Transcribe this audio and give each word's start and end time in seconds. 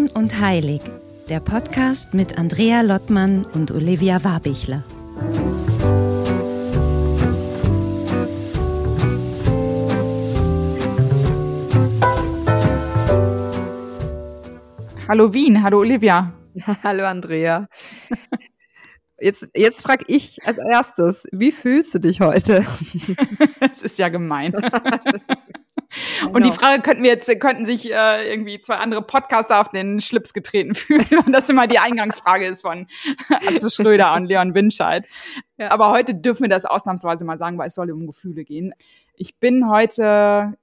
Rein 0.00 0.08
und 0.14 0.40
Heilig, 0.40 0.80
der 1.28 1.40
Podcast 1.40 2.14
mit 2.14 2.38
Andrea 2.38 2.80
Lottmann 2.80 3.44
und 3.44 3.70
Olivia 3.70 4.24
Warbichler. 4.24 4.82
Hallo 15.06 15.34
Wien, 15.34 15.62
hallo 15.62 15.80
Olivia. 15.80 16.32
hallo 16.82 17.04
Andrea. 17.04 17.68
Jetzt, 19.18 19.48
jetzt 19.54 19.82
frage 19.82 20.04
ich 20.06 20.42
als 20.46 20.56
erstes, 20.56 21.26
wie 21.30 21.52
fühlst 21.52 21.94
du 21.94 21.98
dich 21.98 22.20
heute? 22.20 22.64
das 23.60 23.82
ist 23.82 23.98
ja 23.98 24.08
gemein. 24.08 24.54
Und 26.32 26.44
die 26.44 26.52
Frage 26.52 26.82
könnten 26.82 27.02
wir 27.02 27.10
jetzt, 27.10 27.28
könnten 27.40 27.64
sich 27.64 27.92
äh, 27.92 28.30
irgendwie 28.30 28.60
zwei 28.60 28.76
andere 28.76 29.02
Podcaster 29.02 29.60
auf 29.60 29.68
den 29.68 30.00
Schlips 30.00 30.32
getreten 30.32 30.74
fühlen, 30.76 31.06
und 31.26 31.32
das 31.32 31.48
immer 31.48 31.66
die 31.66 31.78
Eingangsfrage 31.78 32.46
ist 32.46 32.62
von 32.62 32.86
Atze 33.46 33.70
Schröder 33.70 34.14
und 34.14 34.26
Leon 34.26 34.54
Winscheid. 34.54 35.06
Ja. 35.56 35.70
Aber 35.70 35.90
heute 35.90 36.14
dürfen 36.14 36.42
wir 36.42 36.48
das 36.48 36.64
ausnahmsweise 36.64 37.24
mal 37.24 37.38
sagen, 37.38 37.58
weil 37.58 37.68
es 37.68 37.74
soll 37.74 37.90
um 37.90 38.06
Gefühle 38.06 38.44
gehen. 38.44 38.72
Ich 39.14 39.36
bin 39.38 39.68
heute 39.68 40.56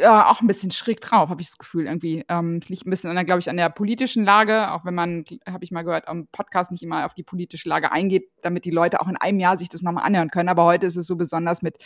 ja, 0.00 0.28
auch 0.28 0.40
ein 0.40 0.46
bisschen 0.46 0.70
schräg 0.70 1.00
drauf, 1.00 1.28
habe 1.28 1.40
ich 1.40 1.48
das 1.48 1.58
Gefühl 1.58 1.86
irgendwie. 1.86 2.24
Ähm, 2.28 2.60
es 2.62 2.68
liegt 2.68 2.86
ein 2.86 2.90
bisschen, 2.90 3.16
an 3.16 3.26
glaube 3.26 3.40
ich, 3.40 3.50
an 3.50 3.56
der 3.56 3.70
politischen 3.70 4.24
Lage, 4.24 4.72
auch 4.72 4.84
wenn 4.84 4.94
man, 4.94 5.24
habe 5.46 5.62
ich 5.62 5.70
mal 5.70 5.82
gehört, 5.82 6.08
am 6.08 6.26
Podcast 6.28 6.70
nicht 6.70 6.82
immer 6.82 7.04
auf 7.06 7.14
die 7.14 7.22
politische 7.22 7.68
Lage 7.68 7.92
eingeht, 7.92 8.30
damit 8.42 8.64
die 8.64 8.70
Leute 8.70 9.00
auch 9.00 9.08
in 9.08 9.16
einem 9.16 9.40
Jahr 9.40 9.58
sich 9.58 9.68
das 9.68 9.82
nochmal 9.82 10.04
anhören 10.04 10.30
können. 10.30 10.48
Aber 10.48 10.64
heute 10.64 10.86
ist 10.86 10.96
es 10.96 11.06
so 11.06 11.16
besonders 11.16 11.62
mit, 11.62 11.78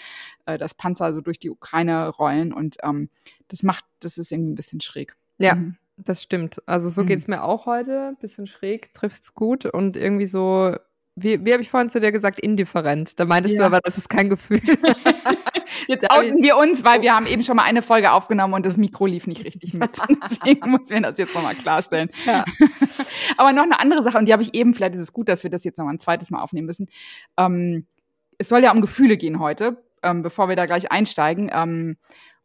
äh, 0.46 0.56
dass 0.58 0.74
Panzer 0.74 1.12
so 1.12 1.20
durch 1.20 1.38
die 1.38 1.50
Ukraine 1.50 2.08
rollen 2.08 2.52
und 2.52 2.76
ähm, 2.82 3.10
das 3.48 3.62
macht, 3.62 3.84
das 4.00 4.18
ist 4.18 4.32
irgendwie 4.32 4.52
ein 4.52 4.56
bisschen 4.56 4.80
schräg. 4.80 5.16
Ja. 5.38 5.56
Mhm. 5.56 5.76
Das 5.96 6.22
stimmt. 6.22 6.60
Also 6.66 6.90
so 6.90 7.02
mhm. 7.02 7.06
geht's 7.06 7.28
mir 7.28 7.44
auch 7.44 7.66
heute. 7.66 8.16
Bisschen 8.20 8.46
schräg, 8.46 8.92
trifft's 8.94 9.34
gut 9.34 9.64
und 9.64 9.96
irgendwie 9.96 10.26
so 10.26 10.74
wie, 11.16 11.44
wie 11.44 11.52
habe 11.52 11.62
ich 11.62 11.70
vorhin 11.70 11.90
zu 11.90 12.00
dir 12.00 12.10
gesagt, 12.10 12.40
indifferent. 12.40 13.18
Da 13.20 13.24
meintest 13.24 13.54
ja. 13.54 13.60
du 13.60 13.66
aber, 13.66 13.80
das 13.80 13.98
ist 13.98 14.08
kein 14.08 14.28
Gefühl. 14.28 14.60
Jetzt 15.86 16.10
outen 16.10 16.42
wir 16.42 16.56
uns, 16.56 16.84
weil 16.84 17.02
wir 17.02 17.14
haben 17.14 17.26
eben 17.26 17.42
schon 17.42 17.56
mal 17.56 17.64
eine 17.64 17.82
Folge 17.82 18.12
aufgenommen 18.12 18.54
und 18.54 18.66
das 18.66 18.76
Mikro 18.76 19.06
lief 19.06 19.26
nicht 19.26 19.44
richtig 19.44 19.74
mit. 19.74 19.90
Deswegen 20.22 20.70
muss 20.70 20.90
wir 20.90 21.00
das 21.00 21.18
jetzt 21.18 21.34
nochmal 21.34 21.54
klarstellen. 21.54 22.10
Ja. 22.24 22.44
aber 23.36 23.52
noch 23.52 23.64
eine 23.64 23.80
andere 23.80 24.02
Sache, 24.02 24.18
und 24.18 24.26
die 24.26 24.32
habe 24.32 24.42
ich 24.42 24.54
eben, 24.54 24.74
vielleicht 24.74 24.94
ist 24.94 25.00
es 25.00 25.12
gut, 25.12 25.28
dass 25.28 25.42
wir 25.42 25.50
das 25.50 25.64
jetzt 25.64 25.78
nochmal 25.78 25.94
ein 25.94 26.00
zweites 26.00 26.30
Mal 26.30 26.42
aufnehmen 26.42 26.66
müssen. 26.66 26.88
Ähm, 27.36 27.86
es 28.38 28.48
soll 28.48 28.62
ja 28.62 28.72
um 28.72 28.80
Gefühle 28.80 29.16
gehen 29.16 29.38
heute, 29.38 29.82
ähm, 30.02 30.22
bevor 30.22 30.48
wir 30.48 30.56
da 30.56 30.66
gleich 30.66 30.90
einsteigen. 30.90 31.50
Ähm, 31.52 31.96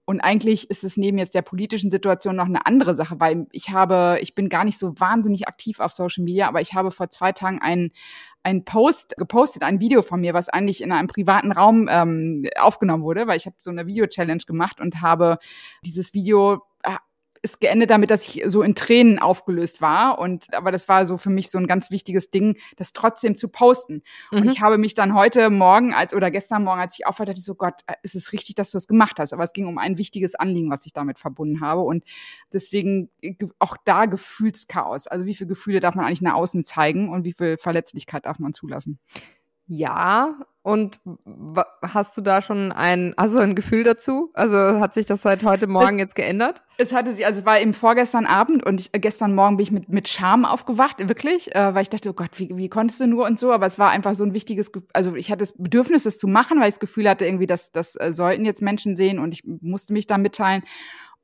und 0.05 0.21
eigentlich 0.21 0.71
ist 0.71 0.83
es 0.83 0.97
neben 0.97 1.19
jetzt 1.19 1.35
der 1.35 1.43
politischen 1.43 1.91
Situation 1.91 2.35
noch 2.35 2.47
eine 2.47 2.65
andere 2.65 2.95
Sache, 2.95 3.19
weil 3.19 3.45
ich 3.51 3.69
habe, 3.69 4.17
ich 4.21 4.33
bin 4.33 4.49
gar 4.49 4.63
nicht 4.63 4.79
so 4.79 4.99
wahnsinnig 4.99 5.47
aktiv 5.47 5.79
auf 5.79 5.91
Social 5.91 6.23
Media, 6.23 6.47
aber 6.47 6.61
ich 6.61 6.73
habe 6.73 6.89
vor 6.89 7.11
zwei 7.11 7.31
Tagen 7.31 7.61
einen 7.61 7.91
ein 8.43 8.63
Post 8.65 9.15
gepostet, 9.17 9.63
ein 9.63 9.79
Video 9.79 10.01
von 10.01 10.21
mir, 10.21 10.33
was 10.33 10.49
eigentlich 10.49 10.81
in 10.81 10.91
einem 10.91 11.07
privaten 11.07 11.51
Raum 11.51 11.87
ähm, 11.89 12.47
aufgenommen 12.57 13.03
wurde, 13.03 13.27
weil 13.27 13.37
ich 13.37 13.45
habe 13.45 13.55
so 13.59 13.69
eine 13.69 13.85
Video-Challenge 13.85 14.43
gemacht 14.45 14.79
und 14.79 15.01
habe 15.01 15.39
dieses 15.83 16.13
Video 16.13 16.61
ist 17.41 17.61
geendet 17.61 17.89
damit, 17.89 18.09
dass 18.09 18.27
ich 18.27 18.43
so 18.47 18.61
in 18.61 18.75
Tränen 18.75 19.19
aufgelöst 19.19 19.81
war. 19.81 20.19
Und 20.19 20.53
aber 20.53 20.71
das 20.71 20.87
war 20.87 21.05
so 21.05 21.17
für 21.17 21.29
mich 21.29 21.49
so 21.49 21.57
ein 21.57 21.67
ganz 21.67 21.91
wichtiges 21.91 22.29
Ding, 22.31 22.57
das 22.77 22.93
trotzdem 22.93 23.35
zu 23.35 23.49
posten. 23.49 24.03
Mhm. 24.31 24.39
Und 24.39 24.51
ich 24.51 24.61
habe 24.61 24.77
mich 24.77 24.93
dann 24.93 25.13
heute 25.13 25.49
Morgen 25.49 25.93
als 25.93 26.13
oder 26.13 26.31
gestern 26.31 26.63
Morgen, 26.63 26.81
als 26.81 26.97
ich 26.97 27.05
aufwachte, 27.05 27.31
dachte 27.31 27.39
ich 27.39 27.45
so, 27.45 27.55
Gott, 27.55 27.81
äh, 27.87 27.93
ist 28.03 28.15
es 28.15 28.31
richtig, 28.33 28.55
dass 28.55 28.71
du 28.71 28.75
das 28.77 28.87
gemacht 28.87 29.19
hast? 29.19 29.33
Aber 29.33 29.43
es 29.43 29.53
ging 29.53 29.67
um 29.67 29.77
ein 29.77 29.97
wichtiges 29.97 30.35
Anliegen, 30.35 30.69
was 30.69 30.85
ich 30.85 30.93
damit 30.93 31.19
verbunden 31.19 31.61
habe. 31.61 31.81
Und 31.81 32.03
deswegen 32.53 33.09
äh, 33.21 33.35
auch 33.59 33.77
da 33.85 34.05
Gefühlschaos. 34.05 35.07
Also 35.07 35.25
wie 35.25 35.35
viele 35.35 35.49
Gefühle 35.49 35.79
darf 35.79 35.95
man 35.95 36.05
eigentlich 36.05 36.21
nach 36.21 36.35
außen 36.35 36.63
zeigen 36.63 37.09
und 37.09 37.23
wie 37.23 37.33
viel 37.33 37.57
Verletzlichkeit 37.57 38.25
darf 38.25 38.39
man 38.39 38.53
zulassen? 38.53 38.99
Ja, 39.71 40.35
und 40.69 40.99
hast 41.81 42.15
du 42.15 42.21
da 42.21 42.43
schon 42.43 42.71
ein, 42.71 43.15
du 43.17 43.39
ein 43.39 43.55
Gefühl 43.55 43.83
dazu? 43.83 44.29
Also 44.35 44.79
hat 44.79 44.93
sich 44.93 45.07
das 45.07 45.23
seit 45.23 45.43
heute 45.43 45.65
Morgen 45.65 45.95
es, 45.95 46.01
jetzt 46.01 46.15
geändert? 46.15 46.61
Es 46.77 46.93
hatte 46.93 47.11
sich, 47.11 47.25
also 47.25 47.39
es 47.39 47.45
war 47.45 47.59
eben 47.59 47.73
vorgestern 47.73 48.27
Abend 48.27 48.63
und 48.63 48.79
ich, 48.79 48.89
äh, 48.93 48.99
gestern 48.99 49.33
Morgen 49.33 49.57
bin 49.57 49.63
ich 49.63 49.71
mit, 49.71 49.89
mit 49.89 50.07
Scham 50.07 50.45
aufgewacht, 50.45 50.97
wirklich, 50.99 51.55
äh, 51.55 51.73
weil 51.73 51.81
ich 51.81 51.89
dachte, 51.89 52.11
oh 52.11 52.13
Gott, 52.13 52.29
wie, 52.35 52.55
wie 52.55 52.69
konntest 52.69 52.99
du 52.99 53.07
nur 53.07 53.25
und 53.25 53.39
so, 53.39 53.51
aber 53.51 53.65
es 53.65 53.79
war 53.79 53.89
einfach 53.89 54.13
so 54.13 54.23
ein 54.23 54.33
wichtiges, 54.33 54.71
also 54.93 55.15
ich 55.15 55.31
hatte 55.31 55.39
das 55.39 55.55
Bedürfnis, 55.57 56.05
es 56.05 56.19
zu 56.19 56.27
machen, 56.27 56.59
weil 56.59 56.67
ich 56.67 56.75
das 56.75 56.79
Gefühl 56.79 57.09
hatte, 57.09 57.25
irgendwie, 57.25 57.47
dass 57.47 57.71
das 57.71 57.95
äh, 57.95 58.13
sollten 58.13 58.45
jetzt 58.45 58.61
Menschen 58.61 58.95
sehen 58.95 59.17
und 59.17 59.33
ich 59.33 59.43
musste 59.45 59.91
mich 59.93 60.05
da 60.05 60.19
mitteilen. 60.19 60.63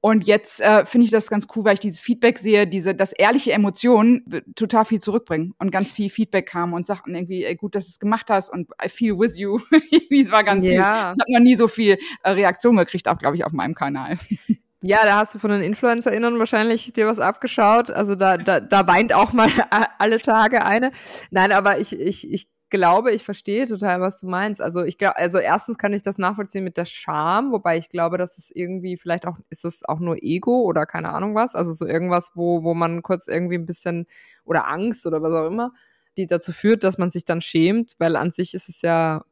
Und 0.06 0.28
jetzt 0.28 0.62
äh, 0.62 0.86
finde 0.86 1.06
ich 1.06 1.10
das 1.10 1.32
ganz 1.32 1.48
cool, 1.56 1.66
weil 1.66 1.74
ich 1.74 1.80
dieses 1.80 2.00
Feedback 2.00 2.38
sehe, 2.38 2.68
diese, 2.68 2.94
dass 2.94 3.12
ehrliche 3.12 3.54
Emotionen 3.54 4.24
total 4.56 4.86
viel 4.86 5.00
zurückbringen 5.00 5.56
und 5.58 5.72
ganz 5.72 5.92
viel 5.92 6.12
Feedback 6.12 6.48
kam 6.48 6.74
und 6.74 6.86
sagten 6.86 7.16
irgendwie, 7.16 7.44
ey, 7.44 7.56
gut, 7.56 7.74
dass 7.74 7.88
du 7.88 7.90
es 7.90 8.00
gemacht 8.00 8.28
hast 8.30 8.52
und 8.52 8.70
I 8.86 8.88
feel 8.88 9.18
with 9.18 9.36
you. 9.36 9.58
es 9.72 10.30
war 10.30 10.44
ganz 10.44 10.64
ja. 10.64 10.70
süß. 10.70 10.78
Ich 10.78 10.86
habe 10.86 11.34
noch 11.34 11.40
nie 11.40 11.56
so 11.56 11.68
viel 11.68 11.98
äh, 12.22 12.30
Reaktion 12.30 12.76
gekriegt, 12.76 13.08
auch 13.08 13.18
glaube 13.18 13.36
ich 13.36 13.46
auf 13.46 13.52
meinem 13.52 13.74
Kanal. 13.74 14.18
Ja, 14.82 15.00
da 15.04 15.18
hast 15.18 15.34
du 15.34 15.40
von 15.40 15.50
den 15.50 15.62
InfluencerInnen 15.62 16.38
wahrscheinlich 16.38 16.94
dir 16.94 17.08
was 17.08 17.18
abgeschaut. 17.18 17.90
Also 17.90 18.14
da, 18.14 18.38
da, 18.38 18.60
da 18.60 18.86
weint 18.86 19.16
auch 19.16 19.34
mal 19.34 19.50
alle 19.98 20.20
Tage 20.20 20.64
eine. 20.64 20.92
Nein, 21.32 21.52
aber 21.52 21.80
ich, 21.80 22.00
ich, 22.00 22.32
ich 22.32 22.48
glaube, 22.70 23.12
ich 23.12 23.24
verstehe 23.24 23.68
total, 23.68 24.02
was 24.02 24.20
du 24.20 24.28
meinst. 24.28 24.62
Also 24.62 24.84
ich 24.84 24.98
glaube, 24.98 25.18
also 25.18 25.38
erstens 25.38 25.78
kann 25.78 25.94
ich 25.94 26.02
das 26.02 26.18
nachvollziehen 26.18 26.64
mit 26.64 26.78
der 26.78 26.86
Scham, 26.86 27.52
wobei 27.52 27.78
ich 27.78 27.90
glaube, 27.90 28.18
dass 28.18 28.38
es 28.38 28.52
irgendwie 28.52 28.98
vielleicht 28.98 29.28
auch, 29.28 29.38
ist 29.50 29.66
es 29.66 29.84
auch 29.86 30.00
nur 30.00 30.18
Ego 30.22 30.62
oder 30.62 30.86
keine 30.86 31.10
Ahnung 31.10 31.36
was. 31.36 31.56
Also 31.56 31.74
so 31.74 31.86
irgendwas, 31.86 32.32
wo, 32.36 32.64
wo 32.64 32.74
man 32.74 33.02
kurz 33.02 33.28
irgendwie 33.28 33.56
ein 33.56 33.66
bisschen 33.66 34.08
oder 34.44 34.68
Angst 34.68 35.06
oder 35.06 35.22
was 35.22 35.34
auch 35.34 35.48
immer, 35.48 35.74
die 36.18 36.28
dazu 36.28 36.52
führt, 36.52 36.84
dass 36.84 36.98
man 36.98 37.12
sich 37.12 37.26
dann 37.26 37.42
schämt, 37.42 37.96
weil 38.00 38.16
an 38.16 38.32
sich 38.32 38.54
ist 38.54 38.70
es 38.70 38.82
ja 38.82 39.24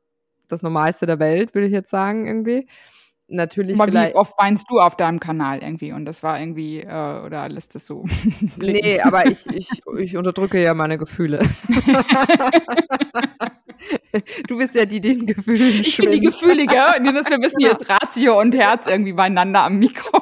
das 0.47 0.61
Normalste 0.61 1.05
der 1.05 1.19
Welt, 1.19 1.53
würde 1.55 1.67
ich 1.67 1.73
jetzt 1.73 1.89
sagen, 1.89 2.25
irgendwie 2.25 2.67
natürlich 3.33 3.79
Aber 3.79 3.91
wie 3.91 4.15
oft 4.15 4.33
weinst 4.37 4.65
du 4.69 4.79
auf 4.79 4.95
deinem 4.95 5.19
Kanal 5.19 5.59
irgendwie 5.61 5.91
und 5.91 6.05
das 6.05 6.23
war 6.23 6.39
irgendwie 6.39 6.79
äh, 6.81 7.21
oder 7.25 7.49
lässt 7.49 7.75
das 7.75 7.85
so 7.87 8.05
Nee, 8.57 9.01
aber 9.01 9.25
ich, 9.25 9.45
ich, 9.47 9.69
ich 9.99 10.15
unterdrücke 10.17 10.61
ja 10.61 10.73
meine 10.73 10.97
Gefühle. 10.97 11.39
du 14.47 14.57
bist 14.57 14.75
ja 14.75 14.85
die, 14.85 15.01
die 15.01 15.13
den 15.13 15.25
Gefühlen 15.25 15.81
Ich 15.81 15.97
bin 15.97 16.11
die 16.11 16.21
Gefühlige 16.21 16.79
und 16.97 17.05
dass 17.13 17.29
wir 17.29 17.39
wissen, 17.39 17.57
hier 17.59 17.71
ist 17.71 17.89
Ratio 17.89 18.39
und 18.39 18.55
Herz 18.55 18.87
irgendwie 18.87 19.13
beieinander 19.13 19.63
am 19.63 19.77
Mikro. 19.79 20.21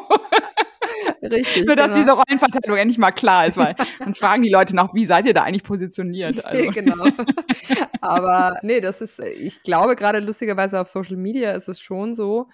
Richtig. 1.22 1.66
Nur, 1.66 1.76
dass 1.76 1.94
genau. 1.94 2.00
diese 2.00 2.12
Rollenverteilung 2.14 2.78
endlich 2.78 2.98
mal 2.98 3.12
klar 3.12 3.46
ist, 3.46 3.58
weil 3.58 3.76
uns 4.06 4.18
fragen 4.18 4.42
die 4.42 4.50
Leute 4.50 4.76
noch, 4.76 4.94
wie 4.94 5.06
seid 5.06 5.26
ihr 5.26 5.34
da 5.34 5.44
eigentlich 5.44 5.64
positioniert? 5.64 6.42
Also. 6.52 6.72
genau. 6.72 7.06
Aber 8.02 8.58
nee, 8.64 8.82
das 8.82 9.00
ist, 9.00 9.20
ich 9.20 9.64
glaube 9.64 9.96
gerade 9.96 10.20
lustigerweise 10.20 10.82
auf 10.82 10.88
Social 10.88 11.16
Media 11.16 11.52
ist 11.54 11.70
es 11.70 11.80
schon 11.80 12.14
so, 12.14 12.50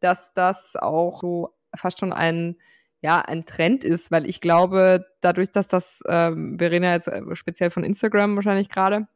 dass 0.00 0.34
das 0.34 0.76
auch 0.76 1.20
so 1.20 1.54
fast 1.74 2.00
schon 2.00 2.12
ein 2.12 2.56
ja, 3.02 3.20
ein 3.20 3.46
Trend 3.46 3.82
ist, 3.82 4.10
weil 4.10 4.28
ich 4.28 4.40
glaube, 4.40 5.06
dadurch, 5.22 5.50
dass 5.50 5.68
das, 5.68 6.02
ähm, 6.06 6.60
wir 6.60 6.70
reden 6.70 6.84
ja 6.84 6.92
jetzt 6.92 7.08
äh, 7.08 7.22
speziell 7.34 7.70
von 7.70 7.82
Instagram 7.82 8.36
wahrscheinlich 8.36 8.68
gerade, 8.68 9.08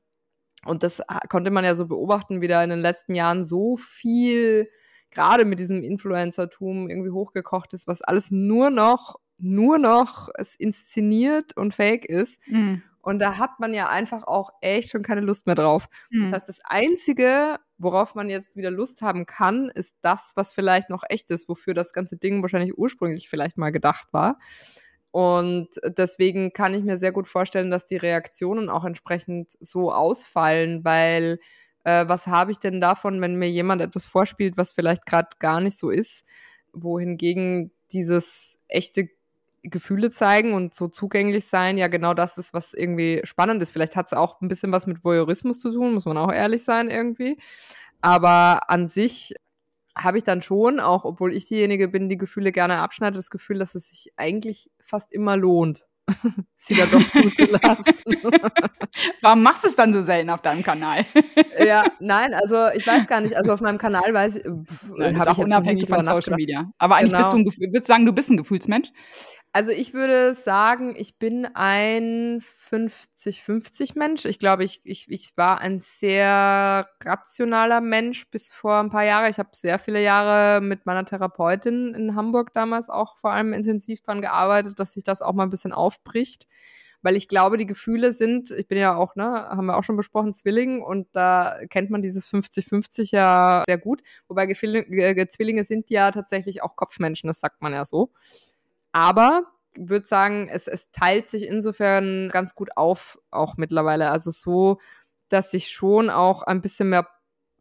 und 0.64 0.82
das 0.82 1.02
konnte 1.28 1.50
man 1.50 1.64
ja 1.64 1.74
so 1.74 1.86
beobachten, 1.86 2.40
wie 2.40 2.48
da 2.48 2.64
in 2.64 2.70
den 2.70 2.80
letzten 2.80 3.14
Jahren 3.14 3.44
so 3.44 3.76
viel, 3.76 4.68
gerade 5.10 5.44
mit 5.44 5.60
diesem 5.60 5.82
Influencertum 5.82 6.88
irgendwie 6.88 7.10
hochgekocht 7.10 7.74
ist, 7.74 7.86
was 7.86 8.00
alles 8.00 8.30
nur 8.30 8.70
noch, 8.70 9.16
nur 9.36 9.78
noch 9.78 10.30
es 10.34 10.54
inszeniert 10.54 11.54
und 11.56 11.74
fake 11.74 12.06
ist. 12.06 12.40
Mhm. 12.46 12.82
Und 13.02 13.18
da 13.18 13.36
hat 13.36 13.60
man 13.60 13.74
ja 13.74 13.90
einfach 13.90 14.26
auch 14.26 14.50
echt 14.62 14.90
schon 14.90 15.02
keine 15.02 15.20
Lust 15.20 15.44
mehr 15.44 15.54
drauf. 15.54 15.88
Mhm. 16.08 16.22
Das 16.22 16.32
heißt, 16.32 16.48
das 16.48 16.60
Einzige, 16.64 17.58
worauf 17.78 18.14
man 18.14 18.30
jetzt 18.30 18.56
wieder 18.56 18.70
Lust 18.70 19.02
haben 19.02 19.26
kann, 19.26 19.68
ist 19.68 19.96
das, 20.02 20.32
was 20.36 20.52
vielleicht 20.52 20.90
noch 20.90 21.02
echt 21.08 21.30
ist, 21.30 21.48
wofür 21.48 21.74
das 21.74 21.92
ganze 21.92 22.16
Ding 22.16 22.42
wahrscheinlich 22.42 22.78
ursprünglich 22.78 23.28
vielleicht 23.28 23.58
mal 23.58 23.70
gedacht 23.70 24.12
war. 24.12 24.38
Und 25.10 25.68
deswegen 25.84 26.52
kann 26.52 26.74
ich 26.74 26.82
mir 26.82 26.96
sehr 26.96 27.12
gut 27.12 27.28
vorstellen, 27.28 27.70
dass 27.70 27.86
die 27.86 27.96
Reaktionen 27.96 28.68
auch 28.68 28.84
entsprechend 28.84 29.52
so 29.60 29.92
ausfallen, 29.92 30.84
weil 30.84 31.38
äh, 31.84 32.08
was 32.08 32.26
habe 32.26 32.50
ich 32.50 32.58
denn 32.58 32.80
davon, 32.80 33.20
wenn 33.20 33.36
mir 33.36 33.48
jemand 33.50 33.80
etwas 33.80 34.06
vorspielt, 34.06 34.56
was 34.56 34.72
vielleicht 34.72 35.06
gerade 35.06 35.28
gar 35.38 35.60
nicht 35.60 35.78
so 35.78 35.90
ist, 35.90 36.24
wohingegen 36.72 37.70
dieses 37.92 38.58
echte 38.66 39.08
Gefühle 39.64 40.10
zeigen 40.10 40.52
und 40.52 40.74
so 40.74 40.88
zugänglich 40.88 41.46
sein, 41.46 41.78
ja 41.78 41.88
genau 41.88 42.14
das 42.14 42.38
ist, 42.38 42.52
was 42.52 42.74
irgendwie 42.74 43.20
spannend 43.24 43.62
ist. 43.62 43.70
Vielleicht 43.70 43.96
hat 43.96 44.06
es 44.06 44.12
auch 44.12 44.40
ein 44.40 44.48
bisschen 44.48 44.72
was 44.72 44.86
mit 44.86 45.02
Voyeurismus 45.02 45.58
zu 45.58 45.72
tun, 45.72 45.94
muss 45.94 46.04
man 46.04 46.18
auch 46.18 46.32
ehrlich 46.32 46.64
sein 46.64 46.90
irgendwie. 46.90 47.38
Aber 48.00 48.68
an 48.68 48.86
sich 48.88 49.34
habe 49.96 50.18
ich 50.18 50.24
dann 50.24 50.42
schon, 50.42 50.80
auch 50.80 51.04
obwohl 51.04 51.34
ich 51.34 51.46
diejenige 51.46 51.88
bin, 51.88 52.08
die 52.08 52.18
Gefühle 52.18 52.52
gerne 52.52 52.78
abschneidet, 52.78 53.18
das 53.18 53.30
Gefühl, 53.30 53.58
dass 53.58 53.74
es 53.74 53.88
sich 53.88 54.12
eigentlich 54.16 54.70
fast 54.80 55.12
immer 55.12 55.36
lohnt, 55.36 55.84
sie 56.56 56.74
da 56.74 56.84
doch 56.86 57.10
zuzulassen. 57.10 57.94
Warum 59.22 59.42
machst 59.42 59.64
du 59.64 59.68
es 59.68 59.76
dann 59.76 59.92
so 59.92 60.02
selten 60.02 60.30
auf 60.30 60.42
deinem 60.42 60.62
Kanal? 60.62 61.04
ja, 61.58 61.84
nein, 62.00 62.34
also 62.34 62.68
ich 62.74 62.86
weiß 62.86 63.06
gar 63.06 63.20
nicht. 63.20 63.36
Also 63.36 63.52
auf 63.52 63.60
meinem 63.60 63.78
Kanal 63.78 64.12
weiß 64.12 64.36
ich, 64.36 64.44
habe 64.44 65.12
ich 65.12 65.20
auch 65.20 65.38
unabhängig 65.38 65.88
von 65.88 66.04
Social 66.04 66.36
Media. 66.36 66.70
Aber 66.78 66.96
eigentlich 66.96 67.12
genau. 67.12 67.42
bist 67.44 67.56
du 67.56 67.62
ein, 67.62 67.72
würdest 67.72 67.88
du 67.88 67.92
sagen, 67.92 68.06
du 68.06 68.12
bist 68.12 68.30
ein 68.30 68.36
Gefühlsmensch? 68.36 68.90
Also 69.56 69.70
ich 69.70 69.94
würde 69.94 70.34
sagen, 70.34 70.94
ich 70.96 71.16
bin 71.20 71.46
ein 71.54 72.40
50-50 72.40 73.96
Mensch. 73.96 74.24
Ich 74.24 74.40
glaube, 74.40 74.64
ich, 74.64 74.80
ich, 74.82 75.08
ich 75.08 75.36
war 75.36 75.58
ein 75.60 75.78
sehr 75.78 76.88
rationaler 77.04 77.80
Mensch 77.80 78.28
bis 78.32 78.52
vor 78.52 78.80
ein 78.80 78.90
paar 78.90 79.04
Jahren. 79.04 79.30
Ich 79.30 79.38
habe 79.38 79.50
sehr 79.52 79.78
viele 79.78 80.02
Jahre 80.02 80.60
mit 80.60 80.86
meiner 80.86 81.04
Therapeutin 81.04 81.94
in 81.94 82.16
Hamburg 82.16 82.52
damals 82.52 82.90
auch 82.90 83.14
vor 83.14 83.30
allem 83.30 83.52
intensiv 83.52 84.00
dran 84.00 84.20
gearbeitet, 84.20 84.80
dass 84.80 84.94
sich 84.94 85.04
das 85.04 85.22
auch 85.22 85.34
mal 85.34 85.44
ein 85.44 85.50
bisschen 85.50 85.72
aufbricht. 85.72 86.48
Weil 87.02 87.14
ich 87.14 87.28
glaube, 87.28 87.56
die 87.56 87.66
Gefühle 87.66 88.12
sind, 88.12 88.50
ich 88.50 88.66
bin 88.66 88.78
ja 88.78 88.96
auch, 88.96 89.14
ne, 89.14 89.24
haben 89.24 89.66
wir 89.66 89.76
auch 89.76 89.84
schon 89.84 89.96
besprochen, 89.96 90.34
Zwilling 90.34 90.82
und 90.82 91.06
da 91.12 91.58
kennt 91.70 91.90
man 91.90 92.02
dieses 92.02 92.26
50-50 92.26 93.14
ja 93.14 93.62
sehr 93.68 93.78
gut. 93.78 94.02
Wobei 94.26 94.46
Gefilling, 94.46 95.28
Zwillinge 95.28 95.62
sind 95.62 95.90
ja 95.90 96.10
tatsächlich 96.10 96.60
auch 96.64 96.74
Kopfmenschen, 96.74 97.28
das 97.28 97.38
sagt 97.38 97.62
man 97.62 97.72
ja 97.72 97.84
so. 97.84 98.10
Aber 98.94 99.42
würde 99.76 100.06
sagen, 100.06 100.48
es, 100.48 100.68
es 100.68 100.92
teilt 100.92 101.26
sich 101.26 101.48
insofern 101.48 102.28
ganz 102.28 102.54
gut 102.54 102.76
auf, 102.76 103.18
auch 103.32 103.56
mittlerweile. 103.56 104.08
Also 104.12 104.30
so, 104.30 104.78
dass 105.28 105.52
ich 105.52 105.70
schon 105.70 106.10
auch 106.10 106.44
ein 106.44 106.60
bisschen 106.60 106.90
mehr 106.90 107.08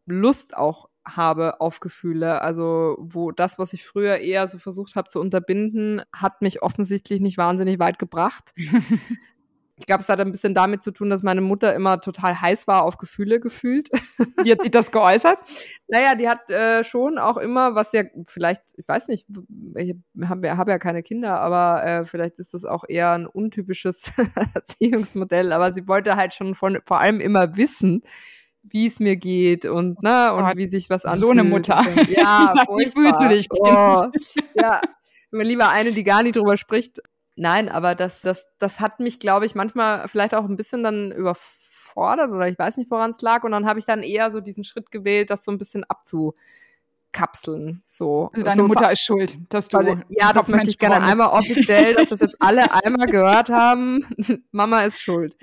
Lust 0.06 0.56
auch 0.56 0.88
habe 1.04 1.60
auf 1.60 1.80
Gefühle. 1.80 2.40
Also, 2.40 2.96
wo 3.00 3.32
das, 3.32 3.58
was 3.58 3.72
ich 3.72 3.84
früher 3.84 4.18
eher 4.18 4.46
so 4.46 4.58
versucht 4.58 4.94
habe 4.94 5.08
zu 5.08 5.20
unterbinden, 5.20 6.02
hat 6.12 6.40
mich 6.40 6.62
offensichtlich 6.62 7.20
nicht 7.20 7.36
wahnsinnig 7.36 7.80
weit 7.80 7.98
gebracht. 7.98 8.54
Ich 9.76 9.86
glaube, 9.86 10.02
es 10.02 10.08
hat 10.08 10.20
ein 10.20 10.30
bisschen 10.30 10.54
damit 10.54 10.84
zu 10.84 10.92
tun, 10.92 11.10
dass 11.10 11.24
meine 11.24 11.40
Mutter 11.40 11.74
immer 11.74 12.00
total 12.00 12.40
heiß 12.40 12.68
war 12.68 12.84
auf 12.84 12.96
Gefühle 12.96 13.40
gefühlt. 13.40 13.88
Wie 14.44 14.52
hat 14.52 14.62
sich 14.62 14.70
das 14.70 14.92
geäußert? 14.92 15.38
naja, 15.88 16.14
die 16.14 16.28
hat 16.28 16.48
äh, 16.48 16.84
schon 16.84 17.18
auch 17.18 17.36
immer, 17.36 17.74
was 17.74 17.92
ja 17.92 18.04
vielleicht, 18.24 18.62
ich 18.76 18.86
weiß 18.86 19.08
nicht, 19.08 19.26
ich 19.76 19.94
habe 20.24 20.56
hab 20.56 20.68
ja 20.68 20.78
keine 20.78 21.02
Kinder, 21.02 21.40
aber 21.40 21.84
äh, 21.84 22.04
vielleicht 22.04 22.38
ist 22.38 22.54
das 22.54 22.64
auch 22.64 22.84
eher 22.88 23.12
ein 23.12 23.26
untypisches 23.26 24.12
Erziehungsmodell. 24.54 25.52
Aber 25.52 25.72
sie 25.72 25.88
wollte 25.88 26.14
halt 26.14 26.34
schon 26.34 26.54
von, 26.54 26.78
vor 26.84 27.00
allem 27.00 27.20
immer 27.20 27.56
wissen, 27.56 28.02
wie 28.62 28.86
es 28.86 29.00
mir 29.00 29.16
geht 29.16 29.66
und 29.66 30.02
ne 30.02 30.32
und 30.32 30.44
oh, 30.44 30.52
wie 30.54 30.68
sich 30.68 30.88
was 30.88 31.04
anfühlt. 31.04 31.20
So 31.20 31.30
eine 31.30 31.44
Mutter. 31.44 31.78
Und, 31.80 32.08
ja, 32.08 32.54
wie 32.76 32.90
fühlst 32.90 33.20
du 33.20 33.28
dich? 33.28 33.48
Oh, 33.50 34.02
ja, 34.54 34.80
lieber 35.32 35.70
eine, 35.70 35.92
die 35.92 36.04
gar 36.04 36.22
nicht 36.22 36.36
drüber 36.36 36.56
spricht 36.56 37.00
Nein, 37.36 37.68
aber 37.68 37.94
das, 37.94 38.20
das, 38.20 38.46
das 38.58 38.80
hat 38.80 39.00
mich, 39.00 39.18
glaube 39.18 39.46
ich, 39.46 39.54
manchmal 39.54 40.06
vielleicht 40.08 40.34
auch 40.34 40.44
ein 40.44 40.56
bisschen 40.56 40.84
dann 40.84 41.10
überfordert 41.10 42.30
oder 42.30 42.46
ich 42.48 42.58
weiß 42.58 42.76
nicht, 42.76 42.90
woran 42.90 43.10
es 43.10 43.20
lag. 43.22 43.42
Und 43.42 43.50
dann 43.52 43.66
habe 43.66 43.78
ich 43.78 43.86
dann 43.86 44.02
eher 44.02 44.30
so 44.30 44.40
diesen 44.40 44.62
Schritt 44.62 44.90
gewählt, 44.92 45.30
das 45.30 45.44
so 45.44 45.50
ein 45.50 45.58
bisschen 45.58 45.84
abzukapseln. 45.84 47.80
So. 47.86 48.30
Also 48.32 48.44
deine 48.44 48.56
so 48.56 48.68
Mutter 48.68 48.92
ist 48.92 49.02
schuld, 49.02 49.36
dass 49.48 49.66
du. 49.66 49.78
Also, 49.78 49.98
ja, 50.10 50.32
das 50.32 50.46
möchte 50.46 50.70
ich 50.70 50.78
gerne 50.78 51.02
einmal 51.02 51.30
offiziell, 51.30 51.94
dass 51.94 52.10
das 52.10 52.20
jetzt 52.20 52.36
alle 52.40 52.72
einmal 52.84 53.08
gehört 53.08 53.48
haben. 53.48 54.06
Mama 54.52 54.82
ist 54.84 55.02
schuld. 55.02 55.36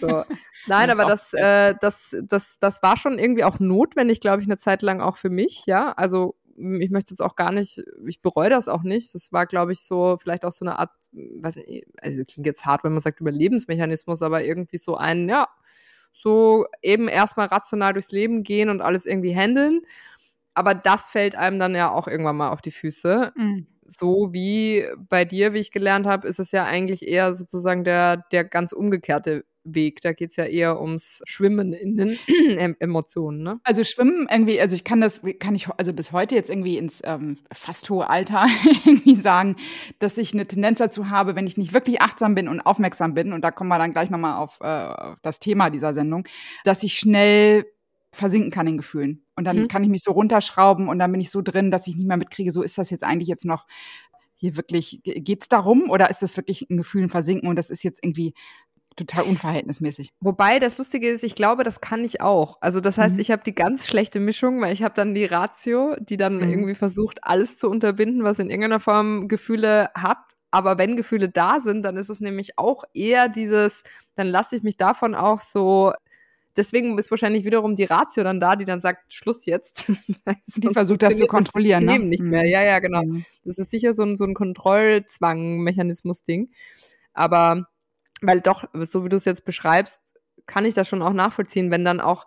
So. 0.00 0.24
Nein, 0.66 0.88
das 0.88 0.98
aber 0.98 1.08
das, 1.08 1.32
äh, 1.34 1.74
das, 1.80 2.16
das, 2.24 2.58
das 2.58 2.82
war 2.82 2.96
schon 2.96 3.18
irgendwie 3.18 3.44
auch 3.44 3.60
notwendig, 3.60 4.20
glaube 4.20 4.42
ich, 4.42 4.48
eine 4.48 4.58
Zeit 4.58 4.82
lang 4.82 5.00
auch 5.00 5.16
für 5.16 5.30
mich, 5.30 5.64
ja. 5.66 5.92
Also 5.92 6.34
ich 6.80 6.90
möchte 6.90 7.14
es 7.14 7.20
auch 7.20 7.36
gar 7.36 7.52
nicht, 7.52 7.82
ich 8.06 8.20
bereue 8.20 8.50
das 8.50 8.68
auch 8.68 8.82
nicht. 8.82 9.14
Das 9.14 9.32
war, 9.32 9.46
glaube 9.46 9.72
ich, 9.72 9.80
so 9.80 10.16
vielleicht 10.20 10.44
auch 10.44 10.52
so 10.52 10.64
eine 10.64 10.78
Art, 10.78 10.90
weiß 11.12 11.56
nicht, 11.56 11.86
also 12.00 12.22
klingt 12.24 12.46
jetzt 12.46 12.66
hart, 12.66 12.84
wenn 12.84 12.92
man 12.92 13.00
sagt 13.00 13.20
Überlebensmechanismus, 13.20 14.22
aber 14.22 14.44
irgendwie 14.44 14.78
so 14.78 14.96
ein, 14.96 15.28
ja, 15.28 15.48
so 16.12 16.66
eben 16.82 17.08
erstmal 17.08 17.46
rational 17.46 17.92
durchs 17.92 18.10
Leben 18.10 18.42
gehen 18.42 18.70
und 18.70 18.80
alles 18.80 19.06
irgendwie 19.06 19.34
handeln. 19.34 19.82
Aber 20.54 20.74
das 20.74 21.08
fällt 21.08 21.36
einem 21.36 21.60
dann 21.60 21.74
ja 21.74 21.90
auch 21.90 22.08
irgendwann 22.08 22.36
mal 22.36 22.50
auf 22.50 22.60
die 22.60 22.72
Füße. 22.72 23.32
Mhm. 23.36 23.66
So 23.86 24.32
wie 24.32 24.84
bei 25.08 25.24
dir, 25.24 25.54
wie 25.54 25.60
ich 25.60 25.70
gelernt 25.70 26.06
habe, 26.06 26.26
ist 26.26 26.40
es 26.40 26.50
ja 26.50 26.64
eigentlich 26.64 27.06
eher 27.06 27.34
sozusagen 27.34 27.84
der, 27.84 28.24
der 28.32 28.44
ganz 28.44 28.72
umgekehrte 28.72 29.44
Weg. 29.74 30.00
Da 30.00 30.12
geht 30.12 30.30
es 30.30 30.36
ja 30.36 30.44
eher 30.44 30.80
ums 30.80 31.22
Schwimmen 31.26 31.72
in 31.72 31.96
den 31.96 32.18
Emotionen. 32.80 33.42
Ne? 33.42 33.60
Also 33.64 33.84
Schwimmen 33.84 34.26
irgendwie, 34.30 34.60
also 34.60 34.74
ich 34.74 34.84
kann 34.84 35.00
das, 35.00 35.22
kann 35.38 35.54
ich 35.54 35.68
also 35.68 35.92
bis 35.92 36.12
heute 36.12 36.34
jetzt 36.34 36.50
irgendwie 36.50 36.78
ins 36.78 37.00
ähm, 37.04 37.38
fast 37.52 37.88
hohe 37.90 38.08
Alter 38.08 38.46
irgendwie 38.84 39.14
sagen, 39.14 39.56
dass 39.98 40.18
ich 40.18 40.32
eine 40.32 40.46
Tendenz 40.46 40.78
dazu 40.78 41.10
habe, 41.10 41.36
wenn 41.36 41.46
ich 41.46 41.56
nicht 41.56 41.72
wirklich 41.72 42.00
achtsam 42.00 42.34
bin 42.34 42.48
und 42.48 42.60
aufmerksam 42.60 43.14
bin, 43.14 43.32
und 43.32 43.42
da 43.42 43.50
kommen 43.50 43.68
wir 43.68 43.78
dann 43.78 43.92
gleich 43.92 44.10
nochmal 44.10 44.38
auf 44.38 44.58
äh, 44.60 45.16
das 45.22 45.38
Thema 45.38 45.70
dieser 45.70 45.94
Sendung, 45.94 46.24
dass 46.64 46.82
ich 46.82 46.98
schnell 46.98 47.64
versinken 48.12 48.50
kann 48.50 48.66
in 48.66 48.76
Gefühlen. 48.76 49.24
Und 49.36 49.44
dann 49.44 49.60
mhm. 49.60 49.68
kann 49.68 49.84
ich 49.84 49.90
mich 49.90 50.02
so 50.02 50.12
runterschrauben 50.12 50.88
und 50.88 50.98
dann 50.98 51.12
bin 51.12 51.20
ich 51.20 51.30
so 51.30 51.42
drin, 51.42 51.70
dass 51.70 51.86
ich 51.86 51.96
nicht 51.96 52.08
mehr 52.08 52.16
mitkriege, 52.16 52.52
so 52.52 52.62
ist 52.62 52.78
das 52.78 52.90
jetzt 52.90 53.04
eigentlich 53.04 53.28
jetzt 53.28 53.44
noch 53.44 53.66
hier 54.36 54.56
wirklich, 54.56 55.00
geht 55.02 55.42
es 55.42 55.48
darum 55.48 55.90
oder 55.90 56.10
ist 56.10 56.22
das 56.22 56.36
wirklich 56.36 56.68
ein 56.70 56.76
Gefühl 56.76 57.08
versinken 57.08 57.48
und 57.48 57.56
das 57.56 57.70
ist 57.70 57.82
jetzt 57.82 58.04
irgendwie 58.04 58.34
total 58.98 59.24
unverhältnismäßig. 59.24 60.10
Wobei 60.20 60.58
das 60.58 60.78
Lustige 60.78 61.08
ist, 61.08 61.24
ich 61.24 61.34
glaube, 61.34 61.64
das 61.64 61.80
kann 61.80 62.04
ich 62.04 62.20
auch. 62.20 62.58
Also 62.60 62.80
das 62.80 62.98
heißt, 62.98 63.14
mhm. 63.14 63.20
ich 63.20 63.30
habe 63.30 63.42
die 63.44 63.54
ganz 63.54 63.86
schlechte 63.86 64.20
Mischung, 64.20 64.60
weil 64.60 64.72
ich 64.72 64.82
habe 64.82 64.94
dann 64.94 65.14
die 65.14 65.24
Ratio, 65.24 65.96
die 66.00 66.16
dann 66.16 66.36
mhm. 66.36 66.50
irgendwie 66.50 66.74
versucht, 66.74 67.20
alles 67.22 67.56
zu 67.56 67.68
unterbinden, 67.68 68.24
was 68.24 68.38
in 68.38 68.50
irgendeiner 68.50 68.80
Form 68.80 69.28
Gefühle 69.28 69.90
hat. 69.94 70.18
Aber 70.50 70.78
wenn 70.78 70.96
Gefühle 70.96 71.28
da 71.28 71.60
sind, 71.60 71.82
dann 71.82 71.96
ist 71.96 72.08
es 72.08 72.20
nämlich 72.20 72.58
auch 72.58 72.84
eher 72.94 73.28
dieses, 73.28 73.82
dann 74.14 74.26
lasse 74.26 74.56
ich 74.56 74.62
mich 74.62 74.76
davon 74.76 75.14
auch 75.14 75.40
so 75.40 75.92
deswegen 76.58 76.98
ist 76.98 77.10
wahrscheinlich 77.10 77.44
wiederum 77.44 77.74
die 77.76 77.84
Ratio 77.84 78.22
dann 78.24 78.40
da, 78.40 78.56
die 78.56 78.66
dann 78.66 78.80
sagt, 78.80 79.14
Schluss 79.14 79.46
jetzt. 79.46 79.88
die 80.56 80.68
versucht 80.72 81.04
das 81.04 81.16
zu 81.16 81.26
kontrollieren. 81.26 81.86
Das 81.86 81.98
ne? 81.98 82.04
nicht 82.04 82.22
mehr. 82.22 82.42
Mhm. 82.42 82.48
Ja, 82.48 82.62
ja, 82.62 82.80
genau. 82.80 83.04
Mhm. 83.04 83.24
Das 83.44 83.56
ist 83.58 83.70
sicher 83.70 83.94
so 83.94 84.02
ein, 84.02 84.16
so 84.16 84.24
ein 84.24 84.34
Kontrollzwang-Mechanismus-Ding. 84.34 86.50
Aber 87.14 87.68
weil 88.20 88.40
doch, 88.40 88.64
so 88.72 89.04
wie 89.04 89.08
du 89.08 89.16
es 89.16 89.24
jetzt 89.24 89.44
beschreibst, 89.44 90.00
kann 90.46 90.64
ich 90.64 90.74
das 90.74 90.88
schon 90.88 91.02
auch 91.02 91.12
nachvollziehen, 91.12 91.70
wenn 91.70 91.84
dann 91.84 92.00
auch, 92.00 92.26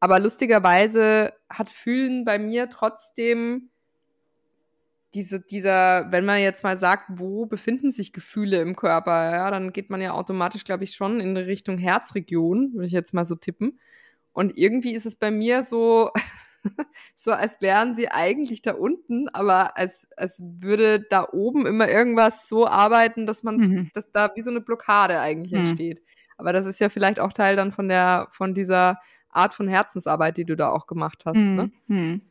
aber 0.00 0.18
lustigerweise 0.18 1.32
hat 1.50 1.70
Fühlen 1.70 2.24
bei 2.24 2.38
mir 2.38 2.70
trotzdem 2.70 3.70
diese, 5.14 5.40
dieser, 5.40 6.12
wenn 6.12 6.24
man 6.24 6.40
jetzt 6.40 6.64
mal 6.64 6.76
sagt, 6.76 7.04
wo 7.08 7.46
befinden 7.46 7.90
sich 7.90 8.12
Gefühle 8.12 8.60
im 8.60 8.76
Körper, 8.76 9.30
ja, 9.30 9.50
dann 9.50 9.72
geht 9.72 9.90
man 9.90 10.00
ja 10.02 10.12
automatisch, 10.12 10.64
glaube 10.64 10.84
ich, 10.84 10.94
schon 10.94 11.20
in 11.20 11.36
Richtung 11.36 11.78
Herzregion, 11.78 12.74
würde 12.74 12.86
ich 12.86 12.92
jetzt 12.92 13.14
mal 13.14 13.24
so 13.24 13.34
tippen. 13.34 13.78
Und 14.32 14.58
irgendwie 14.58 14.94
ist 14.94 15.06
es 15.06 15.16
bei 15.16 15.30
mir 15.30 15.64
so, 15.64 16.10
so 17.16 17.32
als 17.32 17.60
wären 17.60 17.94
sie 17.94 18.08
eigentlich 18.08 18.62
da 18.62 18.72
unten, 18.72 19.28
aber 19.28 19.76
als, 19.76 20.08
als 20.16 20.40
würde 20.42 21.00
da 21.08 21.28
oben 21.32 21.66
immer 21.66 21.88
irgendwas 21.88 22.48
so 22.48 22.66
arbeiten, 22.66 23.26
dass 23.26 23.42
man, 23.42 23.56
mhm. 23.56 23.90
dass 23.94 24.10
da 24.12 24.30
wie 24.34 24.42
so 24.42 24.50
eine 24.50 24.60
Blockade 24.60 25.20
eigentlich 25.20 25.52
mhm. 25.52 25.58
entsteht. 25.58 26.02
Aber 26.36 26.52
das 26.52 26.66
ist 26.66 26.78
ja 26.78 26.88
vielleicht 26.88 27.20
auch 27.20 27.32
Teil 27.32 27.56
dann 27.56 27.72
von 27.72 27.88
der, 27.88 28.28
von 28.30 28.54
dieser 28.54 28.98
Art 29.30 29.54
von 29.54 29.68
Herzensarbeit, 29.68 30.36
die 30.36 30.44
du 30.44 30.56
da 30.56 30.70
auch 30.70 30.86
gemacht 30.86 31.24
hast. 31.26 31.36
Mhm. 31.36 31.56
Ne? 31.56 31.70
Mhm. 31.88 32.22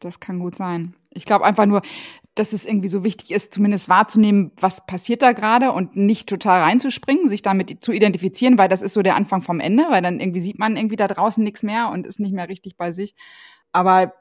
Das 0.00 0.20
kann 0.20 0.38
gut 0.38 0.56
sein. 0.56 0.94
Ich 1.10 1.24
glaube 1.24 1.44
einfach 1.44 1.66
nur, 1.66 1.82
dass 2.38 2.52
es 2.52 2.64
irgendwie 2.64 2.88
so 2.88 3.02
wichtig 3.02 3.32
ist, 3.32 3.52
zumindest 3.52 3.88
wahrzunehmen, 3.88 4.52
was 4.60 4.86
passiert 4.86 5.22
da 5.22 5.32
gerade 5.32 5.72
und 5.72 5.96
nicht 5.96 6.28
total 6.28 6.62
reinzuspringen, 6.62 7.28
sich 7.28 7.42
damit 7.42 7.84
zu 7.84 7.92
identifizieren, 7.92 8.58
weil 8.58 8.68
das 8.68 8.82
ist 8.82 8.94
so 8.94 9.02
der 9.02 9.16
Anfang 9.16 9.42
vom 9.42 9.58
Ende, 9.58 9.86
weil 9.90 10.02
dann 10.02 10.20
irgendwie 10.20 10.40
sieht 10.40 10.58
man 10.58 10.76
irgendwie 10.76 10.96
da 10.96 11.08
draußen 11.08 11.42
nichts 11.42 11.64
mehr 11.64 11.90
und 11.90 12.06
ist 12.06 12.20
nicht 12.20 12.32
mehr 12.32 12.48
richtig 12.48 12.76
bei 12.76 12.92
sich. 12.92 13.14
Aber 13.72 14.14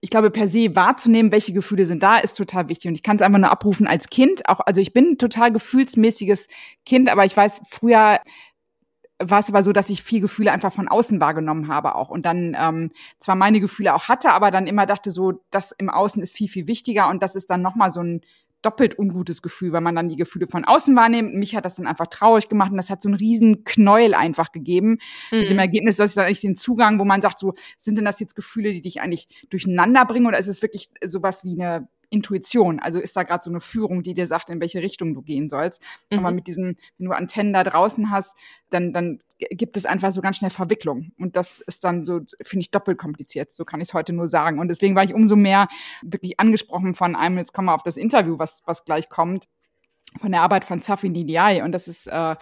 ich 0.00 0.10
glaube, 0.10 0.30
per 0.30 0.48
se 0.48 0.76
wahrzunehmen, 0.76 1.32
welche 1.32 1.52
Gefühle 1.52 1.84
sind 1.84 2.02
da, 2.02 2.18
ist 2.18 2.34
total 2.34 2.68
wichtig. 2.68 2.88
Und 2.88 2.94
ich 2.94 3.02
kann 3.02 3.16
es 3.16 3.22
einfach 3.22 3.38
nur 3.38 3.50
abrufen 3.50 3.86
als 3.86 4.08
Kind. 4.08 4.48
Auch, 4.48 4.60
also 4.60 4.80
ich 4.80 4.92
bin 4.92 5.12
ein 5.12 5.18
total 5.18 5.52
gefühlsmäßiges 5.52 6.48
Kind, 6.86 7.10
aber 7.10 7.24
ich 7.24 7.36
weiß, 7.36 7.62
früher 7.68 8.20
war 9.20 9.40
es 9.40 9.48
aber 9.48 9.64
so, 9.64 9.72
dass 9.72 9.90
ich 9.90 10.04
viel 10.04 10.20
Gefühle 10.20 10.52
einfach 10.52 10.72
von 10.72 10.86
außen 10.86 11.20
wahrgenommen 11.20 11.66
habe 11.66 11.96
auch. 11.96 12.10
Und 12.10 12.24
dann 12.24 12.56
ähm, 12.58 12.92
zwar 13.18 13.34
meine 13.34 13.60
Gefühle 13.60 13.94
auch 13.94 14.06
hatte, 14.06 14.30
aber 14.30 14.52
dann 14.52 14.68
immer 14.68 14.86
dachte 14.86 15.10
so, 15.10 15.42
das 15.50 15.72
im 15.72 15.90
Außen 15.90 16.22
ist 16.22 16.36
viel, 16.36 16.48
viel 16.48 16.68
wichtiger. 16.68 17.08
Und 17.08 17.22
das 17.22 17.34
ist 17.34 17.50
dann 17.50 17.62
nochmal 17.62 17.90
so 17.90 18.00
ein 18.00 18.20
doppelt 18.62 18.98
ungutes 18.98 19.42
Gefühl, 19.42 19.72
weil 19.72 19.80
man 19.80 19.94
dann 19.94 20.08
die 20.08 20.16
Gefühle 20.16 20.46
von 20.46 20.64
außen 20.64 20.96
wahrnimmt. 20.96 21.34
Mich 21.34 21.54
hat 21.54 21.64
das 21.64 21.76
dann 21.76 21.86
einfach 21.86 22.08
traurig 22.08 22.48
gemacht 22.48 22.70
und 22.70 22.76
das 22.76 22.90
hat 22.90 23.02
so 23.02 23.08
einen 23.08 23.18
riesen 23.18 23.64
Knäuel 23.64 24.14
einfach 24.14 24.52
gegeben. 24.52 24.98
Mhm. 25.30 25.38
Mit 25.38 25.50
dem 25.50 25.58
Ergebnis, 25.58 25.96
dass 25.96 26.10
ich 26.10 26.14
dann 26.16 26.26
eigentlich 26.26 26.40
den 26.40 26.56
Zugang, 26.56 26.98
wo 26.98 27.04
man 27.04 27.22
sagt, 27.22 27.38
so, 27.38 27.54
sind 27.76 27.96
denn 27.96 28.04
das 28.04 28.20
jetzt 28.20 28.34
Gefühle, 28.34 28.72
die 28.72 28.80
dich 28.80 29.00
eigentlich 29.00 29.28
durcheinander 29.50 30.04
bringen 30.04 30.26
oder 30.26 30.38
ist 30.38 30.48
es 30.48 30.62
wirklich 30.62 30.88
sowas 31.04 31.44
wie 31.44 31.60
eine 31.60 31.88
Intuition. 32.10 32.80
Also 32.80 32.98
ist 32.98 33.16
da 33.16 33.22
gerade 33.22 33.44
so 33.44 33.50
eine 33.50 33.60
Führung, 33.60 34.02
die 34.02 34.14
dir 34.14 34.26
sagt, 34.26 34.50
in 34.50 34.60
welche 34.60 34.82
Richtung 34.82 35.14
du 35.14 35.22
gehen 35.22 35.48
sollst. 35.48 35.82
Mhm. 36.10 36.18
Aber 36.18 36.30
mit 36.30 36.46
diesen, 36.46 36.78
wenn 36.96 37.06
du 37.06 37.12
Antennen 37.12 37.52
da 37.52 37.64
draußen 37.64 38.10
hast, 38.10 38.34
dann, 38.70 38.92
dann 38.92 39.20
gibt 39.38 39.76
es 39.76 39.86
einfach 39.86 40.12
so 40.12 40.20
ganz 40.20 40.36
schnell 40.36 40.50
Verwicklung. 40.50 41.12
Und 41.18 41.36
das 41.36 41.60
ist 41.60 41.84
dann 41.84 42.04
so, 42.04 42.20
finde 42.42 42.62
ich, 42.62 42.70
doppelt 42.70 42.98
kompliziert. 42.98 43.50
So 43.50 43.64
kann 43.64 43.80
ich 43.80 43.88
es 43.88 43.94
heute 43.94 44.12
nur 44.12 44.28
sagen. 44.28 44.58
Und 44.58 44.68
deswegen 44.68 44.94
war 44.94 45.04
ich 45.04 45.14
umso 45.14 45.36
mehr 45.36 45.68
wirklich 46.02 46.40
angesprochen 46.40 46.94
von 46.94 47.14
einem, 47.14 47.38
jetzt 47.38 47.52
kommen 47.52 47.66
wir 47.66 47.74
auf 47.74 47.82
das 47.82 47.96
Interview, 47.96 48.38
was, 48.38 48.62
was 48.66 48.84
gleich 48.84 49.08
kommt, 49.08 49.46
von 50.16 50.32
der 50.32 50.42
Arbeit 50.42 50.64
von 50.64 50.80
Safi 50.80 51.08
Ndiaye. 51.08 51.62
Und 51.62 51.72
das 51.72 51.86
ist 51.86 52.06
äh, 52.06 52.36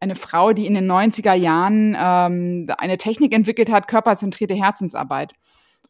eine 0.00 0.14
Frau, 0.14 0.52
die 0.52 0.66
in 0.66 0.74
den 0.74 0.90
90er 0.90 1.34
Jahren 1.34 1.96
ähm, 1.98 2.66
eine 2.78 2.98
Technik 2.98 3.34
entwickelt 3.34 3.70
hat, 3.70 3.86
körperzentrierte 3.86 4.54
Herzensarbeit. 4.54 5.32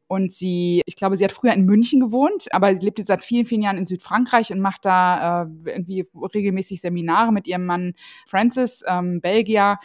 Und 0.08 0.32
sie, 0.32 0.82
ich 0.84 0.96
glaube, 0.96 1.16
sie 1.16 1.24
hat 1.24 1.32
früher 1.32 1.54
in 1.54 1.64
München 1.64 2.00
gewohnt, 2.00 2.52
aber 2.52 2.74
sie 2.74 2.84
lebt 2.84 2.98
jetzt 2.98 3.08
seit 3.08 3.22
vielen, 3.24 3.46
vielen 3.46 3.62
Jahren 3.62 3.78
in 3.78 3.86
Südfrankreich 3.86 4.52
und 4.52 4.60
macht 4.60 4.84
da 4.84 5.44
äh, 5.44 5.70
irgendwie 5.70 6.06
regelmäßig 6.34 6.82
Seminare 6.82 7.32
mit 7.32 7.46
ihrem 7.46 7.64
Mann 7.64 7.94
Francis, 8.26 8.82
ähm, 8.86 9.22
Belgier. 9.22 9.78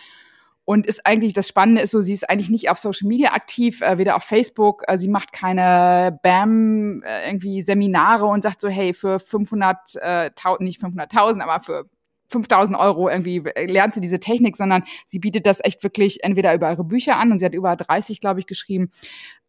Und 0.69 0.85
ist 0.85 1.05
eigentlich, 1.05 1.31
das 1.31 1.47
Spannende 1.47 1.81
ist 1.81 1.91
so, 1.91 2.01
sie 2.01 2.11
ist 2.11 2.29
eigentlich 2.29 2.49
nicht 2.49 2.69
auf 2.69 2.77
Social 2.77 3.07
Media 3.07 3.31
aktiv, 3.31 3.81
äh, 3.81 3.97
weder 3.97 4.17
auf 4.17 4.23
Facebook, 4.23 4.83
äh, 4.87 4.97
sie 4.97 5.07
macht 5.07 5.31
keine 5.31 6.19
BAM, 6.23 7.01
äh, 7.03 7.29
irgendwie 7.29 7.61
Seminare 7.61 8.25
und 8.25 8.41
sagt 8.43 8.59
so, 8.59 8.67
hey, 8.67 8.93
für 8.93 9.17
500, 9.17 9.95
äh, 9.95 10.29
nicht 10.59 10.81
500.000, 10.81 11.39
aber 11.39 11.63
für 11.63 11.89
5000 12.27 12.77
Euro 12.77 13.07
irgendwie 13.07 13.41
lernt 13.55 13.93
sie 13.93 14.01
diese 14.01 14.19
Technik, 14.19 14.57
sondern 14.57 14.83
sie 15.05 15.19
bietet 15.19 15.45
das 15.45 15.63
echt 15.63 15.83
wirklich 15.83 16.21
entweder 16.25 16.53
über 16.53 16.69
ihre 16.69 16.83
Bücher 16.83 17.15
an 17.15 17.31
und 17.31 17.39
sie 17.39 17.45
hat 17.45 17.53
über 17.53 17.73
30, 17.77 18.19
glaube 18.19 18.41
ich, 18.41 18.45
geschrieben, 18.45 18.91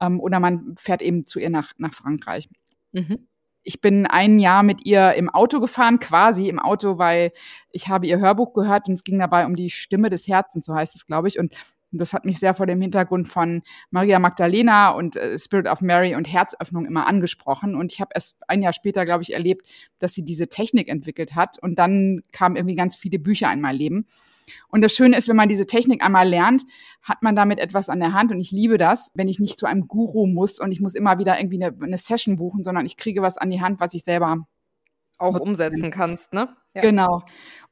ähm, 0.00 0.20
oder 0.20 0.38
man 0.38 0.76
fährt 0.78 1.02
eben 1.02 1.24
zu 1.26 1.40
ihr 1.40 1.50
nach, 1.50 1.72
nach 1.78 1.94
Frankreich. 1.94 2.48
Mhm. 2.92 3.26
Ich 3.68 3.82
bin 3.82 4.06
ein 4.06 4.38
Jahr 4.38 4.62
mit 4.62 4.86
ihr 4.86 5.12
im 5.12 5.28
Auto 5.28 5.60
gefahren, 5.60 5.98
quasi 5.98 6.48
im 6.48 6.58
Auto, 6.58 6.96
weil 6.96 7.32
ich 7.70 7.88
habe 7.88 8.06
ihr 8.06 8.18
Hörbuch 8.18 8.54
gehört 8.54 8.88
und 8.88 8.94
es 8.94 9.04
ging 9.04 9.18
dabei 9.18 9.44
um 9.44 9.56
die 9.56 9.68
Stimme 9.68 10.08
des 10.08 10.26
Herzens, 10.26 10.64
so 10.64 10.74
heißt 10.74 10.96
es, 10.96 11.04
glaube 11.04 11.28
ich. 11.28 11.38
Und 11.38 11.52
das 11.90 12.14
hat 12.14 12.24
mich 12.24 12.38
sehr 12.38 12.54
vor 12.54 12.64
dem 12.64 12.80
Hintergrund 12.80 13.28
von 13.28 13.60
Maria 13.90 14.20
Magdalena 14.20 14.92
und 14.92 15.16
äh, 15.16 15.38
Spirit 15.38 15.66
of 15.66 15.82
Mary 15.82 16.14
und 16.14 16.26
Herzöffnung 16.26 16.86
immer 16.86 17.06
angesprochen. 17.06 17.74
Und 17.74 17.92
ich 17.92 18.00
habe 18.00 18.12
erst 18.14 18.38
ein 18.48 18.62
Jahr 18.62 18.72
später, 18.72 19.04
glaube 19.04 19.22
ich, 19.22 19.34
erlebt, 19.34 19.68
dass 19.98 20.14
sie 20.14 20.24
diese 20.24 20.48
Technik 20.48 20.88
entwickelt 20.88 21.34
hat. 21.34 21.58
Und 21.62 21.78
dann 21.78 22.22
kamen 22.32 22.56
irgendwie 22.56 22.74
ganz 22.74 22.96
viele 22.96 23.18
Bücher 23.18 23.52
in 23.52 23.60
mein 23.60 23.76
Leben. 23.76 24.06
Und 24.68 24.82
das 24.82 24.92
Schöne 24.92 25.16
ist, 25.16 25.28
wenn 25.28 25.36
man 25.36 25.48
diese 25.48 25.66
Technik 25.66 26.04
einmal 26.04 26.28
lernt, 26.28 26.62
hat 27.02 27.22
man 27.22 27.36
damit 27.36 27.58
etwas 27.58 27.88
an 27.88 28.00
der 28.00 28.12
Hand. 28.12 28.32
Und 28.32 28.40
ich 28.40 28.50
liebe 28.50 28.78
das, 28.78 29.10
wenn 29.14 29.28
ich 29.28 29.38
nicht 29.38 29.58
zu 29.58 29.66
einem 29.66 29.88
Guru 29.88 30.26
muss 30.26 30.60
und 30.60 30.72
ich 30.72 30.80
muss 30.80 30.94
immer 30.94 31.18
wieder 31.18 31.38
irgendwie 31.38 31.62
eine, 31.62 31.76
eine 31.82 31.98
Session 31.98 32.36
buchen, 32.36 32.64
sondern 32.64 32.86
ich 32.86 32.96
kriege 32.96 33.22
was 33.22 33.38
an 33.38 33.50
die 33.50 33.60
Hand, 33.60 33.80
was 33.80 33.94
ich 33.94 34.04
selber 34.04 34.46
auch 35.18 35.40
umsetzen 35.40 35.90
kannst, 35.90 36.32
ne? 36.32 36.48
Ja. 36.74 36.82
Genau. 36.82 37.22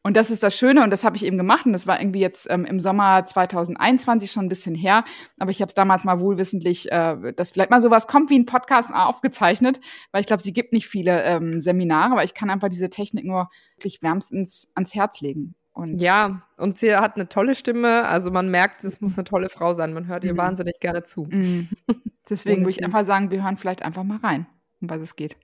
Und 0.03 0.17
das 0.17 0.31
ist 0.31 0.43
das 0.43 0.57
Schöne 0.57 0.85
und 0.85 0.91
das 0.91 1.03
habe 1.03 1.17
ich 1.17 1.25
eben 1.25 1.37
gemacht 1.37 1.67
und 1.67 1.73
das 1.73 1.87
war 1.89 2.01
irgendwie 2.01 2.21
jetzt 2.21 2.47
ähm, 2.49 2.65
im 2.65 2.79
Sommer 2.79 3.27
2021 3.27 4.31
schon 4.31 4.47
ein 4.47 4.49
bisschen 4.49 4.75
her, 4.75 5.05
aber 5.39 5.51
ich 5.51 5.61
habe 5.61 5.69
es 5.69 5.75
damals 5.75 6.05
mal 6.05 6.21
wohlwissentlich, 6.21 6.91
äh, 6.93 7.33
dass 7.35 7.51
vielleicht 7.51 7.71
mal 7.71 7.83
sowas 7.83 8.07
kommt 8.07 8.31
wie 8.31 8.39
ein 8.39 8.47
Podcast 8.47 8.93
aufgezeichnet, 8.95 9.81
weil 10.13 10.21
ich 10.21 10.29
glaube, 10.29 10.43
sie 10.43 10.53
gibt 10.53 10.73
nicht 10.73 10.87
viele 10.87 11.25
ähm, 11.25 11.61
Seminare, 11.61 12.13
aber 12.13 12.25
ich 12.25 12.35
kann 12.35 12.51
einfach 12.51 12.69
diese 12.69 12.89
Technik 12.89 13.25
nur 13.25 13.49
wirklich 13.77 14.01
wärmstens 14.01 14.71
ans 14.77 14.95
Herz 14.95 15.21
legen. 15.21 15.57
Und 15.77 16.01
ja, 16.01 16.41
und 16.57 16.79
sie 16.79 16.97
hat 16.97 17.17
eine 17.17 17.29
tolle 17.29 17.55
Stimme, 17.55 18.07
also 18.07 18.31
man 18.31 18.51
merkt, 18.51 18.83
es 18.83 19.03
muss 19.03 19.19
eine 19.19 19.25
tolle 19.25 19.51
Frau 19.51 19.75
sein, 19.75 19.93
man 19.93 20.07
hört 20.07 20.25
ihr 20.25 20.33
mhm. 20.33 20.39
wahnsinnig 20.39 20.81
gerne 20.81 21.05
zu. 21.05 21.29
Mhm. 21.31 21.69
Deswegen 22.31 22.63
würde 22.63 22.71
ich 22.71 22.83
einfach 22.83 23.05
sagen, 23.05 23.31
wir 23.31 23.45
hören 23.45 23.59
vielleicht 23.59 23.83
einfach 23.83 24.03
mal 24.03 24.17
rein, 24.17 24.47
um 24.81 24.89
was 24.89 25.03
es 25.03 25.17
geht. 25.17 25.37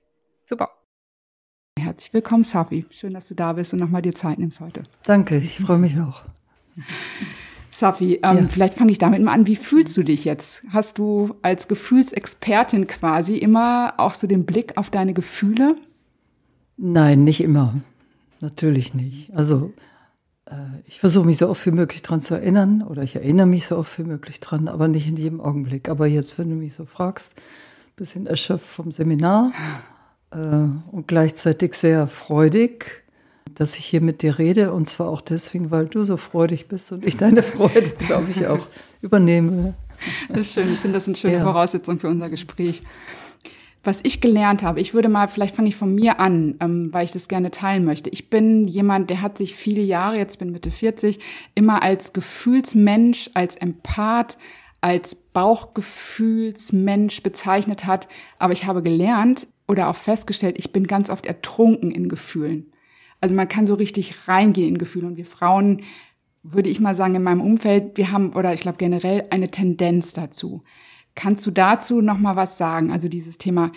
Super. 0.47 0.71
Herzlich 1.77 2.15
willkommen, 2.15 2.43
Safi. 2.43 2.87
Schön, 2.89 3.13
dass 3.13 3.27
du 3.27 3.35
da 3.35 3.53
bist 3.53 3.73
und 3.73 3.79
nochmal 3.79 4.01
dir 4.01 4.15
Zeit 4.15 4.39
nimmst 4.39 4.59
heute. 4.59 4.81
Danke, 5.05 5.37
ich 5.37 5.59
freue 5.59 5.77
mich 5.77 5.99
auch. 5.99 6.23
Safi, 7.69 8.19
ähm, 8.23 8.37
ja. 8.37 8.47
vielleicht 8.47 8.73
fange 8.73 8.91
ich 8.91 8.97
damit 8.97 9.21
mal 9.21 9.33
an. 9.33 9.45
Wie 9.45 9.55
fühlst 9.55 9.95
du 9.95 10.01
dich 10.01 10.25
jetzt? 10.25 10.63
Hast 10.71 10.97
du 10.97 11.35
als 11.43 11.67
Gefühlsexpertin 11.67 12.87
quasi 12.87 13.37
immer 13.37 13.93
auch 13.97 14.15
so 14.15 14.25
den 14.25 14.47
Blick 14.47 14.79
auf 14.79 14.89
deine 14.89 15.13
Gefühle? 15.13 15.75
Nein, 16.77 17.23
nicht 17.23 17.41
immer. 17.41 17.75
Natürlich 18.41 18.95
nicht. 18.95 19.31
Also 19.35 19.73
ich 20.85 20.99
versuche 20.99 21.25
mich 21.25 21.37
so 21.37 21.49
oft 21.49 21.65
wie 21.65 21.71
möglich 21.71 22.01
dran 22.01 22.21
zu 22.21 22.35
erinnern 22.35 22.83
oder 22.83 23.03
ich 23.03 23.15
erinnere 23.15 23.45
mich 23.45 23.67
so 23.67 23.77
oft 23.77 23.97
wie 23.99 24.03
möglich 24.03 24.39
dran, 24.39 24.67
aber 24.67 24.87
nicht 24.87 25.07
in 25.07 25.15
jedem 25.15 25.41
Augenblick. 25.41 25.89
Aber 25.89 26.07
jetzt, 26.07 26.37
wenn 26.37 26.49
du 26.49 26.55
mich 26.55 26.73
so 26.73 26.85
fragst, 26.85 27.35
bisschen 27.95 28.25
erschöpft 28.25 28.65
vom 28.65 28.91
Seminar 28.91 29.51
äh, 30.31 30.37
und 30.37 31.07
gleichzeitig 31.07 31.75
sehr 31.75 32.07
freudig, 32.07 33.03
dass 33.55 33.77
ich 33.77 33.85
hier 33.85 34.01
mit 34.01 34.21
dir 34.21 34.39
rede. 34.39 34.73
Und 34.73 34.89
zwar 34.89 35.09
auch 35.09 35.21
deswegen, 35.21 35.71
weil 35.71 35.85
du 35.85 36.03
so 36.03 36.17
freudig 36.17 36.67
bist 36.67 36.91
und 36.91 37.05
ich 37.05 37.17
deine 37.17 37.43
Freude, 37.43 37.91
glaube 37.91 38.31
ich, 38.31 38.47
auch 38.47 38.67
übernehme. 39.01 39.75
Das 40.29 40.39
ist 40.39 40.53
schön. 40.53 40.71
Ich 40.73 40.79
finde 40.79 40.97
das 40.97 41.07
eine 41.07 41.15
schöne 41.15 41.35
ja. 41.35 41.43
Voraussetzung 41.43 41.99
für 41.99 42.09
unser 42.09 42.29
Gespräch. 42.29 42.81
Was 43.85 43.99
ich 44.03 44.21
gelernt 44.21 44.63
habe, 44.63 44.79
ich 44.79 44.93
würde 44.93 45.09
mal, 45.09 45.27
vielleicht 45.27 45.55
fange 45.55 45.67
ich 45.67 45.75
von 45.75 45.93
mir 45.93 46.19
an, 46.19 46.55
ähm, 46.61 46.93
weil 46.93 47.03
ich 47.03 47.11
das 47.11 47.27
gerne 47.27 47.51
teilen 47.51 47.83
möchte. 47.83 48.09
Ich 48.09 48.29
bin 48.29 48.67
jemand, 48.67 49.09
der 49.09 49.21
hat 49.21 49.37
sich 49.37 49.55
viele 49.55 49.81
Jahre, 49.81 50.17
jetzt 50.17 50.39
bin 50.39 50.51
Mitte 50.51 50.71
40, 50.71 51.19
immer 51.53 51.83
als 51.83 52.13
Gefühlsmensch, 52.13 53.29
als 53.33 53.57
Empath, 53.57 54.37
als 54.79 55.15
Bauchgefühlsmensch 55.15 57.23
bezeichnet 57.23 57.85
hat. 57.85 58.07
Aber 58.39 58.53
ich 58.53 58.65
habe 58.65 58.83
gelernt, 58.83 59.47
oder 59.67 59.89
auch 59.89 59.95
festgestellt, 59.95 60.57
ich 60.57 60.71
bin 60.71 60.87
ganz 60.87 61.09
oft 61.09 61.25
ertrunken 61.25 61.91
in 61.91 62.09
Gefühlen. 62.09 62.71
Also 63.21 63.35
man 63.35 63.47
kann 63.47 63.65
so 63.65 63.75
richtig 63.75 64.27
reingehen 64.27 64.69
in 64.69 64.77
Gefühle 64.77 65.07
und 65.07 65.17
wir 65.17 65.25
Frauen, 65.25 65.83
würde 66.43 66.69
ich 66.69 66.81
mal 66.81 66.95
sagen, 66.95 67.15
in 67.15 67.23
meinem 67.23 67.41
Umfeld, 67.41 67.97
wir 67.97 68.11
haben, 68.11 68.33
oder 68.33 68.53
ich 68.53 68.61
glaube 68.61 68.77
generell, 68.77 69.25
eine 69.29 69.49
Tendenz 69.49 70.13
dazu. 70.13 70.63
Kannst 71.15 71.45
du 71.45 71.51
dazu 71.51 72.01
noch 72.01 72.17
mal 72.17 72.35
was 72.35 72.57
sagen? 72.57 72.91
Also 72.91 73.07
dieses 73.07 73.37
Thema, 73.37 73.71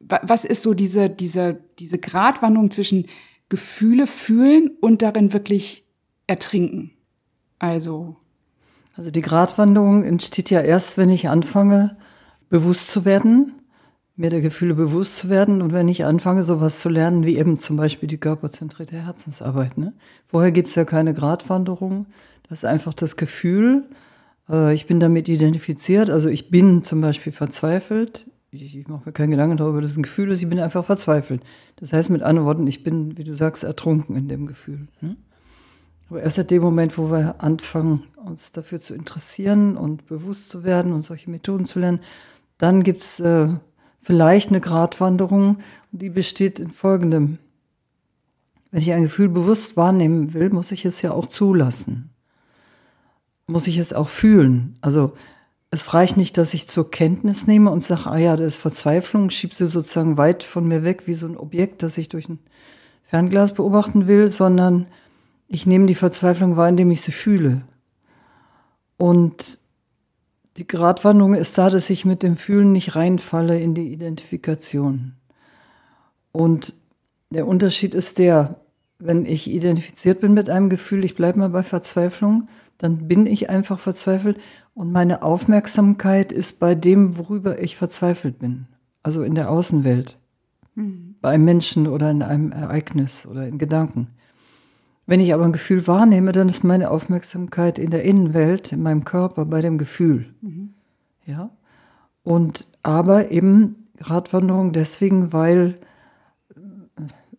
was 0.00 0.44
ist 0.44 0.62
so 0.62 0.74
diese, 0.74 1.10
diese, 1.10 1.60
diese 1.78 1.98
Gratwanderung 1.98 2.70
zwischen 2.70 3.06
Gefühle 3.48 4.06
fühlen 4.06 4.70
und 4.80 5.02
darin 5.02 5.32
wirklich 5.32 5.84
ertrinken? 6.26 6.92
Also. 7.58 8.16
Also 8.96 9.10
die 9.10 9.22
Gratwanderung 9.22 10.04
entsteht 10.04 10.50
ja 10.50 10.60
erst, 10.60 10.96
wenn 10.96 11.10
ich 11.10 11.28
anfange, 11.28 11.96
bewusst 12.48 12.90
zu 12.90 13.04
werden 13.04 13.52
mir 14.20 14.28
der 14.28 14.42
Gefühle 14.42 14.74
bewusst 14.74 15.16
zu 15.16 15.30
werden 15.30 15.62
und 15.62 15.72
wenn 15.72 15.88
ich 15.88 16.04
anfange, 16.04 16.42
sowas 16.42 16.80
zu 16.80 16.90
lernen, 16.90 17.24
wie 17.24 17.38
eben 17.38 17.56
zum 17.56 17.78
Beispiel 17.78 18.06
die 18.06 18.18
körperzentrierte 18.18 18.96
Herzensarbeit. 18.96 19.78
Ne? 19.78 19.94
Vorher 20.26 20.52
gibt's 20.52 20.74
ja 20.74 20.84
keine 20.84 21.14
Gratwanderung, 21.14 22.04
das 22.46 22.58
ist 22.58 22.64
einfach 22.66 22.92
das 22.92 23.16
Gefühl, 23.16 23.84
äh, 24.50 24.74
ich 24.74 24.86
bin 24.86 25.00
damit 25.00 25.28
identifiziert, 25.28 26.10
also 26.10 26.28
ich 26.28 26.50
bin 26.50 26.82
zum 26.82 27.00
Beispiel 27.00 27.32
verzweifelt, 27.32 28.28
ich, 28.50 28.76
ich 28.76 28.88
mache 28.88 29.02
mir 29.06 29.12
keinen 29.12 29.30
Gedanken 29.30 29.56
darüber, 29.56 29.80
dass 29.80 29.92
es 29.92 29.96
ein 29.96 30.02
Gefühl 30.02 30.30
ist, 30.30 30.42
ich 30.42 30.48
bin 30.48 30.58
einfach 30.58 30.84
verzweifelt. 30.84 31.42
Das 31.76 31.92
heißt 31.92 32.10
mit 32.10 32.22
anderen 32.22 32.46
Worten, 32.46 32.66
ich 32.66 32.82
bin, 32.82 33.16
wie 33.16 33.24
du 33.24 33.34
sagst, 33.34 33.62
ertrunken 33.62 34.16
in 34.16 34.28
dem 34.28 34.46
Gefühl. 34.46 34.88
Ne? 35.00 35.16
Aber 36.08 36.22
erst 36.22 36.36
seit 36.36 36.50
dem 36.50 36.62
Moment, 36.62 36.98
wo 36.98 37.10
wir 37.12 37.36
anfangen, 37.38 38.02
uns 38.16 38.50
dafür 38.50 38.80
zu 38.80 38.94
interessieren 38.94 39.76
und 39.76 40.06
bewusst 40.06 40.48
zu 40.48 40.64
werden 40.64 40.92
und 40.92 41.02
solche 41.02 41.30
Methoden 41.30 41.64
zu 41.64 41.78
lernen, 41.78 42.00
dann 42.58 42.82
gibt's 42.82 43.20
äh, 43.20 43.48
vielleicht 44.02 44.50
eine 44.50 44.60
Gratwanderung, 44.60 45.58
die 45.92 46.10
besteht 46.10 46.58
in 46.58 46.70
folgendem. 46.70 47.38
Wenn 48.72 48.82
ich 48.82 48.92
ein 48.92 49.04
Gefühl 49.04 49.28
bewusst 49.28 49.76
wahrnehmen 49.76 50.34
will, 50.34 50.50
muss 50.50 50.72
ich 50.72 50.84
es 50.84 51.00
ja 51.02 51.12
auch 51.12 51.26
zulassen. 51.26 52.09
Muss 53.50 53.66
ich 53.66 53.78
es 53.78 53.92
auch 53.92 54.08
fühlen. 54.08 54.74
Also 54.80 55.12
es 55.70 55.92
reicht 55.94 56.16
nicht, 56.16 56.36
dass 56.38 56.54
ich 56.54 56.68
zur 56.68 56.90
Kenntnis 56.90 57.46
nehme 57.46 57.70
und 57.70 57.82
sage, 57.82 58.06
ah 58.06 58.16
ja, 58.16 58.36
das 58.36 58.54
ist 58.54 58.56
Verzweiflung, 58.56 59.30
schiebe 59.30 59.54
sie 59.54 59.66
sozusagen 59.66 60.16
weit 60.16 60.42
von 60.42 60.66
mir 60.66 60.84
weg, 60.84 61.02
wie 61.06 61.14
so 61.14 61.26
ein 61.26 61.36
Objekt, 61.36 61.82
das 61.82 61.98
ich 61.98 62.08
durch 62.08 62.28
ein 62.28 62.38
Fernglas 63.04 63.54
beobachten 63.54 64.06
will, 64.06 64.30
sondern 64.30 64.86
ich 65.48 65.66
nehme 65.66 65.86
die 65.86 65.94
Verzweiflung 65.94 66.56
wahr, 66.56 66.68
indem 66.68 66.90
ich 66.90 67.00
sie 67.00 67.12
fühle. 67.12 67.62
Und 68.96 69.58
die 70.56 70.66
Gratwanderung 70.66 71.34
ist 71.34 71.58
da, 71.58 71.70
dass 71.70 71.90
ich 71.90 72.04
mit 72.04 72.22
dem 72.22 72.36
Fühlen 72.36 72.70
nicht 72.70 72.94
reinfalle 72.94 73.58
in 73.58 73.74
die 73.74 73.92
Identifikation. 73.92 75.14
Und 76.32 76.74
der 77.30 77.46
Unterschied 77.46 77.94
ist 77.94 78.18
der, 78.18 78.60
wenn 78.98 79.24
ich 79.24 79.50
identifiziert 79.50 80.20
bin 80.20 80.34
mit 80.34 80.50
einem 80.50 80.68
Gefühl, 80.68 81.04
ich 81.04 81.14
bleibe 81.14 81.38
mal 81.38 81.50
bei 81.50 81.62
Verzweiflung, 81.62 82.48
dann 82.80 83.08
bin 83.08 83.26
ich 83.26 83.50
einfach 83.50 83.78
verzweifelt 83.78 84.38
und 84.74 84.90
meine 84.90 85.22
Aufmerksamkeit 85.22 86.32
ist 86.32 86.60
bei 86.60 86.74
dem, 86.74 87.18
worüber 87.18 87.62
ich 87.62 87.76
verzweifelt 87.76 88.38
bin. 88.38 88.66
Also 89.02 89.22
in 89.22 89.34
der 89.34 89.50
Außenwelt, 89.50 90.18
mhm. 90.74 91.16
bei 91.20 91.30
einem 91.30 91.44
Menschen 91.44 91.86
oder 91.86 92.10
in 92.10 92.22
einem 92.22 92.52
Ereignis 92.52 93.26
oder 93.26 93.46
in 93.46 93.58
Gedanken. 93.58 94.08
Wenn 95.06 95.20
ich 95.20 95.34
aber 95.34 95.44
ein 95.44 95.52
Gefühl 95.52 95.86
wahrnehme, 95.86 96.32
dann 96.32 96.48
ist 96.48 96.64
meine 96.64 96.90
Aufmerksamkeit 96.90 97.78
in 97.78 97.90
der 97.90 98.04
Innenwelt, 98.04 98.72
in 98.72 98.82
meinem 98.82 99.04
Körper, 99.04 99.44
bei 99.44 99.60
dem 99.60 99.76
Gefühl. 99.76 100.32
Mhm. 100.40 100.74
Ja. 101.26 101.50
Und 102.22 102.66
aber 102.82 103.30
eben 103.30 103.88
Radwanderung 103.98 104.72
deswegen, 104.72 105.34
weil 105.34 105.78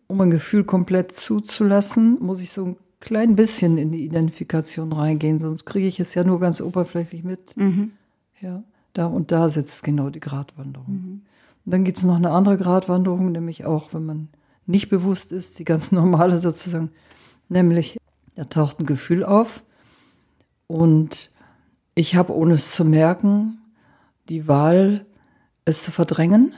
um 0.06 0.20
ein 0.20 0.30
Gefühl 0.30 0.62
komplett 0.64 1.10
zuzulassen, 1.12 2.18
muss 2.20 2.40
ich 2.40 2.52
so 2.52 2.64
ein 2.66 2.76
klein 3.02 3.36
bisschen 3.36 3.76
in 3.76 3.92
die 3.92 4.04
Identifikation 4.04 4.92
reingehen, 4.92 5.40
sonst 5.40 5.64
kriege 5.64 5.86
ich 5.86 6.00
es 6.00 6.14
ja 6.14 6.24
nur 6.24 6.40
ganz 6.40 6.60
oberflächlich 6.60 7.24
mit. 7.24 7.56
Mhm. 7.56 7.92
Ja, 8.40 8.62
da 8.94 9.06
und 9.06 9.32
da 9.32 9.48
sitzt 9.48 9.82
genau 9.82 10.08
die 10.08 10.20
Gratwanderung. 10.20 10.94
Mhm. 10.94 11.22
Und 11.64 11.72
dann 11.72 11.84
gibt 11.84 11.98
es 11.98 12.04
noch 12.04 12.16
eine 12.16 12.30
andere 12.30 12.56
Gratwanderung, 12.56 13.32
nämlich 13.32 13.64
auch, 13.64 13.92
wenn 13.92 14.06
man 14.06 14.28
nicht 14.66 14.88
bewusst 14.88 15.32
ist, 15.32 15.58
die 15.58 15.64
ganz 15.64 15.92
normale 15.92 16.38
sozusagen 16.38 16.90
nämlich 17.48 17.98
da 18.34 18.44
taucht 18.44 18.80
ein 18.80 18.86
Gefühl 18.86 19.24
auf 19.24 19.62
und 20.66 21.30
ich 21.94 22.16
habe, 22.16 22.34
ohne 22.34 22.54
es 22.54 22.70
zu 22.70 22.84
merken, 22.84 23.58
die 24.28 24.48
Wahl, 24.48 25.04
es 25.66 25.82
zu 25.82 25.90
verdrängen, 25.90 26.54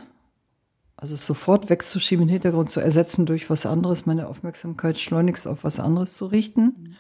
also 1.05 1.17
es 1.17 1.27
sofort 1.27 1.69
wegzuschieben, 1.69 2.23
im 2.23 2.31
Hintergrund 2.31 2.71
zu 2.71 2.81
ersetzen 2.81 3.27
durch 3.27 3.51
was 3.51 3.67
anderes, 3.67 4.07
meine 4.07 4.27
Aufmerksamkeit 4.27 4.99
schleunigst 4.99 5.47
auf 5.47 5.63
was 5.63 5.79
anderes 5.79 6.15
zu 6.15 6.25
richten, 6.25 6.97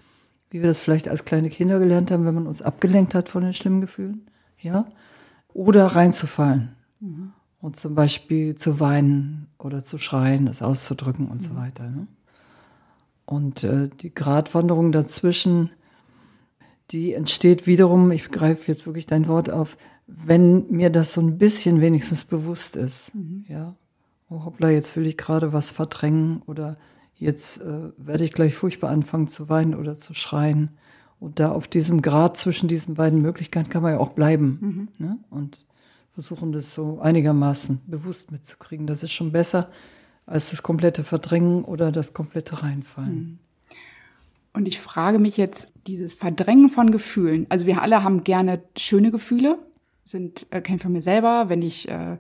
wie 0.51 0.61
wir 0.61 0.69
das 0.69 0.81
vielleicht 0.81 1.09
als 1.09 1.25
kleine 1.25 1.49
Kinder 1.49 1.79
gelernt 1.79 2.11
haben, 2.11 2.27
wenn 2.27 2.35
man 2.35 2.47
uns 2.47 2.61
abgelenkt 2.61 3.15
hat 3.15 3.31
von 3.31 3.43
den 3.43 3.55
schlimmen 3.55 3.81
Gefühlen, 3.81 4.27
ja, 4.61 4.85
oder 5.55 5.87
reinzufallen 5.87 6.77
mhm. 7.01 7.33
und 7.63 7.77
zum 7.77 7.95
Beispiel 7.95 8.55
zu 8.57 8.79
weinen 8.79 9.47
oder 9.59 9.83
zu 9.83 9.97
schreien, 9.97 10.45
das 10.45 10.61
auszudrücken 10.61 11.29
und 11.29 11.41
mhm. 11.41 11.47
so 11.47 11.57
weiter. 11.57 11.89
Ne? 11.89 12.07
Und 13.25 13.65
äh, 13.65 13.89
die 13.89 14.13
Gratwanderung 14.13 14.93
dazwischen, 14.93 15.71
die 16.91 17.15
entsteht 17.15 17.67
wiederum, 17.67 18.11
ich 18.11 18.31
greife 18.31 18.71
jetzt 18.71 18.85
wirklich 18.85 19.07
dein 19.07 19.29
Wort 19.29 19.49
auf, 19.49 19.79
wenn 20.07 20.71
mir 20.71 20.91
das 20.91 21.15
so 21.15 21.23
ein 21.23 21.39
bisschen 21.39 21.81
wenigstens 21.81 22.27
bewusst 22.27 22.77
ist. 22.77 23.15
Mhm. 23.15 23.47
Ja, 23.49 23.75
oh 24.35 24.45
hoppla, 24.45 24.71
jetzt 24.71 24.97
will 24.97 25.07
ich 25.07 25.17
gerade 25.17 25.53
was 25.53 25.71
verdrängen 25.71 26.43
oder 26.47 26.77
jetzt 27.17 27.61
äh, 27.61 27.91
werde 27.97 28.25
ich 28.25 28.33
gleich 28.33 28.55
furchtbar 28.55 28.91
anfangen 28.91 29.29
zu 29.29 29.49
weinen 29.49 29.75
oder 29.75 29.95
zu 29.95 30.15
schreien. 30.15 30.71
Und 31.21 31.41
da 31.41 31.53
auf 31.53 31.69
diesem 31.69 32.03
Grad 32.03 32.37
zwischen 32.37 32.69
diesen 32.69 32.95
beiden 32.95 33.23
Möglichkeiten 33.23 33.71
kann 33.71 33.83
man 33.83 33.93
ja 33.93 33.99
auch 33.99 34.11
bleiben 34.11 34.59
mhm. 34.99 35.07
ne? 35.07 35.19
und 35.31 35.65
versuchen, 36.13 36.53
das 36.53 36.75
so 36.75 37.01
einigermaßen 37.01 37.81
bewusst 37.87 38.31
mitzukriegen. 38.31 38.87
Das 38.87 39.03
ist 39.03 39.13
schon 39.13 39.33
besser 39.33 39.71
als 40.27 40.51
das 40.51 40.63
komplette 40.63 41.05
Verdrängen 41.05 41.65
oder 41.65 41.93
das 41.93 42.15
komplette 42.15 42.63
Reinfallen. 42.63 43.15
Mhm. 43.15 43.39
Und 44.53 44.69
ich 44.69 44.81
frage 44.81 45.19
mich 45.19 45.37
jetzt, 45.37 45.69
dieses 45.87 46.15
Verdrängen 46.15 46.69
von 46.69 46.93
Gefühlen. 46.93 47.47
Also 47.49 47.67
wir 47.67 47.83
alle 47.83 48.05
haben 48.05 48.23
gerne 48.23 48.63
schöne 48.77 49.11
Gefühle, 49.11 49.59
sind, 50.05 50.47
äh, 50.51 50.61
kenne 50.61 50.79
von 50.79 50.93
mir 50.93 51.03
selber, 51.03 51.49
wenn 51.49 51.63
ich 51.63 51.89
äh, 51.89 52.19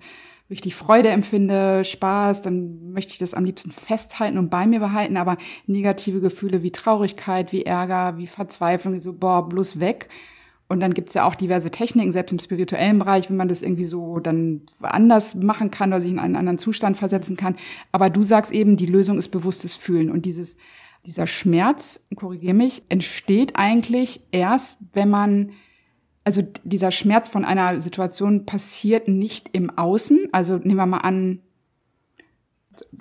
richtig 0.50 0.74
Freude 0.74 1.08
empfinde, 1.08 1.84
Spaß, 1.84 2.42
dann 2.42 2.92
möchte 2.92 3.12
ich 3.12 3.18
das 3.18 3.34
am 3.34 3.44
liebsten 3.44 3.70
festhalten 3.70 4.38
und 4.38 4.50
bei 4.50 4.66
mir 4.66 4.80
behalten. 4.80 5.16
Aber 5.16 5.36
negative 5.66 6.20
Gefühle 6.20 6.62
wie 6.62 6.72
Traurigkeit, 6.72 7.52
wie 7.52 7.64
Ärger, 7.64 8.18
wie 8.18 8.26
Verzweiflung, 8.26 8.98
so, 8.98 9.12
boah, 9.12 9.48
bloß 9.48 9.80
weg. 9.80 10.08
Und 10.66 10.80
dann 10.80 10.94
gibt's 10.94 11.14
ja 11.14 11.26
auch 11.26 11.34
diverse 11.34 11.70
Techniken, 11.70 12.10
selbst 12.10 12.32
im 12.32 12.38
spirituellen 12.38 12.98
Bereich, 12.98 13.28
wenn 13.28 13.36
man 13.36 13.48
das 13.48 13.62
irgendwie 13.62 13.84
so 13.84 14.18
dann 14.18 14.62
anders 14.80 15.34
machen 15.34 15.70
kann 15.70 15.90
oder 15.90 16.00
sich 16.00 16.10
in 16.10 16.18
einen 16.18 16.36
anderen 16.36 16.58
Zustand 16.58 16.96
versetzen 16.96 17.36
kann. 17.36 17.56
Aber 17.92 18.08
du 18.08 18.22
sagst 18.22 18.50
eben, 18.50 18.76
die 18.76 18.86
Lösung 18.86 19.18
ist 19.18 19.28
bewusstes 19.28 19.76
Fühlen. 19.76 20.10
Und 20.10 20.24
dieses, 20.24 20.56
dieser 21.04 21.26
Schmerz, 21.26 22.06
korrigier 22.16 22.54
mich, 22.54 22.82
entsteht 22.88 23.56
eigentlich 23.56 24.22
erst, 24.32 24.78
wenn 24.92 25.10
man 25.10 25.50
also 26.24 26.42
dieser 26.64 26.90
Schmerz 26.90 27.28
von 27.28 27.44
einer 27.44 27.80
Situation 27.80 28.46
passiert 28.46 29.08
nicht 29.08 29.50
im 29.52 29.70
Außen. 29.76 30.28
Also 30.32 30.56
nehmen 30.56 30.76
wir 30.76 30.86
mal 30.86 30.98
an, 30.98 31.40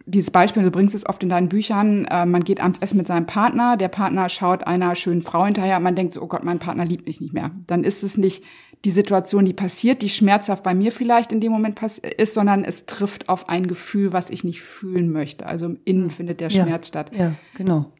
dieses 0.05 0.31
Beispiel, 0.31 0.63
du 0.63 0.71
bringst 0.71 0.93
es 0.93 1.07
oft 1.07 1.23
in 1.23 1.29
deinen 1.29 1.49
Büchern, 1.49 2.05
äh, 2.05 2.25
man 2.25 2.43
geht 2.43 2.61
abends 2.61 2.79
essen 2.79 2.97
mit 2.97 3.07
seinem 3.07 3.25
Partner, 3.25 3.77
der 3.77 3.87
Partner 3.87 4.29
schaut 4.29 4.67
einer 4.67 4.95
schönen 4.95 5.21
Frau 5.21 5.45
hinterher, 5.45 5.79
man 5.79 5.95
denkt 5.95 6.13
so, 6.13 6.21
oh 6.21 6.27
Gott, 6.27 6.43
mein 6.43 6.59
Partner 6.59 6.85
liebt 6.85 7.07
mich 7.07 7.21
nicht 7.21 7.33
mehr. 7.33 7.51
Dann 7.67 7.83
ist 7.83 8.03
es 8.03 8.17
nicht 8.17 8.43
die 8.85 8.91
Situation, 8.91 9.45
die 9.45 9.53
passiert, 9.53 10.01
die 10.01 10.09
schmerzhaft 10.09 10.61
bei 10.61 10.73
mir 10.73 10.91
vielleicht 10.91 11.31
in 11.31 11.39
dem 11.39 11.51
Moment 11.51 11.79
ist, 12.17 12.33
sondern 12.33 12.65
es 12.65 12.85
trifft 12.85 13.29
auf 13.29 13.47
ein 13.47 13.65
Gefühl, 13.65 14.11
was 14.11 14.29
ich 14.29 14.43
nicht 14.43 14.61
fühlen 14.61 15.11
möchte. 15.11 15.45
Also 15.45 15.67
im 15.67 15.79
Innen 15.85 16.11
findet 16.11 16.41
der 16.41 16.49
ja, 16.49 16.63
Schmerz 16.63 16.89
statt. 16.89 17.11
Ja, 17.17 17.33
genau. 17.55 17.91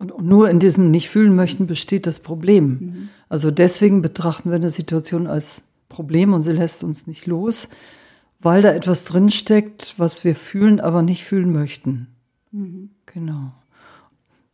Und, 0.00 0.24
nur 0.24 0.48
in 0.48 0.58
diesem 0.58 0.90
nicht 0.90 1.10
fühlen 1.10 1.36
möchten 1.36 1.66
besteht 1.66 2.06
das 2.06 2.20
Problem. 2.20 2.64
Mhm. 2.64 3.08
Also 3.28 3.50
deswegen 3.50 4.00
betrachten 4.00 4.50
wir 4.50 4.56
eine 4.56 4.70
Situation 4.70 5.26
als 5.26 5.62
Problem 5.90 6.32
und 6.32 6.40
sie 6.40 6.52
lässt 6.52 6.82
uns 6.82 7.06
nicht 7.06 7.26
los, 7.26 7.68
weil 8.40 8.62
da 8.62 8.72
etwas 8.72 9.04
drinsteckt, 9.04 9.94
was 9.98 10.24
wir 10.24 10.34
fühlen, 10.34 10.80
aber 10.80 11.02
nicht 11.02 11.24
fühlen 11.24 11.52
möchten. 11.52 12.06
Mhm. 12.50 12.90
Genau. 13.04 13.52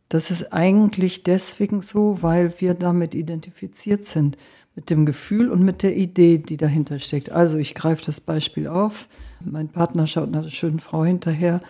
Das 0.09 0.31
ist 0.31 0.51
eigentlich 0.51 1.23
deswegen 1.23 1.81
so, 1.81 2.21
weil 2.21 2.53
wir 2.59 2.73
damit 2.73 3.15
identifiziert 3.15 4.03
sind, 4.03 4.37
mit 4.75 4.89
dem 4.89 5.05
Gefühl 5.05 5.49
und 5.49 5.63
mit 5.63 5.81
der 5.81 5.95
Idee, 5.95 6.39
die 6.39 6.57
dahinter 6.57 6.99
steckt. 6.99 7.31
Also 7.31 7.57
ich 7.57 7.73
greife 7.73 8.05
das 8.05 8.19
Beispiel 8.19 8.67
auf. 8.67 9.07
Mein 9.43 9.69
Partner 9.69 10.07
schaut 10.07 10.29
nach 10.29 10.41
einer 10.41 10.49
schönen 10.49 10.79
Frau 10.79 11.05
hinterher 11.05 11.61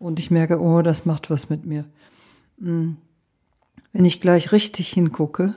und 0.00 0.18
ich 0.18 0.32
merke, 0.32 0.60
oh, 0.60 0.82
das 0.82 1.06
macht 1.06 1.30
was 1.30 1.48
mit 1.48 1.64
mir. 1.64 1.84
Hm. 2.58 2.96
Wenn 3.92 4.04
ich 4.04 4.20
gleich 4.20 4.52
richtig 4.52 4.88
hingucke 4.88 5.54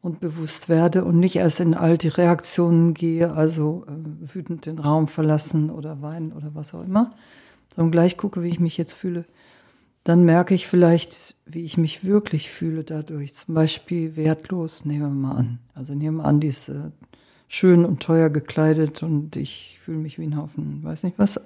und 0.00 0.20
bewusst 0.20 0.68
werde 0.68 1.04
und 1.04 1.18
nicht 1.18 1.36
erst 1.36 1.60
in 1.60 1.74
all 1.74 1.96
die 1.96 2.08
Reaktionen 2.08 2.92
gehe, 2.94 3.32
also 3.32 3.86
äh, 3.86 4.34
wütend 4.34 4.66
den 4.66 4.78
Raum 4.78 5.06
verlassen 5.06 5.70
oder 5.70 6.02
weinen 6.02 6.32
oder 6.32 6.54
was 6.54 6.74
auch 6.74 6.82
immer, 6.82 7.12
sondern 7.74 7.92
gleich 7.92 8.16
gucke, 8.16 8.42
wie 8.42 8.48
ich 8.48 8.60
mich 8.60 8.76
jetzt 8.76 8.94
fühle, 8.94 9.24
dann 10.04 10.24
merke 10.24 10.54
ich 10.54 10.66
vielleicht, 10.66 11.36
wie 11.46 11.62
ich 11.62 11.78
mich 11.78 12.04
wirklich 12.04 12.50
fühle 12.50 12.82
dadurch. 12.82 13.34
Zum 13.34 13.54
Beispiel 13.54 14.16
wertlos, 14.16 14.84
nehmen 14.84 15.02
wir 15.02 15.28
mal 15.28 15.36
an. 15.36 15.58
Also 15.74 15.94
nehmen 15.94 16.16
wir 16.16 16.24
an, 16.24 16.40
die 16.40 16.48
ist 16.48 16.68
äh, 16.68 16.90
schön 17.46 17.84
und 17.84 18.02
teuer 18.02 18.28
gekleidet 18.28 19.04
und 19.04 19.36
ich 19.36 19.78
fühle 19.80 19.98
mich 19.98 20.18
wie 20.18 20.24
ein 20.24 20.36
Haufen, 20.36 20.82
weiß 20.82 21.04
nicht 21.04 21.18
was 21.18 21.40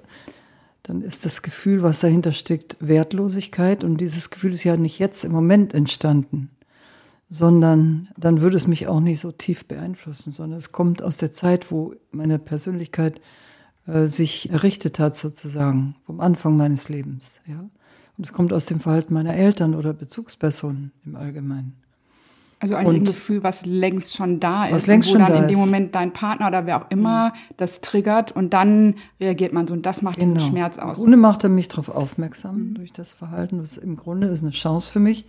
dann 0.87 1.01
ist 1.01 1.25
das 1.25 1.41
Gefühl, 1.41 1.83
was 1.83 1.99
dahinter 1.99 2.31
steckt, 2.31 2.77
Wertlosigkeit. 2.79 3.83
Und 3.83 3.97
dieses 3.97 4.29
Gefühl 4.29 4.53
ist 4.53 4.63
ja 4.63 4.77
nicht 4.77 4.99
jetzt 4.99 5.25
im 5.25 5.33
Moment 5.33 5.73
entstanden, 5.73 6.49
sondern 7.29 8.07
dann 8.17 8.39
würde 8.39 8.55
es 8.55 8.67
mich 8.67 8.87
auch 8.87 9.01
nicht 9.01 9.19
so 9.19 9.33
tief 9.33 9.65
beeinflussen, 9.65 10.31
sondern 10.31 10.57
es 10.57 10.71
kommt 10.71 11.03
aus 11.03 11.17
der 11.17 11.33
Zeit, 11.33 11.71
wo 11.71 11.93
meine 12.11 12.39
Persönlichkeit 12.39 13.19
äh, 13.85 14.07
sich 14.07 14.49
errichtet 14.49 14.97
hat, 14.97 15.15
sozusagen, 15.15 15.95
vom 16.05 16.21
Anfang 16.21 16.55
meines 16.55 16.87
Lebens. 16.87 17.41
Ja? 17.45 17.69
Und 18.17 18.25
es 18.25 18.31
kommt 18.31 18.53
aus 18.53 18.65
dem 18.65 18.79
Verhalten 18.79 19.13
meiner 19.13 19.35
Eltern 19.35 19.75
oder 19.75 19.93
Bezugspersonen 19.93 20.93
im 21.05 21.17
Allgemeinen. 21.17 21.75
Also 22.59 22.75
eigentlich 22.75 22.87
und 22.87 22.95
ein 22.95 23.05
Gefühl, 23.05 23.43
was 23.43 23.65
längst 23.65 24.15
schon 24.15 24.39
da 24.39 24.65
ist. 24.65 24.73
Was 24.73 24.87
längst 24.87 25.09
wo 25.09 25.13
schon 25.13 25.21
dann 25.21 25.31
da 25.31 25.39
in 25.43 25.47
dem. 25.47 25.59
Moment 25.59 25.93
dein 25.93 26.11
Partner 26.11 26.47
oder 26.47 26.65
wer 26.65 26.81
auch 26.81 26.89
immer 26.89 27.29
mhm. 27.29 27.53
das 27.57 27.81
triggert 27.81 28.31
und 28.31 28.53
dann 28.53 28.95
reagiert 29.19 29.53
man 29.53 29.67
so 29.67 29.73
und 29.73 29.85
das 29.85 30.01
macht 30.01 30.19
genau. 30.19 30.33
diesen 30.33 30.49
Schmerz 30.49 30.79
aus. 30.79 30.97
Grunde 30.97 31.17
macht 31.17 31.43
er 31.43 31.49
mich 31.49 31.67
darauf 31.67 31.89
aufmerksam 31.89 32.69
mhm. 32.69 32.73
durch 32.75 32.91
das 32.91 33.13
Verhalten. 33.13 33.59
Das 33.59 33.77
im 33.77 33.95
Grunde 33.95 34.27
ist 34.27 34.41
eine 34.41 34.51
Chance 34.51 34.91
für 34.91 34.99
mich, 34.99 35.25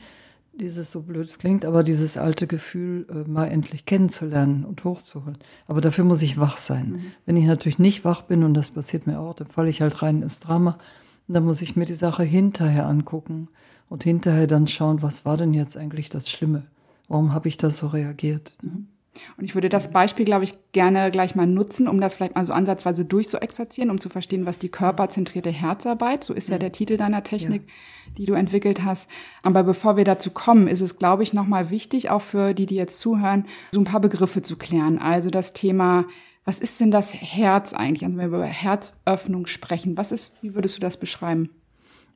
dieses 0.58 0.90
so 0.90 1.02
blöd 1.02 1.26
es 1.26 1.38
klingt, 1.38 1.66
aber 1.66 1.82
dieses 1.82 2.16
alte 2.16 2.46
Gefühl 2.46 3.06
äh, 3.10 3.28
mal 3.28 3.46
endlich 3.46 3.84
kennenzulernen 3.84 4.64
und 4.64 4.84
hochzuholen. 4.84 5.36
Aber 5.66 5.82
dafür 5.82 6.04
muss 6.04 6.22
ich 6.22 6.40
wach 6.40 6.56
sein. 6.56 6.92
Mhm. 6.92 7.12
Wenn 7.26 7.36
ich 7.36 7.44
natürlich 7.44 7.78
nicht 7.78 8.06
wach 8.06 8.22
bin 8.22 8.42
und 8.42 8.54
das 8.54 8.70
passiert 8.70 9.06
mir 9.06 9.20
auch, 9.20 9.34
dann 9.34 9.48
falle 9.48 9.68
ich 9.68 9.82
halt 9.82 10.00
rein 10.00 10.22
ins 10.22 10.40
Drama. 10.40 10.78
Und 11.26 11.34
dann 11.34 11.44
muss 11.44 11.60
ich 11.60 11.76
mir 11.76 11.84
die 11.84 11.92
Sache 11.92 12.22
hinterher 12.22 12.86
angucken 12.86 13.48
und 13.90 14.02
hinterher 14.02 14.46
dann 14.46 14.66
schauen, 14.66 15.02
was 15.02 15.26
war 15.26 15.36
denn 15.36 15.52
jetzt 15.52 15.76
eigentlich 15.76 16.08
das 16.08 16.30
Schlimme? 16.30 16.62
Warum 17.08 17.32
habe 17.32 17.48
ich 17.48 17.56
da 17.56 17.70
so 17.70 17.88
reagiert? 17.88 18.54
Mhm. 18.62 18.88
Und 19.36 19.44
ich 19.44 19.54
würde 19.54 19.68
das 19.68 19.90
Beispiel, 19.90 20.24
glaube 20.24 20.44
ich, 20.44 20.54
gerne 20.72 21.10
gleich 21.10 21.34
mal 21.34 21.46
nutzen, 21.46 21.88
um 21.88 22.00
das 22.00 22.14
vielleicht 22.14 22.34
mal 22.34 22.44
so 22.44 22.52
ansatzweise 22.52 23.04
durchzuexerzieren, 23.04 23.90
um 23.90 24.00
zu 24.00 24.08
verstehen, 24.08 24.46
was 24.46 24.58
die 24.58 24.68
körperzentrierte 24.68 25.50
Herzarbeit, 25.50 26.24
so 26.24 26.34
ist 26.34 26.48
ja 26.48 26.58
der 26.58 26.72
Titel 26.72 26.96
deiner 26.96 27.22
Technik, 27.22 27.62
ja. 27.66 28.12
die 28.16 28.26
du 28.26 28.34
entwickelt 28.34 28.84
hast. 28.84 29.10
Aber 29.42 29.64
bevor 29.64 29.96
wir 29.96 30.04
dazu 30.04 30.30
kommen, 30.30 30.68
ist 30.68 30.80
es, 30.80 30.98
glaube 30.98 31.22
ich, 31.22 31.32
nochmal 31.32 31.70
wichtig, 31.70 32.10
auch 32.10 32.22
für 32.22 32.54
die, 32.54 32.66
die 32.66 32.76
jetzt 32.76 33.00
zuhören, 33.00 33.44
so 33.72 33.80
ein 33.80 33.84
paar 33.84 34.00
Begriffe 34.00 34.42
zu 34.42 34.56
klären. 34.56 34.98
Also 34.98 35.30
das 35.30 35.52
Thema, 35.52 36.04
was 36.44 36.60
ist 36.60 36.80
denn 36.80 36.90
das 36.90 37.12
Herz 37.12 37.72
eigentlich? 37.72 38.04
Also 38.04 38.16
wenn 38.16 38.30
wir 38.30 38.38
über 38.38 38.46
Herzöffnung 38.46 39.46
sprechen, 39.46 39.96
was 39.96 40.12
ist, 40.12 40.32
wie 40.40 40.54
würdest 40.54 40.76
du 40.76 40.80
das 40.80 40.96
beschreiben? 40.96 41.50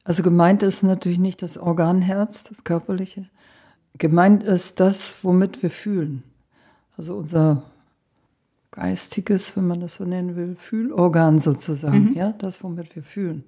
Also 0.05 0.23
gemeint 0.23 0.63
ist 0.65 0.83
natürlich 0.83 1.21
nicht 1.21 1.43
das 1.43 1.59
Organherz, 1.59 2.45
das 2.45 2.65
körperliche, 2.65 3.31
Gemeint 4.03 4.43
ist 4.43 4.81
das, 4.81 5.23
womit 5.23 5.63
wir 5.63 5.71
fühlen. 5.71 6.25
Also 6.97 7.15
unser 7.15 7.63
geistiges, 8.73 9.57
wenn 9.57 9.69
man 9.69 9.79
das 9.79 9.95
so 9.95 10.05
nennen 10.05 10.35
will, 10.35 10.57
Fühlorgan 10.57 11.39
sozusagen, 11.39 12.07
mhm. 12.07 12.15
ja, 12.15 12.33
das, 12.33 12.65
womit 12.65 12.97
wir 12.97 13.05
fühlen. 13.05 13.45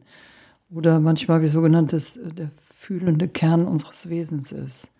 Oder 0.70 1.00
manchmal 1.00 1.42
wie 1.42 1.48
sogenanntes 1.48 2.18
äh, 2.18 2.28
der 2.28 2.52
fühlende 2.72 3.26
Kern 3.26 3.66
unseres 3.66 4.08
Wesens 4.08 4.52
ist. 4.52 4.92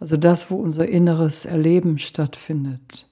Also 0.00 0.16
das, 0.16 0.50
wo 0.50 0.56
unser 0.56 0.88
inneres 0.88 1.44
Erleben 1.44 1.98
stattfindet, 1.98 3.06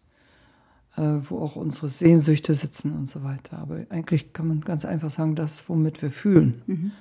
äh, 0.96 1.02
wo 1.28 1.40
auch 1.40 1.56
unsere 1.56 1.90
Sehnsüchte 1.90 2.54
sitzen 2.54 2.96
und 2.96 3.06
so 3.06 3.22
weiter. 3.22 3.58
Aber 3.58 3.84
eigentlich 3.90 4.32
kann 4.32 4.48
man 4.48 4.62
ganz 4.62 4.86
einfach 4.86 5.10
sagen, 5.10 5.34
das, 5.34 5.68
womit 5.68 6.00
wir 6.00 6.10
fühlen. 6.10 6.62
Mhm. 6.64 6.92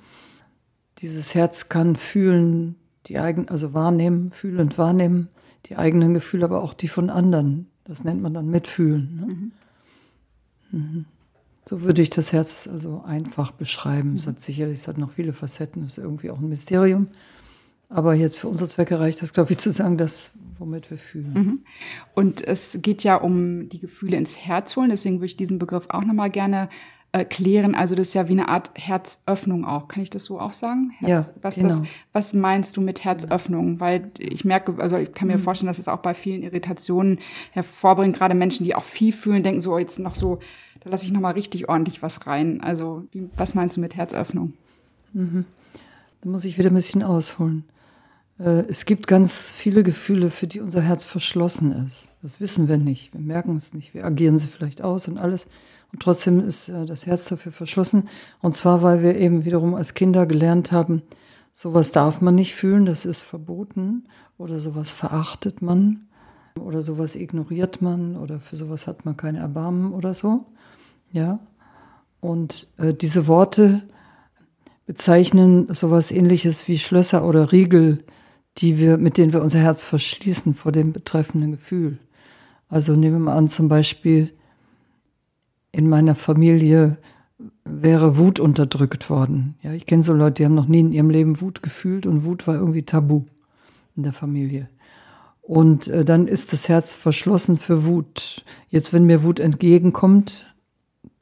Dieses 0.98 1.34
Herz 1.34 1.70
kann 1.70 1.96
fühlen, 1.96 2.76
die 3.06 3.18
eigenen, 3.18 3.48
also 3.48 3.74
wahrnehmen, 3.74 4.30
fühlend 4.30 4.78
wahrnehmen, 4.78 5.28
die 5.66 5.76
eigenen 5.76 6.14
Gefühle, 6.14 6.44
aber 6.44 6.62
auch 6.62 6.74
die 6.74 6.88
von 6.88 7.10
anderen. 7.10 7.68
Das 7.84 8.04
nennt 8.04 8.22
man 8.22 8.34
dann 8.34 8.48
Mitfühlen. 8.48 9.16
Ne? 9.16 9.26
Mhm. 9.26 9.52
Mhm. 10.72 11.04
So 11.68 11.82
würde 11.82 12.02
ich 12.02 12.10
das 12.10 12.32
Herz 12.32 12.68
also 12.70 13.02
einfach 13.02 13.52
beschreiben. 13.52 14.10
Mhm. 14.10 14.16
Es 14.16 14.26
hat 14.26 14.40
sicherlich 14.40 14.78
es 14.78 14.88
hat 14.88 14.98
noch 14.98 15.12
viele 15.12 15.32
Facetten, 15.32 15.84
ist 15.84 15.98
irgendwie 15.98 16.30
auch 16.30 16.38
ein 16.38 16.48
Mysterium. 16.48 17.08
Aber 17.88 18.14
jetzt 18.14 18.38
für 18.38 18.48
unsere 18.48 18.68
Zwecke 18.70 18.98
reicht 18.98 19.20
das, 19.20 19.34
glaube 19.34 19.52
ich, 19.52 19.58
zu 19.58 19.70
sagen, 19.70 19.98
das, 19.98 20.32
womit 20.58 20.90
wir 20.90 20.96
fühlen. 20.96 21.34
Mhm. 21.34 21.54
Und 22.14 22.42
es 22.42 22.78
geht 22.80 23.04
ja 23.04 23.16
um 23.16 23.68
die 23.68 23.80
Gefühle 23.80 24.16
ins 24.16 24.36
Herz 24.36 24.76
holen. 24.76 24.88
Deswegen 24.88 25.16
würde 25.16 25.26
ich 25.26 25.36
diesen 25.36 25.58
Begriff 25.58 25.86
auch 25.90 26.04
nochmal 26.04 26.30
gerne 26.30 26.70
äh, 27.12 27.24
klären. 27.24 27.74
Also 27.74 27.94
das 27.94 28.08
ist 28.08 28.14
ja 28.14 28.28
wie 28.28 28.32
eine 28.32 28.48
Art 28.48 28.70
Herzöffnung 28.74 29.64
auch. 29.64 29.86
Kann 29.88 30.02
ich 30.02 30.10
das 30.10 30.24
so 30.24 30.40
auch 30.40 30.52
sagen? 30.52 30.90
Herz, 30.98 31.28
ja, 31.28 31.42
was, 31.42 31.54
genau. 31.56 31.68
das, 31.68 31.82
was 32.12 32.34
meinst 32.34 32.76
du 32.76 32.80
mit 32.80 33.04
Herzöffnung? 33.04 33.80
Weil 33.80 34.10
ich 34.18 34.44
merke, 34.44 34.74
also 34.78 34.96
ich 34.96 35.12
kann 35.12 35.28
mir 35.28 35.36
mhm. 35.36 35.42
vorstellen, 35.42 35.68
dass 35.68 35.78
es 35.78 35.88
auch 35.88 35.98
bei 35.98 36.14
vielen 36.14 36.42
Irritationen 36.42 37.18
hervorbringt. 37.50 38.16
Gerade 38.16 38.34
Menschen, 38.34 38.64
die 38.64 38.74
auch 38.74 38.84
viel 38.84 39.12
fühlen, 39.12 39.42
denken 39.42 39.60
so, 39.60 39.78
jetzt 39.78 39.98
noch 39.98 40.14
so, 40.14 40.38
da 40.80 40.90
lasse 40.90 41.04
ich 41.04 41.12
noch 41.12 41.20
mal 41.20 41.32
richtig 41.32 41.68
ordentlich 41.68 42.02
was 42.02 42.26
rein. 42.26 42.60
Also 42.62 43.04
wie, 43.12 43.28
was 43.36 43.54
meinst 43.54 43.76
du 43.76 43.82
mit 43.82 43.94
Herzöffnung? 43.94 44.54
Mhm. 45.12 45.44
Da 46.22 46.30
muss 46.30 46.44
ich 46.44 46.56
wieder 46.56 46.70
ein 46.70 46.74
bisschen 46.74 47.02
ausholen. 47.02 47.64
Äh, 48.38 48.64
es 48.68 48.86
gibt 48.86 49.06
ganz 49.06 49.50
viele 49.50 49.82
Gefühle, 49.82 50.30
für 50.30 50.46
die 50.46 50.60
unser 50.60 50.80
Herz 50.80 51.04
verschlossen 51.04 51.84
ist. 51.86 52.14
Das 52.22 52.40
wissen 52.40 52.68
wir 52.68 52.78
nicht. 52.78 53.12
Wir 53.12 53.20
merken 53.20 53.56
es 53.56 53.74
nicht. 53.74 53.92
Wir 53.92 54.04
agieren 54.04 54.38
sie 54.38 54.48
vielleicht 54.48 54.82
aus 54.82 55.08
und 55.08 55.18
alles. 55.18 55.46
Und 55.92 56.02
trotzdem 56.02 56.40
ist 56.46 56.68
äh, 56.68 56.86
das 56.86 57.06
Herz 57.06 57.26
dafür 57.26 57.52
verschlossen. 57.52 58.08
Und 58.40 58.54
zwar, 58.54 58.82
weil 58.82 59.02
wir 59.02 59.16
eben 59.16 59.44
wiederum 59.44 59.74
als 59.74 59.94
Kinder 59.94 60.26
gelernt 60.26 60.72
haben, 60.72 61.02
sowas 61.52 61.92
darf 61.92 62.20
man 62.20 62.34
nicht 62.34 62.54
fühlen, 62.54 62.86
das 62.86 63.04
ist 63.04 63.20
verboten. 63.20 64.04
Oder 64.38 64.58
sowas 64.58 64.90
verachtet 64.90 65.62
man. 65.62 66.08
Oder 66.58 66.80
sowas 66.80 67.14
ignoriert 67.14 67.82
man. 67.82 68.16
Oder 68.16 68.40
für 68.40 68.56
sowas 68.56 68.86
hat 68.86 69.04
man 69.04 69.16
keine 69.16 69.38
Erbarmen 69.38 69.92
oder 69.92 70.14
so. 70.14 70.46
Ja. 71.12 71.40
Und 72.20 72.68
äh, 72.78 72.94
diese 72.94 73.26
Worte 73.26 73.82
bezeichnen 74.86 75.72
sowas 75.74 76.10
ähnliches 76.10 76.68
wie 76.68 76.78
Schlösser 76.78 77.24
oder 77.24 77.52
Riegel, 77.52 77.98
die 78.58 78.78
wir, 78.78 78.98
mit 78.98 79.18
denen 79.18 79.32
wir 79.32 79.42
unser 79.42 79.58
Herz 79.58 79.82
verschließen 79.82 80.54
vor 80.54 80.72
dem 80.72 80.92
betreffenden 80.92 81.52
Gefühl. 81.52 81.98
Also 82.68 82.94
nehmen 82.94 83.16
wir 83.16 83.24
mal 83.26 83.36
an, 83.36 83.48
zum 83.48 83.68
Beispiel, 83.68 84.32
in 85.72 85.88
meiner 85.88 86.14
Familie 86.14 86.98
wäre 87.64 88.18
Wut 88.18 88.38
unterdrückt 88.38 89.10
worden. 89.10 89.56
Ja, 89.62 89.72
ich 89.72 89.86
kenne 89.86 90.02
so 90.02 90.12
Leute, 90.12 90.34
die 90.34 90.44
haben 90.44 90.54
noch 90.54 90.68
nie 90.68 90.80
in 90.80 90.92
ihrem 90.92 91.10
Leben 91.10 91.40
Wut 91.40 91.62
gefühlt 91.62 92.06
und 92.06 92.24
Wut 92.24 92.46
war 92.46 92.54
irgendwie 92.54 92.82
tabu 92.82 93.24
in 93.96 94.02
der 94.02 94.12
Familie. 94.12 94.68
Und 95.40 95.88
äh, 95.88 96.04
dann 96.04 96.28
ist 96.28 96.52
das 96.52 96.68
Herz 96.68 96.94
verschlossen 96.94 97.56
für 97.56 97.84
Wut. 97.84 98.44
Jetzt, 98.68 98.92
wenn 98.92 99.06
mir 99.06 99.22
Wut 99.22 99.40
entgegenkommt 99.40 100.46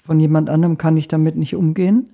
von 0.02 0.20
jemand 0.20 0.50
anderem, 0.50 0.76
kann 0.76 0.96
ich 0.96 1.08
damit 1.08 1.36
nicht 1.36 1.54
umgehen. 1.54 2.10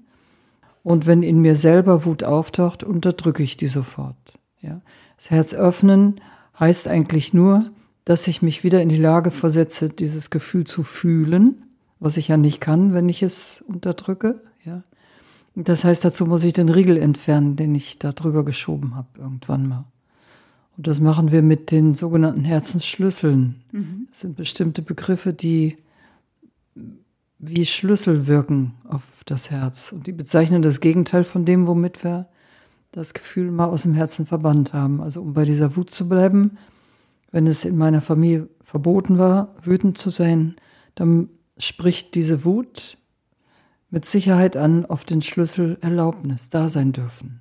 Und 0.83 1.07
wenn 1.07 1.23
in 1.23 1.41
mir 1.41 1.57
selber 1.57 2.05
Wut 2.05 2.23
auftaucht, 2.23 2.85
unterdrücke 2.85 3.43
ich 3.43 3.57
die 3.57 3.67
sofort. 3.67 4.17
Ja. 4.61 4.81
Das 5.17 5.31
Herz 5.31 5.55
öffnen 5.55 6.21
heißt 6.61 6.87
eigentlich 6.87 7.35
nur, 7.35 7.71
dass 8.05 8.29
ich 8.29 8.41
mich 8.41 8.63
wieder 8.63 8.83
in 8.83 8.89
die 8.89 8.97
Lage 8.97 9.33
versetze, 9.33 9.89
dieses 9.89 10.31
Gefühl 10.31 10.65
zu 10.65 10.85
fühlen 10.85 11.66
was 11.99 12.17
ich 12.17 12.29
ja 12.29 12.37
nicht 12.37 12.61
kann, 12.61 12.95
wenn 12.95 13.09
ich 13.09 13.23
es 13.23 13.65
unterdrücke. 13.67 14.43
Ja. 14.65 14.83
Das 15.55 15.85
heißt, 15.85 16.05
dazu 16.05 16.27
muss 16.27 16.45
ich 16.45 16.53
den 16.53 16.69
Riegel 16.69 16.97
entfernen, 16.97 17.57
den 17.57 17.75
ich 17.75 17.99
da 17.99 18.13
drüber 18.13 18.45
geschoben 18.45 18.95
habe 18.95 19.09
irgendwann 19.19 19.69
mal. 19.69 19.85
Und 20.77 20.87
das 20.87 21.01
machen 21.01 21.33
wir 21.33 21.41
mit 21.41 21.71
den 21.71 21.95
sogenannten 21.95 22.45
Herzensschlüsseln. 22.45 23.63
Mhm. 23.73 24.07
Das 24.11 24.21
sind 24.21 24.37
bestimmte 24.37 24.83
Begriffe, 24.83 25.33
die 25.33 25.79
wie 27.39 27.67
Schlüssel 27.67 28.27
wirken 28.27 28.75
auf 28.89 29.03
das 29.25 29.51
Herz. 29.51 29.93
Und 29.93 30.07
die 30.07 30.13
bezeichnen 30.13 30.63
das 30.63 30.81
Gegenteil 30.81 31.25
von 31.25 31.45
dem, 31.45 31.67
womit 31.67 32.05
wir 32.05 32.29
das 32.93 33.15
Gefühl 33.15 33.51
mal 33.51 33.67
aus 33.67 33.83
dem 33.83 33.95
Herzen 33.95 34.27
verbannt 34.27 34.73
haben. 34.73 35.01
Also 35.01 35.23
um 35.23 35.35
bei 35.35 35.45
dieser 35.45 35.77
Wut 35.77 35.91
zu 35.91 36.09
bleiben, 36.09 36.59
wenn 37.31 37.47
es 37.47 37.65
in 37.65 37.77
meiner 37.77 38.01
Familie 38.01 38.49
verboten 38.63 39.19
war, 39.19 39.55
wütend 39.63 39.99
zu 39.99 40.11
sein, 40.11 40.57
dann 40.95 41.29
spricht 41.59 42.15
diese 42.15 42.45
Wut 42.45 42.99
mit 43.91 44.05
Sicherheit 44.05 44.57
an 44.57 44.85
auf 44.85 45.05
den 45.05 45.23
Schlüssel 45.23 45.79
Erlaubnis, 45.81 46.51
da 46.51 46.69
sein 46.69 46.93
dürfen. 46.93 47.41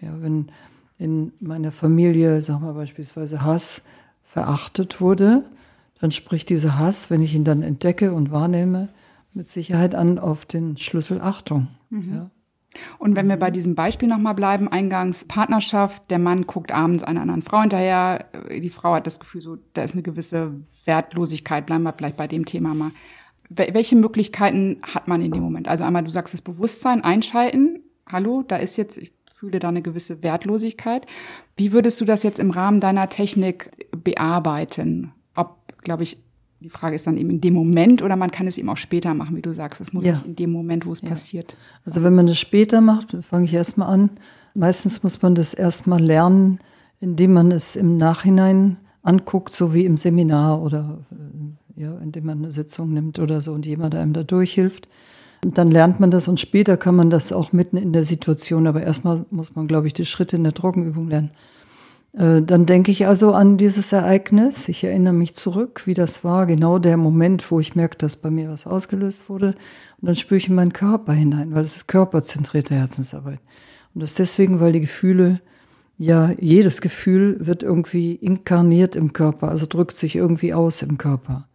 Ja, 0.00 0.20
wenn 0.20 0.50
in 0.98 1.32
meiner 1.40 1.72
Familie, 1.72 2.40
sagen 2.42 2.64
wir 2.64 2.74
beispielsweise 2.74 3.42
Hass 3.42 3.82
verachtet 4.22 5.00
wurde, 5.00 5.44
dann 6.00 6.10
spricht 6.10 6.48
dieser 6.48 6.78
Hass, 6.78 7.10
wenn 7.10 7.22
ich 7.22 7.34
ihn 7.34 7.44
dann 7.44 7.62
entdecke 7.62 8.12
und 8.12 8.30
wahrnehme, 8.30 8.88
mit 9.34 9.48
Sicherheit 9.48 9.94
an 9.94 10.18
auf 10.18 10.44
den 10.44 10.76
Schlüssel 10.76 11.20
Achtung. 11.20 11.68
Mhm. 11.90 12.14
Ja. 12.14 12.30
Und 12.98 13.16
wenn 13.16 13.28
wir 13.28 13.36
bei 13.36 13.50
diesem 13.50 13.74
Beispiel 13.74 14.08
nochmal 14.08 14.34
bleiben, 14.34 14.68
eingangs 14.68 15.24
Partnerschaft, 15.24 16.10
der 16.10 16.18
Mann 16.18 16.46
guckt 16.46 16.72
abends 16.72 17.02
einer 17.02 17.22
anderen 17.22 17.42
Frau 17.42 17.60
hinterher, 17.60 18.26
die 18.50 18.70
Frau 18.70 18.94
hat 18.94 19.06
das 19.06 19.20
Gefühl, 19.20 19.42
so, 19.42 19.58
da 19.74 19.82
ist 19.82 19.92
eine 19.92 20.02
gewisse 20.02 20.52
Wertlosigkeit, 20.84 21.66
bleiben 21.66 21.82
wir 21.82 21.92
vielleicht 21.92 22.16
bei 22.16 22.26
dem 22.26 22.44
Thema 22.44 22.74
mal. 22.74 22.90
Welche 23.48 23.96
Möglichkeiten 23.96 24.80
hat 24.82 25.08
man 25.08 25.20
in 25.20 25.30
dem 25.30 25.42
Moment? 25.42 25.68
Also 25.68 25.84
einmal, 25.84 26.04
du 26.04 26.10
sagst 26.10 26.32
das 26.32 26.40
Bewusstsein 26.40 27.04
einschalten, 27.04 27.80
hallo, 28.10 28.42
da 28.42 28.56
ist 28.56 28.78
jetzt, 28.78 28.96
ich 28.96 29.12
fühle 29.34 29.58
da 29.58 29.68
eine 29.68 29.82
gewisse 29.82 30.22
Wertlosigkeit. 30.22 31.04
Wie 31.56 31.72
würdest 31.72 32.00
du 32.00 32.04
das 32.04 32.22
jetzt 32.22 32.38
im 32.38 32.50
Rahmen 32.50 32.80
deiner 32.80 33.08
Technik 33.08 33.70
bearbeiten? 33.90 35.12
Ob, 35.34 35.58
glaube 35.82 36.04
ich, 36.04 36.24
die 36.62 36.70
Frage 36.70 36.96
ist 36.96 37.06
dann 37.06 37.16
eben 37.16 37.30
in 37.30 37.40
dem 37.40 37.54
Moment 37.54 38.02
oder 38.02 38.16
man 38.16 38.30
kann 38.30 38.46
es 38.46 38.58
eben 38.58 38.68
auch 38.68 38.76
später 38.76 39.14
machen, 39.14 39.36
wie 39.36 39.42
du 39.42 39.52
sagst. 39.52 39.80
Es 39.80 39.92
muss 39.92 40.04
ja. 40.04 40.12
nicht 40.12 40.26
in 40.26 40.36
dem 40.36 40.52
Moment, 40.52 40.86
wo 40.86 40.92
es 40.92 41.00
ja. 41.02 41.08
passiert. 41.08 41.56
Also 41.84 42.02
wenn 42.02 42.14
man 42.14 42.28
es 42.28 42.38
später 42.38 42.80
macht, 42.80 43.16
fange 43.22 43.44
ich 43.44 43.54
erstmal 43.54 43.88
an. 43.88 44.10
Meistens 44.54 45.02
muss 45.02 45.20
man 45.22 45.34
das 45.34 45.54
erstmal 45.54 46.00
lernen, 46.00 46.58
indem 47.00 47.32
man 47.32 47.50
es 47.52 47.76
im 47.76 47.96
Nachhinein 47.96 48.76
anguckt, 49.02 49.52
so 49.52 49.74
wie 49.74 49.84
im 49.84 49.96
Seminar 49.96 50.62
oder 50.62 51.04
äh, 51.10 51.82
ja, 51.82 51.98
indem 51.98 52.26
man 52.26 52.38
eine 52.38 52.50
Sitzung 52.50 52.92
nimmt 52.92 53.18
oder 53.18 53.40
so 53.40 53.52
und 53.52 53.66
jemand 53.66 53.94
einem 53.94 54.12
da 54.12 54.22
durchhilft. 54.22 54.88
Und 55.44 55.58
dann 55.58 55.70
lernt 55.70 55.98
man 55.98 56.12
das 56.12 56.28
und 56.28 56.38
später 56.38 56.76
kann 56.76 56.94
man 56.94 57.10
das 57.10 57.32
auch 57.32 57.52
mitten 57.52 57.76
in 57.76 57.92
der 57.92 58.04
Situation. 58.04 58.68
Aber 58.68 58.82
erstmal 58.82 59.24
muss 59.30 59.56
man, 59.56 59.66
glaube 59.66 59.88
ich, 59.88 59.92
die 59.92 60.04
Schritte 60.04 60.36
in 60.36 60.44
der 60.44 60.54
Trockenübung 60.54 61.08
lernen. 61.08 61.30
Äh, 62.12 62.42
dann 62.42 62.66
denke 62.66 62.90
ich 62.90 63.06
also 63.06 63.32
an 63.32 63.56
dieses 63.56 63.92
Ereignis. 63.92 64.68
Ich 64.68 64.84
erinnere 64.84 65.14
mich 65.14 65.34
zurück, 65.34 65.82
wie 65.86 65.94
das 65.94 66.24
war, 66.24 66.46
genau 66.46 66.78
der 66.78 66.96
Moment, 66.96 67.50
wo 67.50 67.60
ich 67.60 67.74
merke, 67.74 67.96
dass 67.98 68.16
bei 68.16 68.30
mir 68.30 68.50
was 68.50 68.66
ausgelöst 68.66 69.28
wurde. 69.28 69.54
Und 70.00 70.06
dann 70.06 70.16
spüre 70.16 70.38
ich 70.38 70.48
in 70.48 70.54
meinen 70.54 70.72
Körper 70.72 71.12
hinein, 71.12 71.54
weil 71.54 71.62
es 71.62 71.76
ist 71.76 71.88
körperzentrierte 71.88 72.74
Herzensarbeit. 72.74 73.40
Und 73.94 74.02
das 74.02 74.14
deswegen, 74.14 74.60
weil 74.60 74.72
die 74.72 74.80
Gefühle, 74.80 75.40
ja, 75.98 76.32
jedes 76.38 76.80
Gefühl 76.80 77.36
wird 77.40 77.62
irgendwie 77.62 78.14
inkarniert 78.14 78.96
im 78.96 79.12
Körper, 79.12 79.48
also 79.48 79.66
drückt 79.66 79.96
sich 79.96 80.16
irgendwie 80.16 80.54
aus 80.54 80.82
im 80.82 80.98
Körper. 80.98 81.46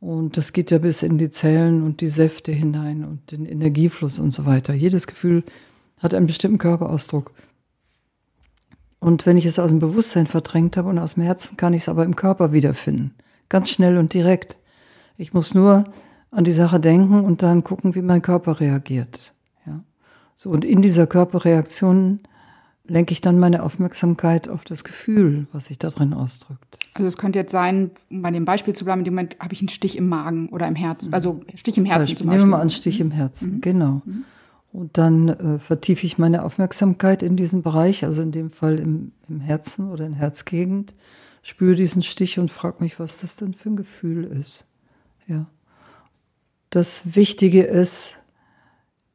Und 0.00 0.36
das 0.36 0.52
geht 0.52 0.70
ja 0.70 0.78
bis 0.78 1.02
in 1.02 1.18
die 1.18 1.30
Zellen 1.30 1.82
und 1.82 2.00
die 2.00 2.06
Säfte 2.06 2.52
hinein 2.52 3.04
und 3.04 3.32
den 3.32 3.46
Energiefluss 3.46 4.18
und 4.18 4.30
so 4.30 4.46
weiter. 4.46 4.72
Jedes 4.74 5.06
Gefühl 5.06 5.42
hat 5.98 6.14
einen 6.14 6.26
bestimmten 6.26 6.58
Körperausdruck. 6.58 7.32
Und 9.00 9.26
wenn 9.26 9.36
ich 9.36 9.46
es 9.46 9.58
aus 9.58 9.70
dem 9.70 9.78
Bewusstsein 9.78 10.26
verdrängt 10.26 10.76
habe 10.76 10.88
und 10.88 10.98
aus 10.98 11.14
dem 11.14 11.22
Herzen, 11.22 11.56
kann 11.56 11.74
ich 11.74 11.82
es 11.82 11.88
aber 11.88 12.04
im 12.04 12.16
Körper 12.16 12.52
wiederfinden. 12.52 13.14
Ganz 13.48 13.70
schnell 13.70 13.96
und 13.96 14.12
direkt. 14.12 14.58
Ich 15.16 15.32
muss 15.32 15.54
nur 15.54 15.84
an 16.30 16.44
die 16.44 16.50
Sache 16.50 16.80
denken 16.80 17.20
und 17.20 17.42
dann 17.42 17.64
gucken, 17.64 17.94
wie 17.94 18.02
mein 18.02 18.22
Körper 18.22 18.60
reagiert. 18.60 19.32
Ja. 19.66 19.80
So, 20.34 20.50
und 20.50 20.64
in 20.64 20.82
dieser 20.82 21.06
Körperreaktion 21.06 22.20
lenke 22.88 23.12
ich 23.12 23.20
dann 23.20 23.38
meine 23.38 23.62
Aufmerksamkeit 23.62 24.48
auf 24.48 24.64
das 24.64 24.82
Gefühl, 24.82 25.46
was 25.52 25.66
sich 25.66 25.78
da 25.78 25.90
drin 25.90 26.14
ausdrückt. 26.14 26.78
Also 26.94 27.06
es 27.06 27.18
könnte 27.18 27.38
jetzt 27.38 27.52
sein, 27.52 27.90
um 28.10 28.22
bei 28.22 28.30
dem 28.30 28.44
Beispiel 28.44 28.74
zu 28.74 28.84
bleiben, 28.84 29.00
in 29.00 29.04
dem 29.04 29.14
Moment 29.14 29.36
habe 29.40 29.52
ich 29.52 29.60
einen 29.60 29.68
Stich 29.68 29.96
im 29.96 30.08
Magen 30.08 30.48
oder 30.48 30.66
im 30.66 30.74
Herzen, 30.74 31.12
also 31.12 31.42
Stich 31.54 31.76
im 31.78 31.84
Herzen 31.84 32.00
Beispiel. 32.00 32.16
zum 32.16 32.26
Beispiel. 32.26 32.38
Nehmen 32.38 32.50
wir 32.50 32.56
mal 32.56 32.60
einen 32.60 32.70
Stich 32.70 33.00
im 33.00 33.10
Herzen, 33.10 33.56
mhm. 33.56 33.60
genau. 33.60 34.02
Mhm. 34.04 34.24
Und 34.72 34.98
dann 34.98 35.28
äh, 35.28 35.58
vertiefe 35.58 36.04
ich 36.04 36.18
meine 36.18 36.44
Aufmerksamkeit 36.44 37.22
in 37.22 37.36
diesen 37.36 37.62
Bereich, 37.62 38.04
also 38.04 38.22
in 38.22 38.32
dem 38.32 38.50
Fall 38.50 38.78
im, 38.78 39.12
im 39.28 39.40
Herzen 39.40 39.90
oder 39.90 40.04
in 40.04 40.12
Herzgegend, 40.12 40.94
spüre 41.42 41.74
diesen 41.74 42.02
Stich 42.02 42.38
und 42.38 42.50
frage 42.50 42.76
mich, 42.80 43.00
was 43.00 43.18
das 43.18 43.36
denn 43.36 43.54
für 43.54 43.70
ein 43.70 43.76
Gefühl 43.76 44.24
ist. 44.24 44.66
Ja. 45.26 45.46
Das 46.70 47.16
Wichtige 47.16 47.62
ist, 47.62 48.22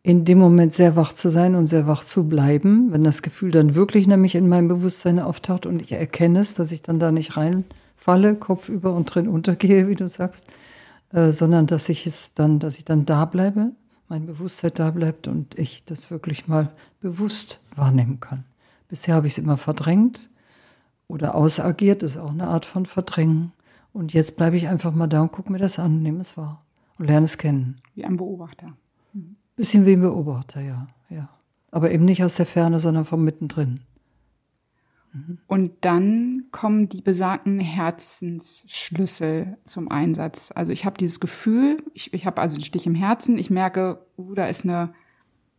in 0.02 0.26
dem 0.26 0.39
Moment 0.39 0.74
sehr 0.74 0.96
wach 0.96 1.13
zu 1.13 1.30
sein 1.30 1.56
und 1.56 1.68
sehr 1.68 1.88
wach 1.88 2.04
zu 2.04 2.28
bleiben, 2.28 2.92
wenn 2.92 3.04
das 3.04 3.22
Gefühl 3.22 3.52
dann 3.52 3.76
wirklich 3.76 4.08
nämlich 4.08 4.36
in 4.36 4.50
meinem 4.50 4.68
Bewusstsein 4.68 5.20
auftaucht 5.20 5.66
und 5.66 5.82
ich 5.82 5.94
erkenne 5.94 6.39
es, 6.39 6.56
dass 6.56 6.72
ich 6.72 6.82
dann 6.82 7.00
da 7.00 7.12
nicht 7.12 7.38
reinfalle, 7.38 8.36
kopfüber 8.36 8.94
und 8.94 9.06
drin 9.06 9.30
untergehe, 9.30 9.88
wie 9.88 9.96
du 9.96 10.08
sagst, 10.08 10.46
äh, 11.13 11.30
sondern 11.30 11.68
dass 11.68 11.88
ich 11.88 12.06
es 12.06 12.34
dann, 12.34 12.60
dass 12.60 12.78
ich 12.80 12.86
dann 12.86 13.06
da 13.06 13.24
bleibe 13.26 13.72
mein 14.13 14.28
Bewusstsein 14.28 14.73
da 14.76 14.91
bleibt 14.91 15.28
und 15.28 15.58
ich 15.58 15.86
das 15.86 16.12
wirklich 16.12 16.47
mal 16.47 16.71
bewusst 17.02 17.65
wahrnehmen 17.76 18.19
kann. 18.19 18.43
Bisher 18.88 19.15
habe 19.15 19.26
ich 19.26 19.34
es 19.34 19.39
immer 19.39 19.58
verdrängt 19.58 20.30
oder 21.08 21.34
ausagiert, 21.34 22.04
das 22.04 22.12
ist 22.12 22.17
auch 22.17 22.30
eine 22.30 22.47
Art 22.47 22.65
von 22.65 22.86
Verdrängen. 22.86 23.54
Und 23.91 24.13
jetzt 24.13 24.36
bleibe 24.36 24.56
ich 24.56 24.67
einfach 24.67 24.93
mal 24.93 25.08
da 25.08 25.21
und 25.21 25.32
gucke 25.32 25.52
mir 25.52 25.58
das 25.58 25.80
an, 25.80 26.04
nehme 26.04 26.21
es 26.21 26.38
wahr 26.38 26.63
und 26.99 27.08
lerne 27.08 27.26
es 27.26 27.39
kennen. 27.39 27.78
Wie 27.95 28.06
ein 28.06 28.17
Beobachter. 28.17 28.73
Bisschen 29.56 29.88
wie 29.88 29.93
ein 29.93 30.02
Beobachter, 30.02 30.62
ja, 30.62 30.86
ja. 31.10 31.30
Aber 31.71 31.89
eben 31.89 32.06
nicht 32.06 32.23
aus 32.23 32.36
der 32.36 32.45
Ferne, 32.45 32.78
sondern 32.78 33.06
von 33.06 33.23
mittendrin. 33.23 33.80
Und 35.45 35.73
dann 35.82 36.45
kommen 36.52 36.89
die 36.89 37.02
besagten 37.02 37.60
Herzensschlüssel 37.60 39.58
zum 39.63 39.91
Einsatz. 39.91 40.52
Also 40.56 40.71
ich 40.71 40.86
habe 40.86 40.97
dieses 40.97 41.19
Gefühl, 41.19 41.84
ich, 41.93 42.13
ich 42.13 42.26
habe 42.26 42.41
also 42.41 42.56
einen 42.56 42.63
Stich 42.63 42.88
im 42.88 42.95
Herzen, 42.95 43.38
ich 43.38 43.52
merke, 43.52 44.04
uh, 44.17 44.34
da 44.34 44.47
ist 44.47 44.63
eine, 44.63 44.93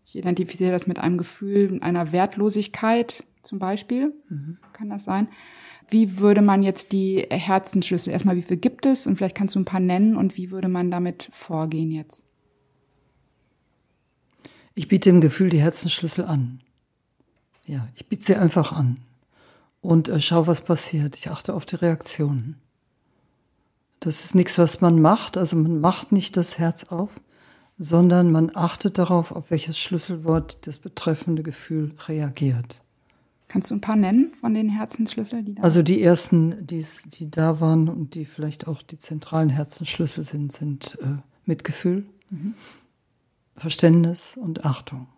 ich 0.06 0.16
identifiziere 0.16 0.72
das 0.72 0.88
mit 0.88 0.98
einem 0.98 1.18
Gefühl 1.18 1.78
einer 1.82 2.10
Wertlosigkeit 2.10 3.22
zum 3.42 3.60
Beispiel, 3.60 4.12
mhm. 4.28 4.58
kann 4.72 4.90
das 4.90 5.04
sein. 5.04 5.28
Wie 5.88 6.18
würde 6.18 6.42
man 6.42 6.64
jetzt 6.64 6.90
die 6.90 7.24
Herzensschlüssel, 7.30 8.12
erstmal 8.12 8.36
wie 8.36 8.42
viel 8.42 8.56
gibt 8.56 8.86
es 8.86 9.06
und 9.06 9.16
vielleicht 9.16 9.36
kannst 9.36 9.54
du 9.54 9.60
ein 9.60 9.66
paar 9.66 9.80
nennen 9.80 10.16
und 10.16 10.36
wie 10.36 10.50
würde 10.50 10.68
man 10.68 10.90
damit 10.90 11.28
vorgehen 11.30 11.92
jetzt? 11.92 12.24
Ich 14.74 14.88
biete 14.88 15.10
dem 15.10 15.20
Gefühl 15.20 15.50
die 15.50 15.60
Herzensschlüssel 15.60 16.24
an. 16.24 16.60
Ja, 17.66 17.86
ich 17.94 18.08
biete 18.08 18.24
sie 18.24 18.34
einfach 18.34 18.72
an 18.72 18.96
und 19.84 20.08
äh, 20.08 20.18
schau, 20.18 20.46
was 20.46 20.62
passiert. 20.62 21.16
Ich 21.16 21.30
achte 21.30 21.54
auf 21.54 21.66
die 21.66 21.76
Reaktionen. 21.76 22.56
Das 24.00 24.24
ist 24.24 24.34
nichts, 24.34 24.58
was 24.58 24.80
man 24.80 25.00
macht. 25.00 25.36
Also 25.36 25.56
man 25.56 25.80
macht 25.80 26.10
nicht 26.10 26.36
das 26.36 26.58
Herz 26.58 26.84
auf, 26.84 27.10
sondern 27.78 28.32
man 28.32 28.50
achtet 28.54 28.98
darauf, 28.98 29.30
auf 29.30 29.50
welches 29.50 29.78
Schlüsselwort 29.78 30.66
das 30.66 30.78
betreffende 30.78 31.42
Gefühl 31.42 31.94
reagiert. 32.08 32.80
Kannst 33.48 33.70
du 33.70 33.74
ein 33.74 33.82
paar 33.82 33.96
nennen 33.96 34.32
von 34.40 34.54
den 34.54 34.70
Herzensschlüsseln, 34.70 35.44
die 35.44 35.54
da 35.54 35.62
Also 35.62 35.82
die 35.82 36.02
ersten, 36.02 36.66
die, 36.66 36.84
die 37.18 37.30
da 37.30 37.60
waren 37.60 37.88
und 37.88 38.14
die 38.14 38.24
vielleicht 38.24 38.66
auch 38.66 38.82
die 38.82 38.98
zentralen 38.98 39.50
Herzensschlüssel 39.50 40.24
sind, 40.24 40.50
sind 40.50 40.98
äh, 41.02 41.18
Mitgefühl, 41.44 42.06
mhm. 42.30 42.54
Verständnis 43.56 44.38
und 44.38 44.64
Achtung. 44.64 45.08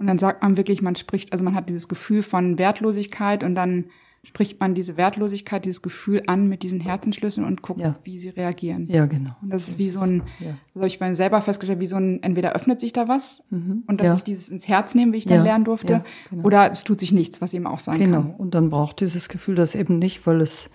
Und 0.00 0.06
dann 0.06 0.18
sagt 0.18 0.42
man 0.42 0.56
wirklich, 0.56 0.80
man 0.80 0.96
spricht, 0.96 1.32
also 1.32 1.44
man 1.44 1.54
hat 1.54 1.68
dieses 1.68 1.86
Gefühl 1.86 2.22
von 2.22 2.56
Wertlosigkeit 2.56 3.44
und 3.44 3.54
dann 3.54 3.84
spricht 4.22 4.58
man 4.58 4.74
diese 4.74 4.96
Wertlosigkeit, 4.96 5.66
dieses 5.66 5.82
Gefühl 5.82 6.22
an 6.26 6.48
mit 6.48 6.62
diesen 6.62 6.80
Herzensschlüsseln 6.80 7.46
und 7.46 7.60
guckt, 7.60 7.80
ja. 7.80 7.96
wie 8.02 8.18
sie 8.18 8.30
reagieren. 8.30 8.88
Ja, 8.88 9.04
genau. 9.04 9.36
Und 9.42 9.52
das 9.52 9.68
ist 9.68 9.76
wie 9.76 9.90
so 9.90 10.00
ein, 10.00 10.22
ja. 10.40 10.54
das 10.72 10.76
habe 10.76 10.86
ich 10.86 10.98
bei 10.98 11.06
mir 11.06 11.14
selber 11.14 11.42
festgestellt, 11.42 11.80
wie 11.80 11.86
so 11.86 11.96
ein, 11.96 12.22
entweder 12.22 12.54
öffnet 12.54 12.80
sich 12.80 12.94
da 12.94 13.08
was 13.08 13.42
mhm. 13.50 13.82
und 13.88 14.00
das 14.00 14.06
ja. 14.06 14.14
ist 14.14 14.26
dieses 14.26 14.48
ins 14.48 14.68
Herz 14.68 14.94
nehmen, 14.94 15.12
wie 15.12 15.18
ich 15.18 15.26
dann 15.26 15.44
lernen 15.44 15.66
durfte, 15.66 16.02
genau. 16.30 16.44
oder 16.44 16.72
es 16.72 16.82
tut 16.82 16.98
sich 16.98 17.12
nichts, 17.12 17.42
was 17.42 17.52
eben 17.52 17.66
auch 17.66 17.80
sein 17.80 17.98
genau. 17.98 18.16
kann. 18.16 18.26
Genau. 18.28 18.38
Und 18.38 18.54
dann 18.54 18.70
braucht 18.70 19.02
dieses 19.02 19.28
Gefühl 19.28 19.54
das 19.54 19.74
eben 19.74 19.98
nicht, 19.98 20.26
weil 20.26 20.40
es 20.40 20.70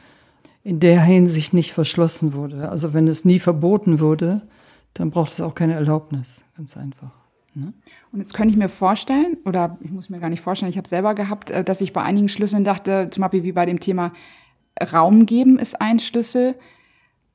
in 0.64 0.80
der 0.80 1.02
Hinsicht 1.02 1.52
nicht 1.52 1.74
verschlossen 1.74 2.36
wurde. 2.36 2.70
Also 2.70 2.94
wenn 2.94 3.08
es 3.08 3.26
nie 3.26 3.40
verboten 3.40 4.00
wurde, 4.00 4.44
dann 4.94 5.10
braucht 5.10 5.32
es 5.32 5.42
auch 5.42 5.56
keine 5.56 5.74
Erlaubnis, 5.74 6.46
ganz 6.56 6.78
einfach. 6.78 7.25
Ne? 7.56 7.74
Und 8.12 8.20
jetzt 8.20 8.34
könnte 8.34 8.52
ich 8.52 8.58
mir 8.58 8.70
vorstellen, 8.70 9.38
oder 9.46 9.78
ich 9.82 9.92
muss 9.92 10.10
mir 10.10 10.20
gar 10.20 10.30
nicht 10.30 10.42
vorstellen, 10.42 10.70
ich 10.70 10.78
habe 10.78 10.88
selber 10.88 11.16
gehabt, 11.16 11.52
äh, 11.52 11.64
dass 11.64 11.82
ich 11.82 11.94
bei 11.94 12.04
einigen 12.04 12.28
Schlüsseln 12.28 12.64
dachte, 12.64 13.10
zum 13.10 13.22
Beispiel 13.22 13.44
wie 13.44 13.54
bei 13.54 13.66
dem 13.66 13.80
Thema 13.80 14.12
Raum 14.92 15.26
geben 15.26 15.58
ist 15.58 15.80
ein 15.80 16.00
Schlüssel, 16.00 16.56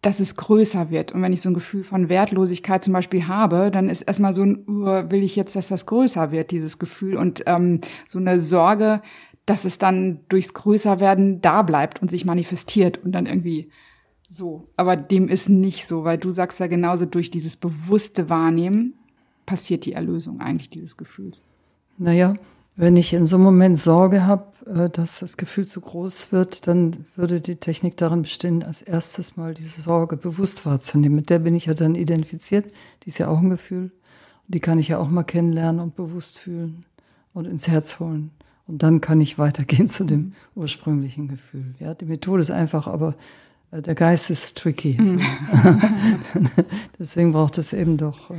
dass 0.03 0.21
es 0.21 0.37
größer 0.37 0.91
wird. 0.91 1.13
Und 1.13 1.23
wenn 1.23 1.33
ich 1.33 1.43
so 1.43 1.51
ein 1.51 1.55
Gefühl 1.55 1.83
von 1.83 2.09
Wertlosigkeit 2.09 2.85
zum 2.85 2.93
Beispiel 2.93 3.29
habe, 3.29 3.71
dann 3.71 3.89
ist 3.89 4.03
erstmal 4.03 4.33
so 4.33 4.43
ein, 4.43 4.65
uh, 4.69 5.11
will 5.11 5.23
ich 5.23 5.37
jetzt, 5.37 5.57
dass 5.57 5.69
das 5.69 5.87
größer 5.87 6.33
wird, 6.33 6.51
dieses 6.51 6.79
Gefühl. 6.79 7.17
Und 7.17 7.43
ähm, 7.47 7.81
so 8.07 8.19
eine 8.19 8.41
Sorge, 8.41 9.03
dass 9.47 9.65
es 9.65 9.79
dann 9.79 10.21
durchs 10.29 10.55
Größerwerden 10.55 11.41
da 11.41 11.63
bleibt 11.63 12.01
und 12.01 12.11
sich 12.11 12.25
manifestiert 12.25 13.03
und 13.05 13.13
dann 13.13 13.27
irgendwie 13.27 13.71
so. 14.29 14.69
Aber 14.77 14.97
dem 14.97 15.29
ist 15.29 15.49
nicht 15.49 15.87
so, 15.87 16.05
weil 16.05 16.19
du 16.19 16.31
sagst 16.31 16.61
ja 16.61 16.67
genauso 16.67 17.05
durch 17.05 17.31
dieses 17.31 17.57
bewusste 17.57 18.31
Wahrnehmen 18.31 19.00
passiert 19.51 19.85
die 19.85 19.95
Erlösung 19.95 20.41
eigentlich 20.41 20.71
dieses 20.71 20.97
Gefühls? 20.97 21.43
Naja, 21.99 22.37
wenn 22.77 22.97
ich 22.97 23.13
in 23.13 23.27
so 23.27 23.35
einem 23.35 23.47
Moment 23.47 23.79
Sorge 23.79 24.25
habe, 24.25 24.45
äh, 24.65 24.89
dass 24.89 25.19
das 25.19 25.37
Gefühl 25.37 25.67
zu 25.67 25.81
groß 25.81 26.31
wird, 26.31 26.69
dann 26.69 27.05
würde 27.17 27.41
die 27.41 27.57
Technik 27.57 27.97
darin 27.97 28.23
bestehen, 28.23 28.63
als 28.63 28.81
erstes 28.81 29.37
mal 29.37 29.53
diese 29.53 29.83
Sorge 29.83 30.17
bewusst 30.17 30.65
wahrzunehmen. 30.67 31.17
Mit 31.17 31.31
der 31.31 31.41
bin 31.41 31.57
ich 31.57 31.67
ja 31.67 31.75
dann 31.75 31.97
identifiziert. 31.97 32.73
Die 33.03 33.09
ist 33.09 33.19
ja 33.19 33.27
auch 33.27 33.41
ein 33.41 33.51
Gefühl. 33.51 33.91
Die 34.47 34.61
kann 34.61 34.79
ich 34.79 34.87
ja 34.87 34.99
auch 34.99 35.09
mal 35.09 35.25
kennenlernen 35.25 35.81
und 35.81 35.97
bewusst 35.97 36.39
fühlen 36.39 36.85
und 37.35 37.47
ins 37.47 37.67
Herz 37.67 37.99
holen. 37.99 38.31
Und 38.69 38.85
dann 38.85 39.01
kann 39.01 39.21
ich 39.21 39.37
weitergehen 39.37 39.89
zu 39.89 40.05
dem 40.05 40.21
mhm. 40.21 40.33
ursprünglichen 40.55 41.27
Gefühl. 41.27 41.75
Ja, 41.81 41.95
die 41.95 42.05
Methode 42.05 42.41
ist 42.41 42.53
einfach, 42.53 42.87
aber 42.87 43.17
äh, 43.73 43.83
der 43.83 43.97
Geist 43.97 44.31
ist 44.31 44.57
tricky. 44.57 44.97
Mhm. 45.01 45.21
Deswegen 47.01 47.33
braucht 47.33 47.59
es 47.59 47.73
eben 47.73 47.97
doch 47.97 48.31
äh, 48.31 48.37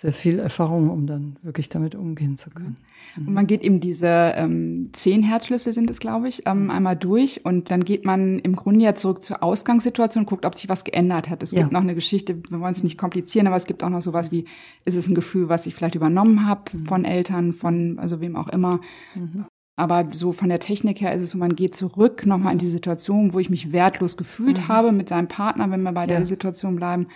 sehr 0.00 0.12
viel 0.12 0.38
Erfahrung, 0.38 0.90
um 0.90 1.08
dann 1.08 1.40
wirklich 1.42 1.70
damit 1.70 1.96
umgehen 1.96 2.36
zu 2.36 2.50
können. 2.50 2.76
Und 3.16 3.34
man 3.34 3.48
geht 3.48 3.62
eben 3.62 3.80
diese 3.80 4.06
ähm, 4.06 4.90
zehn 4.92 5.24
Herzschlüssel 5.24 5.72
sind 5.72 5.90
es, 5.90 5.98
glaube 5.98 6.28
ich, 6.28 6.46
ähm, 6.46 6.70
einmal 6.70 6.94
durch 6.94 7.44
und 7.44 7.72
dann 7.72 7.84
geht 7.84 8.04
man 8.04 8.38
im 8.38 8.54
Grunde 8.54 8.84
ja 8.84 8.94
zurück 8.94 9.24
zur 9.24 9.42
Ausgangssituation 9.42 10.22
und 10.22 10.28
guckt, 10.28 10.46
ob 10.46 10.54
sich 10.54 10.68
was 10.68 10.84
geändert 10.84 11.28
hat. 11.28 11.42
Es 11.42 11.50
ja. 11.50 11.62
gibt 11.62 11.72
noch 11.72 11.80
eine 11.80 11.96
Geschichte, 11.96 12.40
wir 12.48 12.60
wollen 12.60 12.74
es 12.74 12.84
nicht 12.84 12.96
komplizieren, 12.96 13.48
aber 13.48 13.56
es 13.56 13.66
gibt 13.66 13.82
auch 13.82 13.88
noch 13.88 14.00
sowas 14.00 14.30
wie, 14.30 14.44
ist 14.84 14.94
es 14.94 15.08
ein 15.08 15.16
Gefühl, 15.16 15.48
was 15.48 15.66
ich 15.66 15.74
vielleicht 15.74 15.96
übernommen 15.96 16.46
habe 16.46 16.78
von 16.84 17.04
Eltern, 17.04 17.52
von 17.52 17.98
also 17.98 18.20
wem 18.20 18.36
auch 18.36 18.50
immer. 18.50 18.80
Mhm. 19.16 19.46
Aber 19.74 20.10
so 20.12 20.30
von 20.30 20.48
der 20.48 20.60
Technik 20.60 21.00
her 21.00 21.12
ist 21.12 21.22
es 21.22 21.30
so, 21.30 21.38
man 21.38 21.56
geht 21.56 21.74
zurück 21.74 22.24
nochmal 22.24 22.52
in 22.52 22.58
die 22.58 22.68
Situation, 22.68 23.32
wo 23.32 23.40
ich 23.40 23.50
mich 23.50 23.72
wertlos 23.72 24.16
gefühlt 24.16 24.60
mhm. 24.60 24.68
habe 24.68 24.92
mit 24.92 25.08
seinem 25.08 25.26
Partner, 25.26 25.68
wenn 25.72 25.82
wir 25.82 25.90
bei 25.90 26.02
ja. 26.02 26.06
der 26.06 26.26
Situation 26.28 26.76
bleiben. 26.76 27.08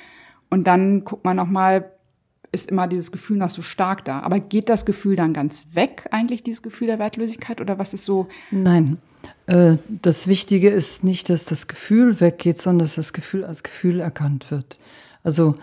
Und 0.50 0.66
dann 0.66 1.04
guckt 1.04 1.24
man 1.24 1.36
nochmal, 1.36 1.92
ist 2.52 2.70
immer 2.70 2.86
dieses 2.86 3.10
Gefühl 3.10 3.38
noch 3.38 3.48
so 3.48 3.62
stark 3.62 4.04
da. 4.04 4.20
Aber 4.20 4.38
geht 4.38 4.68
das 4.68 4.84
Gefühl 4.84 5.16
dann 5.16 5.32
ganz 5.32 5.64
weg, 5.72 6.06
eigentlich, 6.10 6.42
dieses 6.42 6.62
Gefühl 6.62 6.86
der 6.86 6.98
Wertlosigkeit? 6.98 7.60
Oder 7.60 7.78
was 7.78 7.94
ist 7.94 8.04
so? 8.04 8.28
Nein. 8.50 8.98
Äh, 9.46 9.78
das 9.88 10.28
Wichtige 10.28 10.68
ist 10.68 11.02
nicht, 11.02 11.30
dass 11.30 11.46
das 11.46 11.66
Gefühl 11.66 12.20
weggeht, 12.20 12.60
sondern 12.60 12.84
dass 12.84 12.96
das 12.96 13.14
Gefühl 13.14 13.44
als 13.44 13.62
Gefühl 13.62 14.00
erkannt 14.00 14.50
wird. 14.50 14.78
Also, 15.24 15.54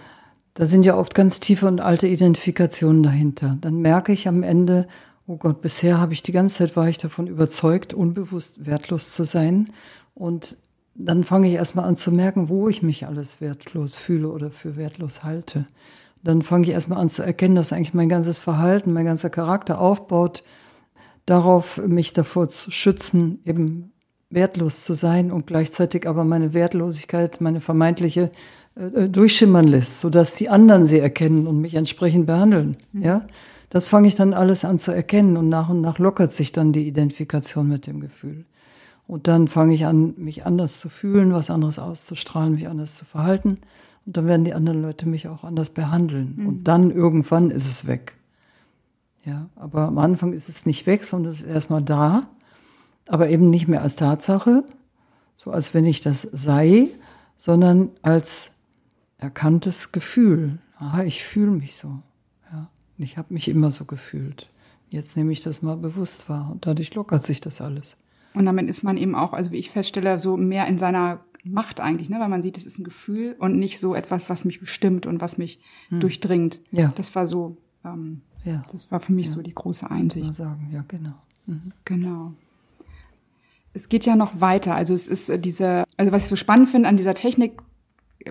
da 0.56 0.66
sind 0.66 0.86
ja 0.86 0.98
oft 0.98 1.14
ganz 1.14 1.40
tiefe 1.40 1.68
und 1.68 1.80
alte 1.80 2.08
Identifikationen 2.08 3.04
dahinter. 3.04 3.58
Dann 3.62 3.78
merke 3.78 4.12
ich 4.12 4.28
am 4.28 4.42
Ende, 4.44 4.88
oh 5.28 5.38
Gott, 5.38 5.62
bisher 5.62 6.00
habe 6.00 6.14
ich 6.14 6.24
die 6.24 6.32
ganze 6.32 6.58
Zeit 6.58 6.76
war 6.76 6.90
ich 6.90 6.98
davon 6.98 7.28
überzeugt, 7.28 7.94
unbewusst 7.94 8.66
wertlos 8.66 9.14
zu 9.14 9.24
sein. 9.24 9.70
Und 10.16 10.58
dann 10.96 11.24
fange 11.24 11.48
ich 11.48 11.54
erstmal 11.54 11.86
an 11.86 11.96
zu 11.96 12.12
merken, 12.12 12.50
wo 12.50 12.68
ich 12.68 12.82
mich 12.82 13.06
alles 13.06 13.40
wertlos 13.40 13.96
fühle 13.96 14.30
oder 14.30 14.50
für 14.50 14.76
wertlos 14.76 15.24
halte 15.24 15.66
dann 16.24 16.42
fange 16.42 16.68
ich 16.68 16.72
erstmal 16.72 17.00
an 17.00 17.10
zu 17.10 17.24
erkennen, 17.24 17.56
dass 17.56 17.74
eigentlich 17.74 17.94
mein 17.94 18.10
ganzes 18.10 18.40
Verhalten, 18.40 18.94
mein 18.94 19.06
ganzer 19.06 19.30
Charakter 19.30 19.80
aufbaut, 19.80 20.44
darauf 21.26 21.78
mich 21.86 22.14
davor 22.14 22.50
zu 22.50 22.72
schützen, 22.72 23.40
eben 23.46 23.92
wertlos 24.30 24.84
zu 24.84 24.94
sein 24.94 25.32
und 25.32 25.48
gleichzeitig 25.48 26.08
aber 26.08 26.24
meine 26.24 26.54
Wertlosigkeit, 26.54 27.42
meine 27.42 27.62
vermeintliche 27.62 28.32
äh, 28.76 29.10
durchschimmern 29.10 29.68
lässt, 29.68 30.02
sodass 30.02 30.36
die 30.36 30.50
anderen 30.50 30.86
sie 30.86 31.00
erkennen 31.00 31.48
und 31.48 31.60
mich 31.62 31.76
entsprechend 31.76 32.28
behandeln. 32.28 32.78
Mhm. 32.92 33.04
Ja, 33.04 33.28
das 33.70 33.88
fange 33.88 34.08
ich 34.08 34.16
dann 34.16 34.34
alles 34.34 34.66
an 34.66 34.80
zu 34.80 34.92
erkennen 34.92 35.38
und 35.38 35.50
nach 35.50 35.70
und 35.70 35.82
nach 35.82 36.00
lockert 36.00 36.34
sich 36.34 36.52
dann 36.52 36.74
die 36.74 36.88
Identifikation 36.88 37.68
mit 37.68 37.88
dem 37.88 38.00
Gefühl. 38.00 38.46
Und 39.08 39.28
dann 39.28 39.48
fange 39.48 39.74
ich 39.74 39.86
an, 39.86 40.14
mich 40.18 40.46
anders 40.46 40.80
zu 40.80 40.90
fühlen, 40.90 41.34
was 41.34 41.50
anderes 41.50 41.80
auszustrahlen, 41.80 42.54
mich 42.54 42.68
anders 42.68 42.96
zu 42.96 43.06
verhalten. 43.06 43.60
Und 44.10 44.18
dann 44.18 44.26
werden 44.26 44.44
die 44.44 44.56
anderen 44.56 44.82
Leute 44.82 45.08
mich 45.08 45.28
auch 45.28 45.44
anders 45.44 45.70
behandeln. 45.70 46.34
Mhm. 46.36 46.48
Und 46.48 46.64
dann 46.64 46.90
irgendwann 46.90 47.52
ist 47.52 47.68
es 47.68 47.86
weg. 47.86 48.18
Ja, 49.24 49.50
aber 49.56 49.82
am 49.82 50.00
Anfang 50.00 50.34
ist 50.34 50.50
es 50.50 50.66
nicht 50.66 50.88
weg, 50.88 51.04
sondern 51.04 51.32
es 51.32 51.42
ist 51.42 51.46
erstmal 51.46 51.84
da, 51.84 52.28
aber 53.08 53.30
eben 53.30 53.52
nicht 53.52 53.68
mehr 53.68 53.84
als 53.84 53.98
Tatsache, 53.98 54.64
so 55.36 55.52
als 55.52 55.76
wenn 55.76 55.86
ich 55.86 56.02
das 56.02 56.24
sei, 56.24 56.88
sondern 57.38 57.92
als 58.02 58.56
erkanntes 59.20 59.92
Gefühl. 59.92 60.58
Aha, 60.80 61.04
ich 61.04 61.24
fühle 61.24 61.52
mich 61.52 61.76
so. 61.76 62.00
Ja, 62.52 62.68
ich 62.98 63.16
habe 63.16 63.32
mich 63.32 63.48
immer 63.48 63.70
so 63.70 63.86
gefühlt. 63.86 64.50
Jetzt 64.90 65.18
nehme 65.18 65.32
ich 65.32 65.44
das 65.44 65.62
mal 65.62 65.78
bewusst 65.78 66.30
wahr 66.30 66.50
und 66.52 66.66
dadurch 66.66 66.96
lockert 66.96 67.24
sich 67.24 67.42
das 67.42 67.62
alles. 67.62 67.96
Und 68.34 68.48
damit 68.48 68.72
ist 68.72 68.82
man 68.82 68.98
eben 68.98 69.14
auch, 69.14 69.34
also 69.34 69.52
wie 69.52 69.58
ich 69.58 69.70
feststelle, 69.70 70.18
so 70.18 70.36
mehr 70.36 70.66
in 70.66 70.80
seiner 70.80 71.20
macht 71.44 71.80
eigentlich, 71.80 72.10
ne? 72.10 72.20
weil 72.20 72.30
man 72.30 72.42
sieht, 72.42 72.58
es 72.58 72.66
ist 72.66 72.80
ein 72.80 72.84
Gefühl 72.84 73.36
und 73.40 73.58
nicht 73.58 73.80
so 73.80 73.96
etwas, 73.96 74.30
was 74.30 74.46
mich 74.46 74.60
bestimmt 74.60 75.06
und 75.06 75.22
was 75.22 75.38
mich 75.38 75.60
hm. 75.90 76.00
durchdringt. 76.00 76.60
Ja. 76.72 76.92
Das 76.96 77.16
war 77.16 77.28
so, 77.28 77.58
ähm, 77.86 78.22
ja. 78.44 78.64
das 78.72 78.92
war 78.92 79.00
für 79.00 79.14
mich 79.14 79.28
ja. 79.28 79.34
so 79.34 79.42
die 79.42 79.54
große 79.54 79.90
Einsicht. 79.90 80.36
Sagen, 80.36 80.70
ja, 80.74 80.84
genau. 80.88 81.14
Mhm. 81.46 81.72
Genau. 81.86 82.34
Es 83.74 83.90
geht 83.90 84.06
ja 84.06 84.16
noch 84.16 84.42
weiter. 84.42 84.76
Also 84.76 84.94
es 84.94 85.08
ist 85.08 85.30
äh, 85.30 85.40
diese, 85.40 85.84
also 85.98 86.12
was 86.12 86.24
ich 86.24 86.30
so 86.30 86.36
spannend 86.36 86.70
finde 86.70 86.90
an 86.90 86.98
dieser 86.98 87.14
Technik 87.14 87.62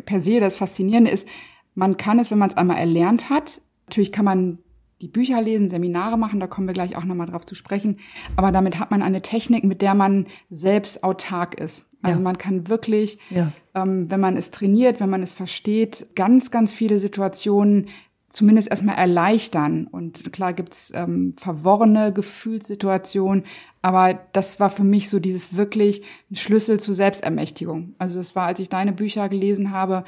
per 0.05 0.21
se, 0.21 0.41
das 0.41 0.57
Faszinierende 0.57 1.11
ist, 1.11 1.27
man 1.75 1.97
kann 1.97 2.19
es, 2.19 2.31
wenn 2.31 2.39
man 2.39 2.51
es 2.51 2.57
einmal 2.57 2.79
erlernt 2.79 3.31
hat, 3.31 3.61
natürlich 3.87 4.13
kann 4.13 4.25
man 4.25 4.59
die 5.01 5.09
Bücher 5.09 5.41
lesen, 5.41 5.71
Seminare 5.71 6.19
machen, 6.19 6.41
da 6.41 6.47
kommen 6.47 6.67
wir 6.67 6.75
gleich 6.75 6.97
auch 6.97 7.05
nochmal 7.05 7.29
drauf 7.29 7.47
zu 7.47 7.55
sprechen. 7.55 7.99
Aber 8.37 8.51
damit 8.51 8.81
hat 8.81 8.91
man 8.91 9.03
eine 9.03 9.23
Technik, 9.23 9.65
mit 9.65 9.81
der 9.81 9.95
man 9.95 10.27
selbst 10.51 11.05
autark 11.05 11.55
ist. 11.55 11.88
Also 12.03 12.21
ja. 12.21 12.25
man 12.25 12.39
kann 12.39 12.69
wirklich, 12.69 13.19
ja. 13.31 13.53
ähm, 13.75 14.11
wenn 14.11 14.21
man 14.21 14.37
es 14.37 14.51
trainiert, 14.51 15.01
wenn 15.01 15.11
man 15.11 15.23
es 15.23 15.35
versteht, 15.35 16.09
ganz, 16.15 16.51
ganz 16.51 16.73
viele 16.73 16.99
Situationen 16.99 17.89
zumindest 18.29 18.71
erstmal 18.71 18.97
erleichtern. 18.97 19.87
Und 19.91 20.33
klar 20.33 20.53
gibt's 20.53 20.93
ähm, 20.95 21.35
verworrene 21.37 22.13
Gefühlssituationen, 22.13 23.45
aber 23.83 24.21
das 24.33 24.61
war 24.61 24.71
für 24.71 24.85
mich 24.85 25.09
so 25.09 25.19
dieses 25.19 25.57
wirklich 25.57 26.03
ein 26.31 26.37
Schlüssel 26.37 26.79
zur 26.79 26.95
Selbstermächtigung. 26.95 27.95
Also 27.99 28.19
das 28.19 28.37
war, 28.37 28.47
als 28.47 28.61
ich 28.61 28.69
deine 28.69 28.93
Bücher 28.93 29.29
gelesen 29.29 29.73
habe, 29.73 30.05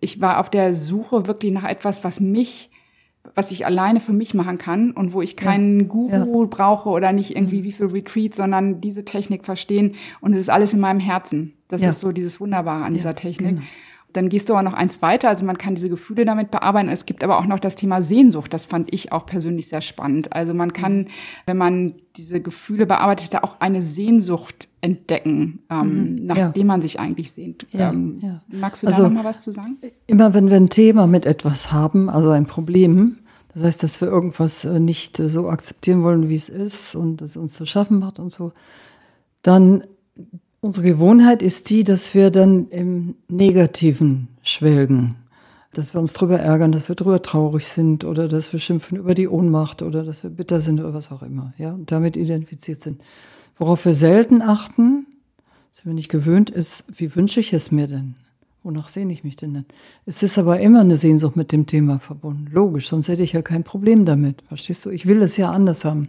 ich 0.00 0.20
war 0.20 0.40
auf 0.40 0.50
der 0.50 0.74
Suche 0.74 1.26
wirklich 1.26 1.52
nach 1.52 1.68
etwas, 1.68 2.04
was 2.04 2.20
mich 2.20 2.70
was 3.34 3.50
ich 3.50 3.66
alleine 3.66 4.00
für 4.00 4.12
mich 4.12 4.34
machen 4.34 4.58
kann 4.58 4.90
und 4.92 5.12
wo 5.12 5.22
ich 5.22 5.36
keinen 5.36 5.80
ja, 5.80 5.86
Guru 5.86 6.42
ja. 6.42 6.48
brauche 6.48 6.88
oder 6.88 7.12
nicht 7.12 7.36
irgendwie 7.36 7.62
wie 7.64 7.72
viel 7.72 7.86
Retreat, 7.86 8.34
sondern 8.34 8.80
diese 8.80 9.04
Technik 9.04 9.44
verstehen 9.44 9.94
und 10.20 10.32
es 10.32 10.40
ist 10.40 10.50
alles 10.50 10.74
in 10.74 10.80
meinem 10.80 11.00
Herzen. 11.00 11.54
Das 11.68 11.82
ja. 11.82 11.90
ist 11.90 12.00
so 12.00 12.12
dieses 12.12 12.40
Wunderbare 12.40 12.84
an 12.84 12.94
dieser 12.94 13.14
Technik. 13.14 13.56
Genau. 13.56 13.62
Dann 14.12 14.30
gehst 14.30 14.48
du 14.48 14.54
aber 14.54 14.62
noch 14.62 14.72
eins 14.72 15.02
weiter, 15.02 15.28
also 15.28 15.44
man 15.44 15.58
kann 15.58 15.74
diese 15.74 15.90
Gefühle 15.90 16.24
damit 16.24 16.50
bearbeiten. 16.50 16.88
Es 16.88 17.04
gibt 17.04 17.22
aber 17.22 17.38
auch 17.38 17.46
noch 17.46 17.58
das 17.58 17.76
Thema 17.76 18.00
Sehnsucht. 18.00 18.54
Das 18.54 18.64
fand 18.64 18.92
ich 18.92 19.12
auch 19.12 19.26
persönlich 19.26 19.68
sehr 19.68 19.82
spannend. 19.82 20.32
Also 20.32 20.54
man 20.54 20.72
kann, 20.72 21.08
wenn 21.46 21.58
man 21.58 21.92
diese 22.16 22.40
Gefühle 22.40 22.86
bearbeitet, 22.86 23.34
da 23.34 23.40
auch 23.40 23.60
eine 23.60 23.82
Sehnsucht 23.82 24.68
entdecken, 24.80 25.60
ähm, 25.70 26.14
mhm. 26.14 26.26
nachdem 26.26 26.62
ja. 26.62 26.64
man 26.66 26.82
sich 26.82 26.98
eigentlich 26.98 27.32
sehnt. 27.32 27.66
Ja, 27.70 27.90
ähm, 27.90 28.18
ja. 28.22 28.40
Magst 28.48 28.82
du 28.82 28.86
also, 28.86 29.02
da 29.02 29.08
noch 29.08 29.22
mal 29.22 29.28
was 29.28 29.42
zu 29.42 29.52
sagen? 29.52 29.76
Immer 30.06 30.32
wenn 30.32 30.48
wir 30.48 30.56
ein 30.56 30.70
Thema 30.70 31.06
mit 31.06 31.26
etwas 31.26 31.70
haben, 31.70 32.08
also 32.08 32.30
ein 32.30 32.46
Problem, 32.46 33.18
das 33.54 33.62
heißt, 33.62 33.82
dass 33.82 34.00
wir 34.00 34.08
irgendwas 34.08 34.64
äh, 34.64 34.78
nicht 34.80 35.18
äh, 35.18 35.28
so 35.28 35.48
akzeptieren 35.48 36.02
wollen, 36.02 36.28
wie 36.28 36.34
es 36.34 36.48
ist 36.48 36.94
und 36.94 37.22
es 37.22 37.36
uns 37.36 37.54
zu 37.54 37.66
schaffen 37.66 37.98
macht 37.98 38.18
und 38.18 38.30
so, 38.30 38.52
dann 39.42 39.84
Unsere 40.60 40.88
Gewohnheit 40.88 41.40
ist 41.40 41.70
die, 41.70 41.84
dass 41.84 42.14
wir 42.14 42.30
dann 42.30 42.68
im 42.70 43.14
Negativen 43.28 44.26
schwelgen. 44.42 45.14
Dass 45.72 45.94
wir 45.94 46.00
uns 46.00 46.14
drüber 46.14 46.40
ärgern, 46.40 46.72
dass 46.72 46.88
wir 46.88 46.96
drüber 46.96 47.22
traurig 47.22 47.68
sind 47.68 48.04
oder 48.04 48.26
dass 48.26 48.52
wir 48.52 48.58
schimpfen 48.58 48.98
über 48.98 49.14
die 49.14 49.28
Ohnmacht 49.28 49.82
oder 49.82 50.02
dass 50.02 50.24
wir 50.24 50.30
bitter 50.30 50.60
sind 50.60 50.80
oder 50.80 50.94
was 50.94 51.12
auch 51.12 51.22
immer, 51.22 51.52
ja, 51.58 51.72
und 51.72 51.92
damit 51.92 52.16
identifiziert 52.16 52.80
sind. 52.80 53.00
Worauf 53.56 53.84
wir 53.84 53.92
selten 53.92 54.42
achten, 54.42 55.06
sind 55.70 55.86
wir 55.86 55.94
nicht 55.94 56.08
gewöhnt, 56.08 56.50
ist, 56.50 56.86
wie 56.96 57.14
wünsche 57.14 57.38
ich 57.38 57.52
es 57.52 57.70
mir 57.70 57.86
denn? 57.86 58.16
Wonach 58.64 58.88
sehne 58.88 59.12
ich 59.12 59.22
mich 59.22 59.36
denn 59.36 59.54
denn? 59.54 59.66
Es 60.06 60.24
ist 60.24 60.38
aber 60.38 60.58
immer 60.58 60.80
eine 60.80 60.96
Sehnsucht 60.96 61.36
mit 61.36 61.52
dem 61.52 61.66
Thema 61.66 62.00
verbunden. 62.00 62.48
Logisch, 62.50 62.88
sonst 62.88 63.06
hätte 63.06 63.22
ich 63.22 63.32
ja 63.32 63.42
kein 63.42 63.62
Problem 63.62 64.04
damit. 64.04 64.42
Verstehst 64.48 64.84
du? 64.84 64.90
Ich 64.90 65.06
will 65.06 65.22
es 65.22 65.36
ja 65.36 65.52
anders 65.52 65.84
haben. 65.84 66.08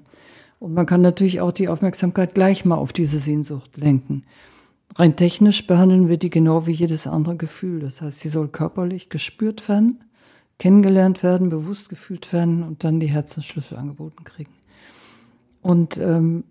Und 0.60 0.74
man 0.74 0.86
kann 0.86 1.02
natürlich 1.02 1.40
auch 1.40 1.54
die 1.54 1.70
Aufmerksamkeit 1.70 2.36
gleich 2.36 2.66
mal 2.66 2.76
auf 2.76 2.92
diese 2.92 3.18
Sehnsucht 3.18 3.78
lenken. 3.78 4.24
Rein 4.96 5.16
technisch 5.16 5.66
behandeln 5.66 6.10
wir 6.10 6.18
die 6.18 6.30
genau 6.30 6.68
wie 6.68 6.74
jedes 6.74 7.08
andere 7.08 7.38
Gefühl. 7.38 7.80
Das 7.80 8.02
heißt, 8.02 8.20
sie 8.20 8.28
soll 8.28 8.50
körperlich 8.50 9.10
gespürt 9.10 9.70
werden, 9.70 10.04
kennengelernt 10.58 11.24
werden, 11.24 11.50
bewusst 11.50 11.88
gefühlt 11.88 12.32
werden 12.34 12.64
und 12.64 12.84
dann 12.84 13.00
die 13.00 13.08
Herzensschlüssel 13.08 13.78
angeboten 13.78 14.26
kriegen. 14.26 14.52
Und 15.62 15.98
ähm, 15.98 16.44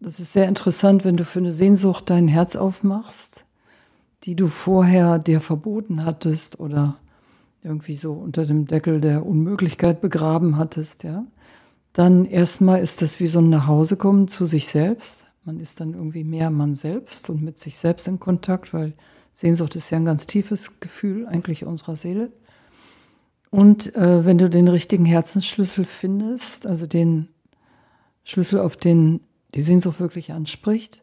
das 0.00 0.20
ist 0.20 0.32
sehr 0.32 0.48
interessant, 0.48 1.04
wenn 1.04 1.18
du 1.18 1.26
für 1.26 1.40
eine 1.40 1.52
Sehnsucht 1.52 2.08
dein 2.08 2.28
Herz 2.28 2.56
aufmachst, 2.56 3.44
die 4.24 4.36
du 4.36 4.48
vorher 4.48 5.18
dir 5.18 5.40
verboten 5.40 6.04
hattest 6.06 6.58
oder 6.60 6.96
irgendwie 7.62 7.96
so 7.96 8.12
unter 8.12 8.46
dem 8.46 8.66
Deckel 8.66 9.02
der 9.02 9.26
Unmöglichkeit 9.26 10.00
begraben 10.00 10.56
hattest, 10.56 11.04
ja 11.04 11.26
dann 11.92 12.24
erstmal 12.24 12.80
ist 12.80 13.02
das 13.02 13.20
wie 13.20 13.26
so 13.26 13.40
ein 13.40 13.50
Nachhausekommen 13.50 14.28
zu 14.28 14.46
sich 14.46 14.68
selbst. 14.68 15.26
Man 15.44 15.58
ist 15.58 15.80
dann 15.80 15.94
irgendwie 15.94 16.24
mehr 16.24 16.50
man 16.50 16.74
selbst 16.74 17.30
und 17.30 17.42
mit 17.42 17.58
sich 17.58 17.78
selbst 17.78 18.06
in 18.06 18.20
Kontakt, 18.20 18.72
weil 18.72 18.94
Sehnsucht 19.32 19.76
ist 19.76 19.90
ja 19.90 19.98
ein 19.98 20.04
ganz 20.04 20.26
tiefes 20.26 20.80
Gefühl 20.80 21.26
eigentlich 21.26 21.64
unserer 21.64 21.96
Seele. 21.96 22.30
Und 23.50 23.94
äh, 23.96 24.24
wenn 24.24 24.38
du 24.38 24.48
den 24.48 24.68
richtigen 24.68 25.04
Herzensschlüssel 25.04 25.84
findest, 25.84 26.66
also 26.66 26.86
den 26.86 27.28
Schlüssel, 28.22 28.60
auf 28.60 28.76
den 28.76 29.20
die 29.54 29.62
Sehnsucht 29.62 29.98
wirklich 29.98 30.32
anspricht, 30.32 31.02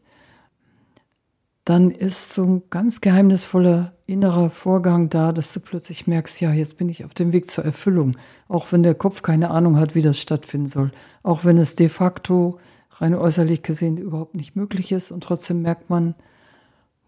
dann 1.70 1.92
ist 1.92 2.34
so 2.34 2.44
ein 2.46 2.64
ganz 2.70 3.02
geheimnisvoller 3.02 3.94
innerer 4.06 4.50
Vorgang 4.50 5.10
da, 5.10 5.34
dass 5.34 5.52
du 5.52 5.60
plötzlich 5.60 6.08
merkst, 6.08 6.40
ja, 6.40 6.54
jetzt 6.54 6.78
bin 6.78 6.88
ich 6.88 7.04
auf 7.04 7.14
dem 7.14 7.34
Weg 7.34 7.52
zur 7.52 7.66
Erfüllung. 7.66 8.18
Auch 8.48 8.72
wenn 8.72 8.84
der 8.84 8.96
Kopf 8.96 9.22
keine 9.22 9.50
Ahnung 9.50 9.78
hat, 9.78 9.94
wie 9.94 10.02
das 10.02 10.18
stattfinden 10.18 10.68
soll. 10.68 10.92
Auch 11.24 11.44
wenn 11.44 11.58
es 11.58 11.76
de 11.76 11.90
facto 11.90 12.58
rein 12.92 13.14
äußerlich 13.14 13.64
gesehen 13.64 13.98
überhaupt 13.98 14.36
nicht 14.36 14.56
möglich 14.56 14.94
ist. 14.94 15.12
Und 15.12 15.26
trotzdem 15.26 15.62
merkt 15.62 15.90
man, 15.90 16.16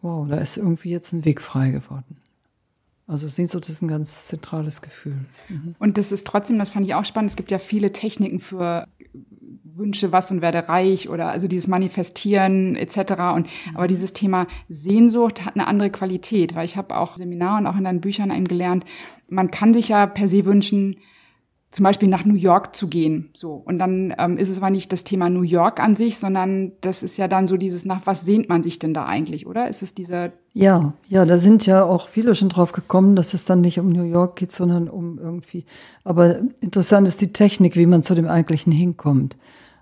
wow, 0.02 0.28
da 0.28 0.36
ist 0.36 0.58
irgendwie 0.58 0.89
jetzt 0.89 1.13
ein 1.13 1.24
Weg 1.24 1.39
frei 1.39 1.72
geworden. 1.72 2.17
Also 3.08 3.30
Sehnsucht 3.30 3.69
ist 3.69 3.82
ein 3.82 3.88
ganz 3.88 4.28
zentrales 4.28 4.82
Gefühl. 4.82 5.26
Mhm. 5.48 5.76
Und 5.80 5.98
das 5.98 6.12
ist 6.12 6.28
trotzdem, 6.28 6.60
das 6.60 6.72
fand 6.72 6.86
ich 6.86 6.95
auch 6.95 7.06
spannend, 7.06 7.32
es 7.32 7.38
gibt 7.38 7.50
ja 7.50 7.60
viele 7.60 7.93
Techniken 7.93 8.41
für 8.41 8.86
wünsche 9.73 10.12
was 10.12 10.32
und 10.32 10.41
werde 10.41 10.67
reich 10.69 11.10
oder 11.10 11.29
also 11.29 11.47
dieses 11.47 11.67
Manifestieren 11.67 12.75
etc. 12.75 12.97
Und 13.36 13.47
mhm. 13.47 13.75
aber 13.75 13.88
dieses 13.88 14.13
Thema 14.13 14.47
Sehnsucht 14.67 15.45
hat 15.45 15.55
eine 15.55 15.67
andere 15.67 15.89
Qualität, 15.89 16.55
weil 16.55 16.65
ich 16.65 16.77
habe 16.77 16.97
auch 16.97 17.17
Seminaren 17.17 17.67
auch 17.67 17.77
in 17.77 17.84
deinen 17.84 18.01
Büchern 18.01 18.32
einem 18.32 18.47
gelernt, 18.47 18.86
man 19.27 19.51
kann 19.51 19.73
sich 19.73 19.89
ja 19.89 20.08
per 20.08 20.27
se 20.27 20.45
wünschen, 20.45 20.97
zum 21.71 21.84
Beispiel 21.84 22.10
nach 22.10 22.25
New 22.25 22.36
York 22.36 22.75
zu 22.75 22.88
gehen. 22.88 23.29
So. 23.36 23.53
Und 23.53 23.77
dann 23.77 24.13
ähm, 24.17 24.38
ist 24.38 24.49
es 24.49 24.58
aber 24.58 24.71
nicht 24.71 24.91
das 24.91 25.03
Thema 25.03 25.29
New 25.29 25.43
York 25.43 25.79
an 25.79 25.95
sich, 25.95 26.17
sondern 26.17 26.71
das 26.82 27.03
ist 27.03 27.17
ja 27.17 27.27
dann 27.27 27.47
so 27.47 27.58
dieses, 27.58 27.86
nach 27.86 28.01
was 28.05 28.25
sehnt 28.25 28.49
man 28.49 28.63
sich 28.63 28.79
denn 28.79 28.93
da 28.93 29.05
eigentlich, 29.05 29.45
oder? 29.45 29.69
Ist 29.69 29.84
es 29.84 29.93
dieser. 29.93 30.32
Ja, 30.53 30.93
ja, 31.08 31.25
da 31.25 31.38
sind 31.38 31.67
ja 31.67 31.84
auch 31.84 32.08
viele 32.08 32.34
schon 32.34 32.49
drauf 32.49 32.71
gekommen, 32.71 33.15
dass 33.15 33.36
es 33.36 33.45
dann 33.45 33.62
nicht 33.62 33.79
um 33.79 33.91
New 33.91 34.03
York 34.03 34.36
geht, 34.36 34.51
sondern 34.51 34.89
um 34.89 35.19
irgendwie. 35.19 35.63
Aber 36.03 36.39
interessant 36.60 37.08
ist 37.08 37.21
die 37.21 37.34
Technik, 37.34 37.75
wie 37.75 37.86
man 37.86 38.01
zu 38.01 38.15
dem 38.15 38.27
eigentlichen 38.27 38.73
hinkommt. 38.73 39.38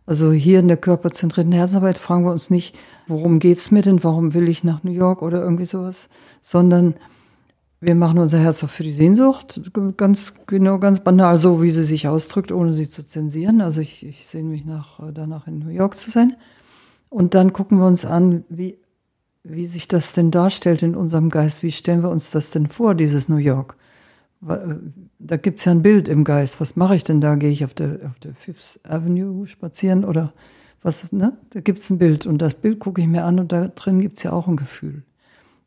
Also 0.06 0.32
hier 0.32 0.60
in 0.60 0.68
der 0.68 0.78
körperzentrierten 0.78 1.54
Herzarbeit 1.54 1.98
fragen 1.98 2.26
wir 2.26 2.32
uns 2.32 2.50
nicht, 2.50 2.78
worum 3.08 3.40
geht's 3.40 3.72
mir 3.72 3.82
denn, 3.82 4.04
warum 4.04 4.34
will 4.34 4.50
ich 4.50 4.64
nach 4.64 4.84
New 4.84 4.92
York 4.92 5.22
oder 5.22 5.42
irgendwie 5.42 5.66
sowas, 5.66 6.10
sondern 6.42 6.96
wir 7.80 7.94
machen 7.94 8.18
unser 8.18 8.40
Herz 8.40 8.64
auch 8.64 8.70
für 8.70 8.84
die 8.84 8.92
Sehnsucht, 8.92 9.62
ganz 9.98 10.34
genau, 10.48 10.80
ganz 10.80 11.00
banal, 11.00 11.38
so 11.38 11.62
wie 11.62 11.70
sie 11.70 11.84
sich 11.84 12.08
ausdrückt, 12.08 12.52
ohne 12.52 12.72
sie 12.72 12.90
zu 12.90 13.06
zensieren. 13.06 13.62
Also 13.62 13.82
ich, 13.82 14.06
ich 14.06 14.28
sehne 14.28 14.50
mich 14.50 14.66
nach, 14.66 15.00
danach 15.14 15.48
in 15.48 15.60
New 15.60 15.70
York 15.70 15.96
zu 15.96 16.10
sein. 16.10 16.36
Und 17.10 17.36
dann 17.36 17.54
gucken 17.54 17.78
wir 17.78 17.86
uns 17.86 18.04
an, 18.04 18.44
wie, 18.50 18.80
wie 19.44 19.66
sich 19.66 19.88
das 19.88 20.14
denn 20.14 20.32
darstellt 20.32 20.82
in 20.82 20.96
unserem 20.96 21.30
Geist. 21.30 21.62
Wie 21.62 21.72
stellen 21.72 22.02
wir 22.02 22.10
uns 22.10 22.32
das 22.32 22.50
denn 22.50 22.68
vor, 22.68 22.96
dieses 22.96 23.30
New 23.30 23.38
York? 23.38 23.78
Äh, 24.48 24.58
da 25.20 25.38
gibt's 25.38 25.66
ja 25.66 25.72
ein 25.72 25.84
Bild 25.84 26.08
im 26.08 26.24
Geist. 26.24 26.60
Was 26.60 26.78
mache 26.78 26.96
ich 26.96 27.04
denn 27.04 27.22
da? 27.22 27.36
Gehe 27.36 27.52
ich 27.52 27.64
auf 27.64 27.76
der, 27.76 28.00
auf 28.08 28.18
der 28.20 28.34
Fifth 28.34 28.80
Avenue 28.84 29.46
spazieren 29.46 30.04
oder 30.04 30.34
was? 30.82 31.12
Ne? 31.14 31.38
Da 31.52 31.62
gibt's 31.62 31.92
ein 31.92 32.00
Bild 32.00 32.26
und 32.26 32.40
das 32.40 32.56
Bild 32.56 32.80
gucke 32.80 33.02
ich 33.02 33.08
mir 33.08 33.24
an 33.24 33.40
und 33.40 33.52
da 33.52 33.68
drin 33.68 34.02
gibt's 34.02 34.24
ja 34.24 34.32
auch 34.32 34.48
ein 34.48 34.58
Gefühl 34.58 35.04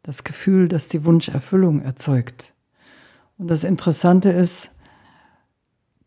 das 0.03 0.25
Gefühl, 0.25 0.69
das 0.69 0.89
die 0.89 1.05
Wunscherfüllung 1.05 1.83
erzeugt. 1.83 2.55
Und 3.39 3.49
das 3.49 3.65
Interessante 3.65 4.31
ist, 4.31 4.71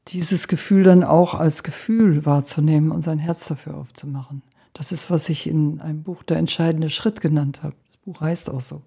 dieses 0.10 0.47
Gefühl 0.47 0.84
dann 0.84 1.03
auch 1.03 1.34
als 1.34 1.63
Gefühl 1.63 2.25
wahrzunehmen 2.25 2.91
und 2.91 3.03
sein 3.03 3.19
Herz 3.19 3.47
dafür 3.47 3.75
aufzumachen. 3.75 4.41
Das 4.73 4.91
ist, 4.91 5.10
was 5.10 5.29
ich 5.29 5.47
in 5.47 5.79
einem 5.82 6.03
Buch 6.03 6.23
der 6.23 6.38
entscheidende 6.38 6.89
Schritt 6.89 7.21
genannt 7.21 7.63
habe. 7.63 7.75
Das 7.88 7.97
Buch 7.97 8.21
heißt 8.21 8.49
auch 8.49 8.62
so, 8.62 8.82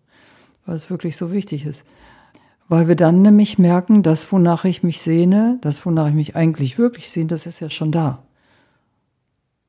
weil 0.67 0.75
es 0.75 0.91
wirklich 0.91 1.17
so 1.17 1.33
wichtig 1.33 1.65
ist. 1.65 1.87
Weil 2.69 2.89
wir 2.89 2.97
dann 2.97 3.23
nämlich 3.23 3.59
merken, 3.59 4.03
das, 4.03 4.31
wonach 4.33 4.65
ich 4.65 4.83
mich 4.83 5.01
sehne, 5.01 5.59
das, 5.63 5.87
wonach 5.87 6.09
ich 6.09 6.15
mich 6.15 6.37
eigentlich 6.37 6.79
wirklich 6.79 7.11
sehne, 7.11 7.29
das 7.29 7.47
ist 7.47 7.61
ja 7.61 7.71
schon 7.71 7.93
da. 7.93 8.25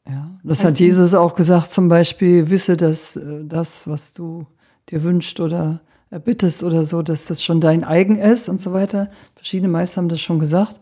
Ja, 0.09 0.39
das 0.43 0.59
heißt, 0.59 0.71
hat 0.71 0.79
Jesus 0.79 1.13
auch 1.13 1.35
gesagt, 1.35 1.71
zum 1.71 1.89
Beispiel, 1.89 2.49
wisse, 2.49 2.75
dass 2.75 3.15
äh, 3.15 3.43
das, 3.43 3.87
was 3.87 4.13
du 4.13 4.47
dir 4.89 5.03
wünscht 5.03 5.39
oder 5.39 5.81
erbittest 6.09 6.63
oder 6.63 6.83
so, 6.83 7.01
dass 7.01 7.25
das 7.25 7.43
schon 7.43 7.59
dein 7.59 7.83
eigen 7.83 8.17
ist 8.17 8.49
und 8.49 8.61
so 8.61 8.73
weiter. 8.73 9.09
Verschiedene 9.35 9.67
Meister 9.67 9.97
haben 9.97 10.09
das 10.09 10.21
schon 10.21 10.39
gesagt. 10.39 10.79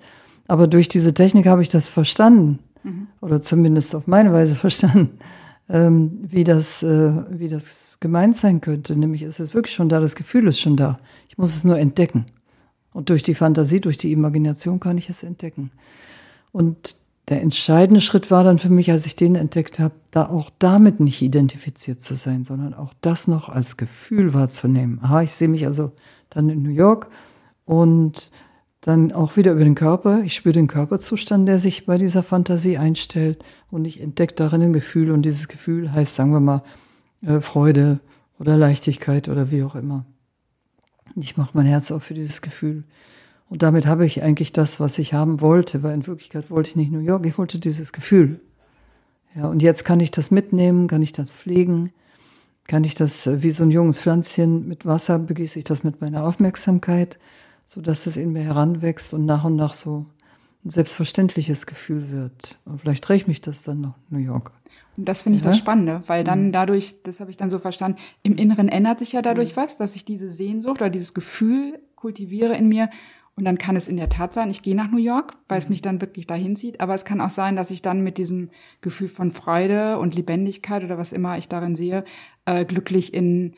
Aber 0.48 0.68
durch 0.68 0.88
diese 0.88 1.14
Technik 1.14 1.48
habe 1.48 1.62
ich 1.62 1.70
das 1.70 1.88
verstanden. 1.88 2.60
Mhm. 2.84 3.08
Oder 3.22 3.42
zumindest 3.42 3.96
auf 3.96 4.08
meine 4.08 4.32
Weise 4.32 4.56
verstanden, 4.56 5.18
ähm, 5.70 6.20
wie, 6.22 6.44
das, 6.44 6.84
äh, 6.84 7.12
wie 7.30 7.50
das 7.50 7.90
gemeint 8.00 8.38
sein 8.38 8.62
könnte. 8.62 8.96
Nämlich 8.96 9.24
ist 9.24 9.40
es 9.40 9.54
wirklich 9.54 9.74
schon 9.74 9.90
da, 9.90 10.00
das 10.00 10.16
Gefühl 10.16 10.48
ist 10.48 10.60
schon 10.60 10.78
da. 10.78 11.00
Ich 11.28 11.38
muss 11.38 11.56
es 11.56 11.64
nur 11.64 11.80
entdecken. 11.80 12.26
Und 12.94 13.10
durch 13.10 13.24
die 13.24 13.36
Fantasie, 13.36 13.82
durch 13.82 13.98
die 13.98 14.12
Imagination 14.12 14.80
kann 14.80 14.98
ich 14.98 15.10
es 15.10 15.24
entdecken. 15.24 15.72
Und 16.52 16.96
der 17.30 17.42
entscheidende 17.42 18.02
Schritt 18.02 18.30
war 18.30 18.44
dann 18.44 18.60
für 18.60 18.70
mich, 18.70 18.92
als 18.92 19.06
ich 19.06 19.16
den 19.16 19.36
entdeckt 19.36 19.80
habe, 19.80 19.96
da 20.12 20.28
auch 20.28 20.52
damit 20.60 21.00
nicht 21.00 21.22
identifiziert 21.22 22.00
zu 22.02 22.14
sein, 22.14 22.44
sondern 22.44 22.74
auch 22.74 22.94
das 23.02 23.28
noch 23.28 23.50
als 23.50 23.78
Gefühl 23.78 24.34
wahrzunehmen. 24.34 25.00
Aha, 25.02 25.24
ich 25.24 25.32
sehe 25.32 25.48
mich 25.48 25.66
also 25.66 25.92
dann 26.30 26.50
in 26.50 26.62
New 26.62 26.70
York 26.70 27.08
und 27.66 28.32
dann 28.82 29.12
auch 29.12 29.38
wieder 29.38 29.54
über 29.54 29.64
den 29.64 29.74
Körper. 29.74 30.22
Ich 30.24 30.36
spüre 30.36 30.54
den 30.54 30.68
Körperzustand, 30.68 31.48
der 31.48 31.58
sich 31.58 31.88
bei 31.88 31.98
dieser 31.98 32.22
Fantasie 32.22 32.78
einstellt 32.78 33.44
und 33.72 33.86
ich 33.86 34.00
entdecke 34.00 34.36
darin 34.36 34.62
ein 34.62 34.74
Gefühl 34.74 35.10
und 35.10 35.24
dieses 35.24 35.48
Gefühl 35.48 35.92
heißt, 35.92 36.14
sagen 36.14 36.32
wir 36.32 36.40
mal, 36.40 36.62
äh, 37.22 37.42
Freude 37.42 38.00
oder 38.38 38.56
Leichtigkeit 38.58 39.30
oder 39.30 39.50
wie 39.50 39.64
auch 39.64 39.74
immer. 39.74 40.06
Ich 41.16 41.38
mache 41.38 41.52
mein 41.54 41.66
Herz 41.66 41.90
auf 41.90 42.04
für 42.04 42.14
dieses 42.14 42.44
Gefühl. 42.44 42.84
Und 43.50 43.62
damit 43.62 43.86
habe 43.86 44.06
ich 44.06 44.24
eigentlich 44.24 44.54
das, 44.54 44.80
was 44.80 44.98
ich 44.98 45.14
haben 45.14 45.40
wollte, 45.40 45.84
weil 45.84 45.94
in 45.94 46.08
Wirklichkeit 46.08 46.50
wollte 46.50 46.72
ich 46.72 46.76
nicht 46.76 46.92
New 46.92 47.00
York, 47.00 47.26
ich 47.26 47.38
wollte 47.38 47.60
dieses 47.60 47.94
Gefühl. 47.94 48.40
Ja, 49.36 49.48
und 49.48 49.62
jetzt 49.62 49.86
kann 49.86 50.00
ich 50.00 50.12
das 50.12 50.32
mitnehmen, 50.32 50.88
kann 50.88 51.02
ich 51.02 51.12
das 51.12 51.32
pflegen, 51.32 51.92
kann 52.68 52.84
ich 52.84 52.96
das 52.96 53.28
äh, 53.28 53.44
wie 53.44 53.52
so 53.52 53.64
ein 53.64 53.72
junges 53.72 54.00
Pflänzchen 54.00 54.68
mit 54.68 54.86
Wasser 54.86 55.20
begieße 55.20 55.60
ich 55.60 55.66
das 55.66 55.84
mit 55.84 56.02
meiner 56.02 56.24
Aufmerksamkeit, 56.24 57.20
so 57.66 57.82
dass 57.82 58.08
es 58.08 58.18
in 58.18 58.34
mir 58.34 58.44
heranwächst 58.44 59.14
und 59.14 59.26
nach 59.26 59.44
und 59.44 59.56
nach 59.56 59.74
so 59.74 60.06
ein 60.64 60.70
selbstverständliches 60.70 61.68
Gefühl 61.68 62.10
wird. 62.12 62.58
Und 62.66 62.82
vielleicht 62.82 63.08
drehe 63.08 63.18
ich 63.18 63.28
mich 63.28 63.42
das 63.42 63.64
dann 63.64 63.82
noch 63.82 63.96
New 64.10 64.20
York. 64.20 64.52
Und 64.98 65.10
das 65.10 65.24
finde 65.24 65.38
ich 65.38 65.44
ja? 65.44 65.52
das 65.52 65.60
Spannende, 65.60 66.02
weil 66.08 66.24
dann 66.24 66.48
mhm. 66.48 66.52
dadurch, 66.52 67.04
das 67.04 67.20
habe 67.20 67.30
ich 67.30 67.38
dann 67.38 67.50
so 67.50 67.60
verstanden, 67.60 68.00
im 68.24 68.38
Inneren 68.38 68.70
ändert 68.70 69.00
sich 69.00 69.12
ja 69.12 69.22
dadurch 69.22 69.56
mhm. 69.56 69.62
was, 69.62 69.78
dass 69.78 69.96
ich 69.96 70.06
diese 70.06 70.30
Sehnsucht 70.30 70.82
oder 70.82 70.90
dieses 70.90 71.14
Gefühl 71.14 71.80
kultiviere 71.96 72.56
in 72.56 72.68
mir 72.68 72.90
und 73.38 73.44
dann 73.44 73.58
kann 73.58 73.76
es 73.76 73.90
in 73.90 73.98
der 73.98 74.08
Tat 74.08 74.34
sein, 74.34 74.50
ich 74.50 74.62
gehe 74.62 74.76
nach 74.76 74.90
New 74.90 74.98
York, 74.98 75.34
weil 75.50 75.58
es 75.58 75.66
mhm. 75.66 75.72
mich 75.72 75.82
dann 75.82 76.02
wirklich 76.02 76.26
dahin 76.26 76.56
zieht. 76.56 76.80
Aber 76.80 76.96
es 76.96 77.04
kann 77.04 77.20
auch 77.20 77.30
sein, 77.30 77.58
dass 77.58 77.70
ich 77.70 77.82
dann 77.82 78.02
mit 78.02 78.18
diesem 78.18 78.50
Gefühl 78.80 79.10
von 79.10 79.32
Freude 79.32 80.00
und 80.00 80.16
Lebendigkeit 80.16 80.84
oder 80.84 80.98
was 80.98 81.12
immer 81.12 81.38
ich 81.38 81.50
darin 81.50 81.76
sehe, 81.76 82.06
äh, 82.46 82.64
glücklich 82.64 83.14
in, 83.14 83.56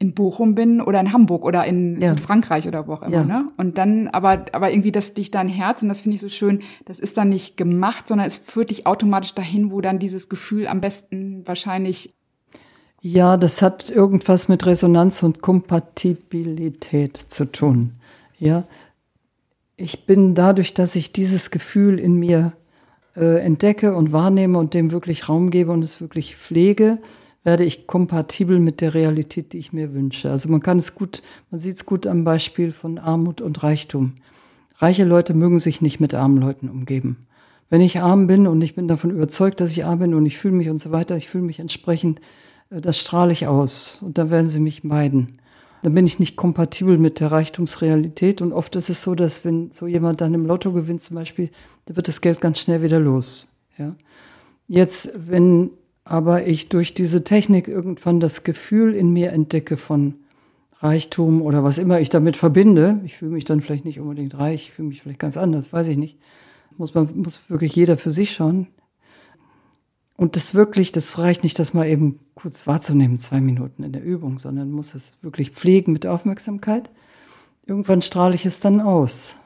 in 0.00 0.14
Bochum 0.14 0.56
bin 0.56 0.80
oder 0.80 0.98
in 0.98 1.12
Hamburg 1.12 1.44
oder 1.44 1.64
in 1.64 2.00
ja. 2.00 2.08
Südfrankreich 2.08 2.66
oder 2.66 2.88
wo 2.88 2.94
auch 2.94 3.02
immer. 3.02 3.18
Ja. 3.18 3.24
Ne? 3.24 3.48
Und 3.56 3.78
dann, 3.78 4.08
aber, 4.08 4.46
aber 4.50 4.72
irgendwie 4.72 4.90
das 4.90 5.14
dich 5.14 5.30
dein 5.30 5.48
Herz, 5.48 5.82
und 5.82 5.90
das 5.90 6.00
finde 6.00 6.16
ich 6.16 6.20
so 6.20 6.28
schön, 6.28 6.62
das 6.86 6.98
ist 6.98 7.16
dann 7.16 7.28
nicht 7.28 7.56
gemacht, 7.56 8.08
sondern 8.08 8.26
es 8.26 8.36
führt 8.36 8.70
dich 8.70 8.88
automatisch 8.88 9.34
dahin, 9.34 9.70
wo 9.70 9.80
dann 9.80 10.00
dieses 10.00 10.28
Gefühl 10.28 10.66
am 10.66 10.80
besten 10.80 11.46
wahrscheinlich 11.46 12.14
ja, 13.02 13.38
das 13.38 13.62
hat 13.62 13.88
irgendwas 13.88 14.48
mit 14.48 14.66
Resonanz 14.66 15.22
und 15.22 15.40
Kompatibilität 15.40 17.16
zu 17.16 17.46
tun. 17.46 17.94
Ja, 18.38 18.64
ich 19.80 20.06
bin 20.06 20.34
dadurch, 20.34 20.74
dass 20.74 20.94
ich 20.94 21.12
dieses 21.12 21.50
Gefühl 21.50 21.98
in 21.98 22.14
mir 22.14 22.52
äh, 23.16 23.40
entdecke 23.40 23.94
und 23.94 24.12
wahrnehme 24.12 24.58
und 24.58 24.74
dem 24.74 24.92
wirklich 24.92 25.28
Raum 25.28 25.50
gebe 25.50 25.72
und 25.72 25.82
es 25.82 26.00
wirklich 26.00 26.36
pflege, 26.36 26.98
werde 27.42 27.64
ich 27.64 27.86
kompatibel 27.86 28.58
mit 28.58 28.82
der 28.82 28.92
Realität, 28.92 29.54
die 29.54 29.58
ich 29.58 29.72
mir 29.72 29.94
wünsche. 29.94 30.30
Also 30.30 30.50
man 30.50 30.60
kann 30.60 30.78
es 30.78 30.94
gut, 30.94 31.22
man 31.50 31.58
sieht 31.58 31.76
es 31.76 31.86
gut 31.86 32.06
am 32.06 32.24
Beispiel 32.24 32.72
von 32.72 32.98
Armut 32.98 33.40
und 33.40 33.62
Reichtum. 33.62 34.16
Reiche 34.76 35.04
Leute 35.04 35.32
mögen 35.32 35.58
sich 35.58 35.80
nicht 35.80 36.00
mit 36.00 36.14
armen 36.14 36.36
Leuten 36.36 36.68
umgeben. 36.68 37.26
Wenn 37.70 37.80
ich 37.80 38.00
arm 38.00 38.26
bin 38.26 38.46
und 38.46 38.60
ich 38.62 38.74
bin 38.74 38.88
davon 38.88 39.10
überzeugt, 39.10 39.60
dass 39.60 39.70
ich 39.72 39.84
arm 39.84 40.00
bin 40.00 40.14
und 40.14 40.26
ich 40.26 40.36
fühle 40.36 40.54
mich 40.54 40.68
und 40.68 40.78
so 40.78 40.90
weiter, 40.90 41.16
ich 41.16 41.28
fühle 41.28 41.44
mich 41.44 41.60
entsprechend, 41.60 42.20
äh, 42.70 42.80
das 42.80 42.98
strahle 42.98 43.32
ich 43.32 43.46
aus 43.46 44.00
und 44.02 44.18
dann 44.18 44.30
werden 44.30 44.48
sie 44.48 44.60
mich 44.60 44.84
meiden 44.84 45.39
dann 45.82 45.94
bin 45.94 46.06
ich 46.06 46.18
nicht 46.18 46.36
kompatibel 46.36 46.98
mit 46.98 47.20
der 47.20 47.32
Reichtumsrealität. 47.32 48.42
Und 48.42 48.52
oft 48.52 48.76
ist 48.76 48.90
es 48.90 49.02
so, 49.02 49.14
dass 49.14 49.44
wenn 49.44 49.70
so 49.72 49.86
jemand 49.86 50.20
dann 50.20 50.34
im 50.34 50.46
Lotto 50.46 50.72
gewinnt 50.72 51.00
zum 51.00 51.16
Beispiel, 51.16 51.50
dann 51.86 51.96
wird 51.96 52.08
das 52.08 52.20
Geld 52.20 52.40
ganz 52.40 52.60
schnell 52.60 52.82
wieder 52.82 53.00
los. 53.00 53.54
Ja? 53.78 53.94
Jetzt, 54.68 55.12
wenn 55.16 55.70
aber 56.04 56.46
ich 56.46 56.68
durch 56.68 56.92
diese 56.92 57.24
Technik 57.24 57.68
irgendwann 57.68 58.20
das 58.20 58.42
Gefühl 58.42 58.94
in 58.94 59.12
mir 59.12 59.32
entdecke 59.32 59.76
von 59.76 60.14
Reichtum 60.80 61.42
oder 61.42 61.62
was 61.62 61.78
immer 61.78 62.00
ich 62.00 62.08
damit 62.08 62.36
verbinde, 62.36 63.00
ich 63.04 63.16
fühle 63.16 63.32
mich 63.32 63.44
dann 63.44 63.60
vielleicht 63.60 63.84
nicht 63.84 64.00
unbedingt 64.00 64.36
reich, 64.36 64.68
ich 64.68 64.72
fühle 64.72 64.88
mich 64.88 65.02
vielleicht 65.02 65.18
ganz 65.18 65.36
anders, 65.36 65.72
weiß 65.72 65.88
ich 65.88 65.96
nicht. 65.96 66.18
Muss 66.76 66.94
man, 66.94 67.10
muss 67.14 67.50
wirklich 67.50 67.76
jeder 67.76 67.96
für 67.98 68.10
sich 68.10 68.32
schauen. 68.32 68.66
Und 70.20 70.36
das 70.36 70.54
wirklich, 70.54 70.92
das 70.92 71.16
reicht 71.16 71.44
nicht, 71.44 71.58
das 71.58 71.72
mal 71.72 71.86
eben 71.86 72.18
kurz 72.34 72.66
wahrzunehmen, 72.66 73.16
zwei 73.16 73.40
Minuten 73.40 73.82
in 73.82 73.92
der 73.92 74.04
Übung, 74.04 74.38
sondern 74.38 74.70
muss 74.70 74.94
es 74.94 75.16
wirklich 75.22 75.52
pflegen 75.52 75.94
mit 75.94 76.06
Aufmerksamkeit. 76.06 76.90
Irgendwann 77.64 78.02
strahle 78.02 78.34
ich 78.34 78.44
es 78.44 78.60
dann 78.60 78.82
aus. 78.82 79.36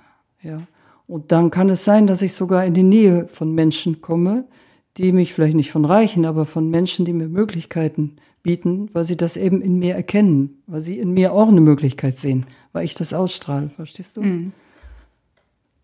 Ja. 0.43 0.59
Und 1.07 1.31
dann 1.31 1.53
kann 1.53 1.69
es 1.69 1.85
sein, 1.85 2.09
dass 2.09 2.23
ich 2.23 2.33
sogar 2.33 2.65
in 2.65 2.75
die 2.75 2.83
Nähe 2.83 3.29
von 3.29 3.55
Menschen 3.55 4.03
komme, 4.03 4.49
die 4.97 5.13
mich 5.13 5.33
vielleicht 5.33 5.55
nicht 5.55 5.71
von 5.71 5.85
Reichen, 5.85 6.25
aber 6.25 6.45
von 6.45 6.69
Menschen, 6.71 7.05
die 7.05 7.13
mir 7.13 7.29
Möglichkeiten 7.29 8.17
bieten, 8.43 8.91
weil 8.95 9.05
sie 9.05 9.17
das 9.17 9.37
eben 9.37 9.63
in 9.63 9.79
mir 9.79 9.95
erkennen, 9.95 10.61
weil 10.67 10.81
sie 10.81 10.99
in 10.99 11.13
mir 11.13 11.35
auch 11.35 11.47
eine 11.47 11.61
Möglichkeit 11.61 12.19
sehen, 12.19 12.47
weil 12.73 12.85
ich 12.85 12.95
das 12.95 13.13
ausstrahle. 13.13 13.71
Verstehst 13.77 14.17
du? 14.17 14.23
Mhm. 14.23 14.53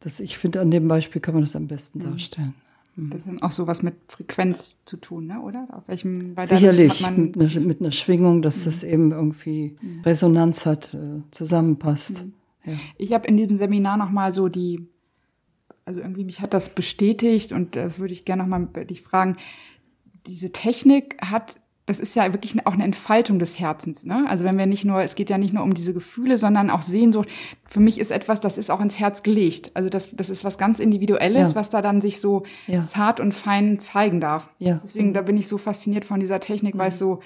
Das, 0.01 0.19
ich 0.19 0.37
finde, 0.37 0.61
an 0.61 0.73
dem 0.73 0.89
Beispiel 0.89 1.23
kann 1.23 1.35
man 1.35 1.45
das 1.45 1.55
am 1.55 1.69
besten 1.69 2.01
mhm. 2.01 2.11
darstellen. 2.11 2.55
Mhm. 3.01 3.11
Das 3.11 3.27
hat 3.27 3.43
auch 3.43 3.51
so 3.51 3.67
was 3.67 3.83
mit 3.83 3.95
Frequenz 4.09 4.85
zu 4.85 4.97
tun, 4.97 5.27
ne? 5.27 5.41
oder? 5.41 5.67
Auf 5.73 5.89
welchem, 5.89 6.35
Sicherlich, 6.45 7.01
mit 7.01 7.37
einer, 7.37 7.61
mit, 7.61 7.81
einer, 7.81 7.91
Schwingung, 7.91 8.43
dass 8.43 8.61
mhm. 8.61 8.65
das 8.65 8.83
eben 8.83 9.13
irgendwie 9.13 9.77
mhm. 9.81 10.01
Resonanz 10.03 10.67
hat, 10.67 10.95
äh, 10.95 11.23
zusammenpasst. 11.31 12.27
Mhm. 12.27 12.33
Ja. 12.65 12.79
Ich 12.99 13.13
habe 13.13 13.27
in 13.27 13.37
diesem 13.37 13.57
Seminar 13.57 13.97
nochmal 13.97 14.33
so 14.33 14.49
die, 14.49 14.87
also 15.85 16.01
irgendwie 16.01 16.25
mich 16.25 16.41
hat 16.41 16.53
das 16.53 16.75
bestätigt 16.75 17.53
und 17.53 17.75
da 17.75 17.97
würde 17.97 18.13
ich 18.13 18.25
gerne 18.25 18.43
nochmal 18.43 18.67
dich 18.85 19.01
fragen, 19.01 19.37
diese 20.27 20.53
Technik 20.53 21.17
hat 21.23 21.57
das 21.87 21.99
ist 21.99 22.15
ja 22.15 22.33
wirklich 22.33 22.55
auch 22.67 22.75
eine 22.75 22.85
Entfaltung 22.85 23.39
des 23.39 23.59
Herzens. 23.59 24.05
Ne? 24.05 24.25
Also 24.29 24.45
wenn 24.45 24.57
wir 24.57 24.67
nicht 24.67 24.85
nur, 24.85 25.03
es 25.03 25.15
geht 25.15 25.29
ja 25.29 25.39
nicht 25.39 25.53
nur 25.53 25.65
um 25.65 25.75
diese 25.75 25.93
Gefühle, 25.93 26.39
sondern 26.39 26.71
auch 26.71 26.83
Sehnsucht. 26.83 27.29
Für 27.65 27.81
mich 27.81 27.99
ist 27.99 28.11
etwas, 28.11 28.41
das 28.41 28.59
ist 28.59 28.71
auch 28.71 28.81
ins 28.81 29.01
Herz 29.01 29.23
gelegt. 29.23 29.73
Also 29.75 29.89
das, 29.89 30.15
das 30.15 30.31
ist 30.31 30.45
was 30.45 30.57
ganz 30.57 30.79
Individuelles, 30.79 31.51
ja. 31.51 31.55
was 31.55 31.71
da 31.71 31.83
dann 31.83 32.01
sich 32.01 32.21
so 32.21 32.45
ja. 32.67 32.85
zart 32.85 33.19
und 33.19 33.33
fein 33.33 33.81
zeigen 33.81 34.21
darf. 34.21 34.49
Ja. 34.59 34.81
Deswegen, 34.85 35.13
da 35.13 35.23
bin 35.23 35.37
ich 35.37 35.49
so 35.49 35.59
fasziniert 35.59 36.05
von 36.05 36.21
dieser 36.21 36.39
Technik, 36.39 36.75
mhm. 36.75 36.79
weil 36.79 36.89
es 36.91 36.99
so, 36.99 37.21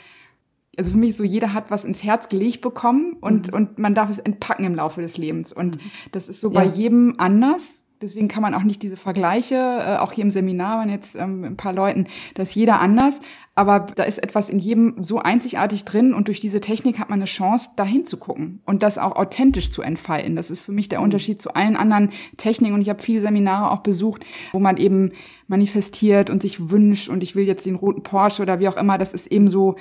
also 0.79 0.93
für 0.93 0.99
mich 0.99 1.17
so, 1.17 1.25
jeder 1.25 1.53
hat 1.53 1.71
was 1.71 1.85
ins 1.85 2.03
Herz 2.03 2.29
gelegt 2.29 2.63
bekommen 2.63 3.17
und, 3.21 3.49
mhm. 3.49 3.55
und 3.55 3.79
man 3.79 3.95
darf 3.95 4.09
es 4.09 4.19
entpacken 4.19 4.65
im 4.65 4.75
Laufe 4.75 5.03
des 5.03 5.19
Lebens. 5.19 5.53
Und 5.53 5.77
mhm. 5.77 5.91
das 6.13 6.29
ist 6.29 6.41
so 6.41 6.51
bei 6.51 6.65
jedem 6.65 7.15
anders. 7.19 7.84
Deswegen 8.03 8.29
kann 8.29 8.43
man 8.43 8.55
auch 8.55 8.65
nicht 8.65 8.83
diese 8.83 8.97
Vergleiche, 8.97 9.55
äh, 9.55 9.97
auch 9.99 10.13
hier 10.13 10.25
im 10.25 10.31
Seminar 10.31 10.79
waren 10.79 10.91
jetzt 10.91 11.15
ähm, 11.15 11.45
ein 11.45 11.57
paar 11.57 11.73
Leuten, 11.73 12.07
dass 12.35 12.55
jeder 12.55 12.81
anders. 12.81 13.21
Aber 13.55 13.81
da 13.81 14.03
ist 14.03 14.19
etwas 14.19 14.49
in 14.49 14.59
jedem 14.59 15.05
so 15.05 15.21
einzigartig 15.21 15.85
drin 15.85 16.13
und 16.13 16.27
durch 16.27 16.41
diese 16.41 16.61
Technik 16.61 16.99
hat 16.99 17.09
man 17.09 17.21
eine 17.21 17.27
Chance, 17.27 17.71
dahin 17.77 18.05
zu 18.05 18.17
gucken 18.17 18.61
und 18.67 18.83
das 18.83 18.99
auch 18.99 19.15
authentisch 19.15 19.71
zu 19.71 19.81
entfalten. 19.81 20.35
Das 20.35 20.51
ist 20.51 20.61
für 20.61 20.73
mich 20.73 20.89
der 20.89 20.99
mhm. 20.99 21.05
Unterschied 21.05 21.41
zu 21.41 21.55
allen 21.55 21.77
anderen 21.77 22.11
Techniken 22.37 22.75
und 22.75 22.83
ich 22.83 22.89
habe 22.89 23.03
viele 23.03 23.21
Seminare 23.21 23.71
auch 23.71 23.81
besucht, 23.81 24.27
wo 24.53 24.59
man 24.59 24.77
eben 24.77 25.13
manifestiert 25.47 26.31
und 26.31 26.43
sich 26.43 26.71
wünscht 26.71 27.09
und 27.09 27.23
ich 27.23 27.37
will 27.37 27.47
jetzt 27.47 27.65
den 27.65 27.77
roten 27.77 28.03
Porsche 28.03 28.43
oder 28.43 28.59
wie 28.59 28.69
auch 28.69 28.77
immer. 28.77 28.99
Das 28.99 29.15
ist 29.15 29.29
eben 29.29 29.49
so 29.49 29.77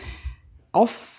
auf 0.72 1.13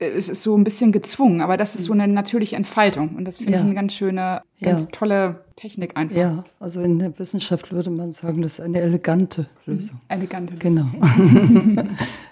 es 0.00 0.30
ist 0.30 0.42
so 0.42 0.56
ein 0.56 0.64
bisschen 0.64 0.92
gezwungen, 0.92 1.42
aber 1.42 1.56
das 1.58 1.74
ist 1.74 1.84
so 1.84 1.92
eine 1.92 2.08
natürliche 2.08 2.56
Entfaltung. 2.56 3.16
Und 3.16 3.26
das 3.26 3.36
finde 3.36 3.52
ja. 3.52 3.58
ich 3.58 3.64
eine 3.64 3.74
ganz 3.74 3.92
schöne, 3.92 4.42
ganz 4.60 4.84
ja. 4.84 4.88
tolle 4.90 5.44
Technik 5.56 5.96
einfach. 5.96 6.16
Ja, 6.16 6.44
also 6.58 6.80
in 6.80 6.98
der 6.98 7.18
Wissenschaft 7.18 7.70
würde 7.70 7.90
man 7.90 8.10
sagen, 8.10 8.40
das 8.40 8.54
ist 8.54 8.60
eine 8.60 8.80
elegante 8.80 9.46
Lösung. 9.66 10.00
Mhm. 10.08 10.16
Elegante 10.16 10.54
Genau. 10.56 10.86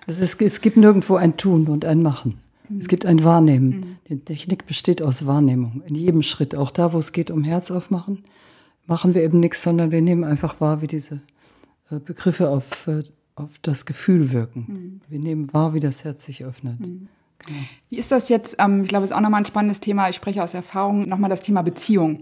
es, 0.07 0.21
ist, 0.21 0.41
es 0.41 0.61
gibt 0.63 0.79
nirgendwo 0.79 1.17
ein 1.17 1.37
Tun 1.37 1.69
und 1.69 1.85
ein 1.85 2.03
Machen. 2.03 2.41
Mhm. 2.71 2.79
Es 2.79 2.89
gibt 2.89 3.05
ein 3.05 3.23
Wahrnehmen. 3.23 3.69
Mhm. 3.69 3.97
Die 4.09 4.25
Technik 4.25 4.67
besteht 4.67 5.03
aus 5.03 5.27
Wahrnehmung. 5.27 5.83
In 5.87 5.95
jedem 5.95 6.23
Schritt, 6.23 6.55
auch 6.55 6.71
da, 6.71 6.95
wo 6.95 6.99
es 6.99 7.13
geht 7.13 7.31
um 7.31 7.45
Herz 7.45 7.71
aufmachen, 7.71 8.25
machen 8.87 9.15
wir 9.15 9.23
eben 9.23 9.41
nichts, 9.41 9.63
sondern 9.63 9.91
wir 9.91 10.01
nehmen 10.01 10.25
einfach 10.25 10.59
wahr, 10.59 10.81
wie 10.81 10.87
diese 10.87 11.21
äh, 11.91 11.99
Begriffe 11.99 12.49
auf, 12.49 12.87
äh, 12.87 13.03
auf 13.35 13.59
das 13.61 13.85
Gefühl 13.85 14.33
wirken. 14.33 14.65
Mhm. 14.67 15.01
Wir 15.11 15.19
nehmen 15.19 15.53
wahr, 15.53 15.75
wie 15.75 15.81
das 15.81 16.05
Herz 16.05 16.25
sich 16.25 16.47
öffnet. 16.47 16.81
Mhm. 16.81 17.09
Genau. 17.47 17.59
Wie 17.91 17.99
ist 17.99 18.11
das 18.13 18.29
jetzt? 18.29 18.57
Ähm, 18.59 18.83
ich 18.83 18.89
glaube, 18.89 19.05
es 19.05 19.11
ist 19.11 19.17
auch 19.17 19.21
nochmal 19.21 19.43
ein 19.43 19.47
spannendes 19.47 19.81
Thema. 19.81 20.09
Ich 20.09 20.17
spreche 20.17 20.43
aus 20.43 20.55
Erfahrung 20.55 21.09
nochmal 21.09 21.31
das 21.31 21.43
Thema 21.43 21.63
Beziehung. 21.63 22.19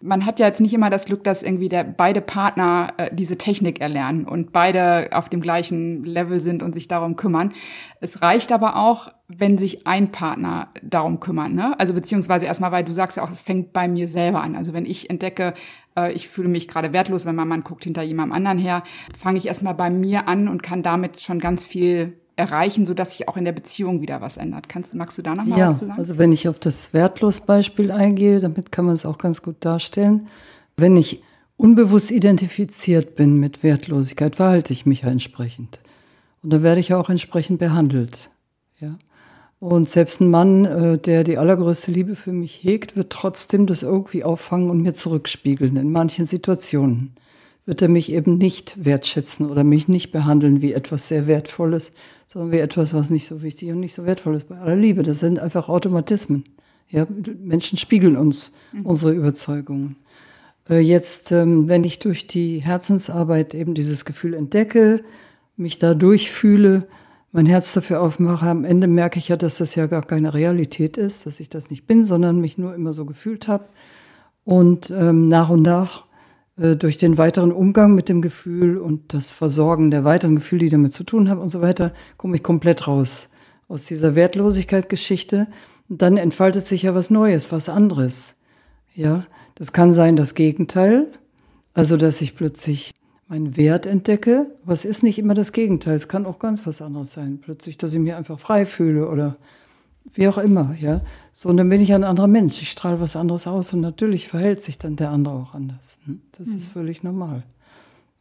Man 0.00 0.24
hat 0.26 0.38
ja 0.38 0.46
jetzt 0.46 0.60
nicht 0.60 0.74
immer 0.74 0.90
das 0.90 1.06
Glück, 1.06 1.24
dass 1.24 1.42
irgendwie 1.42 1.68
der, 1.68 1.82
beide 1.82 2.20
Partner 2.20 2.92
äh, 2.98 3.10
diese 3.12 3.36
Technik 3.36 3.80
erlernen 3.80 4.26
und 4.26 4.52
beide 4.52 5.08
auf 5.12 5.28
dem 5.28 5.40
gleichen 5.40 6.04
Level 6.04 6.38
sind 6.38 6.62
und 6.62 6.72
sich 6.72 6.86
darum 6.86 7.16
kümmern. 7.16 7.52
Es 8.00 8.22
reicht 8.22 8.52
aber 8.52 8.76
auch, 8.76 9.12
wenn 9.26 9.58
sich 9.58 9.88
ein 9.88 10.12
Partner 10.12 10.68
darum 10.84 11.18
kümmert. 11.18 11.50
Ne? 11.50 11.78
Also 11.80 11.94
beziehungsweise 11.94 12.46
erstmal, 12.46 12.70
weil 12.70 12.84
du 12.84 12.92
sagst 12.92 13.16
ja 13.16 13.24
auch, 13.24 13.30
es 13.30 13.40
fängt 13.40 13.72
bei 13.72 13.88
mir 13.88 14.06
selber 14.06 14.40
an. 14.40 14.54
Also 14.54 14.72
wenn 14.72 14.86
ich 14.86 15.10
entdecke, 15.10 15.54
äh, 15.96 16.12
ich 16.12 16.28
fühle 16.28 16.48
mich 16.48 16.68
gerade 16.68 16.92
wertlos, 16.92 17.26
wenn 17.26 17.34
mein 17.34 17.48
Mann 17.48 17.64
guckt 17.64 17.82
hinter 17.82 18.02
jemandem 18.02 18.36
anderen 18.36 18.58
her, 18.58 18.84
fange 19.18 19.38
ich 19.38 19.48
erstmal 19.48 19.74
bei 19.74 19.90
mir 19.90 20.28
an 20.28 20.46
und 20.46 20.62
kann 20.62 20.84
damit 20.84 21.20
schon 21.20 21.40
ganz 21.40 21.64
viel 21.64 22.20
erreichen, 22.38 22.86
sodass 22.86 23.16
sich 23.16 23.28
auch 23.28 23.36
in 23.36 23.44
der 23.44 23.52
Beziehung 23.52 24.00
wieder 24.00 24.20
was 24.20 24.36
ändert. 24.36 24.68
Kannst, 24.68 24.94
magst 24.94 25.18
du 25.18 25.22
da 25.22 25.34
noch 25.34 25.44
mal 25.44 25.58
ja, 25.58 25.70
was 25.70 25.78
zu 25.78 25.86
sagen? 25.86 25.98
Also 25.98 26.18
wenn 26.18 26.32
ich 26.32 26.48
auf 26.48 26.58
das 26.58 26.92
Wertlos-Beispiel 26.94 27.90
eingehe, 27.90 28.38
damit 28.38 28.70
kann 28.70 28.84
man 28.84 28.94
es 28.94 29.04
auch 29.04 29.18
ganz 29.18 29.42
gut 29.42 29.56
darstellen. 29.60 30.28
Wenn 30.76 30.96
ich 30.96 31.22
unbewusst 31.56 32.10
identifiziert 32.10 33.16
bin 33.16 33.38
mit 33.38 33.62
Wertlosigkeit, 33.62 34.36
verhalte 34.36 34.72
ich 34.72 34.86
mich 34.86 35.02
ja 35.02 35.08
entsprechend. 35.08 35.80
Und 36.42 36.52
dann 36.52 36.62
werde 36.62 36.80
ich 36.80 36.88
ja 36.88 36.96
auch 36.96 37.10
entsprechend 37.10 37.58
behandelt. 37.58 38.30
Ja. 38.78 38.96
Und 39.58 39.88
selbst 39.88 40.20
ein 40.20 40.30
Mann, 40.30 40.64
äh, 40.64 40.98
der 40.98 41.24
die 41.24 41.38
allergrößte 41.38 41.90
Liebe 41.90 42.14
für 42.14 42.32
mich 42.32 42.62
hegt, 42.62 42.96
wird 42.96 43.10
trotzdem 43.10 43.66
das 43.66 43.82
irgendwie 43.82 44.22
auffangen 44.22 44.70
und 44.70 44.80
mir 44.80 44.94
zurückspiegeln 44.94 45.76
in 45.76 45.90
manchen 45.90 46.24
Situationen 46.24 47.14
wird 47.68 47.82
er 47.82 47.88
mich 47.88 48.10
eben 48.10 48.38
nicht 48.38 48.82
wertschätzen 48.82 49.50
oder 49.50 49.62
mich 49.62 49.88
nicht 49.88 50.10
behandeln 50.10 50.62
wie 50.62 50.72
etwas 50.72 51.06
sehr 51.06 51.26
Wertvolles, 51.26 51.92
sondern 52.28 52.52
wie 52.52 52.58
etwas, 52.58 52.94
was 52.94 53.10
nicht 53.10 53.26
so 53.26 53.42
wichtig 53.42 53.70
und 53.70 53.80
nicht 53.80 53.94
so 53.94 54.04
wertvoll 54.04 54.36
ist. 54.36 54.48
Bei 54.48 54.58
aller 54.58 54.76
Liebe, 54.76 55.02
das 55.02 55.18
sind 55.18 55.40
einfach 55.40 55.68
Automatismen. 55.68 56.44
Ja, 56.90 57.06
Menschen 57.42 57.78
spiegeln 57.78 58.16
uns 58.16 58.52
mhm. 58.72 58.86
unsere 58.86 59.12
Überzeugungen. 59.12 59.96
Äh, 60.68 60.80
jetzt, 60.80 61.32
ähm, 61.32 61.68
wenn 61.68 61.84
ich 61.84 61.98
durch 61.98 62.26
die 62.26 62.58
Herzensarbeit 62.58 63.54
eben 63.54 63.74
dieses 63.74 64.04
Gefühl 64.04 64.34
entdecke, 64.34 65.02
mich 65.56 65.78
da 65.78 65.94
durchfühle, 65.94 66.86
mein 67.32 67.46
Herz 67.46 67.72
dafür 67.72 68.00
aufmache, 68.00 68.46
am 68.46 68.64
Ende 68.64 68.86
merke 68.86 69.18
ich 69.18 69.28
ja, 69.28 69.36
dass 69.36 69.58
das 69.58 69.74
ja 69.74 69.86
gar 69.86 70.02
keine 70.02 70.32
Realität 70.32 70.96
ist, 70.96 71.26
dass 71.26 71.40
ich 71.40 71.48
das 71.48 71.70
nicht 71.70 71.86
bin, 71.86 72.04
sondern 72.04 72.40
mich 72.40 72.58
nur 72.58 72.74
immer 72.74 72.94
so 72.94 73.04
gefühlt 73.04 73.48
habe. 73.48 73.64
Und 74.44 74.90
ähm, 74.90 75.28
nach 75.28 75.50
und 75.50 75.62
nach 75.62 76.04
durch 76.58 76.96
den 76.96 77.18
weiteren 77.18 77.52
Umgang 77.52 77.94
mit 77.94 78.08
dem 78.08 78.20
Gefühl 78.20 78.78
und 78.78 79.14
das 79.14 79.30
Versorgen 79.30 79.92
der 79.92 80.04
weiteren 80.04 80.36
Gefühle, 80.36 80.64
die 80.64 80.70
damit 80.70 80.92
zu 80.92 81.04
tun 81.04 81.30
haben 81.30 81.40
und 81.40 81.50
so 81.50 81.60
weiter, 81.60 81.92
komme 82.16 82.36
ich 82.36 82.42
komplett 82.42 82.88
raus 82.88 83.28
aus 83.68 83.84
dieser 83.84 84.16
Wertlosigkeit-Geschichte. 84.16 85.46
Dann 85.88 86.16
entfaltet 86.16 86.66
sich 86.66 86.82
ja 86.82 86.94
was 86.94 87.10
Neues, 87.10 87.52
was 87.52 87.68
anderes. 87.68 88.34
Ja, 88.94 89.24
das 89.54 89.72
kann 89.72 89.92
sein 89.92 90.16
das 90.16 90.34
Gegenteil, 90.34 91.06
also 91.74 91.96
dass 91.96 92.20
ich 92.20 92.34
plötzlich 92.34 92.92
meinen 93.28 93.56
Wert 93.56 93.86
entdecke. 93.86 94.50
Was 94.64 94.84
ist 94.84 95.04
nicht 95.04 95.18
immer 95.18 95.34
das 95.34 95.52
Gegenteil? 95.52 95.94
Es 95.94 96.08
kann 96.08 96.26
auch 96.26 96.40
ganz 96.40 96.66
was 96.66 96.82
anderes 96.82 97.12
sein. 97.12 97.38
Plötzlich, 97.40 97.78
dass 97.78 97.94
ich 97.94 98.00
mich 98.00 98.14
einfach 98.14 98.40
frei 98.40 98.66
fühle 98.66 99.08
oder 99.08 99.36
wie 100.12 100.26
auch 100.26 100.38
immer, 100.38 100.74
ja. 100.80 101.02
So, 101.40 101.48
und 101.50 101.56
dann 101.56 101.68
bin 101.68 101.80
ich 101.80 101.94
ein 101.94 102.02
anderer 102.02 102.26
Mensch. 102.26 102.60
Ich 102.62 102.72
strahle 102.72 102.98
was 102.98 103.14
anderes 103.14 103.46
aus 103.46 103.72
und 103.72 103.80
natürlich 103.80 104.26
verhält 104.26 104.60
sich 104.60 104.76
dann 104.76 104.96
der 104.96 105.10
andere 105.10 105.34
auch 105.34 105.54
anders. 105.54 106.00
Ne? 106.04 106.18
Das 106.32 106.48
mhm. 106.48 106.56
ist 106.56 106.72
völlig 106.72 107.04
normal. 107.04 107.44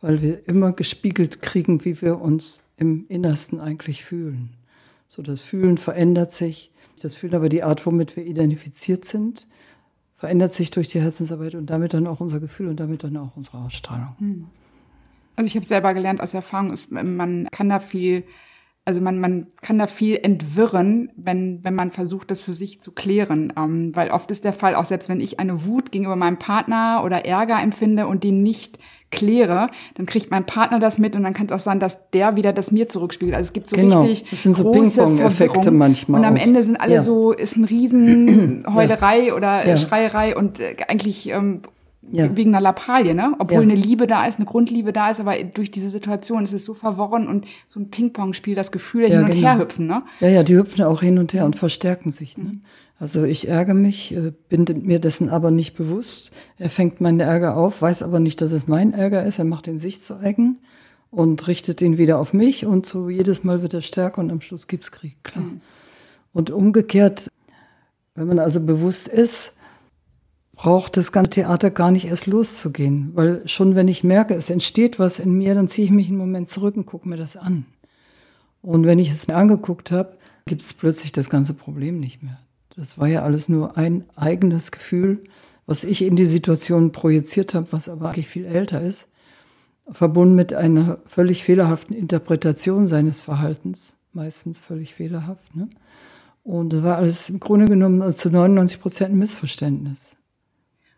Weil 0.02 0.22
wir 0.22 0.48
immer 0.48 0.72
gespiegelt 0.72 1.42
kriegen, 1.42 1.84
wie 1.84 2.00
wir 2.00 2.22
uns 2.22 2.68
im 2.76 3.08
Innersten 3.10 3.60
eigentlich 3.60 4.06
fühlen. 4.06 4.52
So, 5.08 5.24
das 5.24 5.42
Fühlen 5.42 5.80
verändert 5.80 6.32
sich. 6.32 6.72
Das 7.02 7.16
Fühlen 7.16 7.34
aber 7.34 7.50
die 7.50 7.64
Art, 7.64 7.88
womit 7.88 8.16
wir 8.16 8.24
identifiziert 8.24 9.04
sind, 9.04 9.48
verändert 10.18 10.54
sich 10.54 10.70
durch 10.70 10.88
die 10.88 11.02
Herzensarbeit 11.02 11.56
und 11.56 11.72
damit 11.72 11.96
dann 11.96 12.06
auch 12.06 12.20
unser 12.20 12.40
Gefühl 12.40 12.68
und 12.68 12.80
damit 12.80 13.04
dann 13.04 13.18
auch 13.18 13.36
unsere 13.36 13.58
Ausstrahlung. 13.58 14.16
Mhm. 14.20 14.46
Also 15.36 15.48
ich 15.48 15.56
habe 15.56 15.66
selber 15.66 15.96
gelernt 15.96 16.22
aus 16.22 16.36
Erfahrung, 16.36 16.72
ist, 16.72 16.92
man 16.92 17.48
kann 17.50 17.70
da 17.70 17.80
viel, 17.80 18.26
also 18.88 19.02
man, 19.02 19.20
man 19.20 19.48
kann 19.62 19.78
da 19.78 19.86
viel 19.86 20.18
entwirren, 20.24 21.12
wenn, 21.18 21.60
wenn 21.62 21.76
man 21.76 21.92
versucht, 21.92 22.32
das 22.32 22.40
für 22.40 22.54
sich 22.54 22.80
zu 22.80 22.94
klären. 22.94 23.52
Ähm, 23.58 23.92
weil 23.94 24.12
oft 24.12 24.32
ist 24.32 24.46
der 24.46 24.54
Fall, 24.54 24.76
auch 24.76 24.86
selbst 24.86 25.10
wenn 25.10 25.20
ich 25.20 25.42
eine 25.42 25.66
Wut 25.66 25.92
gegenüber 25.92 26.16
meinem 26.16 26.40
Partner 26.40 27.02
oder 27.04 27.26
Ärger 27.26 27.62
empfinde 27.62 28.08
und 28.08 28.24
den 28.24 28.44
nicht 28.44 28.80
kläre, 29.12 29.68
dann 29.96 30.06
kriegt 30.06 30.32
mein 30.32 30.46
Partner 30.46 30.80
das 30.80 31.00
mit 31.00 31.18
und 31.18 31.24
dann 31.24 31.34
kann 31.34 31.48
es 31.48 31.52
auch 31.52 31.60
sein, 31.60 31.82
dass 31.82 32.10
der 32.12 32.38
wieder 32.38 32.54
das 32.54 32.72
mir 32.72 32.88
zurückspiegelt. 32.88 33.36
Also 33.36 33.48
es 33.48 33.54
gibt 33.54 33.70
so 33.70 33.76
genau. 33.76 34.00
richtig 34.00 34.30
das 34.30 34.44
sind 34.44 34.54
so 34.54 34.72
Ping-Pong-Effekte 34.72 35.70
manchmal. 35.70 36.22
Und 36.22 36.26
am 36.26 36.36
auch. 36.36 36.42
Ende 36.42 36.64
sind 36.64 36.78
alle 36.78 36.96
ja. 36.96 37.02
so, 37.02 37.34
ist 37.34 37.58
ein 37.58 37.66
riesen 37.66 38.66
Heulerei 38.74 39.28
ja. 39.28 39.34
oder 39.34 39.68
ja. 39.68 39.76
Schreierei 39.76 40.34
und 40.34 40.62
äh, 40.62 40.78
eigentlich 40.88 41.30
ähm, 41.30 41.62
ja. 42.12 42.36
wegen 42.36 42.52
einer 42.52 42.62
Lappalie, 42.62 43.14
ne? 43.14 43.36
Obwohl 43.40 43.58
ja. 43.58 43.64
eine 43.64 43.76
Liebe 43.76 44.08
da 44.08 44.26
ist, 44.26 44.38
eine 44.38 44.46
Grundliebe 44.46 44.94
da 44.94 45.12
ist, 45.12 45.20
aber 45.20 45.42
durch 45.44 45.72
diese 45.72 45.90
Situation 45.90 46.44
ist 46.44 46.54
es 46.54 46.66
so 46.66 46.74
verworren 46.74 47.28
und 47.28 47.46
so 47.66 47.80
ein 47.80 47.90
Ping-Pong-Spiel, 47.90 48.56
das 48.56 48.72
Gefühl 48.72 49.04
ja, 49.04 49.10
hin 49.10 49.20
und 49.20 49.32
genau. 49.32 49.48
her 49.48 49.60
hüpfen, 49.60 49.88
ne? 49.88 50.04
Ja, 50.20 50.30
ja, 50.30 50.44
die 50.44 50.56
hüpfen 50.56 50.84
auch 50.84 51.02
hin 51.02 51.20
und 51.20 51.34
her 51.34 51.46
und 51.46 51.56
verstärken 51.56 52.12
sich, 52.12 52.38
ne? 52.38 52.46
Mhm. 52.46 52.62
Also 53.00 53.26
ich 53.26 53.48
ärgere 53.48 53.76
mich, 53.76 54.16
äh, 54.16 54.32
bin 54.50 54.66
mir 54.84 55.00
dessen 55.00 55.30
aber 55.30 55.52
nicht 55.52 55.76
bewusst. 55.76 56.32
Er 56.58 56.70
fängt 56.70 57.00
meinen 57.00 57.20
Ärger 57.20 57.56
auf, 57.56 57.82
weiß 57.82 58.02
aber 58.02 58.20
nicht, 58.20 58.42
dass 58.42 58.52
es 58.52 58.68
mein 58.68 58.92
Ärger 58.94 59.24
ist. 59.24 59.38
Er 59.38 59.46
macht 59.46 59.68
ihn 59.68 59.78
sich 59.78 60.02
zu 60.02 60.18
eigen 60.18 60.58
und 61.12 61.48
richtet 61.48 61.82
ihn 61.82 61.98
wieder 61.98 62.18
auf 62.18 62.34
mich 62.34 62.66
und 62.66 62.86
so 62.86 63.10
jedes 63.10 63.44
Mal 63.44 63.62
wird 63.62 63.74
er 63.74 63.82
stärker 63.82 64.20
und 64.20 64.32
am 64.32 64.42
Schluss 64.42 64.68
gibt's 64.68 64.92
Krieg, 64.92 65.24
klar. 65.24 65.46
Mhm. 65.46 65.62
Und 66.34 66.50
umgekehrt, 66.50 67.32
wenn 68.16 68.28
man 68.28 68.40
also 68.40 68.60
bewusst 68.60 69.08
ist, 69.08 69.57
braucht 70.58 70.98
das 70.98 71.12
ganze 71.12 71.30
Theater 71.30 71.70
gar 71.70 71.92
nicht 71.92 72.08
erst 72.08 72.26
loszugehen. 72.26 73.12
Weil 73.14 73.48
schon 73.48 73.76
wenn 73.76 73.88
ich 73.88 74.04
merke, 74.04 74.34
es 74.34 74.50
entsteht 74.50 75.00
was 75.00 75.20
in 75.20 75.32
mir, 75.34 75.54
dann 75.54 75.68
ziehe 75.68 75.86
ich 75.86 75.92
mich 75.92 76.10
einen 76.10 76.18
Moment 76.18 76.50
zurück 76.50 76.76
und 76.76 76.88
gucke 76.88 77.08
mir 77.08 77.16
das 77.16 77.38
an. 77.38 77.66
Und 78.62 78.86
wenn 78.86 79.00
ich 79.00 79.12
es 79.12 79.28
mir 79.28 79.36
angeguckt 79.36 79.92
habe, 79.92 80.18
gibt 80.48 80.64
es 80.64 80.74
plötzlich 80.74 81.12
das 81.12 81.30
ganze 81.30 81.54
Problem 81.54 82.00
nicht 82.00 82.24
mehr. 82.24 82.40
Das 82.76 82.98
war 82.98 83.08
ja 83.08 83.24
alles 83.24 83.50
nur 83.50 83.78
ein 83.78 84.04
eigenes 84.16 84.72
Gefühl, 84.72 85.24
was 85.68 85.84
ich 85.84 86.04
in 86.04 86.16
die 86.16 86.26
Situation 86.26 86.92
projiziert 86.92 87.54
habe, 87.54 87.68
was 87.72 87.88
aber 87.88 88.10
eigentlich 88.10 88.28
viel 88.28 88.46
älter 88.46 88.82
ist, 88.82 89.10
verbunden 89.92 90.36
mit 90.36 90.54
einer 90.54 90.98
völlig 91.06 91.44
fehlerhaften 91.44 91.96
Interpretation 91.96 92.88
seines 92.88 93.22
Verhaltens, 93.22 93.98
meistens 94.12 94.60
völlig 94.60 94.96
fehlerhaft. 94.96 95.56
Ne? 95.56 95.70
Und 96.44 96.74
das 96.74 96.82
war 96.82 96.98
alles 96.98 97.30
im 97.30 97.40
Grunde 97.40 97.66
genommen 97.66 98.12
zu 98.12 98.30
99 98.30 98.82
Prozent 98.82 99.12
ein 99.12 99.20
Missverständnis. 99.20 100.17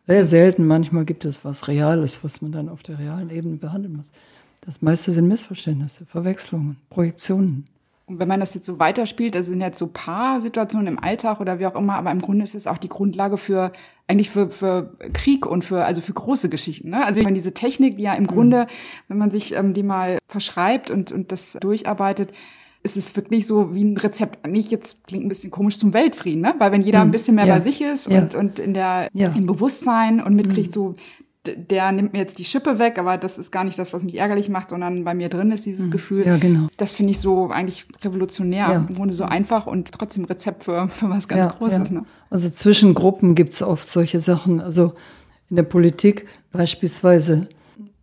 Sehr 0.10 0.26
selten, 0.26 0.66
manchmal 0.66 1.06
gibt 1.06 1.24
es 1.24 1.46
was 1.46 1.68
Reales, 1.68 2.24
was 2.24 2.42
man 2.42 2.52
dann 2.52 2.68
auf 2.68 2.82
der 2.82 2.98
realen 2.98 3.30
Ebene 3.30 3.58
behandeln 3.58 3.96
muss. 3.96 4.12
Das 4.62 4.82
meiste 4.82 5.12
sind 5.12 5.28
Missverständnisse, 5.28 6.08
Verwechslungen, 6.08 6.78
Projektionen. 6.90 7.68
Und 8.08 8.18
wenn 8.18 8.28
man 8.28 8.40
das 8.40 8.56
jetzt 8.56 8.66
so 8.66 8.80
weiterspielt, 8.80 9.36
das 9.36 9.46
sind 9.46 9.62
jetzt 9.62 9.78
so 9.78 9.86
paar 9.86 10.42
Situationen 10.42 10.88
im 10.88 10.98
Alltag 10.98 11.40
oder 11.40 11.60
wie 11.60 11.68
auch 11.68 11.76
immer, 11.76 11.94
aber 11.94 12.10
im 12.10 12.22
Grunde 12.22 12.44
ist 12.44 12.56
es 12.56 12.66
auch 12.66 12.80
die 12.80 12.90
Grundlage 12.90 13.38
für 13.38 13.72
eigentlich 14.08 14.32
für, 14.32 14.50
für 14.50 14.96
Krieg 15.14 15.46
und 15.46 15.64
für 15.64 15.86
also 15.86 16.02
für 16.02 16.14
große 16.14 16.50
Geschichten. 16.50 16.90
Ne? 16.90 17.06
Also 17.06 17.20
ich 17.20 17.24
meine, 17.24 17.36
diese 17.36 17.54
Technik, 17.54 17.98
die 17.98 18.04
ja 18.04 18.14
im 18.14 18.26
Grunde, 18.26 18.66
wenn 19.10 19.20
man 19.20 19.30
sich 19.30 19.56
ähm, 19.56 19.76
die 19.76 19.84
mal 19.84 20.18
verschreibt 20.28 20.90
und 20.90 21.12
und 21.12 21.32
das 21.32 21.56
durcharbeitet, 21.62 22.32
ist 22.82 22.96
es 22.96 23.16
wirklich 23.16 23.46
so 23.46 23.74
wie 23.74 23.84
ein 23.84 23.98
Rezept. 23.98 24.48
Nicht 24.48 24.72
jetzt 24.72 25.06
klingt 25.06 25.26
ein 25.26 25.30
bisschen 25.30 25.52
komisch 25.52 25.78
zum 25.78 25.94
Weltfrieden, 25.94 26.42
ne? 26.42 26.56
Weil 26.60 26.72
wenn 26.72 26.82
jeder 26.82 27.00
ein 27.00 27.06
hm. 27.06 27.12
bisschen 27.12 27.36
mehr 27.36 27.46
ja. 27.46 27.56
bei 27.56 27.60
sich 27.60 27.82
ist 27.82 28.08
und, 28.08 28.34
ja. 28.34 28.40
und 28.40 28.60
in 28.60 28.74
der, 28.74 29.10
ja. 29.14 29.30
im 29.30 29.46
Bewusstsein 29.46 30.24
und 30.24 30.36
mitkriegt, 30.36 30.70
mhm. 30.70 30.74
so, 30.74 30.96
der 31.46 31.92
nimmt 31.92 32.14
mir 32.14 32.20
jetzt 32.20 32.40
die 32.40 32.46
Schippe 32.46 32.80
weg, 32.80 32.98
aber 33.00 33.18
das 33.18 33.38
ist 33.38 33.52
gar 33.52 33.64
nicht 33.64 33.80
das, 33.80 33.94
was 33.94 34.04
mich 34.04 34.18
ärgerlich 34.18 34.50
macht, 34.50 34.70
sondern 34.70 35.04
bei 35.04 35.14
mir 35.14 35.30
drin 35.30 35.52
ist 35.52 35.66
dieses 35.66 35.88
mhm. 35.88 35.92
Gefühl. 35.92 36.26
Ja, 36.26 36.38
genau. 36.38 36.68
Das 36.78 36.94
finde 36.94 37.12
ich 37.12 37.20
so 37.20 37.50
eigentlich 37.50 37.86
revolutionär. 38.04 38.68
Ja. 38.70 38.86
Im 38.88 38.96
Grunde 38.96 39.14
so 39.14 39.24
einfach 39.24 39.68
und 39.68 39.92
trotzdem 39.92 40.26
Rezept 40.26 40.64
für, 40.64 40.88
für 40.88 41.10
was 41.10 41.28
ganz 41.28 41.46
ja, 41.46 41.52
Großes. 41.52 41.90
Ja. 41.90 41.96
Ne? 41.96 42.06
Also 42.30 42.50
zwischen 42.50 42.94
Gruppen 42.94 43.36
gibt 43.36 43.54
es 43.54 43.62
oft 43.62 43.90
solche 43.90 44.20
Sachen. 44.20 44.62
Also 44.62 44.94
in 45.50 45.56
der 45.56 45.64
Politik 45.64 46.28
beispielsweise 46.52 47.48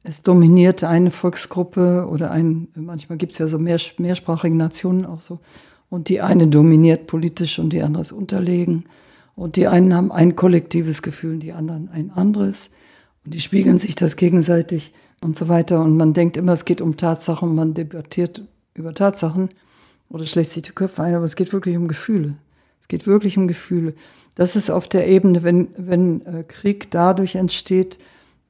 es 0.09 0.23
dominiert 0.23 0.85
eine 0.85 1.11
Volksgruppe 1.11 2.07
oder 2.09 2.31
ein, 2.31 2.69
manchmal 2.75 3.19
gibt 3.19 3.33
es 3.33 3.39
ja 3.39 3.49
so 3.49 3.59
mehr, 3.59 3.79
mehrsprachige 3.99 4.55
Nationen 4.55 5.05
auch 5.05 5.21
so. 5.21 5.41
Und 5.91 6.09
die 6.09 6.21
eine 6.21 6.47
dominiert 6.47 7.09
politisch 7.09 7.59
und 7.59 7.73
die 7.73 7.83
andere 7.83 8.03
ist 8.03 8.13
unterlegen. 8.13 8.85
Und 9.35 9.57
die 9.57 9.67
einen 9.67 9.95
haben 9.95 10.13
ein 10.13 10.37
kollektives 10.37 11.03
Gefühl, 11.03 11.39
die 11.39 11.53
anderen 11.53 11.89
ein 11.93 12.13
anderes. 12.13 12.71
Und 13.25 13.35
die 13.35 13.41
spiegeln 13.41 13.79
sich 13.79 13.97
das 13.97 14.17
gegenseitig 14.17 14.93
und 15.23 15.37
so 15.37 15.49
weiter. 15.49 15.81
Und 15.81 15.97
man 15.97 16.13
denkt 16.13 16.37
immer, 16.37 16.53
es 16.53 16.65
geht 16.65 16.81
um 16.81 16.97
Tatsachen, 16.97 17.55
man 17.55 17.75
debattiert 17.75 18.43
über 18.75 18.95
Tatsachen 18.95 19.49
oder 20.09 20.25
schlägt 20.25 20.51
sich 20.51 20.63
die 20.63 20.73
Köpfe 20.73 21.03
ein, 21.03 21.17
aber 21.17 21.25
es 21.25 21.35
geht 21.35 21.53
wirklich 21.53 21.77
um 21.77 21.89
Gefühle. 21.89 22.37
Es 22.81 22.87
geht 22.87 23.09
wirklich 23.09 23.37
um 23.37 23.49
Gefühle. 23.49 23.95
Das 24.37 24.55
ist 24.55 24.71
auf 24.71 24.87
der 24.87 25.09
Ebene, 25.09 25.43
wenn, 25.43 25.69
wenn 25.77 26.25
äh, 26.27 26.45
Krieg 26.47 26.93
dadurch 26.93 27.35
entsteht, 27.35 27.99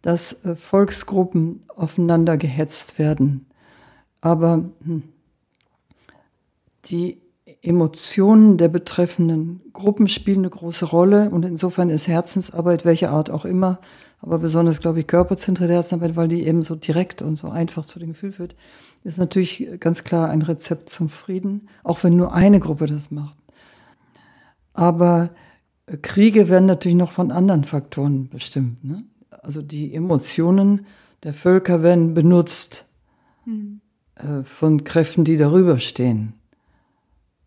dass 0.03 0.45
äh, 0.45 0.57
Volksgruppen 0.57 1.65
aufeinander 1.75 2.37
gehetzt 2.37 2.99
werden. 2.99 3.47
Aber 4.21 4.65
hm, 4.85 5.03
die 6.87 7.21
Emotionen 7.63 8.59
der 8.59 8.69
betreffenden 8.69 9.61
Gruppen 9.73 10.09
spielen 10.09 10.39
eine 10.39 10.51
große 10.51 10.87
Rolle 10.87 11.31
und 11.31 11.45
insofern 11.45 11.91
ist 11.91 12.07
Herzensarbeit, 12.07 12.85
welche 12.85 13.11
Art 13.11 13.31
auch 13.31 13.45
immer, 13.45 13.81
aber 14.21 14.39
besonders, 14.39 14.81
glaube 14.81 15.01
ich, 15.01 15.07
körperzentrierte 15.07 15.75
Herzensarbeit, 15.75 16.17
weil 16.17 16.29
die 16.29 16.47
eben 16.47 16.63
so 16.63 16.75
direkt 16.75 17.23
und 17.23 17.37
so 17.37 17.49
einfach 17.49 17.85
zu 17.85 17.99
dem 17.99 18.11
Gefühl 18.11 18.33
führt, 18.33 18.55
ist 19.05 19.19
natürlich 19.19 19.69
ganz 19.81 20.05
klar 20.05 20.31
ein 20.31 20.43
Rezept 20.43 20.91
zum 20.91 21.09
Frieden, 21.09 21.69
auch 21.85 22.03
wenn 22.03 22.17
nur 22.17 22.33
eine 22.33 22.61
Gruppe 22.61 22.87
das 22.87 23.11
macht. 23.11 23.37
Aber 24.73 25.31
Kriege 26.03 26.49
werden 26.49 26.67
natürlich 26.67 26.99
noch 26.99 27.13
von 27.13 27.31
anderen 27.31 27.65
Faktoren 27.65 28.29
bestimmt. 28.29 28.85
Ne? 28.85 29.05
Also 29.47 29.63
die 29.63 29.95
Emotionen 29.95 30.87
der 31.23 31.33
Völker 31.33 31.85
werden 31.85 32.15
benutzt 32.15 32.89
mhm. 33.45 33.81
äh, 34.17 34.43
von 34.43 34.83
Kräften, 34.83 35.25
die 35.25 35.37
darüber 35.37 35.79
stehen. 35.79 36.35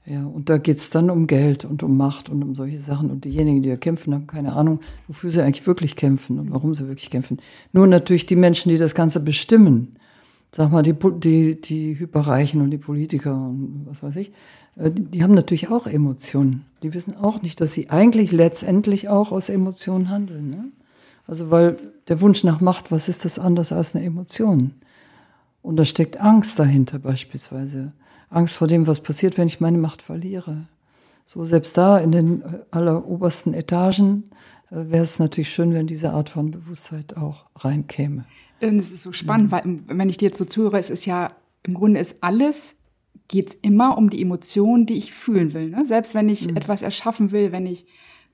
Ja, 0.06 0.26
und 0.26 0.50
da 0.50 0.58
geht's 0.58 0.90
dann 0.90 1.10
um 1.10 1.28
Geld 1.28 1.66
und 1.66 1.84
um 1.84 1.98
Macht 1.98 2.30
und 2.30 2.42
um 2.42 2.56
solche 2.56 2.78
Sachen. 2.78 3.12
Und 3.12 3.26
diejenigen, 3.26 3.62
die 3.62 3.70
da 3.70 3.76
kämpfen, 3.76 4.14
haben 4.14 4.28
keine 4.28 4.54
Ahnung, 4.54 4.80
wofür 5.08 5.30
sie 5.30 5.44
eigentlich 5.44 5.68
wirklich 5.68 5.98
kämpfen 5.98 6.40
und 6.40 6.52
warum 6.52 6.74
sie 6.74 6.88
wirklich 6.88 7.10
kämpfen. 7.10 7.40
Nur 7.74 7.86
natürlich 7.86 8.26
die 8.26 8.38
Menschen, 8.38 8.70
die 8.70 8.78
das 8.78 8.96
Ganze 8.96 9.20
bestimmen, 9.20 9.98
sag 10.56 10.72
mal, 10.72 10.82
die, 10.82 10.96
die, 11.20 11.60
die 11.60 12.00
Hyperreichen 12.00 12.62
und 12.62 12.72
die 12.72 12.78
Politiker 12.78 13.36
und 13.36 13.86
was 13.88 14.02
weiß 14.02 14.16
ich, 14.16 14.32
äh, 14.78 14.90
die, 14.90 15.04
die 15.04 15.22
haben 15.22 15.36
natürlich 15.36 15.70
auch 15.70 15.86
Emotionen. 15.86 16.66
Die 16.82 16.94
wissen 16.94 17.18
auch 17.18 17.42
nicht, 17.42 17.60
dass 17.60 17.74
sie 17.74 17.90
eigentlich 17.90 18.32
letztendlich 18.32 19.10
auch 19.10 19.34
aus 19.34 19.50
Emotionen 19.50 20.10
handeln. 20.10 20.50
Ne? 20.50 20.72
Also 21.30 21.52
weil 21.52 21.78
der 22.08 22.22
Wunsch 22.22 22.44
nach 22.44 22.60
Macht, 22.60 22.92
was 22.92 23.08
ist 23.08 23.24
das 23.24 23.38
anders 23.38 23.72
als 23.72 23.96
eine 23.96 24.04
Emotion? 24.04 24.74
Und 25.62 25.78
da 25.78 25.86
steckt 25.86 26.20
Angst 26.20 26.58
dahinter 26.58 26.98
beispielsweise. 26.98 27.94
Angst 28.32 28.56
vor 28.56 28.68
dem, 28.68 28.88
was 28.88 29.02
passiert, 29.02 29.38
wenn 29.38 29.48
ich 29.48 29.60
meine 29.60 29.78
Macht 29.78 30.02
verliere. 30.02 30.66
So 31.26 31.46
selbst 31.46 31.78
da 31.78 32.00
in 32.00 32.12
den 32.12 32.42
äh, 32.42 32.46
allerobersten 32.72 33.54
Etagen 33.54 34.24
äh, 34.72 34.90
wäre 34.90 35.04
es 35.04 35.20
natürlich 35.20 35.54
schön, 35.54 35.72
wenn 35.76 35.86
diese 35.86 36.14
Art 36.14 36.30
von 36.30 36.50
Bewusstheit 36.50 37.16
auch 37.16 37.46
reinkäme. 37.58 38.26
Und 38.62 38.80
es 38.80 38.92
ist 38.92 39.04
so 39.04 39.12
spannend, 39.12 39.52
weil 39.52 39.64
wenn 39.86 40.10
ich 40.10 40.18
dir 40.18 40.30
jetzt 40.30 40.40
so 40.40 40.46
zuhöre, 40.46 40.80
es 40.80 40.90
ist 40.90 41.06
ja 41.06 41.32
im 41.62 41.76
Grunde 41.76 42.00
ist 42.00 42.18
alles 42.22 42.78
geht 43.28 43.50
es 43.50 43.54
immer 43.54 44.00
um 44.00 44.10
die 44.10 44.24
Emotionen, 44.24 44.88
die 44.88 44.98
ich 44.98 45.14
fühlen 45.14 45.54
will. 45.54 45.70
Ne? 45.70 45.86
Selbst 45.86 46.16
wenn 46.16 46.28
ich 46.28 46.50
mhm. 46.50 46.58
etwas 46.58 46.82
erschaffen 46.82 47.32
will, 47.32 47.52
wenn 47.52 47.68
ich 47.68 47.86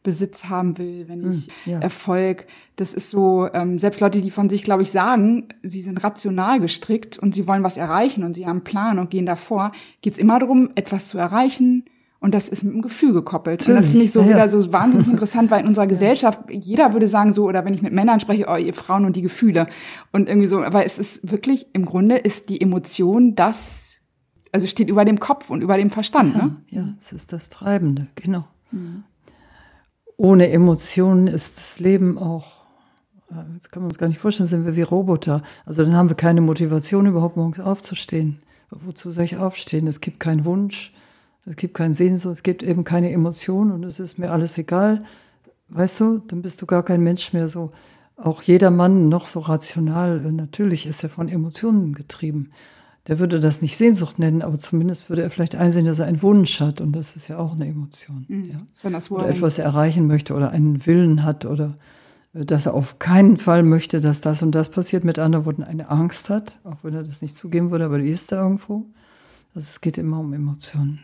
Besitz 0.05 0.45
haben 0.45 0.77
will, 0.77 1.09
wenn 1.09 1.33
ich 1.33 1.47
mhm, 1.65 1.73
ja. 1.73 1.79
Erfolg, 1.79 2.45
das 2.77 2.93
ist 2.93 3.09
so, 3.09 3.49
ähm, 3.53 3.77
selbst 3.79 3.99
Leute, 3.99 4.21
die 4.21 4.31
von 4.31 4.49
sich, 4.49 4.63
glaube 4.63 4.83
ich, 4.83 4.91
sagen, 4.91 5.49
sie 5.61 5.81
sind 5.81 6.01
rational 6.01 6.61
gestrickt 6.61 7.19
und 7.19 7.35
sie 7.35 7.45
wollen 7.45 7.63
was 7.63 7.75
erreichen 7.75 8.23
und 8.23 8.35
sie 8.35 8.45
haben 8.45 8.57
einen 8.57 8.63
Plan 8.63 8.99
und 8.99 9.09
gehen 9.09 9.25
davor, 9.25 9.73
geht 10.01 10.13
es 10.13 10.19
immer 10.19 10.39
darum, 10.39 10.69
etwas 10.75 11.09
zu 11.09 11.17
erreichen, 11.17 11.83
und 12.25 12.33
das 12.33 12.49
ist 12.49 12.63
mit 12.63 12.73
dem 12.73 12.81
Gefühl 12.81 13.13
gekoppelt. 13.13 13.59
Natürlich. 13.59 13.77
Und 13.77 13.83
das 13.83 13.87
finde 13.87 14.05
ich 14.05 14.11
so 14.11 14.21
ja, 14.21 14.29
wieder 14.29 14.49
so 14.49 14.73
wahnsinnig 14.73 15.07
interessant, 15.11 15.51
weil 15.51 15.61
in 15.61 15.67
unserer 15.67 15.85
Gesellschaft, 15.85 16.39
jeder 16.49 16.93
würde 16.93 17.07
sagen 17.07 17.33
so, 17.33 17.45
oder 17.45 17.65
wenn 17.65 17.75
ich 17.75 17.83
mit 17.83 17.93
Männern 17.93 18.19
spreche, 18.19 18.47
oh, 18.49 18.55
ihr 18.55 18.73
Frauen 18.73 19.05
und 19.05 19.15
die 19.15 19.21
Gefühle. 19.21 19.67
Und 20.11 20.27
irgendwie 20.27 20.47
so, 20.47 20.63
aber 20.63 20.83
es 20.85 20.97
ist 20.97 21.29
wirklich, 21.29 21.67
im 21.73 21.85
Grunde 21.85 22.17
ist 22.17 22.49
die 22.49 22.59
Emotion 22.59 23.35
das, 23.35 23.97
also 24.51 24.65
steht 24.65 24.89
über 24.89 25.05
dem 25.05 25.19
Kopf 25.19 25.51
und 25.51 25.61
über 25.61 25.77
dem 25.77 25.91
Verstand. 25.91 26.35
Ja, 26.35 26.45
ne? 26.45 26.55
ja 26.69 26.89
es 26.99 27.13
ist 27.13 27.31
das 27.31 27.49
Treibende, 27.49 28.07
genau. 28.15 28.45
Mhm. 28.71 29.03
Ohne 30.18 30.49
Emotionen 30.49 31.28
ist 31.28 31.57
das 31.57 31.80
Leben 31.80 32.18
auch, 32.18 32.66
äh, 33.30 33.36
das 33.57 33.70
kann 33.70 33.84
man 33.84 33.89
uns 33.89 33.97
gar 33.97 34.07
nicht 34.07 34.20
vorstellen, 34.20 34.47
sind 34.47 34.66
wir 34.66 34.76
wie 34.76 34.82
Roboter. 34.82 35.43
Also 35.66 35.84
dann 35.84 35.95
haben 35.95 36.09
wir 36.09 36.16
keine 36.16 36.41
Motivation, 36.41 37.05
überhaupt 37.05 37.38
morgens 37.38 37.59
aufzustehen. 37.59 38.39
Wozu 38.70 39.11
soll 39.11 39.26
ich 39.26 39.38
aufstehen? 39.38 39.88
Es 39.88 40.01
gibt 40.01 40.20
keinen 40.20 40.45
Wunsch 40.45 40.93
es 41.45 41.55
gibt 41.55 41.76
keinen 41.76 41.93
Sehnsucht, 41.93 42.34
es 42.34 42.43
gibt 42.43 42.63
eben 42.63 42.84
keine 42.84 43.11
Emotion 43.11 43.72
und 43.72 43.84
es 43.84 43.99
ist 43.99 44.18
mir 44.18 44.32
alles 44.32 44.57
egal. 44.57 45.03
Weißt 45.70 45.99
du, 45.99 46.20
dann 46.20 46.41
bist 46.41 46.61
du 46.61 46.66
gar 46.66 46.84
kein 46.84 47.01
Mensch 47.01 47.34
mehr 47.34 47.47
so. 47.47 47.72
Auch 48.18 48.41
jeder 48.41 48.72
Mann 48.72 49.09
noch 49.09 49.28
so 49.28 49.41
rational, 49.41 50.20
natürlich 50.32 50.88
ist 50.88 51.03
er 51.03 51.09
von 51.09 51.28
Emotionen 51.30 51.93
getrieben. 51.93 52.49
Der 53.07 53.19
würde 53.19 53.39
das 53.39 53.61
nicht 53.61 53.77
Sehnsucht 53.77 54.17
nennen, 54.17 54.41
aber 54.41 54.57
zumindest 54.57 55.09
würde 55.09 55.21
er 55.21 55.29
vielleicht 55.29 55.55
einsehen, 55.55 55.85
dass 55.85 55.99
er 55.99 56.07
einen 56.07 56.23
Wunsch 56.23 56.59
hat 56.59 56.81
und 56.81 56.93
das 56.93 57.15
ist 57.15 57.27
ja 57.27 57.37
auch 57.37 57.53
eine 57.53 57.67
Emotion. 57.67 58.25
Mhm. 58.27 58.51
Ja. 58.51 58.99
Oder 59.09 59.29
etwas 59.29 59.59
erreichen 59.59 60.07
möchte 60.07 60.33
oder 60.33 60.49
einen 60.51 60.85
Willen 60.87 61.23
hat 61.23 61.45
oder 61.45 61.77
äh, 62.33 62.45
dass 62.45 62.65
er 62.65 62.73
auf 62.73 62.97
keinen 62.97 63.37
Fall 63.37 63.61
möchte, 63.61 63.99
dass 63.99 64.21
das 64.21 64.41
und 64.41 64.53
das 64.53 64.69
passiert. 64.69 65.03
Mit 65.03 65.19
anderen 65.19 65.45
Worten, 65.45 65.63
eine 65.63 65.89
Angst 65.89 66.29
hat, 66.29 66.59
auch 66.63 66.77
wenn 66.81 66.95
er 66.95 67.03
das 67.03 67.21
nicht 67.21 67.35
zugeben 67.35 67.69
würde, 67.69 67.85
aber 67.85 67.99
die 67.99 68.09
ist 68.09 68.31
da 68.31 68.41
irgendwo. 68.41 68.85
Also 69.53 69.67
es 69.67 69.81
geht 69.81 69.99
immer 69.99 70.19
um 70.19 70.33
Emotionen. 70.33 70.99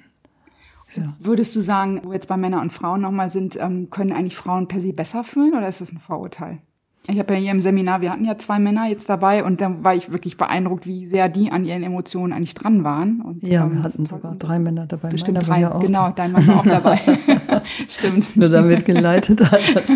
Ja. 0.95 1.15
Würdest 1.19 1.55
du 1.55 1.61
sagen, 1.61 2.01
wo 2.03 2.11
jetzt 2.11 2.27
bei 2.27 2.35
Männern 2.35 2.61
und 2.61 2.73
Frauen 2.73 3.01
nochmal 3.01 3.29
sind, 3.29 3.57
ähm, 3.57 3.89
können 3.89 4.11
eigentlich 4.11 4.35
Frauen 4.35 4.67
per 4.67 4.81
se 4.81 4.91
besser 4.91 5.23
fühlen 5.23 5.53
oder 5.53 5.69
ist 5.69 5.81
das 5.81 5.91
ein 5.91 5.99
Vorurteil? 5.99 6.59
Ich 7.07 7.17
habe 7.17 7.33
ja 7.33 7.39
hier 7.39 7.51
im 7.51 7.61
Seminar, 7.61 8.01
wir 8.01 8.11
hatten 8.11 8.25
ja 8.25 8.37
zwei 8.37 8.59
Männer 8.59 8.87
jetzt 8.87 9.09
dabei 9.09 9.43
und 9.43 9.59
da 9.59 9.83
war 9.83 9.95
ich 9.95 10.11
wirklich 10.11 10.37
beeindruckt, 10.37 10.85
wie 10.85 11.05
sehr 11.05 11.29
die 11.29 11.51
an 11.51 11.65
ihren 11.65 11.81
Emotionen 11.81 12.31
eigentlich 12.31 12.53
dran 12.53 12.83
waren. 12.83 13.21
Und, 13.21 13.47
ja, 13.47 13.63
ähm, 13.63 13.73
wir 13.73 13.83
hatten 13.83 14.05
sogar 14.05 14.35
drei 14.35 14.59
Männer 14.59 14.85
dabei. 14.85 15.09
Bestimmt 15.09 15.47
drei, 15.47 15.61
ja 15.61 15.77
genau, 15.79 16.11
dein 16.11 16.31
Mann 16.31 16.47
war 16.47 16.59
auch 16.59 16.65
dabei. 16.65 17.01
Stimmt. 17.87 18.35
Nur 18.37 18.49
damit 18.49 18.85
geleitet 18.85 19.41
hat, 19.51 19.75
dass 19.75 19.87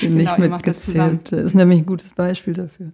die 0.00 0.08
nicht 0.08 0.34
genau, 0.34 0.56
mitgezählt. 0.56 1.30
Das 1.30 1.40
ist 1.40 1.54
nämlich 1.54 1.80
ein 1.80 1.86
gutes 1.86 2.14
Beispiel 2.14 2.54
dafür 2.54 2.92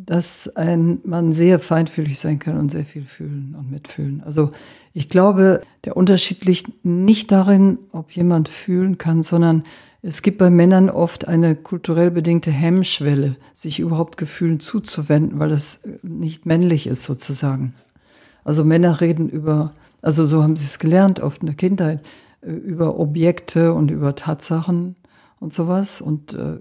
dass 0.00 0.54
ein 0.54 1.00
Mann 1.02 1.32
sehr 1.32 1.58
feinfühlig 1.58 2.20
sein 2.20 2.38
kann 2.38 2.56
und 2.56 2.70
sehr 2.70 2.84
viel 2.84 3.04
fühlen 3.04 3.56
und 3.58 3.68
mitfühlen. 3.68 4.22
Also 4.24 4.52
ich 4.94 5.08
glaube, 5.08 5.60
der 5.84 5.96
Unterschied 5.96 6.44
liegt 6.44 6.84
nicht 6.84 7.32
darin, 7.32 7.78
ob 7.90 8.12
jemand 8.12 8.48
fühlen 8.48 8.96
kann, 8.98 9.24
sondern 9.24 9.64
es 10.00 10.22
gibt 10.22 10.38
bei 10.38 10.48
Männern 10.48 10.90
oft 10.90 11.26
eine 11.26 11.56
kulturell 11.56 12.10
bedingte 12.10 12.52
Hemmschwelle, 12.52 13.36
sich 13.52 13.80
überhaupt 13.80 14.16
Gefühlen 14.16 14.60
zuzuwenden, 14.60 15.40
weil 15.40 15.48
das 15.48 15.82
nicht 16.02 16.46
männlich 16.46 16.86
ist 16.86 17.02
sozusagen. 17.02 17.72
Also 18.44 18.64
Männer 18.64 19.00
reden 19.00 19.28
über, 19.28 19.74
also 20.00 20.24
so 20.24 20.42
haben 20.42 20.56
sie 20.56 20.66
es 20.66 20.78
gelernt, 20.78 21.20
oft 21.20 21.40
in 21.42 21.46
der 21.46 21.56
Kindheit, 21.56 22.02
äh, 22.42 22.52
über 22.52 22.98
Objekte 22.98 23.74
und 23.74 23.90
über 23.90 24.14
Tatsachen 24.14 24.94
und 25.40 25.52
sowas 25.52 26.00
und 26.00 26.32
äh, 26.34 26.58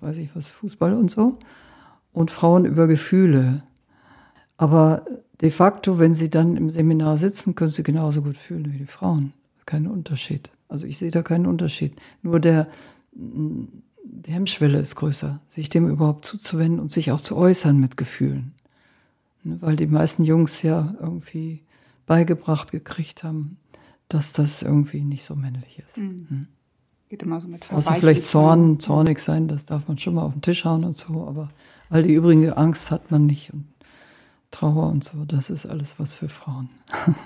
weiß 0.00 0.16
ich 0.16 0.34
was, 0.34 0.50
Fußball 0.50 0.94
und 0.94 1.10
so 1.10 1.38
und 2.12 2.30
Frauen 2.30 2.64
über 2.64 2.86
Gefühle. 2.86 3.62
Aber 4.56 5.04
de 5.40 5.50
facto, 5.50 5.98
wenn 5.98 6.14
sie 6.14 6.30
dann 6.30 6.56
im 6.56 6.70
Seminar 6.70 7.18
sitzen, 7.18 7.54
können 7.54 7.70
sie 7.70 7.82
genauso 7.82 8.22
gut 8.22 8.36
fühlen 8.36 8.72
wie 8.72 8.78
die 8.78 8.86
Frauen. 8.86 9.34
Kein 9.66 9.86
Unterschied. 9.86 10.50
Also 10.68 10.86
ich 10.86 10.98
sehe 10.98 11.10
da 11.10 11.22
keinen 11.22 11.46
Unterschied. 11.46 11.94
Nur 12.22 12.40
der, 12.40 12.68
die 13.12 14.32
Hemmschwelle 14.32 14.78
ist 14.78 14.96
größer, 14.96 15.40
sich 15.48 15.68
dem 15.68 15.88
überhaupt 15.88 16.24
zuzuwenden 16.24 16.80
und 16.80 16.92
sich 16.92 17.10
auch 17.12 17.20
zu 17.20 17.36
äußern 17.36 17.78
mit 17.78 17.96
Gefühlen. 17.96 18.54
Ne, 19.44 19.58
weil 19.60 19.76
die 19.76 19.86
meisten 19.86 20.24
Jungs 20.24 20.62
ja 20.62 20.94
irgendwie 21.00 21.62
beigebracht 22.06 22.72
gekriegt 22.72 23.24
haben, 23.24 23.58
dass 24.08 24.32
das 24.32 24.62
irgendwie 24.62 25.02
nicht 25.02 25.24
so 25.24 25.34
männlich 25.34 25.82
ist. 25.84 25.98
Mhm. 25.98 26.26
Hm. 26.28 26.46
Geht 27.08 27.22
immer 27.22 27.40
so 27.40 27.48
mit 27.48 27.72
Außer 27.72 27.94
vielleicht 27.94 28.24
Zorn, 28.24 28.80
zornig 28.80 29.18
sein, 29.20 29.48
das 29.48 29.64
darf 29.64 29.88
man 29.88 29.96
schon 29.96 30.14
mal 30.14 30.22
auf 30.22 30.32
den 30.32 30.42
Tisch 30.42 30.66
hauen 30.66 30.84
und 30.84 30.96
so, 30.96 31.26
aber 31.26 31.48
All 31.90 32.02
die 32.02 32.12
übrige 32.12 32.56
Angst 32.56 32.90
hat 32.90 33.10
man 33.10 33.26
nicht 33.26 33.52
und 33.52 33.66
Trauer 34.50 34.88
und 34.88 35.04
so, 35.04 35.24
das 35.24 35.50
ist 35.50 35.66
alles 35.66 35.98
was 35.98 36.12
für 36.14 36.28
Frauen. 36.28 36.70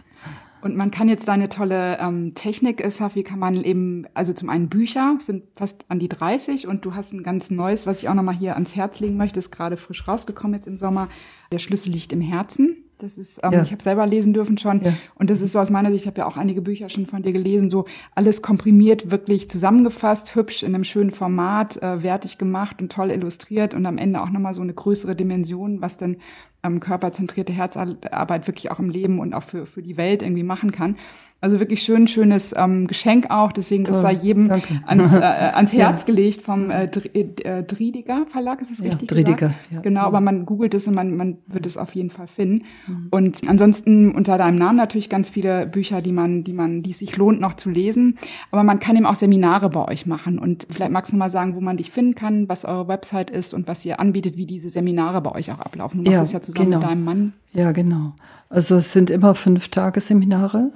Und 0.63 0.77
man 0.77 0.93
kann 0.93 1.09
jetzt 1.09 1.27
deine 1.27 1.49
tolle 1.49 1.99
ähm, 1.99 2.35
Technik, 2.35 2.85
wie 2.85 3.23
kann 3.25 3.41
man 3.41 3.65
eben, 3.65 4.07
also 4.15 4.33
zum 4.33 4.49
einen 4.49 4.69
Bücher, 4.69 5.17
sind 5.19 5.43
fast 5.55 5.85
an 5.89 5.99
die 5.99 6.09
30 6.09 6.69
und 6.69 6.85
du 6.85 6.95
hast 6.95 7.13
ein 7.13 7.25
ganz 7.25 7.51
neues, 7.51 7.85
was 7.85 8.01
ich 8.01 8.09
auch 8.09 8.15
nochmal 8.15 8.37
hier 8.37 8.55
ans 8.55 8.77
Herz 8.77 9.01
legen 9.01 9.17
möchte, 9.17 9.41
ist 9.41 9.51
gerade 9.51 9.77
frisch 9.77 10.07
rausgekommen 10.07 10.55
jetzt 10.55 10.69
im 10.69 10.77
Sommer. 10.77 11.09
Der 11.51 11.59
Schlüssel 11.59 11.91
liegt 11.91 12.13
im 12.13 12.21
Herzen. 12.21 12.77
Das 13.03 13.19
ist, 13.19 13.41
ähm, 13.43 13.53
ja. 13.53 13.63
ich 13.63 13.73
habe 13.73 13.83
selber 13.83 14.07
lesen 14.07 14.33
dürfen 14.33 14.59
schon. 14.59 14.85
Ja. 14.85 14.93
Und 15.17 15.29
das 15.29 15.41
ist 15.41 15.53
so 15.53 15.59
aus 15.59 15.71
meiner 15.71 15.91
Sicht, 15.91 16.05
ich 16.05 16.07
habe 16.07 16.19
ja 16.19 16.27
auch 16.27 16.37
einige 16.37 16.63
Bücher 16.63 16.89
schon 16.89 17.07
von 17.07 17.23
dir 17.23 17.33
gelesen, 17.33 17.69
so 17.69 17.87
alles 18.15 18.43
komprimiert, 18.43 19.11
wirklich 19.11 19.51
zusammengefasst, 19.51 20.37
hübsch 20.37 20.63
in 20.63 20.75
einem 20.75 20.85
schönen 20.85 21.11
Format, 21.11 21.83
äh, 21.83 22.05
wertig 22.05 22.39
gemacht 22.39 22.81
und 22.81 22.93
toll 22.93 23.11
illustriert 23.11 23.75
und 23.75 23.87
am 23.87 23.99
Ende 23.99 24.23
auch 24.23 24.31
nochmal 24.31 24.55
so 24.55 24.63
eine 24.63 24.73
größere 24.73 25.17
Dimension, 25.17 25.83
was 25.83 25.97
dann 25.97 26.19
ähm, 26.63 26.79
körperzentrierte 26.79 27.53
Herzarbeit 27.53 28.47
wirklich 28.47 28.71
auch 28.71 28.79
im 28.79 28.89
Leben 28.89 29.19
und 29.19 29.35
auch 29.35 29.43
für, 29.43 29.67
für 29.67 29.83
die 29.83 29.97
Welt 29.97 30.23
irgendwie 30.23 30.45
machen 30.45 30.71
kann. 30.71 30.97
Also 31.43 31.59
wirklich 31.59 31.83
schön, 31.83 32.07
schönes 32.07 32.55
ähm, 32.57 32.87
Geschenk 32.87 33.27
auch. 33.29 33.51
Deswegen, 33.51 33.83
Toll, 33.83 33.95
das 33.95 34.03
sei 34.03 34.13
jedem 34.13 34.49
ans, 34.49 35.13
äh, 35.13 35.19
ans 35.55 35.73
Herz 35.73 36.03
ja. 36.03 36.07
gelegt 36.07 36.41
vom 36.41 36.71
äh, 36.71 36.85
äh, 36.85 37.65
Driediger 37.65 38.27
Verlag, 38.29 38.63
ist 38.63 38.71
das 38.71 38.81
richtig? 38.81 39.11
Ja, 39.11 39.17
Driediger, 39.17 39.55
ja. 39.73 39.81
Genau, 39.81 40.03
aber 40.03 40.21
man 40.21 40.47
googelt 40.47 40.73
es 40.73 40.87
und 40.87 40.95
man, 40.95 41.17
man 41.17 41.39
wird 41.49 41.67
es 41.67 41.77
auf 41.77 41.97
jeden 41.97 42.11
Fall 42.11 42.29
finden. 42.29 42.65
Mhm. 42.87 43.09
Und 43.11 43.41
ansonsten 43.49 44.15
unter 44.15 44.39
deinem 44.39 44.57
Namen 44.57 44.77
natürlich 44.77 45.09
ganz 45.09 45.31
viele 45.31 45.67
Bücher, 45.67 46.01
die 46.01 46.13
man, 46.13 46.45
die 46.45 46.53
man, 46.53 46.85
die 46.85 46.91
es 46.93 47.01
sich 47.01 47.17
lohnt, 47.17 47.41
noch 47.41 47.55
zu 47.55 47.71
lesen. 47.71 48.19
Aber 48.53 48.63
man 48.63 48.79
kann 48.79 48.95
eben 48.95 49.07
auch 49.07 49.17
Seminare 49.17 49.69
bei 49.69 49.89
euch 49.89 50.07
machen. 50.07 50.39
Und 50.39 50.69
vielleicht 50.71 50.93
magst 50.93 51.13
du 51.13 51.17
mal 51.17 51.29
sagen, 51.29 51.57
wo 51.57 51.61
man 51.61 51.77
dich 51.77 51.91
finden 51.91 52.15
kann, 52.15 52.49
was 52.49 52.65
eure 52.65 52.87
Website 52.87 53.31
ist 53.31 53.53
und 53.53 53.67
was 53.67 53.85
ihr 53.85 53.99
anbietet, 53.99 54.37
wie 54.37 54.47
diese 54.47 54.69
Seminare 54.69 55.21
bei 55.21 55.33
euch 55.33 55.51
auch 55.51 55.59
ablaufen. 55.59 56.05
Du 56.05 56.11
machst 56.13 56.23
es 56.23 56.33
ja 56.33 56.41
zusammen 56.41 56.67
genau. 56.67 56.79
mit 56.79 56.89
deinem 56.89 57.05
Mann. 57.05 57.33
Ja, 57.53 57.73
genau. 57.73 58.13
Also 58.49 58.77
es 58.77 58.93
sind 58.93 59.11
immer 59.11 59.35
fünf 59.35 59.71
Tage 59.71 59.99
Seminare 59.99 60.71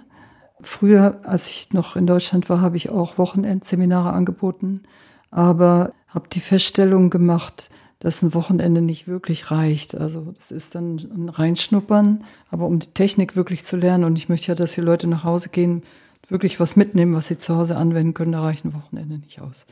Früher, 0.60 1.20
als 1.24 1.50
ich 1.50 1.72
noch 1.72 1.96
in 1.96 2.06
Deutschland 2.06 2.48
war, 2.48 2.60
habe 2.60 2.76
ich 2.76 2.90
auch 2.90 3.18
Wochenendseminare 3.18 4.12
angeboten, 4.12 4.82
aber 5.30 5.92
habe 6.08 6.28
die 6.28 6.40
Feststellung 6.40 7.10
gemacht, 7.10 7.68
dass 7.98 8.22
ein 8.22 8.34
Wochenende 8.34 8.80
nicht 8.80 9.06
wirklich 9.06 9.50
reicht. 9.50 9.94
Also 9.94 10.32
das 10.32 10.50
ist 10.50 10.74
dann 10.74 10.96
ein 10.96 11.28
Reinschnuppern, 11.28 12.24
aber 12.50 12.66
um 12.66 12.78
die 12.78 12.88
Technik 12.88 13.36
wirklich 13.36 13.64
zu 13.64 13.76
lernen 13.76 14.04
und 14.04 14.16
ich 14.16 14.28
möchte 14.28 14.48
ja, 14.48 14.54
dass 14.54 14.74
die 14.74 14.80
Leute 14.80 15.06
nach 15.06 15.24
Hause 15.24 15.48
gehen, 15.50 15.82
wirklich 16.28 16.58
was 16.58 16.76
mitnehmen, 16.76 17.14
was 17.14 17.28
sie 17.28 17.38
zu 17.38 17.56
Hause 17.56 17.76
anwenden 17.76 18.14
können, 18.14 18.32
da 18.32 18.42
reicht 18.42 18.64
ein 18.64 18.74
Wochenende 18.74 19.18
nicht 19.18 19.40
aus. 19.40 19.66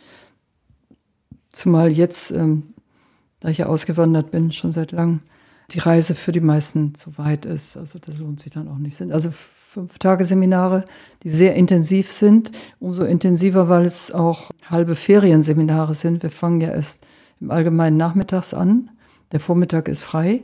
Zumal 1.48 1.90
jetzt, 1.90 2.30
ähm, 2.30 2.74
da 3.40 3.48
ich 3.48 3.58
ja 3.58 3.66
ausgewandert 3.66 4.30
bin, 4.30 4.52
schon 4.52 4.72
seit 4.72 4.92
langem, 4.92 5.20
die 5.70 5.78
Reise 5.78 6.14
für 6.14 6.32
die 6.32 6.40
meisten 6.40 6.94
zu 6.94 7.16
weit 7.18 7.46
ist. 7.46 7.76
Also 7.76 7.98
das 7.98 8.18
lohnt 8.18 8.40
sich 8.40 8.52
dann 8.52 8.68
auch 8.68 8.78
nicht. 8.78 9.00
Also 9.00 9.30
fünf 9.74 9.98
Tage 9.98 10.24
Seminare, 10.24 10.84
die 11.24 11.28
sehr 11.28 11.56
intensiv 11.56 12.12
sind. 12.12 12.52
Umso 12.78 13.02
intensiver, 13.02 13.68
weil 13.68 13.84
es 13.84 14.12
auch 14.12 14.52
halbe 14.70 14.94
Ferienseminare 14.94 15.94
sind. 15.94 16.22
Wir 16.22 16.30
fangen 16.30 16.60
ja 16.60 16.68
erst 16.70 17.04
im 17.40 17.50
Allgemeinen 17.50 17.96
nachmittags 17.96 18.54
an. 18.54 18.90
Der 19.32 19.40
Vormittag 19.40 19.88
ist 19.88 20.04
frei. 20.04 20.42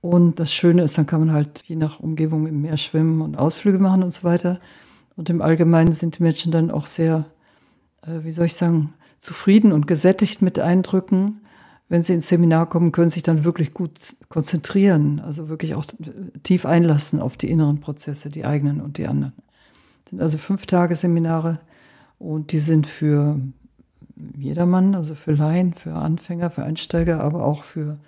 Und 0.00 0.40
das 0.40 0.50
Schöne 0.50 0.82
ist, 0.82 0.96
dann 0.96 1.04
kann 1.04 1.20
man 1.20 1.32
halt 1.34 1.62
je 1.66 1.76
nach 1.76 2.00
Umgebung 2.00 2.46
im 2.46 2.62
Meer 2.62 2.78
schwimmen 2.78 3.20
und 3.20 3.36
Ausflüge 3.36 3.78
machen 3.78 4.02
und 4.02 4.14
so 4.14 4.24
weiter. 4.24 4.60
Und 5.14 5.28
im 5.28 5.42
Allgemeinen 5.42 5.92
sind 5.92 6.18
die 6.18 6.22
Menschen 6.22 6.50
dann 6.50 6.70
auch 6.70 6.86
sehr, 6.86 7.26
äh, 8.00 8.24
wie 8.24 8.32
soll 8.32 8.46
ich 8.46 8.54
sagen, 8.54 8.94
zufrieden 9.18 9.72
und 9.72 9.86
gesättigt 9.86 10.40
mit 10.40 10.58
Eindrücken 10.58 11.42
wenn 11.88 12.02
sie 12.02 12.14
ins 12.14 12.28
Seminar 12.28 12.68
kommen, 12.68 12.92
können 12.92 13.10
sich 13.10 13.22
dann 13.22 13.44
wirklich 13.44 13.74
gut 13.74 14.16
konzentrieren, 14.28 15.20
also 15.20 15.48
wirklich 15.48 15.74
auch 15.74 15.84
tief 16.42 16.66
einlassen 16.66 17.20
auf 17.20 17.36
die 17.36 17.50
inneren 17.50 17.80
Prozesse, 17.80 18.30
die 18.30 18.44
eigenen 18.44 18.80
und 18.80 18.98
die 18.98 19.06
anderen. 19.06 19.34
Das 20.04 20.10
sind 20.10 20.20
also 20.20 20.38
fünf 20.38 20.66
Tage 20.66 20.94
Seminare 20.94 21.60
Und 22.18 22.52
die 22.52 22.58
sind 22.58 22.86
für 22.86 23.38
jedermann, 24.36 24.94
also 24.94 25.14
für 25.14 25.32
Laien, 25.32 25.74
für 25.74 25.94
Anfänger, 25.94 26.50
für 26.50 26.64
Einsteiger, 26.64 27.20
aber 27.20 27.44
auch 27.44 27.62
für 27.62 27.98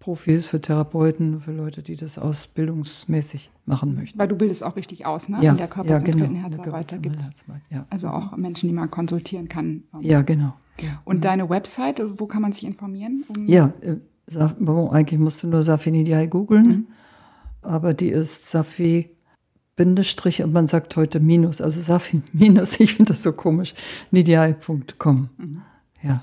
Profis, 0.00 0.46
für 0.46 0.60
Therapeuten, 0.60 1.40
für 1.40 1.52
Leute, 1.52 1.82
die 1.82 1.94
das 1.94 2.18
ausbildungsmäßig 2.18 3.50
machen 3.66 3.94
möchten. 3.94 4.18
Weil 4.18 4.26
du 4.26 4.34
bildest 4.34 4.64
auch 4.64 4.74
richtig 4.74 5.06
aus, 5.06 5.28
ne? 5.28 5.38
Ja, 5.40 5.52
In 5.52 5.58
der 5.58 5.68
körperzentrierten 5.68 6.34
ja, 6.36 6.48
genau. 6.48 6.56
Herzarbeit. 6.56 6.92
Da 6.92 6.96
gibt's 6.96 7.44
ja. 7.70 7.86
also 7.88 8.08
auch 8.08 8.36
Menschen, 8.36 8.68
die 8.68 8.74
man 8.74 8.90
konsultieren 8.90 9.48
kann. 9.48 9.84
Ja, 10.00 10.22
genau. 10.22 10.54
Und 11.04 11.18
mhm. 11.18 11.20
deine 11.20 11.50
Website, 11.50 12.02
wo 12.18 12.26
kann 12.26 12.42
man 12.42 12.52
sich 12.52 12.64
informieren? 12.64 13.24
Um 13.28 13.46
ja, 13.46 13.72
äh, 13.80 13.96
eigentlich 14.90 15.20
musst 15.20 15.42
du 15.42 15.48
nur 15.48 15.62
Safi 15.62 15.90
Nidiai 15.90 16.26
googeln, 16.26 16.66
mhm. 16.66 16.86
aber 17.62 17.94
die 17.94 18.08
ist 18.08 18.48
Safi 18.48 19.10
Bindestrich 19.76 20.42
und 20.42 20.52
man 20.52 20.66
sagt 20.66 20.96
heute 20.96 21.20
Minus, 21.20 21.60
also 21.60 21.80
Safi 21.80 22.22
Minus, 22.32 22.80
ich 22.80 22.94
finde 22.94 23.12
das 23.12 23.22
so 23.22 23.32
komisch, 23.32 23.74
nidiai.com. 24.10 25.28
Mhm. 25.36 25.62
Ja, 26.02 26.22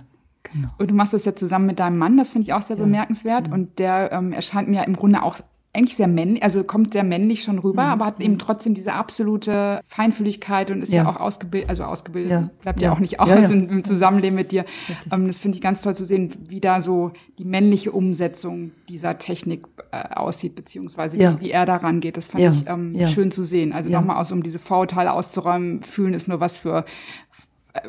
Genau. 0.54 0.68
Und 0.78 0.90
du 0.90 0.96
machst 0.96 1.14
das 1.14 1.26
ja 1.26 1.36
zusammen 1.36 1.66
mit 1.66 1.80
deinem 1.80 1.98
Mann, 1.98 2.18
das 2.18 2.32
finde 2.32 2.46
ich 2.46 2.54
auch 2.54 2.62
sehr 2.62 2.78
ja. 2.78 2.84
bemerkenswert. 2.84 3.48
Ja. 3.48 3.54
Und 3.54 3.80
der 3.80 4.12
ähm, 4.12 4.34
erscheint 4.34 4.68
mir 4.68 4.86
im 4.86 4.96
Grunde 4.96 5.22
auch 5.22 5.38
eigentlich 5.80 5.96
sehr 5.96 6.08
männlich, 6.08 6.44
also 6.44 6.64
kommt 6.64 6.94
sehr 6.94 7.06
männlich 7.06 7.42
schon 7.42 7.58
rüber, 7.58 7.86
mhm. 7.86 7.92
aber 7.92 8.06
hat 8.06 8.22
eben 8.22 8.38
trotzdem 8.38 8.74
diese 8.74 8.94
absolute 8.94 9.80
Feinfühligkeit 9.88 10.72
und 10.72 10.82
ist 10.82 10.92
ja, 10.92 11.04
ja 11.04 11.10
auch 11.10 11.16
ausgebildet, 11.16 11.70
also 11.70 11.84
ausgebildet, 11.84 12.32
ja. 12.32 12.50
bleibt 12.62 12.82
ja. 12.82 12.90
ja. 12.90 12.94
auch 12.94 13.00
nicht 13.00 13.20
aus 13.20 13.50
Im, 13.50 13.70
im, 13.70 13.84
Zusammenleben 13.84 14.36
mit 14.36 14.52
dir. 14.52 14.66
Ähm, 15.12 15.28
das 15.28 15.40
finde 15.40 15.56
ich 15.56 15.62
ganz 15.62 15.82
toll 15.82 15.96
zu 15.96 16.04
sehen, 16.04 16.36
wie 16.48 16.60
da 16.60 16.82
so 16.82 17.12
die 17.38 17.46
männliche 17.46 17.92
Umsetzung 17.92 18.72
dieser 18.90 19.18
Technik 19.18 19.68
äh, 19.92 20.16
aussieht, 20.16 20.56
beziehungsweise 20.56 21.18
wie, 21.18 21.40
wie, 21.40 21.52
er 21.52 21.66
daran 21.66 22.02
geht. 22.02 22.18
Das 22.18 22.28
fand 22.28 22.44
ich 22.44 22.68
ähm, 22.68 22.96
schön 23.08 23.32
zu 23.32 23.44
sehen. 23.44 23.72
Also 23.72 23.90
nochmal 23.90 24.18
aus, 24.18 24.32
um 24.32 24.44
diese 24.44 24.60
Vorurteile 24.60 25.14
auszuräumen, 25.14 25.84
fühlen 25.84 26.14
ist 26.14 26.28
nur 26.28 26.42
was 26.42 26.60
für 26.60 26.84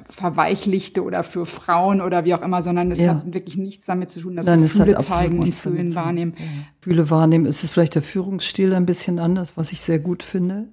verweichlichte 0.09 1.03
oder 1.03 1.23
für 1.23 1.47
Frauen 1.47 2.01
oder 2.01 2.25
wie 2.25 2.35
auch 2.35 2.43
immer, 2.43 2.63
sondern 2.63 2.93
es 2.93 3.01
ja. 3.01 3.15
hat 3.15 3.33
wirklich 3.33 3.57
nichts 3.57 3.87
damit 3.87 4.11
zu 4.11 4.21
tun, 4.21 4.37
dass 4.37 4.47
Nein, 4.47 4.63
Gefühle 4.63 4.99
zeigen 4.99 5.39
und 5.39 5.53
fühlen, 5.53 5.95
wahrnehmen. 5.95 6.35
Fühle 6.81 7.09
wahrnehmen. 7.09 7.47
Es 7.47 7.65
ist 7.65 7.73
vielleicht 7.73 7.95
der 7.95 8.03
Führungsstil 8.03 8.75
ein 8.75 8.87
bisschen 8.87 9.19
anders, 9.19 9.57
was 9.57 9.73
ich 9.73 9.81
sehr 9.81 9.99
gut 9.99 10.23
finde, 10.23 10.69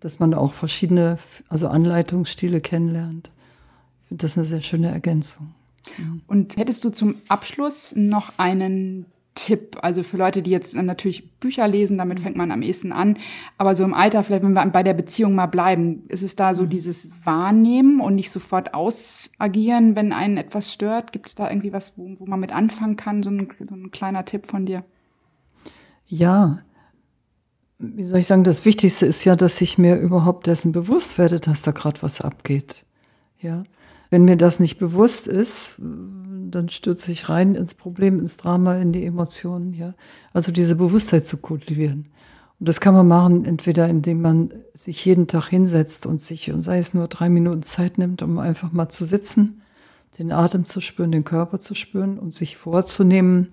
dass 0.00 0.18
man 0.18 0.32
auch 0.32 0.54
verschiedene, 0.54 1.18
also 1.48 1.68
Anleitungsstile 1.68 2.60
kennenlernt. 2.60 3.30
Ich 4.02 4.08
finde 4.08 4.22
das 4.22 4.38
eine 4.38 4.46
sehr 4.46 4.62
schöne 4.62 4.90
Ergänzung. 4.90 5.54
Und 6.26 6.56
hättest 6.56 6.84
du 6.84 6.90
zum 6.90 7.16
Abschluss 7.28 7.94
noch 7.96 8.32
einen 8.38 9.06
Tipp. 9.40 9.78
Also 9.80 10.02
für 10.02 10.16
Leute, 10.16 10.42
die 10.42 10.50
jetzt 10.50 10.74
natürlich 10.74 11.30
Bücher 11.40 11.66
lesen, 11.66 11.96
damit 11.96 12.20
fängt 12.20 12.36
man 12.36 12.50
am 12.50 12.62
ehesten 12.62 12.92
an. 12.92 13.16
Aber 13.56 13.74
so 13.74 13.84
im 13.84 13.94
Alter, 13.94 14.22
vielleicht 14.22 14.42
wenn 14.42 14.52
wir 14.52 14.66
bei 14.66 14.82
der 14.82 14.94
Beziehung 14.94 15.34
mal 15.34 15.46
bleiben, 15.46 16.02
ist 16.08 16.22
es 16.22 16.36
da 16.36 16.54
so 16.54 16.64
mhm. 16.64 16.68
dieses 16.68 17.08
Wahrnehmen 17.24 18.00
und 18.00 18.14
nicht 18.14 18.30
sofort 18.30 18.74
ausagieren, 18.74 19.96
wenn 19.96 20.12
einen 20.12 20.36
etwas 20.36 20.72
stört? 20.72 21.12
Gibt 21.12 21.28
es 21.28 21.34
da 21.34 21.48
irgendwie 21.50 21.72
was, 21.72 21.96
wo, 21.96 22.14
wo 22.18 22.26
man 22.26 22.40
mit 22.40 22.52
anfangen 22.52 22.96
kann? 22.96 23.22
So 23.22 23.30
ein, 23.30 23.48
so 23.66 23.74
ein 23.74 23.90
kleiner 23.90 24.24
Tipp 24.24 24.46
von 24.46 24.66
dir? 24.66 24.84
Ja, 26.06 26.58
wie 27.78 28.04
soll 28.04 28.18
ich 28.18 28.26
sagen, 28.26 28.44
das 28.44 28.66
Wichtigste 28.66 29.06
ist 29.06 29.24
ja, 29.24 29.36
dass 29.36 29.60
ich 29.62 29.78
mir 29.78 29.96
überhaupt 29.96 30.46
dessen 30.46 30.72
bewusst 30.72 31.16
werde, 31.16 31.40
dass 31.40 31.62
da 31.62 31.70
gerade 31.70 32.02
was 32.02 32.20
abgeht. 32.20 32.84
Ja. 33.40 33.64
Wenn 34.10 34.24
mir 34.26 34.36
das 34.36 34.60
nicht 34.60 34.78
bewusst 34.78 35.26
ist, 35.26 35.80
dann 36.50 36.68
stürze 36.68 37.12
ich 37.12 37.28
rein 37.28 37.54
ins 37.54 37.74
Problem, 37.74 38.18
ins 38.18 38.36
Drama, 38.36 38.76
in 38.76 38.92
die 38.92 39.04
Emotionen, 39.04 39.74
ja. 39.74 39.94
Also 40.32 40.52
diese 40.52 40.76
Bewusstheit 40.76 41.26
zu 41.26 41.38
kultivieren. 41.38 42.06
Und 42.58 42.68
das 42.68 42.80
kann 42.80 42.94
man 42.94 43.08
machen, 43.08 43.46
entweder 43.46 43.88
indem 43.88 44.20
man 44.20 44.52
sich 44.74 45.04
jeden 45.04 45.26
Tag 45.26 45.48
hinsetzt 45.48 46.04
und 46.04 46.20
sich, 46.20 46.52
und 46.52 46.60
sei 46.60 46.78
es 46.78 46.92
nur 46.92 47.08
drei 47.08 47.30
Minuten 47.30 47.62
Zeit 47.62 47.96
nimmt, 47.96 48.22
um 48.22 48.38
einfach 48.38 48.72
mal 48.72 48.90
zu 48.90 49.06
sitzen, 49.06 49.62
den 50.18 50.30
Atem 50.30 50.66
zu 50.66 50.80
spüren, 50.80 51.12
den 51.12 51.24
Körper 51.24 51.58
zu 51.58 51.74
spüren 51.74 52.18
und 52.18 52.34
sich 52.34 52.56
vorzunehmen, 52.56 53.48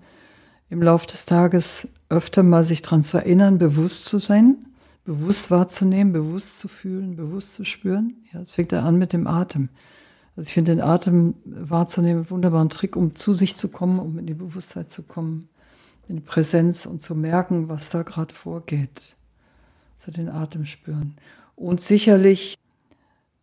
im 0.70 0.82
Laufe 0.82 1.08
des 1.08 1.26
Tages 1.26 1.88
öfter 2.10 2.44
mal 2.44 2.66
sich 2.66 2.82
dran 2.82 3.04
zu 3.04 3.18
erinnern, 3.18 3.58
bewusst 3.58 4.06
zu 4.06 4.20
sein, 4.20 4.58
bewusst 5.06 5.50
wahrzunehmen, 5.50 6.12
bewusst 6.12 6.60
zu 6.60 6.68
fühlen, 6.68 7.16
bewusst 7.16 7.54
zu 7.54 7.64
spüren. 7.64 8.16
Ja, 8.34 8.42
es 8.42 8.52
fängt 8.52 8.74
da 8.74 8.84
an 8.84 8.98
mit 8.98 9.14
dem 9.14 9.28
Atem. 9.28 9.70
Also 10.38 10.50
ich 10.50 10.54
finde 10.54 10.76
den 10.76 10.82
Atem 10.82 11.34
wahrzunehmen 11.46 12.20
einen 12.20 12.30
wunderbaren 12.30 12.70
Trick, 12.70 12.96
um 12.96 13.16
zu 13.16 13.34
sich 13.34 13.56
zu 13.56 13.70
kommen, 13.70 13.98
um 13.98 14.20
in 14.20 14.28
die 14.28 14.36
Bewusstheit 14.36 14.88
zu 14.88 15.02
kommen, 15.02 15.50
in 16.08 16.18
die 16.18 16.22
Präsenz 16.22 16.86
und 16.86 17.02
zu 17.02 17.16
merken, 17.16 17.70
was 17.70 17.90
da 17.90 18.04
gerade 18.04 18.34
vorgeht. 18.34 19.16
Also 19.98 20.12
den 20.12 20.30
Atem 20.30 20.66
spüren. 20.66 21.16
Und 21.56 21.82
sicherlich, 21.82 22.56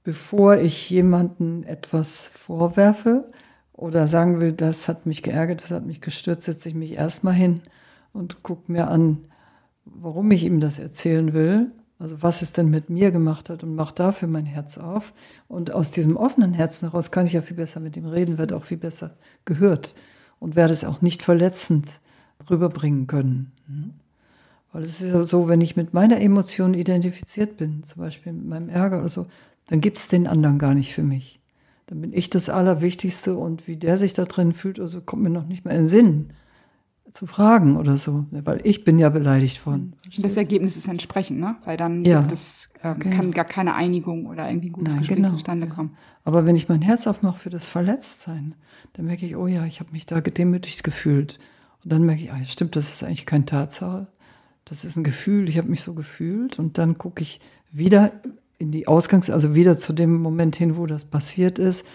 bevor 0.05 0.59
ich 0.59 0.89
jemanden 0.89 1.65
etwas 1.65 2.27
vorwerfe 2.29 3.27
oder 3.73 4.07
sagen 4.07 4.41
will, 4.41 4.53
das 4.53 4.87
hat 4.87 5.05
mich 5.05 5.25
geärgert, 5.25 5.65
das 5.65 5.73
hat 5.73 5.85
mich 5.85 6.01
gestört, 6.01 6.43
setze 6.43 6.69
ich 6.69 6.77
mich 6.77 6.93
erstmal 6.93 7.35
hin 7.35 7.61
und 8.13 8.45
gucke 8.45 8.71
mir 8.71 8.87
an, 8.87 9.19
warum 9.85 10.31
ich 10.31 10.45
ihm 10.45 10.61
das 10.61 10.79
erzählen 10.79 11.33
will 11.33 11.73
also 11.99 12.23
was 12.23 12.43
es 12.43 12.53
denn 12.53 12.71
mit 12.71 12.91
mir 12.91 13.11
gemacht 13.11 13.51
hat 13.51 13.63
und 13.63 13.75
mache 13.75 13.95
dafür 13.95 14.29
mein 14.29 14.47
Herz 14.47 14.79
auf. 14.79 15.13
Und 15.49 15.73
aus 15.73 15.91
diesem 15.91 16.17
offenen 16.17 16.53
Herzen 16.53 16.89
heraus 16.89 17.11
kann 17.11 17.27
ich 17.27 17.33
ja 17.33 17.43
viel 17.43 17.57
besser 17.57 17.81
mit 17.81 17.97
ihm 17.97 18.07
reden, 18.07 18.39
wird 18.39 18.53
auch 18.53 18.65
viel 18.65 18.79
besser 18.79 19.17
gehört 19.45 19.95
und 20.41 20.57
werde 20.57 20.73
es 20.73 20.85
auch 20.85 21.03
nicht 21.03 21.23
verletzend 21.23 22.01
rüberbringen 22.51 23.07
können. 23.07 23.53
Weil 24.73 24.83
es 24.83 25.01
ist 25.01 25.13
ja 25.13 25.25
so, 25.25 25.49
wenn 25.49 25.61
ich 25.61 25.77
mit 25.77 25.95
meiner 25.95 26.21
Emotion 26.21 26.75
identifiziert 26.75 27.57
bin, 27.57 27.85
zum 27.85 28.03
Beispiel 28.03 28.33
mit 28.33 28.47
meinem 28.47 28.69
Ärger 28.69 28.99
oder 28.99 29.09
so, 29.09 29.27
dann 29.69 29.81
gibt 29.81 29.99
es 29.99 30.09
den 30.09 30.27
anderen 30.27 30.59
gar 30.59 30.75
nicht 30.75 30.93
für 30.93 31.05
mich. 31.05 31.41
Dann 31.87 32.01
bin 32.01 32.13
ich 32.13 32.29
das 32.29 32.49
Allerwichtigste 32.49 33.37
und 33.37 33.67
wie 33.69 33.77
der 33.77 33.99
sich 33.99 34.15
da 34.15 34.25
drin 34.25 34.53
fühlt, 34.53 34.81
also 34.81 35.01
kommt 35.01 35.23
mir 35.23 35.31
noch 35.31 35.47
nicht 35.47 35.65
mehr 35.65 35.75
in 35.75 35.83
den 35.83 35.89
Sinn 35.89 36.31
zu 37.15 37.29
fragen 37.29 37.77
oder 37.77 37.97
so, 37.97 38.27
ne, 38.33 38.45
weil 38.45 38.61
ich 38.65 38.83
bin 38.83 38.99
ja 38.99 39.09
beleidigt 39.09 39.65
worden. 39.67 39.95
Das 40.19 40.37
Ergebnis 40.37 40.77
ist 40.77 40.89
entsprechend, 40.89 41.39
ne? 41.39 41.55
Weil 41.65 41.77
dann 41.77 42.05
ja, 42.05 42.23
das, 42.23 42.69
äh, 42.83 42.93
genau. 42.97 43.17
kann 43.17 43.31
gar 43.31 43.45
keine 43.45 43.77
Einigung 43.77 44.27
oder 44.27 44.49
irgendwie 44.49 44.71
ein 44.71 44.73
gutes 44.73 44.95
Nein, 44.95 45.03
Gespräch 45.03 45.17
genau. 45.19 45.29
zustande 45.29 45.69
kommen. 45.69 45.97
Aber 46.25 46.45
wenn 46.45 46.57
ich 46.57 46.69
mein 46.69 46.83
Herz 46.83 47.07
aufmache 47.07 47.39
für 47.39 47.51
das 47.51 47.67
Verletztsein, 47.67 48.57
dann 48.95 49.07
merke 49.07 49.27
ich, 49.27 49.37
oh 49.37 49.47
ja, 49.47 49.65
ich 49.65 49.79
habe 49.79 49.93
mich 49.93 50.07
da 50.07 50.19
gedemütigt 50.19 50.83
gefühlt. 50.83 51.39
Und 51.85 51.93
dann 51.93 52.03
merke 52.03 52.23
ich, 52.23 52.33
ah, 52.33 52.43
stimmt, 52.43 52.75
das 52.75 52.93
ist 52.93 53.05
eigentlich 53.05 53.27
keine 53.27 53.45
Tatsache. 53.45 54.09
Das 54.65 54.85
ist 54.85 54.97
ein 54.97 55.05
Gefühl, 55.05 55.49
ich 55.49 55.57
habe 55.57 55.69
mich 55.69 55.83
so 55.83 55.95
gefühlt. 55.95 56.59
Und 56.59 56.79
dann 56.79 56.99
gucke 56.99 57.23
ich 57.23 57.39
wieder 57.71 58.11
in 58.59 58.73
die 58.73 58.89
Ausgangs-, 58.89 59.31
also 59.31 59.55
wieder 59.55 59.79
zu 59.79 59.93
dem 59.93 60.21
Moment 60.21 60.57
hin, 60.57 60.77
wo 60.77 60.87
das 60.87 61.05
passiert 61.05 61.61
ist 61.61 61.87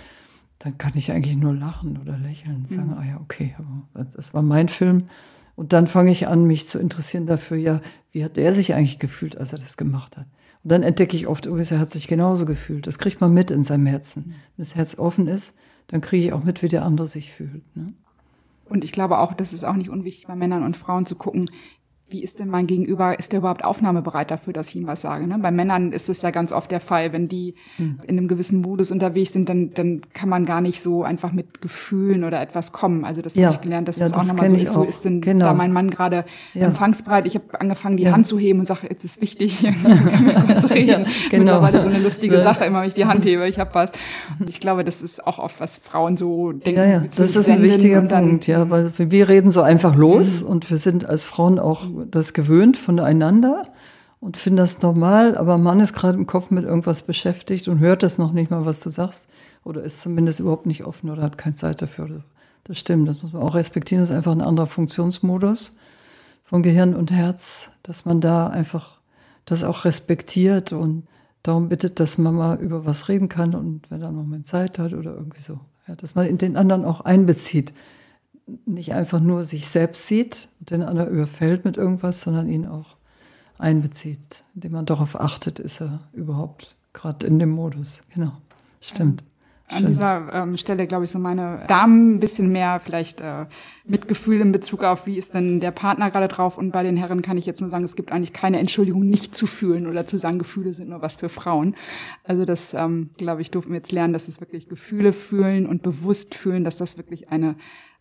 dann 0.60 0.78
kann 0.78 0.91
ich 0.95 1.12
eigentlich 1.12 1.38
nur 1.38 1.53
lachen 1.53 1.97
oder 1.97 2.18
lächeln 2.18 2.57
und 2.57 2.70
sagen, 2.70 2.89
mhm. 2.89 2.97
ah 2.97 3.05
ja, 3.05 3.20
okay, 3.22 3.55
aber 3.57 4.05
das 4.05 4.34
war 4.34 4.41
mein 4.41 4.68
Film. 4.68 5.05
Und 5.55 5.74
dann 5.74 5.88
fange 5.88 6.12
ich 6.12 6.28
an, 6.28 6.45
mich 6.45 6.68
zu 6.68 6.80
interessieren 6.80 7.26
dafür, 7.26 7.57
ja, 7.57 7.82
wie 8.12 8.24
hat 8.24 8.38
der 8.38 8.53
sich 8.53 8.74
eigentlich 8.74 8.99
gefühlt, 8.99 9.38
als 9.38 9.53
er 9.53 9.60
das 9.60 9.78
gemacht 9.78 10.18
hat? 10.18 10.26
Und 10.64 10.72
dann 10.72 10.84
entdecke 10.84 11.16
ich 11.16 11.28
oft, 11.28 11.45
übrigens, 11.45 11.72
er 11.72 11.80
hat 11.80 11.91
sich 11.91 12.07
genauso 12.07 12.45
gefühlt. 12.45 12.88
Das 12.88 12.99
kriegt 12.99 13.22
man 13.22 13.34
mit 13.34 13.51
in 13.51 13.64
seinem 13.64 13.86
Herzen. 13.86 14.24
Mhm. 14.28 14.32
Wenn 14.32 14.64
das 14.64 14.76
Herz 14.76 14.97
offen 14.97 15.28
ist, 15.28 15.57
dann 15.88 16.01
kriege 16.01 16.26
ich 16.26 16.34
auch 16.34 16.43
mit, 16.43 16.62
wie 16.62 16.68
der 16.68 16.84
andere 16.84 17.07
sich 17.07 17.32
fühlt. 17.32 17.64
Ne? 17.76 17.93
Und 18.66 18.84
ich 18.84 18.91
glaube 18.91 19.18
auch, 19.18 19.34
das 19.34 19.53
ist 19.53 19.64
auch 19.64 19.76
nicht 19.76 19.89
unwichtig 19.89 20.28
bei 20.28 20.36
Männern 20.36 20.64
und 20.64 20.78
Frauen 20.78 21.05
zu 21.05 21.16
gucken, 21.16 21.49
wie 22.10 22.24
ist 22.24 22.39
denn 22.39 22.49
mein 22.49 22.68
Gegenüber, 22.68 23.18
ist 23.20 23.32
der 23.32 23.39
überhaupt 23.39 23.64
aufnahmebereit 23.64 24.32
dafür, 24.32 24.53
dass 24.53 24.70
ich 24.70 24.78
ihm 24.78 24.88
was 24.88 25.01
sage? 25.01 25.28
Ne? 25.28 25.38
Bei 25.39 25.51
Männern 25.51 25.91
ist 25.91 26.10
es 26.10 26.22
ja 26.22 26.32
ganz 26.32 26.51
oft 26.51 26.72
der 26.72 26.80
Fall, 26.80 27.14
wenn 27.14 27.28
die 27.28 27.55
hm. 27.78 27.99
in 28.07 28.18
einem 28.18 28.28
gewissen 28.28 28.62
Modus 28.62 28.91
unterwegs 28.91 29.34
sind, 29.34 29.49
dann, 29.49 29.74
dann 29.74 30.01
kann 30.14 30.30
man 30.30 30.45
gar 30.45 30.62
nicht 30.62 30.82
so 30.82 31.03
einfach 31.03 31.32
mit 31.32 31.62
Gefühlen 31.62 32.24
oder 32.24 32.41
etwas 32.41 32.72
kommen. 32.72 33.05
Also 33.05 33.22
das 33.22 33.36
ja. 33.36 33.47
habe 33.47 33.55
ich 33.55 33.62
gelernt, 33.62 33.88
dass 33.88 33.97
ja, 33.97 34.05
das, 34.05 34.14
das 34.14 34.22
auch 34.22 34.34
nochmal 34.34 34.49
so 34.49 34.55
ist. 34.55 34.74
So 34.74 34.84
ist 34.84 35.05
denn 35.05 35.22
genau. 35.22 35.45
da 35.45 35.53
mein 35.53 35.72
Mann 35.72 35.89
gerade 35.89 36.26
ja. 36.53 36.68
empfangsbereit. 36.68 37.28
Ich 37.28 37.36
habe 37.36 37.60
angefangen, 37.60 37.97
die 37.97 38.03
ja. 38.03 38.12
Hand 38.12 38.26
zu 38.26 38.39
heben 38.39 38.60
und 38.60 38.66
sage, 38.66 38.88
jetzt 38.89 39.05
ist 39.05 39.22
wichtig, 39.22 39.60
kurz 40.47 40.72
reden. 40.74 41.05
genau. 41.30 41.62
Mittlerweile 41.62 41.82
so 41.82 41.88
eine 41.88 41.99
lustige 41.99 42.41
Sache, 42.41 42.66
immer 42.66 42.82
wenn 42.82 42.88
ich 42.88 42.93
die 42.93 43.05
Hand 43.05 43.26
hebe, 43.26 43.47
ich 43.47 43.60
habe 43.60 43.70
was. 43.74 43.91
Ich 44.47 44.60
glaube, 44.60 44.84
das 44.84 45.01
ist 45.01 45.26
auch 45.26 45.39
oft, 45.39 45.60
was 45.60 45.78
Frauen 45.78 46.18
so 46.18 46.51
denken. 46.51 46.80
Ja, 46.80 46.86
ja. 46.86 47.03
das 47.16 47.36
ist 47.36 47.49
ein 47.49 47.62
wichtiger 47.62 48.01
Punkt, 48.01 48.47
ja, 48.47 48.70
weil 48.70 48.91
wir 48.97 49.30
reden 49.30 49.49
so 49.49 49.62
einfach 49.62 49.95
los 49.95 50.41
mhm. 50.41 50.47
und 50.49 50.70
wir 50.70 50.78
sind 50.78 51.05
als 51.07 51.24
Frauen 51.24 51.60
auch 51.60 51.84
das 52.06 52.34
gewöhnt 52.34 52.78
voneinander 52.78 53.64
und 54.20 54.38
finden 54.38 54.58
das 54.58 54.82
normal, 54.82 55.38
aber 55.38 55.58
Mann 55.58 55.80
ist 55.80 55.93
gerade 55.93 56.18
im 56.18 56.28
Kopf 56.28 56.52
mit 56.52 56.66
irgendwas 56.66 57.04
beschäftigt 57.04 57.68
und 57.68 57.80
hört 57.80 58.04
das 58.04 58.18
noch 58.18 58.34
nicht 58.34 58.52
mal, 58.52 58.66
was 58.66 58.82
du 58.82 58.89
sagst 58.89 59.30
oder 59.64 59.84
ist 59.84 60.02
zumindest 60.02 60.39
überhaupt 60.39 60.66
nicht 60.66 60.86
offen 60.86 61.10
oder 61.10 61.22
hat 61.22 61.38
keine 61.38 61.56
Zeit 61.56 61.82
dafür. 61.82 62.24
Das 62.66 62.78
stimmt, 62.78 63.08
das 63.08 63.24
muss 63.24 63.34
man 63.34 63.41
auch 63.41 63.56
respektieren. 63.56 64.02
Das 64.02 64.10
ist 64.12 64.16
einfach 64.16 64.32
ein 64.32 64.41
anderer 64.41 64.68
Funktionsmodus 64.68 65.78
von 66.43 66.64
Gehirn 66.64 66.95
und 66.95 67.12
Herz, 67.12 67.72
dass 67.84 68.06
man 68.06 68.22
da 68.22 68.47
einfach 68.47 69.00
das 69.45 69.64
auch 69.64 69.86
respektiert 69.86 70.74
und 70.74 71.08
darum 71.43 71.70
bittet, 71.70 72.00
dass 72.00 72.18
man 72.18 72.36
mal 72.36 72.60
über 72.60 72.86
was 72.86 73.08
reden 73.10 73.30
kann 73.30 73.56
und 73.56 73.89
wenn 73.89 74.02
er 74.02 74.12
noch 74.12 74.26
mal 74.26 74.43
Zeit 74.43 74.78
hat 74.80 74.93
oder 74.93 75.16
irgendwie 75.16 75.41
so. 75.41 75.60
Ja, 75.88 75.95
dass 75.95 76.14
man 76.14 76.28
in 76.28 76.38
den 76.38 76.58
anderen 76.58 76.86
auch 76.86 77.02
einbezieht 77.02 77.74
nicht 78.66 78.93
einfach 78.93 79.20
nur 79.20 79.43
sich 79.43 79.68
selbst 79.68 80.08
sieht 80.08 80.50
und 80.60 80.72
den 80.72 80.84
anderen 80.84 81.12
überfällt 81.12 81.66
mit 81.66 81.78
irgendwas, 81.78 82.22
sondern 82.22 82.50
ihn 82.50 82.66
auch 82.66 82.95
einbezieht, 83.58 84.43
indem 84.56 84.74
man 84.74 84.86
darauf 84.86 85.20
achtet, 85.20 85.60
ist 85.60 85.82
er 85.82 86.00
überhaupt 86.14 86.76
gerade 86.93 87.28
in 87.28 87.39
dem 87.39 87.50
Modus. 87.50 88.02
Genau. 88.14 88.32
stimmt. 88.82 89.24
Also 89.72 89.86
an 89.86 89.86
dieser 89.86 90.34
ähm, 90.34 90.58
Stelle, 90.58 90.88
glaube 90.88 91.06
ich, 91.06 91.12
so 91.12 91.20
meine 91.20 91.64
Damen 91.68 92.16
ein 92.16 92.20
bisschen 92.20 92.52
mehr 92.52 92.82
vielleicht 92.84 93.22
äh, 93.22 93.45
Mitgefühl 93.86 94.41
in 94.41 94.52
Bezug 94.52 94.84
auf, 94.84 95.06
wie 95.06 95.16
ist 95.16 95.36
denn 95.36 95.60
der 95.60 95.70
Partner 95.70 96.10
gerade 96.10 96.28
drauf. 96.28 96.58
Und 96.58 96.72
bei 96.72 96.82
den 96.82 96.97
Herren 96.97 97.22
kann 97.22 97.38
ich 97.38 97.45
jetzt 97.45 97.62
nur 97.62 97.70
sagen, 97.70 97.86
es 97.86 97.95
gibt 97.95 98.12
eigentlich 98.12 98.34
keine 98.34 98.58
Entschuldigung, 98.58 99.02
nicht 99.02 99.36
zu 99.36 99.45
fühlen 99.45 99.86
oder 99.86 100.08
zu 100.08 100.18
sagen, 100.18 100.39
Gefühle 100.39 100.74
sind 100.74 100.89
nur 100.89 101.04
was 101.04 101.18
für 101.18 101.30
Frauen. 101.30 101.76
Also 102.24 102.45
das, 102.45 102.74
ähm, 102.74 103.12
glaube 103.18 103.43
ich, 103.43 103.52
durften 103.52 103.72
wir 103.72 103.78
jetzt 103.78 103.91
lernen, 103.91 104.14
dass 104.14 104.28
es 104.28 104.41
wirklich 104.41 104.70
Gefühle 104.70 105.14
fühlen 105.14 105.68
und 105.68 105.84
bewusst 105.84 106.34
fühlen, 106.34 106.64
dass 106.64 106.78
das 106.78 106.97
wirklich 106.97 107.30
eine 107.30 107.56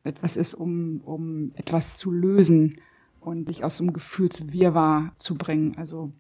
etwas 0.09 0.37
ist, 0.37 0.55
um, 0.55 1.01
um 1.05 1.53
etwas 1.55 1.97
zu 1.97 2.11
lösen 2.11 2.77
und 3.21 3.49
dich 3.49 3.65
aus 3.65 3.81
einem 3.81 3.93
Gefühlswirrwarr 3.93 5.13
zu 5.15 5.37
bringen. 5.37 5.77
Also 5.77 6.11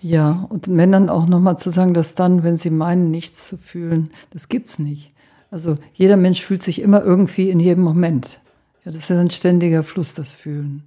ja, 0.00 0.46
und 0.48 0.66
Männern 0.66 1.08
auch 1.08 1.26
nochmal 1.26 1.56
zu 1.56 1.70
sagen, 1.70 1.94
dass 1.94 2.16
dann, 2.16 2.42
wenn 2.42 2.56
sie 2.56 2.70
meinen, 2.70 3.10
nichts 3.10 3.48
zu 3.48 3.56
fühlen, 3.56 4.10
das 4.30 4.48
gibt's 4.48 4.80
nicht. 4.80 5.12
Also 5.50 5.78
jeder 5.92 6.16
Mensch 6.16 6.42
fühlt 6.42 6.62
sich 6.62 6.80
immer 6.82 7.02
irgendwie 7.02 7.50
in 7.50 7.60
jedem 7.60 7.84
Moment. 7.84 8.40
Ja, 8.84 8.90
das 8.90 9.02
ist 9.02 9.10
ja 9.10 9.20
ein 9.20 9.30
ständiger 9.30 9.84
Fluss, 9.84 10.14
das 10.14 10.32
Fühlen. 10.32 10.82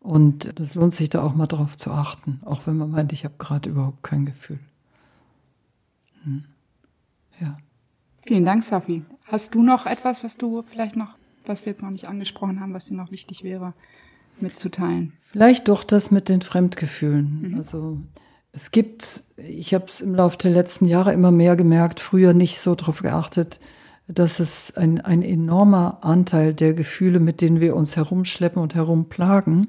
Und 0.00 0.58
das 0.58 0.74
lohnt 0.74 0.94
sich 0.94 1.10
da 1.10 1.22
auch 1.22 1.34
mal 1.34 1.46
drauf 1.46 1.76
zu 1.76 1.90
achten, 1.90 2.40
auch 2.44 2.66
wenn 2.66 2.76
man 2.76 2.90
meint, 2.90 3.12
ich 3.12 3.24
habe 3.24 3.34
gerade 3.38 3.68
überhaupt 3.70 4.02
kein 4.02 4.24
Gefühl. 4.24 4.58
Hm. 6.22 6.44
Ja. 7.40 7.58
Vielen 8.22 8.46
Dank, 8.46 8.64
Safi. 8.64 9.02
Hast 9.24 9.54
du 9.54 9.62
noch 9.62 9.86
etwas, 9.86 10.24
was 10.24 10.38
du 10.38 10.62
vielleicht 10.62 10.96
noch, 10.96 11.16
was 11.46 11.66
wir 11.66 11.72
jetzt 11.72 11.82
noch 11.82 11.90
nicht 11.90 12.08
angesprochen 12.08 12.60
haben, 12.60 12.74
was 12.74 12.86
dir 12.86 12.96
noch 12.96 13.10
wichtig 13.10 13.44
wäre, 13.44 13.74
mitzuteilen? 14.40 15.12
Vielleicht 15.22 15.68
doch 15.68 15.84
das 15.84 16.10
mit 16.10 16.28
den 16.28 16.42
Fremdgefühlen. 16.42 17.50
Mhm. 17.50 17.54
Also 17.56 17.98
es 18.52 18.70
gibt, 18.70 19.24
ich 19.36 19.74
habe 19.74 19.86
es 19.86 20.00
im 20.00 20.14
Laufe 20.14 20.38
der 20.38 20.52
letzten 20.52 20.86
Jahre 20.86 21.12
immer 21.12 21.30
mehr 21.30 21.56
gemerkt, 21.56 22.00
früher 22.00 22.34
nicht 22.34 22.60
so 22.60 22.74
darauf 22.74 23.02
geachtet, 23.02 23.60
dass 24.06 24.38
es 24.38 24.76
ein, 24.76 25.00
ein 25.00 25.22
enormer 25.22 25.98
Anteil 26.02 26.54
der 26.54 26.74
Gefühle, 26.74 27.20
mit 27.20 27.40
denen 27.40 27.60
wir 27.60 27.74
uns 27.74 27.96
herumschleppen 27.96 28.62
und 28.62 28.74
herumplagen, 28.74 29.68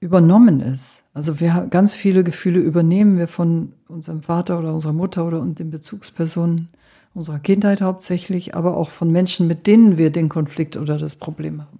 übernommen 0.00 0.60
ist. 0.60 1.04
Also 1.14 1.40
wir 1.40 1.66
ganz 1.70 1.94
viele 1.94 2.24
Gefühle 2.24 2.60
übernehmen 2.60 3.18
wir 3.18 3.28
von 3.28 3.72
unserem 3.88 4.22
Vater 4.22 4.58
oder 4.58 4.74
unserer 4.74 4.92
Mutter 4.92 5.26
oder 5.26 5.40
den 5.40 5.70
Bezugspersonen 5.70 6.68
unserer 7.14 7.38
Kindheit 7.38 7.80
hauptsächlich, 7.80 8.54
aber 8.54 8.76
auch 8.76 8.90
von 8.90 9.10
Menschen, 9.10 9.46
mit 9.46 9.66
denen 9.66 9.98
wir 9.98 10.10
den 10.10 10.28
Konflikt 10.28 10.76
oder 10.76 10.98
das 10.98 11.16
Problem 11.16 11.62
haben, 11.62 11.78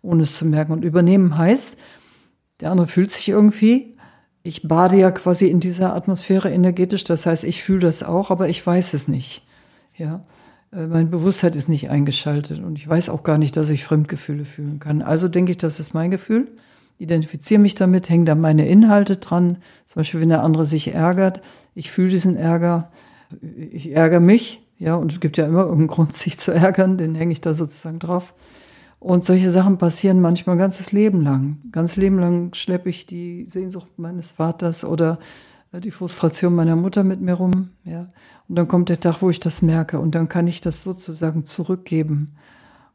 ohne 0.00 0.22
es 0.22 0.36
zu 0.36 0.46
merken. 0.46 0.72
Und 0.72 0.84
übernehmen 0.84 1.36
heißt, 1.36 1.76
der 2.60 2.70
andere 2.70 2.86
fühlt 2.86 3.10
sich 3.10 3.28
irgendwie, 3.28 3.96
ich 4.42 4.66
bade 4.66 4.96
ja 4.96 5.10
quasi 5.10 5.48
in 5.48 5.60
dieser 5.60 5.94
Atmosphäre 5.94 6.50
energetisch, 6.50 7.04
das 7.04 7.26
heißt, 7.26 7.44
ich 7.44 7.64
fühle 7.64 7.80
das 7.80 8.04
auch, 8.04 8.30
aber 8.30 8.48
ich 8.48 8.64
weiß 8.64 8.94
es 8.94 9.08
nicht. 9.08 9.44
Ja, 9.96 10.24
äh, 10.72 10.86
mein 10.86 11.10
Bewusstheit 11.10 11.56
ist 11.56 11.68
nicht 11.68 11.90
eingeschaltet 11.90 12.60
und 12.60 12.76
ich 12.76 12.88
weiß 12.88 13.08
auch 13.08 13.24
gar 13.24 13.38
nicht, 13.38 13.56
dass 13.56 13.70
ich 13.70 13.84
Fremdgefühle 13.84 14.44
fühlen 14.44 14.78
kann. 14.78 15.02
Also 15.02 15.26
denke 15.26 15.50
ich, 15.50 15.58
das 15.58 15.80
ist 15.80 15.94
mein 15.94 16.12
Gefühl, 16.12 16.48
identifiziere 16.98 17.60
mich 17.60 17.74
damit, 17.74 18.08
hänge 18.08 18.24
da 18.24 18.34
meine 18.34 18.68
Inhalte 18.68 19.16
dran. 19.16 19.58
Zum 19.84 20.00
Beispiel, 20.00 20.20
wenn 20.20 20.28
der 20.28 20.44
andere 20.44 20.64
sich 20.64 20.94
ärgert, 20.94 21.42
ich 21.74 21.90
fühle 21.90 22.08
diesen 22.08 22.36
Ärger, 22.36 22.90
ich 23.70 23.90
ärgere 23.90 24.20
mich, 24.20 24.65
ja, 24.78 24.94
und 24.94 25.12
es 25.12 25.20
gibt 25.20 25.36
ja 25.36 25.46
immer 25.46 25.60
irgendeinen 25.60 25.88
Grund, 25.88 26.12
sich 26.14 26.38
zu 26.38 26.52
ärgern, 26.52 26.98
den 26.98 27.14
hänge 27.14 27.32
ich 27.32 27.40
da 27.40 27.54
sozusagen 27.54 27.98
drauf. 27.98 28.34
Und 28.98 29.24
solche 29.24 29.50
Sachen 29.50 29.78
passieren 29.78 30.20
manchmal 30.20 30.56
ganzes 30.56 30.90
Leben 30.92 31.20
lang. 31.22 31.58
Ganz 31.70 31.96
Leben 31.96 32.18
lang 32.18 32.54
schleppe 32.54 32.88
ich 32.88 33.06
die 33.06 33.46
Sehnsucht 33.46 33.98
meines 33.98 34.32
Vaters 34.32 34.84
oder 34.84 35.18
äh, 35.72 35.80
die 35.80 35.90
Frustration 35.90 36.54
meiner 36.54 36.76
Mutter 36.76 37.04
mit 37.04 37.20
mir 37.20 37.34
rum. 37.34 37.70
Ja. 37.84 38.08
Und 38.48 38.56
dann 38.56 38.68
kommt 38.68 38.88
der 38.88 39.00
Tag, 39.00 39.20
wo 39.20 39.30
ich 39.30 39.40
das 39.40 39.62
merke. 39.62 40.00
Und 40.00 40.14
dann 40.14 40.28
kann 40.28 40.48
ich 40.48 40.60
das 40.60 40.82
sozusagen 40.82 41.44
zurückgeben. 41.44 42.32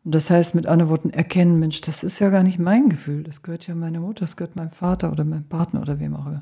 Und 0.03 0.15
das 0.15 0.29
heißt 0.29 0.55
mit 0.55 0.65
anderen 0.65 0.89
Worten 0.89 1.11
erkennen, 1.11 1.59
Mensch, 1.59 1.81
das 1.81 2.03
ist 2.03 2.19
ja 2.19 2.29
gar 2.29 2.43
nicht 2.43 2.57
mein 2.57 2.89
Gefühl. 2.89 3.23
Das 3.23 3.43
gehört 3.43 3.67
ja 3.67 3.75
meiner 3.75 3.99
Mutter, 3.99 4.25
das 4.25 4.35
gehört 4.35 4.55
meinem 4.55 4.71
Vater 4.71 5.11
oder 5.11 5.23
meinem 5.23 5.43
Partner 5.43 5.81
oder 5.81 5.99
wem 5.99 6.15
auch 6.15 6.25
immer. 6.25 6.41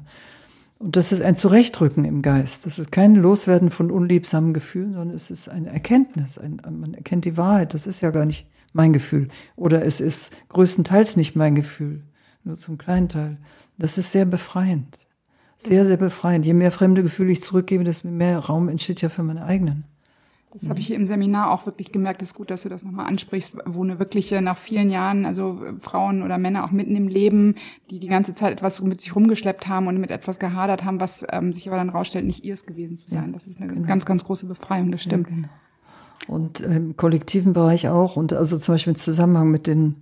Und 0.79 0.95
das 0.95 1.11
ist 1.11 1.21
ein 1.21 1.35
Zurechtrücken 1.35 2.05
im 2.05 2.21
Geist. 2.21 2.65
Das 2.65 2.79
ist 2.79 2.91
kein 2.91 3.13
Loswerden 3.15 3.69
von 3.69 3.91
unliebsamen 3.91 4.53
Gefühlen, 4.53 4.93
sondern 4.93 5.15
es 5.15 5.29
ist 5.29 5.49
eine 5.49 5.69
Erkenntnis. 5.69 6.37
Ein, 6.37 6.61
man 6.63 6.93
erkennt 6.93 7.25
die 7.25 7.35
Wahrheit. 7.35 7.73
Das 7.73 7.85
ist 7.85 7.99
ja 7.99 8.11
gar 8.11 8.25
nicht 8.25 8.47
mein 8.71 8.93
Gefühl. 8.93 9.27
Oder 9.57 9.83
es 9.83 9.99
ist 9.99 10.31
größtenteils 10.47 11.17
nicht 11.17 11.35
mein 11.35 11.53
Gefühl, 11.53 12.03
nur 12.45 12.55
zum 12.55 12.77
kleinen 12.77 13.09
Teil. 13.09 13.37
Das 13.77 13.97
ist 13.97 14.13
sehr 14.13 14.25
befreiend. 14.25 15.05
Sehr, 15.57 15.85
sehr 15.85 15.97
befreiend. 15.97 16.45
Je 16.45 16.53
mehr 16.53 16.71
fremde 16.71 17.03
Gefühle 17.03 17.33
ich 17.33 17.41
zurückgebe, 17.41 17.83
desto 17.83 18.07
mehr 18.07 18.39
Raum 18.39 18.69
entsteht 18.69 19.01
ja 19.01 19.09
für 19.09 19.23
meine 19.23 19.43
eigenen. 19.43 19.83
Das 20.51 20.67
habe 20.67 20.79
ich 20.79 20.87
hier 20.87 20.95
im 20.95 21.05
Seminar 21.05 21.51
auch 21.51 21.67
wirklich 21.67 21.91
gemerkt. 21.91 22.23
Es 22.23 22.29
ist 22.29 22.33
gut, 22.33 22.49
dass 22.49 22.63
du 22.63 22.69
das 22.69 22.83
nochmal 22.83 23.05
ansprichst, 23.05 23.55
wo 23.65 23.83
eine 23.83 23.99
wirkliche 23.99 24.41
nach 24.41 24.57
vielen 24.57 24.89
Jahren, 24.89 25.25
also 25.25 25.61
Frauen 25.79 26.23
oder 26.23 26.39
Männer 26.39 26.65
auch 26.65 26.71
mitten 26.71 26.95
im 26.95 27.07
Leben, 27.07 27.55
die 27.91 27.99
die 27.99 28.07
ganze 28.07 28.33
Zeit 28.33 28.53
etwas 28.53 28.81
mit 28.81 28.99
sich 28.99 29.15
rumgeschleppt 29.15 29.67
haben 29.67 29.87
und 29.87 29.99
mit 29.99 30.09
etwas 30.09 30.39
gehadert 30.39 30.83
haben, 30.83 30.99
was 30.99 31.23
ähm, 31.31 31.53
sich 31.53 31.67
aber 31.67 31.77
dann 31.77 31.89
rausstellt, 31.89 32.25
nicht 32.25 32.43
ihrs 32.43 32.65
gewesen 32.65 32.97
zu 32.97 33.11
sein. 33.11 33.27
Ja, 33.27 33.33
das 33.33 33.45
ist 33.45 33.61
eine 33.61 33.71
genau. 33.71 33.87
ganz, 33.87 34.05
ganz 34.05 34.23
große 34.23 34.47
Befreiung, 34.47 34.91
das 34.91 35.03
stimmt. 35.03 35.29
Ja, 35.29 35.35
genau 35.35 35.49
und 36.27 36.61
im 36.61 36.97
kollektiven 36.97 37.53
Bereich 37.53 37.89
auch 37.89 38.15
und 38.15 38.33
also 38.33 38.57
zum 38.57 38.75
Beispiel 38.75 38.91
im 38.91 38.97
Zusammenhang 38.97 39.49
mit 39.49 39.67
den 39.67 39.95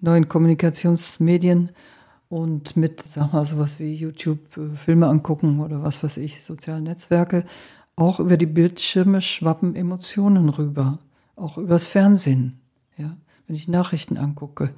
neuen 0.00 0.28
Kommunikationsmedien 0.28 1.70
und 2.28 2.76
mit, 2.76 3.02
sag 3.02 3.32
mal, 3.32 3.44
sowas 3.44 3.78
wie 3.78 3.92
YouTube, 3.92 4.56
äh, 4.56 4.76
Filme 4.76 5.06
angucken 5.06 5.60
oder 5.60 5.82
was 5.82 6.02
weiß 6.02 6.16
ich, 6.18 6.42
soziale 6.42 6.80
Netzwerke, 6.80 7.44
auch 7.96 8.20
über 8.20 8.36
die 8.36 8.46
Bildschirme 8.46 9.20
schwappen 9.20 9.76
Emotionen 9.76 10.48
rüber, 10.48 10.98
auch 11.36 11.58
übers 11.58 11.86
Fernsehen, 11.86 12.60
ja, 12.96 13.16
wenn 13.46 13.56
ich 13.56 13.68
Nachrichten 13.68 14.16
angucke. 14.16 14.70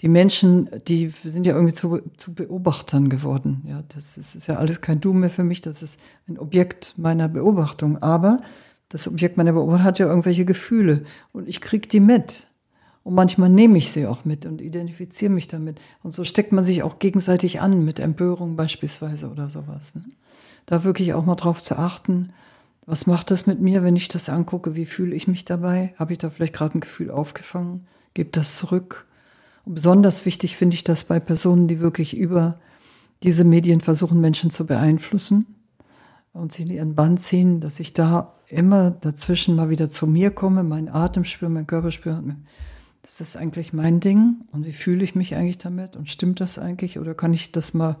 Die 0.00 0.08
Menschen, 0.08 0.68
die 0.86 1.12
sind 1.24 1.46
ja 1.46 1.54
irgendwie 1.54 1.74
zu, 1.74 2.00
zu 2.16 2.34
Beobachtern 2.34 3.08
geworden. 3.08 3.62
Ja, 3.66 3.82
das 3.88 4.16
ist, 4.16 4.36
ist 4.36 4.46
ja 4.46 4.56
alles 4.56 4.80
kein 4.80 5.00
Du 5.00 5.12
mehr 5.12 5.30
für 5.30 5.42
mich, 5.42 5.60
das 5.60 5.82
ist 5.82 5.98
ein 6.28 6.38
Objekt 6.38 6.94
meiner 6.96 7.28
Beobachtung. 7.28 8.00
Aber 8.00 8.40
das 8.88 9.08
Objekt 9.08 9.36
meiner 9.36 9.52
Beobachtung 9.52 9.84
hat 9.84 9.98
ja 9.98 10.06
irgendwelche 10.06 10.44
Gefühle 10.44 11.04
und 11.32 11.48
ich 11.48 11.60
kriege 11.60 11.88
die 11.88 12.00
mit. 12.00 12.46
Und 13.02 13.14
manchmal 13.14 13.48
nehme 13.48 13.78
ich 13.78 13.90
sie 13.90 14.06
auch 14.06 14.24
mit 14.24 14.46
und 14.46 14.60
identifiziere 14.60 15.32
mich 15.32 15.48
damit. 15.48 15.80
Und 16.02 16.14
so 16.14 16.24
steckt 16.24 16.52
man 16.52 16.62
sich 16.62 16.82
auch 16.82 16.98
gegenseitig 16.98 17.60
an, 17.60 17.84
mit 17.84 18.00
Empörung 18.00 18.54
beispielsweise 18.54 19.30
oder 19.30 19.48
sowas. 19.48 19.94
Ne? 19.94 20.04
Da 20.66 20.84
wirklich 20.84 21.14
auch 21.14 21.24
mal 21.24 21.34
drauf 21.34 21.62
zu 21.62 21.76
achten, 21.76 22.30
was 22.88 23.06
macht 23.06 23.30
das 23.30 23.46
mit 23.46 23.60
mir, 23.60 23.82
wenn 23.82 23.96
ich 23.96 24.08
das 24.08 24.30
angucke? 24.30 24.74
Wie 24.74 24.86
fühle 24.86 25.14
ich 25.14 25.28
mich 25.28 25.44
dabei? 25.44 25.92
Habe 25.98 26.12
ich 26.12 26.18
da 26.18 26.30
vielleicht 26.30 26.54
gerade 26.54 26.78
ein 26.78 26.80
Gefühl 26.80 27.10
aufgefangen? 27.10 27.86
Gebe 28.14 28.30
das 28.30 28.56
zurück? 28.56 29.06
Und 29.66 29.74
besonders 29.74 30.24
wichtig 30.24 30.56
finde 30.56 30.74
ich 30.74 30.84
das 30.84 31.04
bei 31.04 31.20
Personen, 31.20 31.68
die 31.68 31.80
wirklich 31.80 32.16
über 32.16 32.58
diese 33.22 33.44
Medien 33.44 33.82
versuchen, 33.82 34.22
Menschen 34.22 34.50
zu 34.50 34.64
beeinflussen 34.66 35.44
und 36.32 36.52
sie 36.52 36.62
in 36.62 36.70
ihren 36.70 36.94
Bann 36.94 37.18
ziehen, 37.18 37.60
dass 37.60 37.78
ich 37.78 37.92
da 37.92 38.32
immer 38.46 38.90
dazwischen 38.90 39.54
mal 39.54 39.68
wieder 39.68 39.90
zu 39.90 40.06
mir 40.06 40.30
komme, 40.30 40.62
meinen 40.62 40.88
Atem 40.88 41.26
spüre, 41.26 41.50
meinen 41.50 41.66
Körper 41.66 41.90
spüre. 41.90 42.22
Das 43.02 43.20
ist 43.20 43.36
eigentlich 43.36 43.74
mein 43.74 44.00
Ding 44.00 44.46
und 44.50 44.64
wie 44.64 44.72
fühle 44.72 45.04
ich 45.04 45.14
mich 45.14 45.34
eigentlich 45.34 45.58
damit 45.58 45.94
und 45.94 46.08
stimmt 46.08 46.40
das 46.40 46.58
eigentlich 46.58 46.98
oder 46.98 47.14
kann 47.14 47.34
ich 47.34 47.52
das 47.52 47.74
mal 47.74 47.96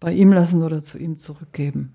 bei 0.00 0.12
ihm 0.12 0.32
lassen 0.32 0.64
oder 0.64 0.82
zu 0.82 0.98
ihm 0.98 1.18
zurückgeben? 1.18 1.94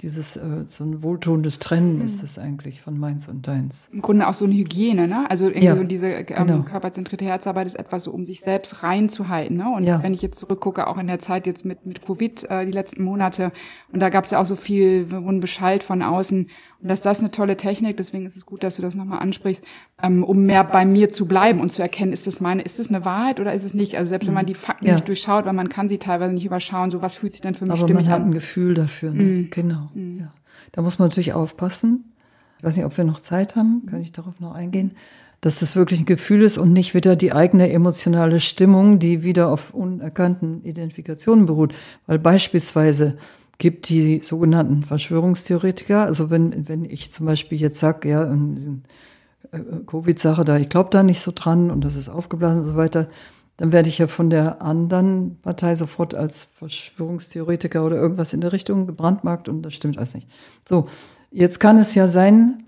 Dieses 0.00 0.36
äh, 0.36 0.64
so 0.66 0.84
ein 0.84 1.02
wohltuendes 1.02 1.58
Trennen 1.58 2.02
ist 2.02 2.22
das 2.22 2.38
eigentlich 2.38 2.82
von 2.82 2.98
meins 2.98 3.28
und 3.28 3.46
deins. 3.46 3.88
Im 3.92 4.02
Grunde 4.02 4.28
auch 4.28 4.34
so 4.34 4.44
eine 4.44 4.54
Hygiene, 4.54 5.08
ne? 5.08 5.24
Also 5.30 5.46
irgendwie 5.46 5.64
ja, 5.64 5.74
so 5.76 5.84
diese 5.84 6.08
ähm, 6.08 6.26
genau. 6.26 6.62
körperzentrierte 6.62 7.24
Herzarbeit 7.24 7.66
ist 7.66 7.76
etwas 7.76 8.04
so, 8.04 8.10
um 8.10 8.26
sich 8.26 8.40
selbst 8.40 8.82
reinzuhalten, 8.82 9.56
ne? 9.56 9.72
Und 9.74 9.84
ja. 9.84 10.02
wenn 10.02 10.12
ich 10.12 10.20
jetzt 10.20 10.38
zurückgucke, 10.38 10.86
auch 10.86 10.98
in 10.98 11.06
der 11.06 11.18
Zeit 11.18 11.46
jetzt 11.46 11.64
mit 11.64 11.86
mit 11.86 12.04
Covid 12.04 12.44
äh, 12.50 12.66
die 12.66 12.72
letzten 12.72 13.04
Monate 13.04 13.52
und 13.90 14.00
da 14.00 14.10
gab 14.10 14.24
es 14.24 14.30
ja 14.30 14.40
auch 14.40 14.46
so 14.46 14.56
viel, 14.56 15.10
wurden 15.10 15.40
beschallt 15.40 15.82
von 15.82 16.02
außen 16.02 16.50
und 16.82 16.88
dass 16.88 17.00
das 17.00 17.20
eine 17.20 17.30
tolle 17.30 17.56
Technik, 17.56 17.96
deswegen 17.96 18.26
ist 18.26 18.36
es 18.36 18.44
gut, 18.44 18.62
dass 18.62 18.76
du 18.76 18.82
das 18.82 18.94
nochmal 18.94 19.20
ansprichst, 19.20 19.64
ähm, 20.02 20.22
um 20.22 20.44
mehr 20.44 20.62
bei 20.64 20.84
mir 20.84 21.08
zu 21.08 21.26
bleiben 21.26 21.60
und 21.60 21.72
zu 21.72 21.80
erkennen, 21.82 22.12
ist 22.12 22.26
das 22.26 22.40
meine, 22.40 22.62
ist 22.62 22.78
das 22.78 22.88
eine 22.88 23.04
Wahrheit 23.04 23.40
oder 23.40 23.54
ist 23.54 23.64
es 23.64 23.74
nicht? 23.74 23.96
Also 23.96 24.10
selbst 24.10 24.26
wenn 24.26 24.34
man 24.34 24.44
mhm. 24.44 24.48
die 24.48 24.54
Fakten 24.54 24.86
ja. 24.86 24.94
nicht 24.94 25.08
durchschaut, 25.08 25.46
weil 25.46 25.54
man 25.54 25.68
kann 25.68 25.88
sie 25.88 25.98
teilweise 25.98 26.34
nicht 26.34 26.44
überschauen, 26.44 26.90
so 26.90 27.00
was 27.00 27.14
fühlt 27.14 27.32
sich 27.32 27.40
denn 27.40 27.54
für 27.54 27.64
mich 27.64 27.72
Aber 27.72 27.82
stimmig 27.86 28.04
man 28.04 28.12
hat 28.12 28.20
an? 28.20 28.28
ein 28.28 28.32
Gefühl 28.32 28.74
dafür, 28.74 29.12
ne? 29.12 29.22
Mhm. 29.22 29.50
genau. 29.50 29.90
Mhm. 29.94 30.20
Ja. 30.20 30.32
Da 30.72 30.82
muss 30.82 30.98
man 30.98 31.08
natürlich 31.08 31.32
aufpassen. 31.32 32.12
Ich 32.58 32.64
weiß 32.64 32.76
nicht, 32.76 32.86
ob 32.86 32.96
wir 32.96 33.04
noch 33.04 33.20
Zeit 33.20 33.56
haben, 33.56 33.84
kann 33.86 34.00
ich 34.00 34.12
darauf 34.12 34.40
noch 34.40 34.54
eingehen, 34.54 34.92
dass 35.40 35.60
das 35.60 35.76
wirklich 35.76 36.00
ein 36.00 36.06
Gefühl 36.06 36.42
ist 36.42 36.58
und 36.58 36.72
nicht 36.72 36.94
wieder 36.94 37.16
die 37.16 37.32
eigene 37.32 37.70
emotionale 37.70 38.40
Stimmung, 38.40 38.98
die 38.98 39.22
wieder 39.22 39.48
auf 39.48 39.74
unerkannten 39.74 40.64
Identifikationen 40.64 41.46
beruht. 41.46 41.74
Weil 42.06 42.18
beispielsweise 42.18 43.18
gibt 43.58 43.88
die 43.88 44.20
sogenannten 44.22 44.84
Verschwörungstheoretiker. 44.84 46.02
Also 46.04 46.30
wenn, 46.30 46.68
wenn 46.68 46.84
ich 46.84 47.12
zum 47.12 47.26
Beispiel 47.26 47.58
jetzt 47.58 47.78
sage, 47.78 48.08
ja, 48.08 48.24
äh, 48.24 49.58
Covid-Sache 49.86 50.44
da, 50.44 50.58
ich 50.58 50.68
glaube 50.68 50.90
da 50.90 51.02
nicht 51.02 51.20
so 51.20 51.32
dran 51.34 51.70
und 51.70 51.84
das 51.84 51.96
ist 51.96 52.08
aufgeblasen 52.08 52.60
und 52.60 52.66
so 52.66 52.76
weiter, 52.76 53.08
dann 53.56 53.72
werde 53.72 53.88
ich 53.88 53.98
ja 53.98 54.06
von 54.06 54.28
der 54.28 54.60
anderen 54.60 55.38
Partei 55.40 55.74
sofort 55.76 56.14
als 56.14 56.44
Verschwörungstheoretiker 56.56 57.84
oder 57.84 57.96
irgendwas 57.96 58.34
in 58.34 58.42
der 58.42 58.52
Richtung 58.52 58.86
gebrandmarkt 58.86 59.48
und 59.48 59.62
das 59.62 59.74
stimmt 59.74 59.96
alles 59.96 60.14
nicht. 60.14 60.28
So, 60.68 60.88
jetzt 61.30 61.58
kann 61.58 61.78
es 61.78 61.94
ja 61.94 62.06
sein, 62.06 62.65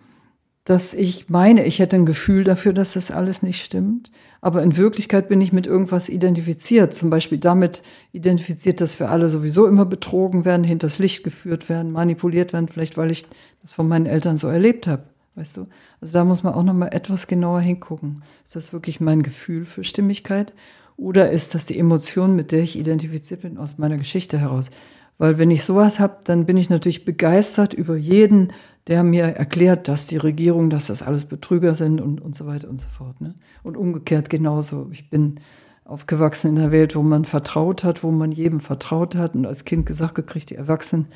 dass 0.68 0.92
ich 0.92 1.30
meine, 1.30 1.64
ich 1.64 1.78
hätte 1.78 1.96
ein 1.96 2.04
Gefühl 2.04 2.44
dafür, 2.44 2.74
dass 2.74 2.92
das 2.92 3.10
alles 3.10 3.42
nicht 3.42 3.64
stimmt. 3.64 4.10
Aber 4.42 4.62
in 4.62 4.76
Wirklichkeit 4.76 5.30
bin 5.30 5.40
ich 5.40 5.50
mit 5.50 5.66
irgendwas 5.66 6.10
identifiziert. 6.10 6.94
Zum 6.94 7.08
Beispiel 7.08 7.38
damit 7.38 7.82
identifiziert, 8.12 8.82
dass 8.82 9.00
wir 9.00 9.10
alle 9.10 9.30
sowieso 9.30 9.66
immer 9.66 9.86
betrogen 9.86 10.44
werden, 10.44 10.64
hinters 10.64 10.98
Licht 10.98 11.24
geführt 11.24 11.70
werden, 11.70 11.90
manipuliert 11.90 12.52
werden, 12.52 12.68
vielleicht 12.68 12.98
weil 12.98 13.10
ich 13.10 13.24
das 13.62 13.72
von 13.72 13.88
meinen 13.88 14.04
Eltern 14.04 14.36
so 14.36 14.46
erlebt 14.48 14.86
habe. 14.86 15.04
Weißt 15.36 15.56
du? 15.56 15.68
Also 16.02 16.12
da 16.12 16.24
muss 16.26 16.42
man 16.42 16.52
auch 16.52 16.62
noch 16.62 16.74
mal 16.74 16.88
etwas 16.88 17.28
genauer 17.28 17.60
hingucken. 17.60 18.22
Ist 18.44 18.54
das 18.54 18.74
wirklich 18.74 19.00
mein 19.00 19.22
Gefühl 19.22 19.64
für 19.64 19.84
Stimmigkeit? 19.84 20.52
Oder 20.98 21.30
ist 21.30 21.54
das 21.54 21.64
die 21.64 21.78
Emotion, 21.78 22.36
mit 22.36 22.52
der 22.52 22.60
ich 22.60 22.78
identifiziert 22.78 23.40
bin 23.40 23.56
aus 23.56 23.78
meiner 23.78 23.96
Geschichte 23.96 24.36
heraus? 24.36 24.70
Weil 25.18 25.38
wenn 25.38 25.50
ich 25.50 25.64
sowas 25.64 25.98
habe, 25.98 26.18
dann 26.24 26.46
bin 26.46 26.56
ich 26.56 26.70
natürlich 26.70 27.04
begeistert 27.04 27.74
über 27.74 27.96
jeden, 27.96 28.52
der 28.86 29.02
mir 29.02 29.24
erklärt, 29.24 29.88
dass 29.88 30.06
die 30.06 30.16
Regierung, 30.16 30.70
dass 30.70 30.86
das 30.86 31.02
alles 31.02 31.24
Betrüger 31.24 31.74
sind 31.74 32.00
und, 32.00 32.20
und 32.20 32.34
so 32.34 32.46
weiter 32.46 32.70
und 32.70 32.78
so 32.78 32.88
fort. 32.88 33.20
Ne? 33.20 33.34
Und 33.62 33.76
umgekehrt 33.76 34.30
genauso. 34.30 34.88
Ich 34.92 35.10
bin 35.10 35.40
aufgewachsen 35.84 36.50
in 36.50 36.58
einer 36.58 36.70
Welt, 36.70 36.94
wo 36.94 37.02
man 37.02 37.24
vertraut 37.24 37.82
hat, 37.82 38.02
wo 38.02 38.10
man 38.10 38.30
jedem 38.30 38.60
vertraut 38.60 39.14
hat 39.14 39.34
und 39.34 39.46
als 39.46 39.64
Kind 39.64 39.86
gesagt 39.86 40.14
gekriegt, 40.14 40.50
die 40.50 40.54
Erwachsenen, 40.54 41.06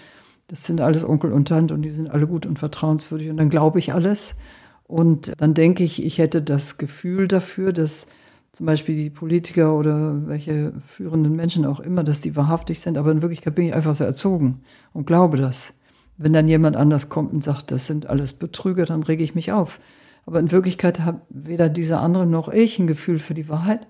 das 0.49 0.65
sind 0.65 0.81
alles 0.81 1.05
Onkel 1.09 1.33
und 1.33 1.49
Tante 1.49 1.75
und 1.75 1.83
die 1.83 1.91
sind 1.91 2.11
alle 2.11 2.27
gut 2.27 2.47
und 2.47 2.59
vertrauenswürdig 2.59 3.31
und 3.31 3.37
dann 3.37 3.51
glaube 3.51 3.79
ich 3.79 3.95
alles. 3.95 4.37
Und 4.85 5.33
dann 5.39 5.55
denke 5.55 5.85
ich, 5.85 6.05
ich 6.05 6.19
hätte 6.19 6.43
das 6.43 6.77
Gefühl 6.77 7.29
dafür, 7.29 7.73
dass 7.73 8.07
zum 8.53 8.67
Beispiel 8.67 8.95
die 8.95 9.11
Politiker 9.11 9.75
oder 9.75 10.27
welche 10.27 10.75
führenden 10.87 11.35
Menschen 11.35 11.65
auch 11.65 11.81
immer, 11.81 12.05
dass 12.05 12.21
die 12.21 12.37
wahrhaftig 12.37 12.81
sind, 12.81 12.99
aber 12.99 13.11
in 13.11 13.23
Wirklichkeit 13.23 13.55
bin 13.55 13.67
ich 13.67 13.75
einfach 13.75 13.95
so 13.95 14.05
erzogen 14.05 14.61
und 14.93 15.07
glaube 15.07 15.39
das. 15.39 15.75
Wenn 16.19 16.35
dann 16.35 16.47
jemand 16.47 16.77
anders 16.77 17.09
kommt 17.09 17.33
und 17.33 17.43
sagt, 17.43 17.73
das 17.73 17.87
sind 17.87 18.07
alles 18.07 18.35
Betrüger, 18.35 18.85
dann 18.85 19.03
rege 19.03 19.25
ich 19.25 19.35
mich 19.35 19.53
auf. 19.53 19.81
Aber 20.27 20.39
in 20.39 20.53
Wirklichkeit 20.53 21.01
hat 21.01 21.23
weder 21.31 21.71
dieser 21.71 22.01
andere 22.01 22.27
noch 22.27 22.49
ich 22.49 22.79
ein 22.79 22.87
Gefühl 22.87 23.19
für 23.19 23.35
die 23.35 23.49
Wahrheit, 23.49 23.89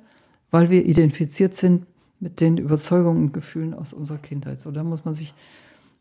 weil 0.51 0.71
wir 0.71 0.87
identifiziert 0.87 1.55
sind 1.55 1.87
mit 2.21 2.41
den 2.41 2.57
Überzeugungen 2.57 3.25
und 3.25 3.35
Gefühlen 3.35 3.75
aus 3.75 3.93
unserer 3.93 4.19
Kindheit. 4.19 4.61
So, 4.61 4.71
da 4.71 4.85
muss 4.85 5.05
man 5.05 5.15
sich 5.15 5.35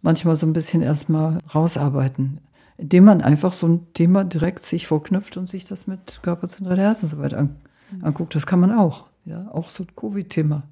manchmal 0.03 0.35
so 0.35 0.45
ein 0.45 0.53
bisschen 0.53 0.83
erstmal 0.83 1.39
rausarbeiten, 1.53 2.39
indem 2.77 3.05
man 3.05 3.21
einfach 3.21 3.53
so 3.53 3.67
ein 3.67 3.93
Thema 3.95 4.23
direkt 4.23 4.61
sich 4.61 4.85
vorknüpft 4.85 5.35
und 5.37 5.49
sich 5.49 5.65
das 5.65 5.87
mit 5.87 6.19
körperzentrierter 6.21 6.83
Herzensarbeit 6.83 7.33
an, 7.33 7.55
anguckt. 8.01 8.35
Das 8.35 8.45
kann 8.45 8.59
man 8.59 8.71
auch. 8.71 9.05
Ja, 9.25 9.49
auch 9.51 9.69
so 9.69 9.83
ein 9.83 9.95
Covid-Thema 9.95 10.63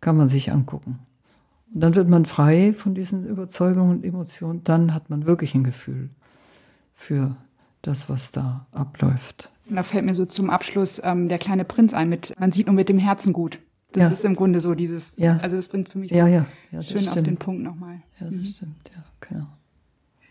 kann 0.00 0.16
man 0.16 0.28
sich 0.28 0.52
angucken. 0.52 1.00
Und 1.72 1.80
dann 1.80 1.94
wird 1.94 2.08
man 2.08 2.24
frei 2.24 2.72
von 2.72 2.94
diesen 2.94 3.26
Überzeugungen 3.26 3.90
und 3.98 4.04
Emotionen. 4.04 4.62
Dann 4.64 4.94
hat 4.94 5.10
man 5.10 5.26
wirklich 5.26 5.54
ein 5.54 5.64
Gefühl 5.64 6.10
für 6.94 7.36
das, 7.82 8.08
was 8.08 8.32
da 8.32 8.66
abläuft. 8.72 9.50
Und 9.68 9.76
da 9.76 9.82
fällt 9.82 10.04
mir 10.04 10.14
so 10.14 10.24
zum 10.24 10.50
Abschluss 10.50 11.00
ähm, 11.02 11.28
der 11.28 11.38
kleine 11.38 11.64
Prinz 11.64 11.94
ein 11.94 12.08
mit, 12.08 12.38
man 12.38 12.52
sieht 12.52 12.66
nur 12.66 12.76
mit 12.76 12.88
dem 12.88 12.98
Herzen 12.98 13.32
gut. 13.32 13.60
Das 13.92 14.04
ja. 14.04 14.08
ist 14.10 14.24
im 14.24 14.34
Grunde 14.34 14.60
so 14.60 14.74
dieses, 14.74 15.16
ja. 15.16 15.36
also 15.38 15.56
das 15.56 15.68
bringt 15.68 15.88
für 15.88 15.98
mich 15.98 16.10
so 16.10 16.16
ja, 16.16 16.26
ja. 16.26 16.46
schön 16.72 17.02
stimmt. 17.02 17.08
auf 17.08 17.22
den 17.22 17.36
Punkt 17.36 17.62
nochmal. 17.62 18.02
Ja, 18.20 18.26
das 18.26 18.32
mhm. 18.32 18.44
stimmt, 18.44 18.90
ja, 18.94 19.04
genau. 19.20 19.46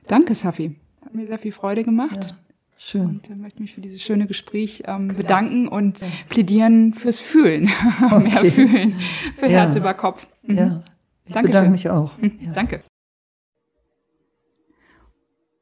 Danke, 0.07 0.35
Safi. 0.35 0.75
Hat 1.03 1.15
mir 1.15 1.27
sehr 1.27 1.39
viel 1.39 1.51
Freude 1.51 1.83
gemacht. 1.83 2.35
Schön. 2.77 3.05
Und 3.05 3.29
äh, 3.29 3.35
möchte 3.35 3.61
mich 3.61 3.73
für 3.73 3.81
dieses 3.81 4.01
schöne 4.01 4.27
Gespräch 4.27 4.83
ähm, 4.85 5.09
bedanken 5.09 5.67
und 5.67 5.99
plädieren 6.29 6.93
fürs 6.93 7.19
Fühlen. 7.19 7.69
Okay. 8.03 8.19
Mehr 8.19 8.45
fühlen. 8.45 8.99
Für 9.37 9.47
Herz 9.47 9.75
über 9.75 9.93
Kopf. 9.93 10.27
Mhm. 10.41 10.57
Ja, 10.57 10.79
ich 11.25 11.33
Dankeschön. 11.33 11.43
bedanke 11.43 11.71
mich 11.71 11.89
auch. 11.89 12.17
Mhm, 12.17 12.39
ja. 12.41 12.51
Danke. 12.51 12.83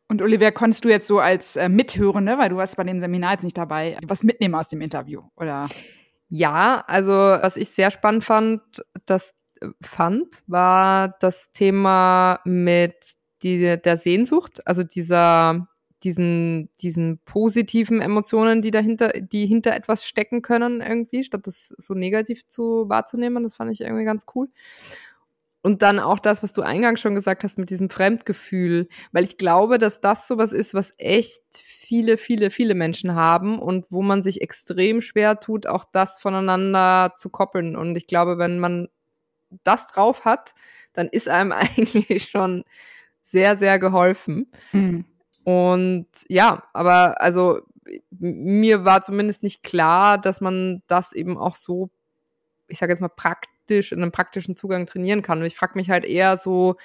Und 0.07 0.21
Oliver, 0.21 0.51
konntest 0.51 0.83
du 0.83 0.89
jetzt 0.89 1.07
so 1.07 1.19
als 1.19 1.55
äh, 1.55 1.69
Mithörende, 1.69 2.37
weil 2.37 2.49
du 2.49 2.57
warst 2.57 2.75
bei 2.75 2.83
dem 2.83 2.99
Seminar 2.99 3.33
jetzt 3.33 3.43
nicht 3.43 3.57
dabei, 3.57 3.97
was 4.05 4.23
mitnehmen 4.23 4.55
aus 4.55 4.67
dem 4.67 4.81
Interview? 4.81 5.21
Oder? 5.37 5.69
Ja, 6.27 6.83
also 6.87 7.11
was 7.11 7.55
ich 7.55 7.69
sehr 7.69 7.91
spannend 7.91 8.23
fand, 8.23 8.61
das 9.05 9.35
fand, 9.81 10.27
war 10.47 11.15
das 11.19 11.51
Thema 11.51 12.39
mit 12.45 12.95
die, 13.43 13.77
der 13.81 13.97
Sehnsucht, 13.97 14.65
also 14.67 14.83
dieser 14.83 15.67
diesen, 16.03 16.69
diesen 16.81 17.19
positiven 17.25 18.01
Emotionen, 18.01 18.61
die 18.61 18.71
dahinter, 18.71 19.09
die 19.09 19.45
hinter 19.45 19.75
etwas 19.75 20.05
stecken 20.05 20.41
können 20.41 20.81
irgendwie, 20.81 21.23
statt 21.23 21.45
das 21.45 21.73
so 21.77 21.93
negativ 21.93 22.47
zu 22.47 22.89
wahrzunehmen. 22.89 23.43
Das 23.43 23.55
fand 23.55 23.71
ich 23.71 23.81
irgendwie 23.81 24.05
ganz 24.05 24.25
cool. 24.35 24.49
Und 25.63 25.83
dann 25.83 25.99
auch 25.99 26.17
das, 26.17 26.41
was 26.41 26.53
du 26.53 26.63
eingangs 26.63 26.99
schon 26.99 27.13
gesagt 27.13 27.43
hast 27.43 27.59
mit 27.59 27.69
diesem 27.69 27.89
Fremdgefühl, 27.89 28.87
weil 29.11 29.23
ich 29.23 29.37
glaube, 29.37 29.77
dass 29.77 30.01
das 30.01 30.27
sowas 30.27 30.53
ist, 30.53 30.73
was 30.73 30.93
echt 30.97 31.43
viele, 31.53 32.17
viele, 32.17 32.49
viele 32.49 32.73
Menschen 32.73 33.13
haben 33.13 33.59
und 33.59 33.91
wo 33.91 34.01
man 34.01 34.23
sich 34.23 34.41
extrem 34.41 35.01
schwer 35.01 35.39
tut, 35.39 35.67
auch 35.67 35.85
das 35.85 36.19
voneinander 36.19 37.13
zu 37.15 37.29
koppeln. 37.29 37.75
Und 37.75 37.95
ich 37.95 38.07
glaube, 38.07 38.39
wenn 38.39 38.57
man 38.57 38.89
das 39.63 39.85
drauf 39.85 40.25
hat, 40.25 40.55
dann 40.93 41.07
ist 41.07 41.29
einem 41.29 41.51
eigentlich 41.51 42.23
schon 42.23 42.63
sehr, 43.23 43.55
sehr 43.55 43.77
geholfen. 43.77 44.51
Mhm. 44.71 45.05
Und 45.43 46.07
ja, 46.27 46.63
aber 46.73 47.19
also 47.21 47.61
mir 48.11 48.85
war 48.85 49.01
zumindest 49.01 49.43
nicht 49.43 49.63
klar, 49.63 50.17
dass 50.17 50.41
man 50.41 50.83
das 50.87 51.13
eben 51.13 51.37
auch 51.37 51.55
so, 51.55 51.89
ich 52.67 52.77
sage 52.77 52.91
jetzt 52.91 53.01
mal, 53.01 53.09
praktisch 53.09 53.91
in 53.91 54.01
einem 54.01 54.11
praktischen 54.11 54.55
Zugang 54.55 54.85
trainieren 54.85 55.21
kann. 55.21 55.39
Und 55.39 55.45
ich 55.45 55.55
frage 55.55 55.73
mich 55.75 55.89
halt 55.89 56.05
eher 56.05 56.37
so, 56.37 56.75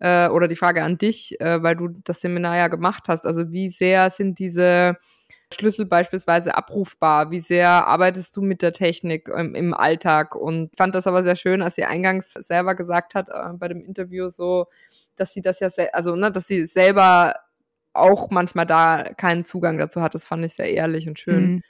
äh, 0.00 0.28
oder 0.28 0.48
die 0.48 0.56
Frage 0.56 0.82
an 0.82 0.98
dich, 0.98 1.40
äh, 1.40 1.62
weil 1.62 1.76
du 1.76 1.88
das 2.04 2.20
Seminar 2.20 2.56
ja 2.56 2.68
gemacht 2.68 3.04
hast, 3.08 3.24
also 3.24 3.52
wie 3.52 3.68
sehr 3.68 4.10
sind 4.10 4.38
diese 4.38 4.96
Schlüssel 5.54 5.86
beispielsweise 5.86 6.56
abrufbar? 6.56 7.30
Wie 7.30 7.40
sehr 7.40 7.86
arbeitest 7.86 8.36
du 8.36 8.42
mit 8.42 8.62
der 8.62 8.72
Technik 8.72 9.28
im, 9.28 9.54
im 9.54 9.74
Alltag? 9.74 10.34
Und 10.34 10.70
fand 10.76 10.94
das 10.94 11.06
aber 11.06 11.22
sehr 11.22 11.36
schön, 11.36 11.62
als 11.62 11.76
sie 11.76 11.84
eingangs 11.84 12.32
selber 12.32 12.74
gesagt 12.74 13.14
hat 13.14 13.28
äh, 13.28 13.52
bei 13.54 13.68
dem 13.68 13.84
Interview 13.84 14.28
so, 14.28 14.66
dass 15.16 15.32
sie 15.32 15.42
das 15.42 15.60
ja, 15.60 15.68
also 15.92 16.16
ne, 16.16 16.32
dass 16.32 16.46
sie 16.46 16.66
selber 16.66 17.34
auch 17.94 18.30
manchmal 18.30 18.66
da 18.66 19.04
keinen 19.16 19.44
Zugang 19.44 19.78
dazu 19.78 20.00
hat. 20.00 20.14
Das 20.14 20.24
fand 20.24 20.44
ich 20.44 20.54
sehr 20.54 20.70
ehrlich 20.72 21.08
und 21.08 21.18
schön. 21.18 21.44
Mhm. 21.44 21.62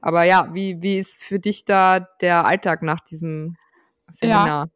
Aber 0.00 0.24
ja, 0.24 0.48
wie, 0.52 0.80
wie 0.82 0.98
ist 0.98 1.22
für 1.22 1.38
dich 1.38 1.64
da 1.64 2.00
der 2.00 2.44
Alltag 2.44 2.82
nach 2.82 3.00
diesem 3.00 3.56
Seminar? 4.12 4.46
Ja. 4.46 4.66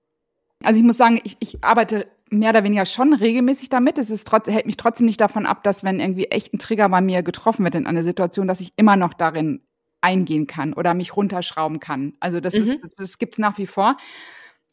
Also 0.63 0.79
ich 0.79 0.85
muss 0.85 0.97
sagen, 0.97 1.21
ich, 1.25 1.37
ich 1.41 1.63
arbeite 1.65 2.07
mehr 2.31 2.51
oder 2.51 2.65
weniger 2.65 2.87
schon 2.87 3.13
regelmäßig 3.15 3.69
damit. 3.69 3.99
Es 3.99 4.11
ist 4.11 4.27
trotz, 4.27 4.49
hält 4.49 4.67
mich 4.67 4.77
trotzdem 4.77 5.07
nicht 5.07 5.21
davon 5.21 5.47
ab, 5.47 5.63
dass 5.63 5.85
wenn 5.85 6.01
irgendwie 6.01 6.27
echt 6.27 6.53
ein 6.53 6.59
Trigger 6.59 6.89
bei 6.89 7.01
mir 7.01 7.23
getroffen 7.23 7.65
wird 7.65 7.75
in 7.75 7.87
einer 7.87 8.03
Situation, 8.03 8.49
dass 8.49 8.61
ich 8.61 8.73
immer 8.77 8.97
noch 8.97 9.15
darin 9.15 9.63
eingehen 10.01 10.47
kann 10.47 10.75
oder 10.75 10.95
mich 10.95 11.17
runterschrauben 11.17 11.81
kann. 11.81 12.15
Also 12.21 12.41
das 12.41 12.55
mhm. 12.55 12.63
ist, 12.63 12.79
das 12.99 13.19
gibt's 13.19 13.39
nach 13.39 13.59
wie 13.59 13.67
vor. 13.67 13.97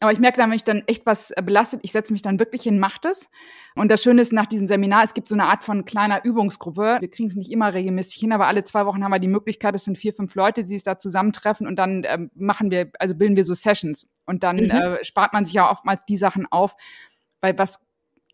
Aber 0.02 0.12
ich 0.12 0.18
merke, 0.18 0.36
da 0.36 0.42
wenn 0.42 0.50
mich 0.50 0.64
dann 0.64 0.82
echt 0.86 1.06
was 1.06 1.30
äh, 1.30 1.42
belastet, 1.42 1.80
ich 1.82 1.92
setze 1.92 2.12
mich 2.12 2.22
dann 2.22 2.38
wirklich 2.38 2.62
hin, 2.62 2.78
mache 2.78 2.98
das. 3.02 3.30
Und 3.74 3.90
das 3.90 4.02
Schöne 4.02 4.20
ist 4.20 4.32
nach 4.32 4.46
diesem 4.46 4.66
Seminar, 4.66 5.04
es 5.04 5.14
gibt 5.14 5.28
so 5.28 5.34
eine 5.34 5.44
Art 5.44 5.64
von 5.64 5.84
kleiner 5.84 6.24
Übungsgruppe. 6.24 6.98
Wir 7.00 7.10
kriegen 7.10 7.28
es 7.28 7.36
nicht 7.36 7.50
immer 7.50 7.72
regelmäßig 7.72 8.20
hin, 8.20 8.32
aber 8.32 8.46
alle 8.46 8.64
zwei 8.64 8.84
Wochen 8.84 9.02
haben 9.02 9.12
wir 9.12 9.18
die 9.18 9.28
Möglichkeit, 9.28 9.74
es 9.74 9.84
sind 9.84 9.96
vier, 9.96 10.12
fünf 10.12 10.34
Leute, 10.34 10.62
die 10.62 10.66
sich 10.68 10.82
da 10.82 10.98
zusammentreffen 10.98 11.66
und 11.66 11.76
dann 11.76 12.04
äh, 12.04 12.18
machen 12.34 12.70
wir, 12.70 12.90
also 12.98 13.14
bilden 13.14 13.36
wir 13.36 13.44
so 13.44 13.54
Sessions. 13.54 14.08
Und 14.26 14.42
dann 14.42 14.56
mhm. 14.56 14.70
äh, 14.70 15.04
spart 15.04 15.32
man 15.32 15.44
sich 15.44 15.54
ja 15.54 15.70
oftmals 15.70 16.02
die 16.08 16.16
Sachen 16.16 16.46
auf, 16.50 16.76
weil 17.40 17.56
was 17.58 17.80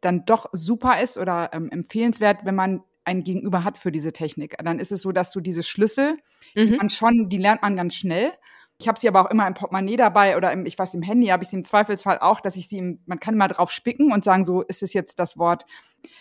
dann 0.01 0.25
doch 0.25 0.47
super 0.53 1.01
ist 1.01 1.19
oder 1.19 1.51
ähm, 1.53 1.71
empfehlenswert, 1.71 2.45
wenn 2.45 2.55
man 2.55 2.83
ein 3.05 3.25
Gegenüber 3.25 3.65
hat 3.65 3.79
für 3.79 3.91
diese 3.91 4.13
Technik. 4.13 4.57
Dann 4.63 4.79
ist 4.79 4.93
es 4.93 5.03
so, 5.03 5.13
dass 5.13 5.31
du 5.31 5.41
diese 5.41 5.63
Schlüssel, 5.63 6.15
mhm. 6.55 6.67
die 6.67 6.77
man 6.77 6.89
schon, 6.89 7.29
die 7.29 7.39
lernt 7.39 7.63
man 7.63 7.77
ganz 7.77 7.95
schnell. 7.95 8.33
Ich 8.81 8.87
habe 8.87 8.99
sie 8.99 9.09
aber 9.09 9.23
auch 9.23 9.31
immer 9.31 9.47
im 9.47 9.55
Portemonnaie 9.55 9.97
dabei 9.97 10.37
oder 10.37 10.53
im, 10.53 10.65
ich 10.65 10.79
weiß, 10.79 10.95
im 10.95 11.03
Handy 11.03 11.27
habe 11.29 11.43
ich 11.43 11.49
sie 11.49 11.57
im 11.57 11.65
Zweifelsfall 11.65 12.19
auch, 12.21 12.41
dass 12.41 12.55
ich 12.55 12.69
sie, 12.69 12.79
im, 12.79 13.01
man 13.07 13.19
kann 13.19 13.37
mal 13.37 13.49
drauf 13.49 13.73
spicken 13.73 14.13
und 14.13 14.23
sagen, 14.23 14.45
so 14.45 14.63
ist 14.63 14.85
es 14.85 14.93
jetzt 14.93 15.19
das 15.19 15.37
Wort 15.37 15.67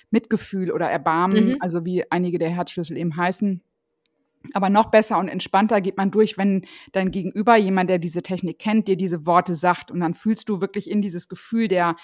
Mitgefühl 0.09 0.71
oder 0.71 0.89
Erbarmen, 0.89 1.49
mhm. 1.49 1.57
also 1.59 1.85
wie 1.85 2.11
einige 2.11 2.39
der 2.39 2.49
Herzschlüssel 2.49 2.97
eben 2.97 3.15
heißen. 3.15 3.61
Aber 4.53 4.69
noch 4.69 4.89
besser 4.89 5.19
und 5.19 5.27
entspannter 5.27 5.81
geht 5.81 5.97
man 5.97 6.09
durch, 6.09 6.37
wenn 6.37 6.65
dein 6.93 7.11
Gegenüber, 7.11 7.57
jemand, 7.57 7.89
der 7.89 7.99
diese 7.99 8.21
Technik 8.21 8.59
kennt, 8.59 8.87
dir 8.87 8.95
diese 8.95 9.25
Worte 9.25 9.55
sagt. 9.55 9.91
Und 9.91 9.99
dann 9.99 10.13
fühlst 10.13 10.49
du 10.49 10.61
wirklich 10.61 10.89
in 10.89 11.01
dieses 11.01 11.27
Gefühl 11.27 11.67
der 11.67 11.95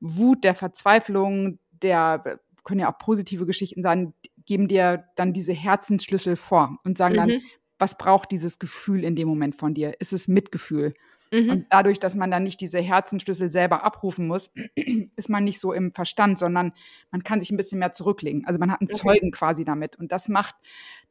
Wut, 0.00 0.44
der 0.44 0.54
Verzweiflung, 0.54 1.58
der 1.70 2.40
können 2.64 2.80
ja 2.80 2.92
auch 2.92 2.98
positive 2.98 3.46
Geschichten 3.46 3.82
sein, 3.82 4.14
geben 4.44 4.68
dir 4.68 5.04
dann 5.16 5.32
diese 5.32 5.52
Herzensschlüssel 5.52 6.36
vor 6.36 6.78
und 6.84 6.98
sagen 6.98 7.14
mhm. 7.14 7.18
dann, 7.18 7.42
was 7.84 7.98
braucht 7.98 8.30
dieses 8.30 8.58
Gefühl 8.58 9.04
in 9.04 9.14
dem 9.14 9.28
Moment 9.28 9.56
von 9.56 9.74
dir? 9.74 10.00
Ist 10.00 10.14
es 10.14 10.26
Mitgefühl? 10.26 10.94
Mhm. 11.30 11.50
Und 11.50 11.66
dadurch, 11.68 12.00
dass 12.00 12.14
man 12.14 12.30
dann 12.30 12.42
nicht 12.42 12.58
diese 12.62 12.78
Herzenschlüssel 12.78 13.50
selber 13.50 13.84
abrufen 13.84 14.26
muss, 14.26 14.50
ist 15.16 15.28
man 15.28 15.44
nicht 15.44 15.60
so 15.60 15.70
im 15.74 15.92
Verstand, 15.92 16.38
sondern 16.38 16.72
man 17.10 17.22
kann 17.24 17.40
sich 17.40 17.50
ein 17.50 17.58
bisschen 17.58 17.80
mehr 17.80 17.92
zurücklegen. 17.92 18.46
Also 18.46 18.58
man 18.58 18.72
hat 18.72 18.80
einen 18.80 18.88
okay. 18.88 19.02
Zeugen 19.02 19.32
quasi 19.32 19.66
damit. 19.66 19.96
Und 19.96 20.12
das 20.12 20.30
macht, 20.30 20.54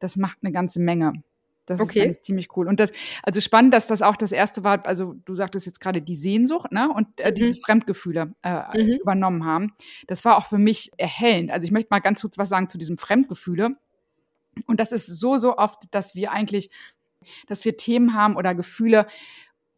das 0.00 0.16
macht 0.16 0.38
eine 0.42 0.50
ganze 0.50 0.80
Menge. 0.80 1.12
Das 1.66 1.80
okay. 1.80 2.08
ist 2.08 2.24
ziemlich 2.24 2.48
cool. 2.56 2.66
Und 2.66 2.80
das, 2.80 2.90
also 3.22 3.40
spannend, 3.40 3.72
dass 3.72 3.86
das 3.86 4.02
auch 4.02 4.16
das 4.16 4.32
erste 4.32 4.64
war, 4.64 4.84
also 4.88 5.14
du 5.24 5.32
sagtest 5.32 5.66
jetzt 5.66 5.78
gerade 5.78 6.02
die 6.02 6.16
Sehnsucht, 6.16 6.72
ne? 6.72 6.90
Und 6.92 7.06
äh, 7.20 7.30
mhm. 7.30 7.34
dieses 7.36 7.60
Fremdgefühle 7.60 8.34
äh, 8.42 8.82
mhm. 8.82 8.98
übernommen 9.00 9.44
haben. 9.44 9.74
Das 10.08 10.24
war 10.24 10.38
auch 10.38 10.46
für 10.46 10.58
mich 10.58 10.90
erhellend. 10.96 11.52
Also 11.52 11.64
ich 11.64 11.70
möchte 11.70 11.88
mal 11.92 12.00
ganz 12.00 12.20
kurz 12.20 12.36
was 12.36 12.48
sagen 12.48 12.68
zu 12.68 12.78
diesem 12.78 12.98
Fremdgefühle 12.98 13.76
Und 14.66 14.80
das 14.80 14.92
ist 14.92 15.06
so, 15.06 15.36
so 15.36 15.56
oft, 15.56 15.82
dass 15.90 16.14
wir 16.14 16.32
eigentlich, 16.32 16.70
dass 17.46 17.64
wir 17.64 17.76
Themen 17.76 18.14
haben 18.14 18.36
oder 18.36 18.54
Gefühle, 18.54 19.06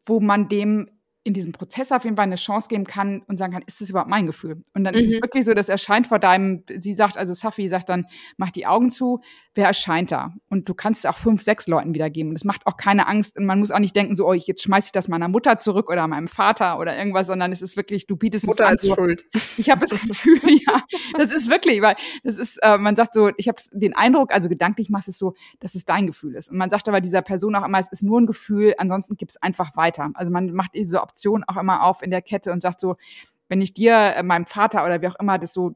wo 0.05 0.21
man 0.21 0.49
dem 0.49 0.91
in 1.27 1.35
diesem 1.35 1.51
Prozess 1.51 1.91
auf 1.91 2.05
jeden 2.05 2.17
Fall 2.17 2.23
eine 2.23 2.37
Chance 2.37 2.69
geben 2.69 2.85
kann 2.85 3.23
und 3.23 3.37
sagen 3.39 3.53
kann, 3.53 3.65
ist 3.67 3.81
das 3.81 3.91
überhaupt 3.91 4.09
mein 4.09 4.27
Gefühl? 4.27 4.63
Und 4.75 4.85
dann 4.85 4.95
mhm. 4.95 5.01
ist 5.01 5.11
es 5.11 5.17
mhm. 5.17 5.23
wirklich 5.23 5.45
so, 5.45 5.55
das 5.55 5.69
erscheint 5.69 6.07
vor 6.07 6.21
deinem, 6.21 6.63
sie 6.79 6.95
sagt, 6.95 7.17
also 7.17 7.35
Safi 7.35 7.69
sagt 7.69 7.89
dann, 7.89 8.07
mach 8.37 8.53
die 8.53 8.67
Augen 8.67 8.91
zu, 8.91 9.21
wer 9.57 9.67
erscheint 9.67 10.13
da? 10.13 10.35
Und 10.49 10.69
du 10.69 10.75
kannst 10.75 11.05
es 11.05 11.11
auch 11.11 11.19
fünf, 11.19 11.43
sechs 11.43 11.67
Leuten 11.67 11.95
wiedergeben. 11.95 12.31
Und 12.31 12.35
das 12.35 12.45
macht 12.45 12.67
auch 12.67 12.77
keine 12.77 13.09
Angst. 13.09 13.37
Und 13.37 13.47
man 13.47 13.59
muss 13.59 13.73
auch 13.73 13.81
nicht 13.81 13.97
denken, 13.97 14.15
so, 14.15 14.29
oh, 14.29 14.33
jetzt 14.33 14.63
schmeiß 14.63 14.87
ich 14.87 14.93
das 14.93 15.09
meiner 15.09 15.29
Mutter 15.29 15.59
zurück 15.59 15.91
oder 15.91 16.07
meinem 16.07 16.29
Vater 16.29 16.79
oder 16.79 16.97
irgendwas, 16.97 17.27
sondern 17.27 17.51
es 17.51 17.63
ist 17.63 17.77
wirklich, 17.77 18.07
du 18.07 18.17
bietest 18.17 18.47
Mutter 18.47 18.65
es 18.65 18.69
an. 18.69 18.75
Ist 18.77 18.83
so, 18.83 18.95
schuld. 18.95 19.25
Ich 19.59 19.71
habe 19.71 19.81
das 19.81 20.01
Gefühl, 20.01 20.39
ja, 20.67 20.83
das 21.19 21.33
ist 21.33 21.49
wirklich, 21.49 21.83
weil 21.83 21.97
das 22.23 22.37
ist, 22.37 22.59
äh, 22.63 22.79
man 22.79 22.95
sagt 22.95 23.15
so, 23.15 23.31
ich 23.37 23.49
habe 23.49 23.61
den 23.73 23.97
Eindruck, 23.97 24.33
also 24.33 24.49
gedanklich 24.49 24.91
machst 24.91 25.09
es 25.09 25.19
so, 25.19 25.35
dass 25.59 25.75
es 25.75 25.85
dein 25.85 26.07
Gefühl 26.07 26.35
ist. 26.35 26.51
Und 26.51 26.59
man 26.59 26.71
sagt 26.71 26.89
aber 26.89 27.01
dieser 27.01 27.23
Person 27.23 27.55
auch 27.57 27.65
immer, 27.65 27.81
es 27.81 27.91
ist 27.91 28.03
nur 28.03 28.21
ein 28.21 28.27
Gefühl, 28.27 28.75
ansonsten 28.79 29.17
gibt 29.17 29.33
es 29.33 29.43
einfach 29.43 29.77
weiter. 29.77 30.11
Also 30.15 30.31
man 30.31 30.53
macht 30.53 30.75
diese 30.75 31.03
Option 31.03 31.43
auch 31.45 31.57
immer 31.57 31.83
auf, 31.83 31.97
auf 31.97 32.03
in 32.03 32.11
der 32.11 32.23
Kette 32.23 32.53
und 32.53 32.61
sagt 32.61 32.81
so, 32.81 32.97
wenn 33.49 33.61
ich 33.61 33.73
dir, 33.73 33.95
äh, 34.17 34.23
meinem 34.23 34.47
Vater 34.47 34.85
oder 34.85 35.01
wie 35.03 35.09
auch 35.09 35.19
immer 35.19 35.39
das 35.39 35.53
so 35.53 35.75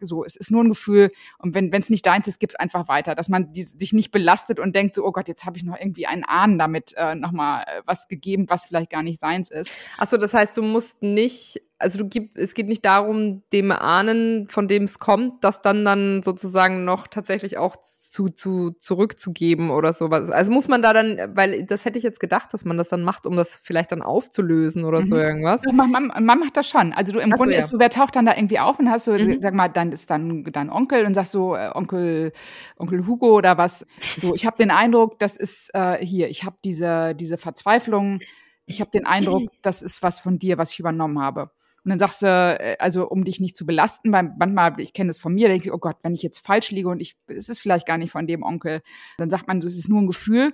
so, 0.00 0.24
es 0.24 0.36
ist 0.36 0.50
nur 0.50 0.62
ein 0.62 0.68
Gefühl 0.68 1.10
und 1.38 1.54
wenn 1.54 1.72
es 1.72 1.90
nicht 1.90 2.06
deins 2.06 2.28
ist, 2.28 2.40
gib's 2.40 2.54
einfach 2.54 2.88
weiter, 2.88 3.14
dass 3.14 3.28
man 3.28 3.52
die, 3.52 3.62
sich 3.62 3.92
nicht 3.92 4.10
belastet 4.10 4.60
und 4.60 4.74
denkt 4.74 4.94
so, 4.94 5.04
oh 5.04 5.12
Gott, 5.12 5.28
jetzt 5.28 5.44
habe 5.44 5.56
ich 5.56 5.64
noch 5.64 5.78
irgendwie 5.78 6.06
einen 6.06 6.24
Ahnen 6.24 6.58
damit 6.58 6.94
äh, 6.96 7.14
nochmal 7.14 7.64
äh, 7.66 7.82
was 7.86 8.08
gegeben, 8.08 8.46
was 8.48 8.66
vielleicht 8.66 8.90
gar 8.90 9.02
nicht 9.02 9.18
seins 9.18 9.50
ist. 9.50 9.70
Achso, 9.98 10.16
das 10.16 10.34
heißt, 10.34 10.56
du 10.56 10.62
musst 10.62 11.02
nicht, 11.02 11.62
also 11.78 11.98
du 11.98 12.08
gib, 12.08 12.38
es 12.38 12.54
geht 12.54 12.68
nicht 12.68 12.84
darum, 12.84 13.42
dem 13.52 13.70
Ahnen, 13.70 14.48
von 14.48 14.66
dem 14.66 14.84
es 14.84 14.98
kommt, 14.98 15.44
das 15.44 15.60
dann 15.60 15.84
dann 15.84 16.22
sozusagen 16.22 16.84
noch 16.84 17.06
tatsächlich 17.06 17.58
auch 17.58 17.76
zu, 17.76 18.30
zu 18.30 18.70
zurückzugeben 18.70 19.70
oder 19.70 19.92
sowas. 19.92 20.30
Also 20.30 20.50
muss 20.52 20.68
man 20.68 20.80
da 20.80 20.94
dann, 20.94 21.18
weil 21.34 21.64
das 21.64 21.84
hätte 21.84 21.98
ich 21.98 22.04
jetzt 22.04 22.18
gedacht, 22.18 22.54
dass 22.54 22.64
man 22.64 22.78
das 22.78 22.88
dann 22.88 23.02
macht, 23.02 23.26
um 23.26 23.36
das 23.36 23.60
vielleicht 23.62 23.92
dann 23.92 24.00
aufzulösen 24.00 24.84
oder 24.84 25.00
mhm. 25.00 25.04
so 25.04 25.16
irgendwas. 25.16 25.62
Man, 25.70 26.24
macht 26.24 26.56
das 26.56 26.68
schon. 26.68 26.94
Also 26.94 27.12
du 27.12 27.18
im 27.18 27.32
Ach 27.32 27.36
Grunde 27.36 27.52
so, 27.52 27.58
ja. 27.58 27.64
ist 27.64 27.68
so, 27.68 27.78
wer 27.78 27.90
taucht 27.90 28.16
dann 28.16 28.24
da 28.24 28.34
irgendwie 28.34 28.58
auf 28.58 28.78
und 28.78 28.90
hast 28.90 29.04
so, 29.04 29.12
mhm. 29.12 29.40
sag 29.42 29.52
mal, 29.52 29.68
dann 29.68 29.92
ist 29.92 30.08
dann 30.08 30.44
dein 30.44 30.70
Onkel 30.70 31.04
und 31.04 31.12
sagst 31.12 31.32
so, 31.32 31.54
äh, 31.54 31.70
Onkel, 31.74 32.32
Onkel 32.78 33.06
Hugo 33.06 33.36
oder 33.36 33.58
was. 33.58 33.84
So, 34.20 34.34
ich 34.34 34.46
habe 34.46 34.56
den 34.56 34.70
Eindruck, 34.70 35.18
das 35.18 35.36
ist 35.36 35.70
äh, 35.74 35.98
hier, 35.98 36.30
ich 36.30 36.44
habe 36.44 36.56
diese, 36.64 37.14
diese 37.14 37.36
Verzweiflung, 37.36 38.20
ich 38.64 38.80
habe 38.80 38.90
den 38.90 39.06
Eindruck, 39.06 39.50
das 39.62 39.82
ist 39.82 40.02
was 40.02 40.20
von 40.20 40.38
dir, 40.38 40.56
was 40.58 40.72
ich 40.72 40.80
übernommen 40.80 41.20
habe. 41.20 41.50
Und 41.86 41.90
dann 41.90 42.00
sagst 42.00 42.22
du, 42.22 42.26
äh, 42.26 42.76
also 42.80 43.08
um 43.08 43.22
dich 43.22 43.38
nicht 43.38 43.56
zu 43.56 43.64
belasten, 43.64 44.12
weil 44.12 44.34
manchmal, 44.36 44.74
ich 44.80 44.92
kenne 44.92 45.06
das 45.06 45.20
von 45.20 45.32
mir, 45.32 45.46
denke 45.46 45.68
ich, 45.68 45.72
oh 45.72 45.78
Gott, 45.78 45.96
wenn 46.02 46.14
ich 46.14 46.22
jetzt 46.22 46.44
falsch 46.44 46.72
liege 46.72 46.88
und 46.88 46.98
ich, 46.98 47.16
es 47.28 47.48
ist 47.48 47.60
vielleicht 47.60 47.86
gar 47.86 47.96
nicht 47.96 48.10
von 48.10 48.26
dem 48.26 48.42
Onkel, 48.42 48.82
dann 49.18 49.30
sagt 49.30 49.46
man, 49.46 49.58
es 49.58 49.76
ist 49.76 49.88
nur 49.88 50.00
ein 50.00 50.08
Gefühl. 50.08 50.52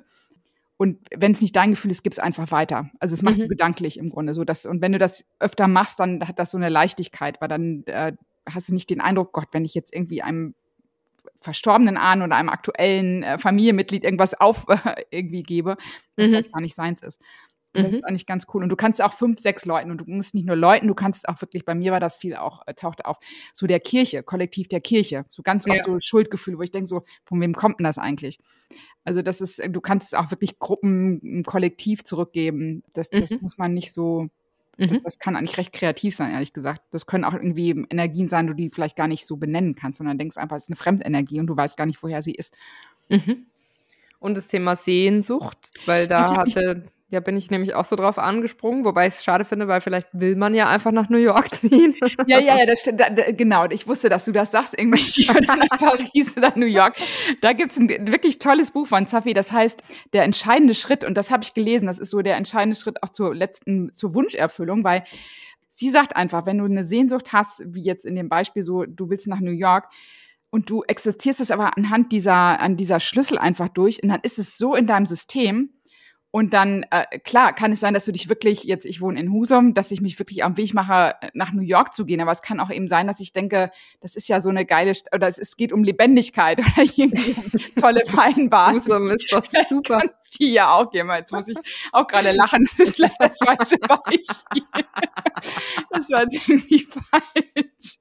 Und 0.76 0.98
wenn 1.16 1.32
es 1.32 1.40
nicht 1.40 1.56
dein 1.56 1.70
Gefühl 1.70 1.90
ist, 1.90 2.02
gib 2.02 2.12
es 2.12 2.18
einfach 2.18 2.50
weiter. 2.50 2.90
Also 3.00 3.14
es 3.14 3.22
machst 3.22 3.38
mhm. 3.38 3.44
du 3.44 3.48
gedanklich 3.48 3.98
im 3.98 4.10
Grunde 4.10 4.34
so. 4.34 4.44
Dass, 4.44 4.66
und 4.66 4.82
wenn 4.82 4.92
du 4.92 4.98
das 4.98 5.24
öfter 5.38 5.68
machst, 5.68 5.98
dann 6.00 6.28
hat 6.28 6.38
das 6.38 6.50
so 6.50 6.58
eine 6.58 6.68
Leichtigkeit, 6.68 7.40
weil 7.40 7.48
dann 7.48 7.84
äh, 7.86 8.12
hast 8.46 8.68
du 8.68 8.74
nicht 8.74 8.90
den 8.90 9.00
Eindruck, 9.00 9.32
Gott, 9.32 9.48
wenn 9.52 9.64
ich 9.64 9.74
jetzt 9.74 9.94
irgendwie 9.94 10.20
einem 10.20 10.54
verstorbenen 11.40 11.96
Ahnen 11.96 12.20
oder 12.20 12.36
einem 12.36 12.50
aktuellen 12.50 13.22
äh, 13.22 13.38
Familienmitglied 13.38 14.04
irgendwas 14.04 14.34
auf 14.34 14.66
äh, 14.68 15.04
irgendwie 15.10 15.42
gebe, 15.42 15.78
was 16.16 16.28
mhm. 16.28 16.44
gar 16.52 16.60
nicht 16.60 16.74
seins 16.74 17.02
ist. 17.02 17.18
Das 17.72 17.88
mhm. 17.88 17.94
ist 17.94 18.04
eigentlich 18.04 18.26
ganz 18.26 18.46
cool. 18.52 18.62
Und 18.62 18.68
du 18.68 18.76
kannst 18.76 19.00
auch 19.00 19.14
fünf, 19.14 19.38
sechs 19.38 19.64
Leuten 19.64 19.90
und 19.90 19.98
du 19.98 20.04
musst 20.06 20.34
nicht 20.34 20.46
nur 20.46 20.56
Leuten, 20.56 20.88
du 20.88 20.94
kannst 20.94 21.28
auch 21.28 21.40
wirklich, 21.40 21.64
bei 21.64 21.74
mir 21.74 21.92
war 21.92 22.00
das 22.00 22.16
viel 22.16 22.36
auch, 22.36 22.62
äh, 22.66 22.74
tauchte 22.74 23.06
auf, 23.06 23.16
so 23.52 23.66
der 23.66 23.80
Kirche, 23.80 24.22
Kollektiv 24.22 24.68
der 24.68 24.80
Kirche. 24.80 25.24
So 25.30 25.42
ganz 25.42 25.66
oft 25.66 25.76
ja. 25.76 25.84
so 25.84 25.98
Schuldgefühle, 25.98 26.58
wo 26.58 26.62
ich 26.62 26.70
denke 26.70 26.86
so, 26.86 27.02
von 27.24 27.40
wem 27.40 27.54
kommt 27.54 27.80
denn 27.80 27.84
das 27.84 27.98
eigentlich? 27.98 28.38
Also 29.04 29.22
das 29.22 29.40
ist, 29.40 29.60
du 29.66 29.80
kannst 29.80 30.12
es 30.12 30.14
auch 30.14 30.30
wirklich 30.30 30.58
Gruppen, 30.58 31.42
Kollektiv 31.44 32.04
zurückgeben. 32.04 32.82
Das, 32.92 33.08
das 33.10 33.30
mhm. 33.30 33.38
muss 33.40 33.58
man 33.58 33.72
nicht 33.72 33.92
so, 33.92 34.28
das, 34.76 34.90
mhm. 34.90 35.00
das 35.02 35.18
kann 35.18 35.36
eigentlich 35.36 35.58
recht 35.58 35.72
kreativ 35.72 36.14
sein, 36.14 36.32
ehrlich 36.32 36.52
gesagt. 36.52 36.82
Das 36.90 37.06
können 37.06 37.24
auch 37.24 37.34
irgendwie 37.34 37.70
Energien 37.70 38.28
sein, 38.28 38.46
du 38.46 38.54
die 38.54 38.70
vielleicht 38.70 38.96
gar 38.96 39.08
nicht 39.08 39.26
so 39.26 39.36
benennen 39.36 39.74
kannst, 39.74 39.98
sondern 39.98 40.18
denkst 40.18 40.36
einfach, 40.36 40.56
es 40.56 40.64
ist 40.64 40.70
eine 40.70 40.76
Fremdenergie 40.76 41.40
und 41.40 41.46
du 41.46 41.56
weißt 41.56 41.76
gar 41.76 41.86
nicht, 41.86 42.02
woher 42.02 42.22
sie 42.22 42.34
ist. 42.34 42.54
Mhm. 43.08 43.46
Und 44.18 44.36
das 44.36 44.46
Thema 44.46 44.76
Sehnsucht, 44.76 45.72
weil 45.86 46.06
da 46.06 46.36
hatte 46.36 46.84
ja, 47.12 47.20
bin 47.20 47.36
ich 47.36 47.50
nämlich 47.50 47.74
auch 47.74 47.84
so 47.84 47.94
drauf 47.94 48.18
angesprungen, 48.18 48.86
wobei 48.86 49.06
ich 49.06 49.14
es 49.14 49.22
schade 49.22 49.44
finde, 49.44 49.68
weil 49.68 49.82
vielleicht 49.82 50.08
will 50.12 50.34
man 50.34 50.54
ja 50.54 50.70
einfach 50.70 50.92
nach 50.92 51.10
New 51.10 51.18
York 51.18 51.54
ziehen. 51.54 51.94
Ja, 52.26 52.40
ja, 52.40 52.56
ja, 52.56 52.64
das 52.64 52.80
stimmt. 52.80 53.00
Da, 53.00 53.10
da, 53.10 53.30
genau, 53.32 53.66
ich 53.68 53.86
wusste, 53.86 54.08
dass 54.08 54.24
du 54.24 54.32
das 54.32 54.50
sagst, 54.50 54.74
irgendwie 54.78 55.26
nach 55.46 55.78
Paris 55.78 56.38
oder 56.38 56.52
New 56.56 56.66
York. 56.66 56.96
Da 57.42 57.52
gibt's 57.52 57.78
ein 57.78 57.90
wirklich 58.08 58.38
tolles 58.38 58.70
Buch 58.70 58.86
von 58.86 59.06
Zafi, 59.06 59.34
das 59.34 59.52
heißt 59.52 59.82
Der 60.14 60.24
entscheidende 60.24 60.74
Schritt. 60.74 61.04
Und 61.04 61.14
das 61.14 61.30
habe 61.30 61.44
ich 61.44 61.52
gelesen. 61.52 61.86
Das 61.86 61.98
ist 61.98 62.08
so 62.08 62.22
der 62.22 62.36
entscheidende 62.36 62.76
Schritt 62.76 63.02
auch 63.02 63.10
zur 63.10 63.34
letzten, 63.34 63.92
zur 63.92 64.14
Wunscherfüllung, 64.14 64.82
weil 64.82 65.04
sie 65.68 65.90
sagt 65.90 66.16
einfach, 66.16 66.46
wenn 66.46 66.56
du 66.56 66.64
eine 66.64 66.82
Sehnsucht 66.82 67.34
hast, 67.34 67.62
wie 67.66 67.82
jetzt 67.82 68.06
in 68.06 68.14
dem 68.14 68.30
Beispiel 68.30 68.62
so, 68.62 68.86
du 68.86 69.10
willst 69.10 69.26
nach 69.26 69.40
New 69.40 69.52
York, 69.52 69.88
und 70.54 70.68
du 70.68 70.82
exerzierst 70.82 71.40
es 71.40 71.50
aber 71.50 71.78
anhand 71.78 72.12
dieser, 72.12 72.60
an 72.60 72.76
dieser 72.76 73.00
Schlüssel 73.00 73.38
einfach 73.38 73.68
durch 73.68 74.02
und 74.02 74.10
dann 74.10 74.20
ist 74.22 74.38
es 74.38 74.58
so 74.58 74.74
in 74.74 74.86
deinem 74.86 75.06
System, 75.06 75.70
und 76.34 76.54
dann, 76.54 76.86
äh, 76.90 77.18
klar, 77.18 77.52
kann 77.52 77.72
es 77.72 77.80
sein, 77.80 77.92
dass 77.92 78.06
du 78.06 78.12
dich 78.12 78.30
wirklich, 78.30 78.64
jetzt 78.64 78.86
ich 78.86 79.02
wohne 79.02 79.20
in 79.20 79.30
Husum, 79.30 79.74
dass 79.74 79.90
ich 79.90 80.00
mich 80.00 80.18
wirklich 80.18 80.42
am 80.42 80.56
Weg 80.56 80.72
mache, 80.72 81.14
nach 81.34 81.52
New 81.52 81.60
York 81.60 81.92
zu 81.92 82.06
gehen. 82.06 82.22
Aber 82.22 82.32
es 82.32 82.40
kann 82.40 82.58
auch 82.58 82.70
eben 82.70 82.88
sein, 82.88 83.06
dass 83.06 83.20
ich 83.20 83.34
denke, 83.34 83.70
das 84.00 84.16
ist 84.16 84.28
ja 84.28 84.40
so 84.40 84.48
eine 84.48 84.64
geile, 84.64 84.94
St 84.94 85.14
oder 85.14 85.28
es, 85.28 85.36
es 85.36 85.58
geht 85.58 85.74
um 85.74 85.84
Lebendigkeit 85.84 86.58
oder 86.60 86.88
irgendwie 86.96 87.36
tolle 87.78 88.00
Weinbars. 88.12 88.76
Husum 88.76 89.10
ist 89.10 89.30
doch 89.30 89.44
super. 89.68 90.00
Kannst 90.00 90.40
die 90.40 90.54
ja 90.54 90.72
auch 90.72 90.90
gehen. 90.90 91.06
Jetzt 91.10 91.32
muss 91.32 91.48
ich 91.48 91.58
auch 91.92 92.06
gerade 92.06 92.32
lachen. 92.32 92.64
Das 92.64 92.78
ist 92.78 92.96
vielleicht 92.96 93.20
das 93.20 93.38
falsche 93.38 93.76
Beispiel. 93.76 94.62
das 95.90 96.08
war 96.08 96.22
jetzt 96.22 96.48
irgendwie 96.48 96.86
falsch. 96.86 97.98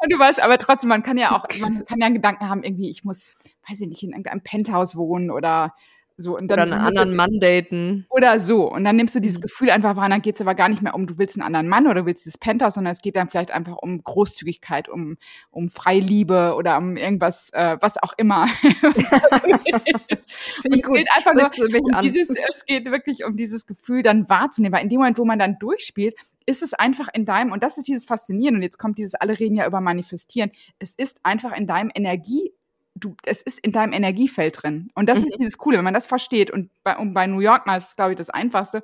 Und 0.00 0.10
du 0.10 0.18
weißt, 0.18 0.40
aber 0.40 0.56
trotzdem, 0.56 0.88
man 0.88 1.02
kann 1.02 1.18
ja 1.18 1.36
auch, 1.36 1.44
man 1.60 1.84
kann 1.84 1.98
ja 1.98 2.06
einen 2.06 2.14
Gedanken 2.14 2.48
haben, 2.48 2.62
irgendwie, 2.62 2.88
ich 2.88 3.04
muss, 3.04 3.34
weiß 3.68 3.82
ich 3.82 3.88
nicht, 3.88 4.02
in 4.04 4.14
einem 4.14 4.40
Penthouse 4.42 4.96
wohnen 4.96 5.30
oder 5.30 5.74
so, 6.22 6.36
und 6.36 6.48
dann 6.48 6.60
oder 6.60 6.76
einen 6.76 6.86
anderen 6.86 7.10
du, 7.10 7.16
Mann 7.16 7.40
daten. 7.40 8.06
Oder 8.08 8.40
so. 8.40 8.70
Und 8.70 8.84
dann 8.84 8.96
nimmst 8.96 9.14
du 9.14 9.20
dieses 9.20 9.38
mhm. 9.38 9.42
Gefühl 9.42 9.70
einfach 9.70 9.96
wahr, 9.96 10.08
dann 10.08 10.22
geht 10.22 10.36
es 10.36 10.40
aber 10.40 10.54
gar 10.54 10.68
nicht 10.68 10.82
mehr 10.82 10.94
um, 10.94 11.06
du 11.06 11.18
willst 11.18 11.36
einen 11.36 11.44
anderen 11.44 11.68
Mann 11.68 11.86
oder 11.86 12.00
du 12.00 12.06
willst 12.06 12.24
dieses 12.24 12.38
Penthouse, 12.38 12.74
sondern 12.74 12.92
es 12.92 13.00
geht 13.00 13.16
dann 13.16 13.28
vielleicht 13.28 13.50
einfach 13.50 13.76
um 13.76 14.02
Großzügigkeit, 14.02 14.88
um, 14.88 15.16
um 15.50 15.68
Freiliebe 15.68 16.54
oder 16.56 16.78
um 16.78 16.96
irgendwas, 16.96 17.50
äh, 17.52 17.76
was 17.80 18.02
auch 18.02 18.14
immer. 18.16 18.46
es 20.08 20.26
geht 20.62 21.08
einfach 21.14 21.34
nur 21.34 21.50
um 21.82 22.00
dieses, 22.02 22.30
es 22.30 22.64
geht 22.64 22.90
wirklich 22.90 23.24
um 23.24 23.36
dieses 23.36 23.66
Gefühl 23.66 24.02
dann 24.02 24.28
wahrzunehmen, 24.28 24.74
weil 24.74 24.82
in 24.82 24.88
dem 24.88 24.98
Moment, 24.98 25.18
wo 25.18 25.24
man 25.24 25.38
dann 25.38 25.58
durchspielt, 25.58 26.14
ist 26.46 26.62
es 26.62 26.74
einfach 26.74 27.08
in 27.12 27.24
deinem, 27.24 27.52
und 27.52 27.62
das 27.62 27.78
ist 27.78 27.88
dieses 27.88 28.04
Faszinierende, 28.04 28.58
und 28.58 28.62
jetzt 28.62 28.78
kommt 28.78 28.98
dieses, 28.98 29.14
alle 29.14 29.38
reden 29.38 29.56
ja 29.56 29.66
über 29.66 29.80
Manifestieren, 29.80 30.50
es 30.78 30.94
ist 30.94 31.20
einfach 31.22 31.56
in 31.56 31.66
deinem 31.66 31.90
Energie 31.94 32.52
du, 32.94 33.16
es 33.24 33.42
ist 33.42 33.58
in 33.60 33.72
deinem 33.72 33.92
Energiefeld 33.92 34.62
drin. 34.62 34.88
Und 34.94 35.08
das 35.08 35.20
mhm. 35.20 35.26
ist 35.26 35.38
dieses 35.38 35.58
Coole, 35.58 35.78
wenn 35.78 35.84
man 35.84 35.94
das 35.94 36.06
versteht. 36.06 36.50
Und 36.50 36.70
bei, 36.82 36.96
und 36.96 37.14
bei 37.14 37.26
New 37.26 37.40
York 37.40 37.66
mal 37.66 37.76
ist 37.76 37.88
es, 37.88 37.96
glaube 37.96 38.12
ich, 38.12 38.16
das 38.16 38.30
Einfachste 38.30 38.82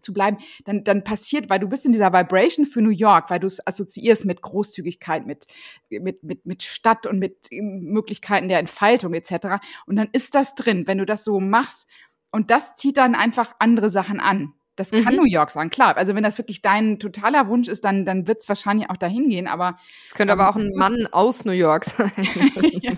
zu 0.00 0.12
bleiben, 0.12 0.38
dann, 0.64 0.84
dann 0.84 1.02
passiert, 1.02 1.50
weil 1.50 1.58
du 1.58 1.68
bist 1.68 1.84
in 1.84 1.92
dieser 1.92 2.12
Vibration 2.12 2.66
für 2.66 2.80
New 2.80 2.90
York, 2.90 3.30
weil 3.30 3.40
du 3.40 3.46
es 3.46 3.66
assoziierst 3.66 4.26
mit 4.26 4.42
Großzügigkeit, 4.42 5.26
mit, 5.26 5.46
mit, 5.90 6.22
mit, 6.22 6.46
mit 6.46 6.62
Stadt 6.62 7.06
und 7.06 7.18
mit 7.18 7.48
Möglichkeiten 7.50 8.48
der 8.48 8.60
Entfaltung 8.60 9.14
etc. 9.14 9.60
Und 9.86 9.96
dann 9.96 10.08
ist 10.12 10.34
das 10.34 10.54
drin, 10.54 10.86
wenn 10.86 10.98
du 10.98 11.06
das 11.06 11.24
so 11.24 11.40
machst. 11.40 11.88
Und 12.30 12.50
das 12.50 12.74
zieht 12.74 12.96
dann 12.96 13.14
einfach 13.14 13.54
andere 13.58 13.90
Sachen 13.90 14.20
an. 14.20 14.54
Das 14.78 14.92
kann 14.92 15.14
mhm. 15.14 15.16
New 15.16 15.24
York 15.24 15.50
sein, 15.50 15.70
klar. 15.70 15.96
Also 15.96 16.14
wenn 16.14 16.22
das 16.22 16.38
wirklich 16.38 16.62
dein 16.62 17.00
totaler 17.00 17.48
Wunsch 17.48 17.66
ist, 17.66 17.84
dann, 17.84 18.04
dann 18.04 18.28
wird 18.28 18.42
es 18.42 18.48
wahrscheinlich 18.48 18.88
auch 18.90 18.96
dahin 18.96 19.28
gehen. 19.28 19.48
Aber 19.48 19.76
es 20.00 20.14
könnte 20.14 20.32
aber 20.32 20.48
auch 20.48 20.54
ein 20.54 20.70
Mann 20.76 21.08
aus 21.10 21.44
New 21.44 21.52
York 21.52 21.84
sein. 21.84 22.12
ja, 22.80 22.92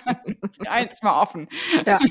eins 0.69 1.03
mal 1.03 1.21
offen. 1.21 1.49
Ja. 1.87 1.99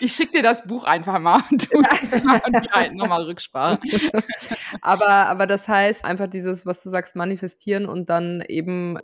Ich 0.00 0.14
schicke 0.14 0.32
dir 0.32 0.42
das 0.42 0.64
Buch 0.64 0.84
einfach 0.84 1.18
mal 1.18 1.42
und 1.50 1.72
du 1.72 1.80
mal 1.80 2.40
und 2.44 2.52
wir 2.52 2.70
halten 2.70 2.96
nochmal 2.96 3.24
Rücksprache. 3.24 3.80
aber, 4.80 5.08
aber 5.08 5.46
das 5.46 5.66
heißt 5.66 6.04
einfach 6.04 6.28
dieses, 6.28 6.66
was 6.66 6.82
du 6.82 6.90
sagst, 6.90 7.16
manifestieren 7.16 7.86
und 7.86 8.08
dann 8.08 8.42
eben 8.46 8.98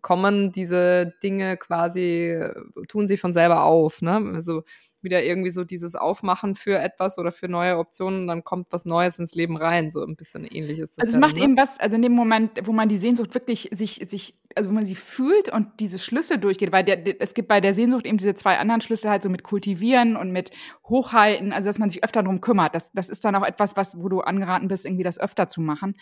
kommen 0.00 0.52
diese 0.52 1.14
Dinge 1.22 1.56
quasi, 1.56 2.40
tun 2.88 3.06
sie 3.06 3.16
von 3.16 3.32
selber 3.32 3.64
auf. 3.64 4.02
Ne? 4.02 4.32
Also 4.34 4.64
wieder 5.02 5.22
irgendwie 5.22 5.50
so 5.50 5.64
dieses 5.64 5.94
Aufmachen 5.94 6.54
für 6.54 6.78
etwas 6.78 7.18
oder 7.18 7.32
für 7.32 7.48
neue 7.48 7.78
Optionen, 7.78 8.26
dann 8.26 8.44
kommt 8.44 8.68
was 8.70 8.84
Neues 8.84 9.18
ins 9.18 9.34
Leben 9.34 9.56
rein. 9.56 9.90
So 9.90 10.04
ein 10.04 10.16
bisschen 10.16 10.44
ähnlich 10.44 10.78
ist 10.78 10.98
das. 10.98 10.98
Also 10.98 11.10
es 11.10 11.14
ja 11.14 11.20
macht 11.20 11.36
ne? 11.36 11.44
eben 11.44 11.56
was, 11.56 11.78
also 11.78 11.96
in 11.96 12.02
dem 12.02 12.12
Moment, 12.12 12.52
wo 12.64 12.72
man 12.72 12.88
die 12.88 12.98
Sehnsucht 12.98 13.34
wirklich 13.34 13.70
sich, 13.72 14.04
sich, 14.08 14.34
also 14.54 14.70
wo 14.70 14.74
man 14.74 14.86
sie 14.86 14.94
fühlt 14.94 15.48
und 15.48 15.68
diese 15.80 15.98
Schlüssel 15.98 16.38
durchgeht, 16.38 16.72
weil 16.72 16.84
der, 16.84 17.20
es 17.20 17.34
gibt 17.34 17.48
bei 17.48 17.60
der 17.60 17.74
Sehnsucht 17.74 18.06
eben 18.06 18.18
diese 18.18 18.34
zwei 18.34 18.58
anderen 18.58 18.80
Schlüssel 18.80 19.10
halt 19.10 19.22
so 19.22 19.28
mit 19.28 19.42
kultivieren 19.42 20.16
und 20.16 20.30
mit 20.30 20.50
hochhalten, 20.88 21.52
also 21.52 21.68
dass 21.68 21.78
man 21.78 21.90
sich 21.90 22.04
öfter 22.04 22.22
darum 22.22 22.40
kümmert. 22.40 22.74
Das, 22.74 22.92
das 22.92 23.08
ist 23.08 23.24
dann 23.24 23.34
auch 23.34 23.46
etwas, 23.46 23.76
was, 23.76 24.00
wo 24.00 24.08
du 24.08 24.20
angeraten 24.20 24.68
bist, 24.68 24.84
irgendwie 24.84 25.04
das 25.04 25.18
öfter 25.18 25.48
zu 25.48 25.60
machen. 25.60 25.96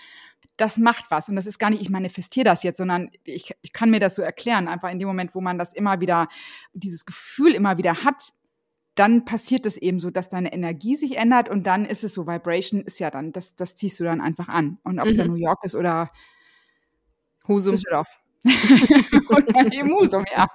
Das 0.56 0.78
macht 0.78 1.06
was. 1.10 1.28
Und 1.28 1.36
das 1.36 1.46
ist 1.46 1.58
gar 1.58 1.70
nicht, 1.70 1.82
ich 1.82 1.90
manifestiere 1.90 2.44
das 2.44 2.62
jetzt, 2.62 2.78
sondern 2.78 3.10
ich, 3.24 3.54
ich 3.62 3.72
kann 3.72 3.90
mir 3.90 4.00
das 4.00 4.14
so 4.14 4.22
erklären. 4.22 4.68
Einfach 4.68 4.90
in 4.90 4.98
dem 4.98 5.08
Moment, 5.08 5.34
wo 5.34 5.40
man 5.40 5.58
das 5.58 5.72
immer 5.72 6.00
wieder, 6.00 6.28
dieses 6.72 7.06
Gefühl 7.06 7.54
immer 7.54 7.78
wieder 7.78 8.04
hat, 8.04 8.32
dann 8.94 9.24
passiert 9.24 9.66
es 9.66 9.76
eben 9.76 10.00
so, 10.00 10.10
dass 10.10 10.28
deine 10.28 10.52
Energie 10.52 10.96
sich 10.96 11.16
ändert 11.16 11.48
und 11.48 11.64
dann 11.66 11.84
ist 11.84 12.04
es 12.04 12.14
so, 12.14 12.26
Vibration 12.26 12.82
ist 12.82 12.98
ja 12.98 13.10
dann, 13.10 13.32
das, 13.32 13.54
das 13.54 13.74
ziehst 13.74 14.00
du 14.00 14.04
dann 14.04 14.20
einfach 14.20 14.48
an. 14.48 14.78
Und 14.82 14.98
ob 14.98 15.06
es 15.06 15.16
ja 15.16 15.24
Mhm. 15.24 15.30
New 15.30 15.36
York 15.36 15.64
ist 15.64 15.74
oder 15.74 16.10
Husum. 17.46 17.72
Düsseldorf. 17.72 18.08
oder 19.28 19.72
eben 19.72 19.90
Husum, 19.90 20.24
ja. 20.34 20.46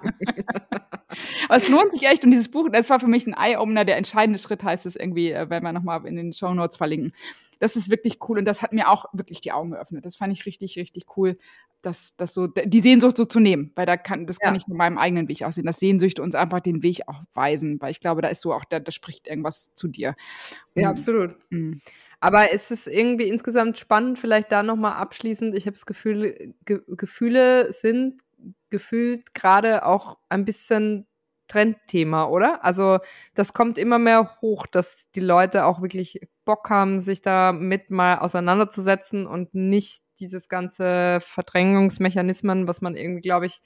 Aber 1.48 1.56
es 1.56 1.68
lohnt 1.68 1.92
sich 1.92 2.02
echt 2.02 2.24
und 2.24 2.30
dieses 2.30 2.50
Buch, 2.50 2.68
das 2.70 2.90
war 2.90 3.00
für 3.00 3.06
mich 3.06 3.26
ein 3.26 3.34
Eye-Opener, 3.34 3.84
der 3.84 3.96
entscheidende 3.96 4.38
Schritt 4.38 4.62
heißt 4.62 4.86
es 4.86 4.96
irgendwie, 4.96 5.30
äh, 5.30 5.48
werden 5.48 5.64
wir 5.64 5.72
nochmal 5.72 6.04
in 6.06 6.16
den 6.16 6.32
Show 6.32 6.52
Notes 6.52 6.76
verlinken. 6.76 7.12
Das 7.58 7.76
ist 7.76 7.90
wirklich 7.90 8.18
cool 8.28 8.38
und 8.38 8.44
das 8.44 8.62
hat 8.62 8.72
mir 8.72 8.88
auch 8.90 9.06
wirklich 9.12 9.40
die 9.40 9.52
Augen 9.52 9.70
geöffnet. 9.72 10.04
Das 10.04 10.16
fand 10.16 10.32
ich 10.32 10.44
richtig, 10.46 10.76
richtig 10.78 11.04
cool, 11.16 11.36
das, 11.82 12.16
das 12.16 12.34
so, 12.34 12.46
die 12.48 12.80
Sehnsucht 12.80 13.16
so 13.16 13.24
zu 13.24 13.38
nehmen, 13.40 13.72
weil 13.76 13.86
da 13.86 13.96
kann, 13.96 14.26
das 14.26 14.38
kann 14.40 14.54
Ja. 14.54 14.60
ich 14.60 14.66
mit 14.66 14.76
meinem 14.76 14.98
eigenen 14.98 15.28
Weg 15.28 15.42
auch 15.44 15.52
sehen, 15.52 15.66
dass 15.66 15.78
Sehnsüchte 15.78 16.22
uns 16.22 16.34
einfach 16.34 16.60
den 16.60 16.82
Weg 16.82 17.02
auch 17.06 17.22
weisen, 17.34 17.80
weil 17.80 17.90
ich 17.92 18.00
glaube, 18.00 18.22
da 18.22 18.28
ist 18.28 18.42
so 18.42 18.52
auch, 18.52 18.64
da, 18.64 18.80
da 18.80 18.90
spricht 18.92 19.26
irgendwas 19.28 19.72
zu 19.74 19.88
dir. 19.88 20.14
Ja, 20.74 20.88
Mm, 20.88 20.90
absolut. 20.90 21.36
mm. 21.50 21.72
Aber 22.20 22.52
es 22.52 22.70
ist 22.70 22.86
irgendwie 22.86 23.28
insgesamt 23.28 23.78
spannend, 23.78 24.18
vielleicht 24.18 24.50
da 24.50 24.62
nochmal 24.62 24.94
abschließend. 24.94 25.54
Ich 25.54 25.66
habe 25.66 25.74
das 25.74 25.86
Gefühl, 25.86 26.54
Ge 26.64 26.80
Gefühle 26.88 27.72
sind 27.72 28.22
gefühlt 28.70 29.34
gerade 29.34 29.84
auch 29.86 30.18
ein 30.28 30.44
bisschen 30.44 31.06
Trendthema, 31.48 32.24
oder? 32.26 32.64
Also 32.64 32.98
das 33.34 33.52
kommt 33.52 33.78
immer 33.78 33.98
mehr 33.98 34.38
hoch, 34.40 34.66
dass 34.66 35.10
die 35.14 35.20
Leute 35.20 35.66
auch 35.66 35.80
wirklich 35.82 36.20
Bock 36.46 36.70
haben, 36.70 37.00
sich 37.00 37.20
damit 37.20 37.90
mal 37.90 38.18
auseinanderzusetzen 38.18 39.26
und 39.26 39.54
nicht 39.54 40.02
dieses 40.18 40.48
ganze 40.48 41.18
Verdrängungsmechanismen, 41.20 42.66
was 42.66 42.80
man 42.80 42.96
irgendwie, 42.96 43.20
glaube 43.20 43.44
ich, 43.44 43.60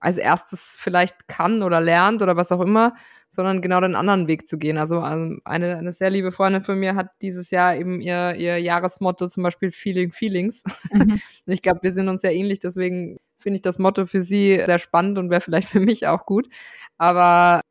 als 0.00 0.16
erstes 0.16 0.76
vielleicht 0.78 1.26
kann 1.28 1.62
oder 1.62 1.80
lernt 1.80 2.22
oder 2.22 2.36
was 2.36 2.52
auch 2.52 2.60
immer, 2.60 2.94
sondern 3.28 3.62
genau 3.62 3.80
den 3.80 3.96
anderen 3.96 4.28
Weg 4.28 4.46
zu 4.46 4.58
gehen. 4.58 4.78
Also 4.78 5.02
ähm, 5.02 5.40
eine, 5.44 5.76
eine 5.76 5.92
sehr 5.92 6.10
liebe 6.10 6.30
Freundin 6.32 6.62
von 6.62 6.78
mir 6.78 6.94
hat 6.94 7.10
dieses 7.20 7.50
Jahr 7.50 7.76
eben 7.76 8.00
ihr, 8.00 8.34
ihr 8.36 8.58
Jahresmotto 8.58 9.26
zum 9.26 9.42
Beispiel 9.42 9.72
Feeling 9.72 10.12
Feelings. 10.12 10.62
Mhm. 10.92 11.20
Ich 11.46 11.62
glaube, 11.62 11.80
wir 11.82 11.92
sind 11.92 12.08
uns 12.08 12.20
sehr 12.20 12.34
ähnlich, 12.34 12.58
deswegen 12.58 13.18
finde 13.38 13.56
ich 13.56 13.62
das 13.62 13.78
Motto 13.78 14.04
für 14.04 14.22
sie 14.22 14.60
sehr 14.66 14.78
spannend 14.78 15.16
und 15.16 15.30
wäre 15.30 15.40
vielleicht 15.40 15.68
für 15.68 15.80
mich 15.80 16.06
auch 16.06 16.26
gut. 16.26 16.46
Aber 16.98 17.62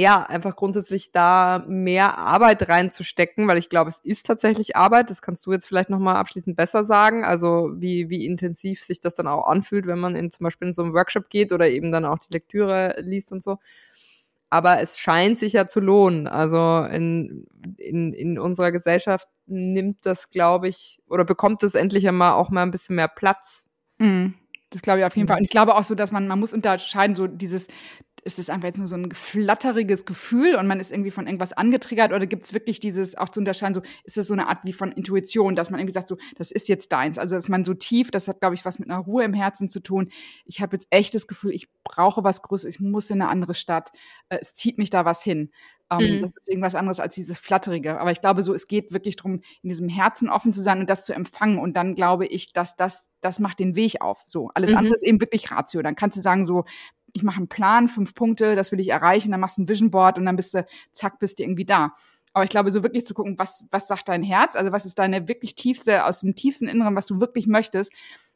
ja, 0.00 0.22
einfach 0.22 0.56
grundsätzlich 0.56 1.12
da 1.12 1.62
mehr 1.68 2.16
Arbeit 2.16 2.66
reinzustecken, 2.70 3.46
weil 3.46 3.58
ich 3.58 3.68
glaube, 3.68 3.90
es 3.90 3.98
ist 3.98 4.24
tatsächlich 4.24 4.74
Arbeit. 4.74 5.10
Das 5.10 5.20
kannst 5.20 5.44
du 5.44 5.52
jetzt 5.52 5.66
vielleicht 5.66 5.90
nochmal 5.90 6.16
abschließend 6.16 6.56
besser 6.56 6.84
sagen. 6.84 7.22
Also 7.22 7.70
wie, 7.74 8.08
wie 8.08 8.24
intensiv 8.24 8.82
sich 8.82 9.00
das 9.00 9.14
dann 9.14 9.26
auch 9.26 9.46
anfühlt, 9.46 9.86
wenn 9.86 9.98
man 9.98 10.16
in 10.16 10.30
zum 10.30 10.44
Beispiel 10.44 10.68
in 10.68 10.74
so 10.74 10.82
einen 10.82 10.94
Workshop 10.94 11.28
geht 11.28 11.52
oder 11.52 11.68
eben 11.68 11.92
dann 11.92 12.06
auch 12.06 12.18
die 12.18 12.32
Lektüre 12.32 12.96
liest 13.00 13.30
und 13.30 13.42
so. 13.42 13.58
Aber 14.48 14.80
es 14.80 14.98
scheint 14.98 15.38
sich 15.38 15.52
ja 15.52 15.68
zu 15.68 15.80
lohnen. 15.80 16.26
Also 16.26 16.86
in, 16.90 17.46
in, 17.76 18.14
in 18.14 18.38
unserer 18.38 18.72
Gesellschaft 18.72 19.28
nimmt 19.46 19.98
das, 20.06 20.30
glaube 20.30 20.68
ich, 20.68 20.98
oder 21.08 21.26
bekommt 21.26 21.62
es 21.62 21.74
endlich 21.74 22.08
einmal 22.08 22.32
auch 22.32 22.48
mal 22.48 22.62
ein 22.62 22.70
bisschen 22.70 22.96
mehr 22.96 23.08
Platz. 23.08 23.66
Mm, 23.98 24.28
Das 24.70 24.82
glaube 24.82 25.00
ich 25.00 25.04
auf 25.04 25.16
jeden. 25.16 25.26
Fall. 25.26 25.38
Und 25.38 25.44
ich 25.44 25.50
glaube 25.50 25.74
auch 25.74 25.82
so, 25.82 25.96
dass 25.96 26.12
man, 26.12 26.28
man 26.28 26.38
muss 26.38 26.52
unterscheiden, 26.52 27.16
so 27.16 27.26
dieses, 27.26 27.66
ist 28.22 28.38
es 28.38 28.50
einfach 28.50 28.68
jetzt 28.68 28.78
nur 28.78 28.86
so 28.86 28.96
ein 28.96 29.10
flatteriges 29.10 30.04
Gefühl 30.04 30.54
und 30.54 30.66
man 30.66 30.78
ist 30.78 30.92
irgendwie 30.92 31.10
von 31.10 31.26
irgendwas 31.26 31.52
angetriggert 31.52 32.12
oder 32.12 32.26
gibt 32.26 32.44
es 32.44 32.54
wirklich 32.54 32.78
dieses, 32.78 33.16
auch 33.16 33.28
zu 33.28 33.40
unterscheiden, 33.40 33.74
so, 33.74 33.82
ist 34.04 34.16
es 34.16 34.26
so 34.26 34.34
eine 34.34 34.48
Art 34.48 34.60
wie 34.64 34.72
von 34.72 34.92
Intuition, 34.92 35.56
dass 35.56 35.70
man 35.70 35.80
irgendwie 35.80 35.94
sagt, 35.94 36.08
so, 36.08 36.16
das 36.36 36.50
ist 36.50 36.68
jetzt 36.68 36.92
deins. 36.92 37.18
Also, 37.18 37.36
dass 37.36 37.48
man 37.48 37.64
so 37.64 37.74
tief, 37.74 38.10
das 38.10 38.28
hat, 38.28 38.40
glaube 38.40 38.54
ich, 38.54 38.64
was 38.64 38.78
mit 38.78 38.90
einer 38.90 39.00
Ruhe 39.00 39.24
im 39.24 39.34
Herzen 39.34 39.68
zu 39.68 39.80
tun. 39.80 40.10
Ich 40.44 40.60
habe 40.60 40.76
jetzt 40.76 40.86
echt 40.90 41.14
das 41.14 41.26
Gefühl, 41.26 41.52
ich 41.52 41.68
brauche 41.82 42.22
was 42.22 42.42
Größeres, 42.42 42.74
ich 42.74 42.80
muss 42.80 43.10
in 43.10 43.20
eine 43.20 43.30
andere 43.30 43.54
Stadt, 43.54 43.90
äh, 44.28 44.38
es 44.40 44.54
zieht 44.54 44.78
mich 44.78 44.90
da 44.90 45.04
was 45.04 45.22
hin. 45.22 45.50
Ähm, 45.90 46.16
Mhm. 46.18 46.22
Das 46.22 46.32
ist 46.36 46.48
irgendwas 46.48 46.74
anderes 46.74 47.00
als 47.00 47.14
dieses 47.14 47.38
Flatterige. 47.38 48.00
Aber 48.00 48.12
ich 48.12 48.20
glaube 48.20 48.42
so, 48.42 48.54
es 48.54 48.66
geht 48.68 48.92
wirklich 48.92 49.16
darum, 49.16 49.40
in 49.62 49.68
diesem 49.68 49.88
Herzen 49.88 50.28
offen 50.28 50.52
zu 50.52 50.62
sein 50.62 50.80
und 50.80 50.88
das 50.88 51.04
zu 51.04 51.12
empfangen. 51.12 51.58
Und 51.58 51.76
dann 51.76 51.94
glaube 51.94 52.26
ich, 52.26 52.52
dass 52.52 52.76
das, 52.76 53.10
das 53.20 53.40
macht 53.40 53.58
den 53.58 53.74
Weg 53.76 54.00
auf. 54.00 54.22
So. 54.26 54.50
Alles 54.54 54.70
Mhm. 54.70 54.76
andere 54.76 54.94
ist 54.94 55.04
eben 55.04 55.20
wirklich 55.20 55.50
Ratio. 55.50 55.82
Dann 55.82 55.96
kannst 55.96 56.16
du 56.16 56.22
sagen, 56.22 56.44
so, 56.46 56.64
ich 57.12 57.22
mache 57.24 57.38
einen 57.38 57.48
Plan, 57.48 57.88
fünf 57.88 58.14
Punkte, 58.14 58.54
das 58.54 58.70
will 58.70 58.78
ich 58.80 58.88
erreichen, 58.88 59.32
dann 59.32 59.40
machst 59.40 59.58
du 59.58 59.62
ein 59.62 59.68
Vision 59.68 59.90
Board 59.90 60.16
und 60.16 60.26
dann 60.26 60.36
bist 60.36 60.54
du, 60.54 60.64
zack, 60.92 61.18
bist 61.18 61.38
du 61.38 61.42
irgendwie 61.42 61.64
da. 61.64 61.94
Aber 62.32 62.44
ich 62.44 62.50
glaube, 62.50 62.70
so 62.70 62.84
wirklich 62.84 63.04
zu 63.04 63.14
gucken, 63.14 63.36
was, 63.38 63.64
was 63.72 63.88
sagt 63.88 64.08
dein 64.08 64.22
Herz, 64.22 64.54
also 64.54 64.70
was 64.70 64.86
ist 64.86 64.98
deine 65.00 65.26
wirklich 65.26 65.56
tiefste, 65.56 66.04
aus 66.04 66.20
dem 66.20 66.36
tiefsten 66.36 66.68
Inneren, 66.68 66.94
was 66.94 67.06
du 67.06 67.18
wirklich 67.18 67.48
möchtest, 67.48 67.92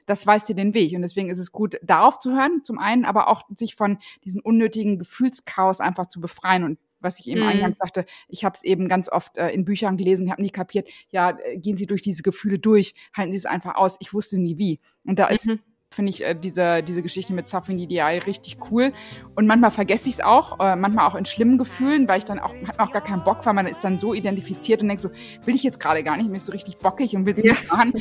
das 0.07 0.27
weist 0.27 0.49
dir 0.49 0.57
den 0.57 0.75
Weg. 0.75 0.93
Und 0.97 1.03
deswegen 1.03 1.31
ist 1.31 1.39
es 1.39 1.53
gut, 1.53 1.77
darauf 1.83 2.19
zu 2.19 2.33
hören, 2.33 2.63
zum 2.65 2.79
einen, 2.81 3.05
aber 3.05 3.29
auch 3.29 3.43
sich 3.55 3.77
von 3.77 3.99
diesem 4.25 4.41
unnötigen 4.43 4.99
Gefühlschaos 4.99 5.81
einfach 5.81 6.07
zu 6.07 6.21
befreien. 6.21 6.65
Und 6.65 6.79
was 7.05 7.21
ich 7.21 7.29
eben 7.29 7.43
Mhm. 7.43 7.47
eingangs 7.47 7.77
sagte, 7.79 8.07
ich 8.29 8.45
habe 8.45 8.55
es 8.57 8.65
eben 8.65 8.89
ganz 8.89 9.09
oft 9.09 9.39
äh, 9.39 9.51
in 9.51 9.65
Büchern 9.65 9.97
gelesen, 9.97 10.31
habe 10.31 10.43
nie 10.43 10.51
kapiert, 10.51 10.89
ja, 11.11 11.39
äh, 11.45 11.59
gehen 11.59 11.77
Sie 11.77 11.87
durch 11.87 12.03
diese 12.03 12.23
Gefühle 12.23 12.59
durch, 12.59 12.95
halten 13.15 13.31
Sie 13.33 13.39
es 13.39 13.47
einfach 13.47 13.77
aus. 13.77 13.97
Ich 14.01 14.13
wusste 14.13 14.39
nie 14.39 14.59
wie. 14.59 14.81
Und 15.05 15.19
da 15.19 15.29
ist 15.29 15.47
Mhm. 15.47 15.61
Finde 15.95 16.11
ich 16.11 16.25
äh, 16.25 16.35
diese, 16.35 16.83
diese 16.83 17.03
Geschichte 17.03 17.33
mit 17.33 17.49
Safin 17.49 17.79
Ideal 17.79 18.19
richtig 18.19 18.59
cool. 18.71 18.93
Und 19.35 19.47
manchmal 19.47 19.71
vergesse 19.71 20.09
ich 20.09 20.17
es 20.17 20.21
auch, 20.21 20.61
äh, 20.61 20.77
manchmal 20.77 21.07
auch 21.09 21.15
in 21.15 21.25
schlimmen 21.25 21.59
Gefühlen, 21.59 22.07
weil 22.09 22.19
ich 22.19 22.25
dann 22.25 22.39
auch, 22.39 22.55
hat 22.67 22.79
man 22.79 22.89
auch 22.89 22.93
gar 22.93 23.03
keinen 23.03 23.25
Bock, 23.25 23.45
weil 23.47 23.55
man 23.55 23.67
ist 23.67 23.83
dann 23.83 23.99
so 23.99 24.15
identifiziert 24.15 24.83
und 24.83 24.89
denkt 24.89 25.03
so, 25.03 25.11
will 25.45 25.55
ich 25.55 25.63
jetzt 25.63 25.81
gerade 25.81 26.03
gar 26.05 26.17
nicht, 26.17 26.29
mir 26.29 26.37
ist 26.37 26.47
so 26.47 26.53
richtig 26.53 26.79
bockig 26.79 27.15
und 27.17 27.27
will 27.27 27.35
es 27.35 27.43
Ja. 27.43 27.53
nicht 27.53 27.71
machen. 27.71 27.93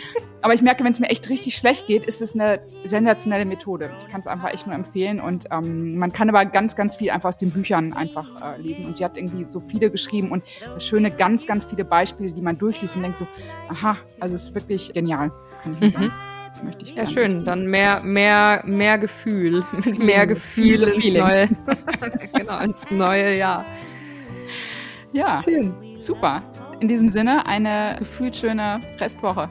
Aber 0.41 0.53
ich 0.53 0.61
merke, 0.61 0.83
wenn 0.83 0.91
es 0.91 0.99
mir 0.99 1.09
echt 1.09 1.29
richtig 1.29 1.55
schlecht 1.55 1.87
geht, 1.87 2.05
ist 2.05 2.21
es 2.21 2.33
eine 2.33 2.59
sensationelle 2.83 3.45
Methode. 3.45 3.89
Ich 4.05 4.11
kann 4.11 4.19
es 4.21 4.27
einfach 4.27 4.49
echt 4.51 4.67
nur 4.67 4.75
empfehlen 4.75 5.19
und 5.21 5.45
ähm, 5.51 5.97
man 5.97 6.11
kann 6.11 6.29
aber 6.29 6.45
ganz, 6.45 6.75
ganz 6.75 6.95
viel 6.95 7.09
einfach 7.11 7.29
aus 7.29 7.37
den 7.37 7.51
Büchern 7.51 7.93
einfach 7.93 8.41
äh, 8.41 8.61
lesen. 8.61 8.85
Und 8.85 8.97
sie 8.97 9.05
hat 9.05 9.15
irgendwie 9.17 9.45
so 9.45 9.59
viele 9.59 9.89
geschrieben 9.89 10.31
und 10.31 10.43
schöne, 10.79 11.11
ganz, 11.11 11.45
ganz 11.47 11.65
viele 11.65 11.85
Beispiele, 11.85 12.31
die 12.31 12.41
man 12.41 12.57
durchliest 12.57 12.95
und 12.97 13.03
denkt 13.03 13.17
so, 13.17 13.27
aha, 13.69 13.97
also 14.19 14.35
es 14.35 14.43
ist 14.45 14.55
wirklich 14.55 14.93
genial. 14.93 15.31
Kann 15.63 15.73
ich 15.75 15.79
Mhm. 15.81 15.91
sagen. 15.91 16.32
Möchte 16.63 16.85
ich 16.85 16.95
Ja, 16.95 17.05
schön. 17.07 17.43
Dann 17.45 17.65
mehr, 17.65 18.01
mehr, 18.01 18.61
mehr 18.65 18.97
Gefühl. 18.97 19.63
Mit 19.85 19.99
mehr 20.03 20.27
Gefühl 20.27 20.83
ins 20.83 21.13
neue, 21.13 21.49
genau, 22.33 22.59
ins 22.59 22.79
neue 22.89 23.37
Jahr. 23.37 23.65
Ja, 25.11 25.39
Schön. 25.41 25.73
super. 25.99 26.41
In 26.79 26.87
diesem 26.87 27.07
Sinne 27.07 27.45
eine 27.45 27.95
gefühlschöne 27.99 28.79
Restwoche. 28.99 29.49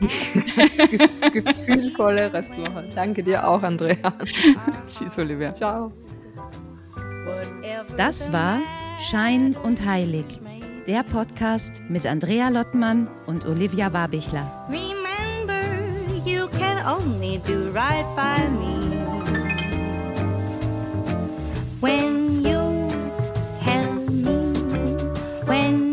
Ge 0.00 0.98
gefühlvolle 1.42 2.32
Restwoche. 2.32 2.88
Danke 2.94 3.22
dir 3.22 3.46
auch, 3.46 3.62
Andrea. 3.62 4.14
Tschüss, 4.86 5.18
Olivia. 5.18 5.52
Ciao. 5.52 5.92
Das 7.96 8.32
war 8.32 8.58
Schein 8.98 9.54
und 9.62 9.84
Heilig, 9.84 10.24
der 10.86 11.02
Podcast 11.02 11.82
mit 11.88 12.06
Andrea 12.06 12.48
Lottmann 12.48 13.08
und 13.26 13.46
Olivia 13.46 13.92
Warbichler. 13.92 14.66
only 16.84 17.38
do 17.38 17.70
right 17.70 18.06
by 18.16 18.48
me. 18.48 18.74
When 21.80 22.44
you 22.44 22.88
tell 23.60 23.92
me, 23.94 24.54
when 25.46 25.91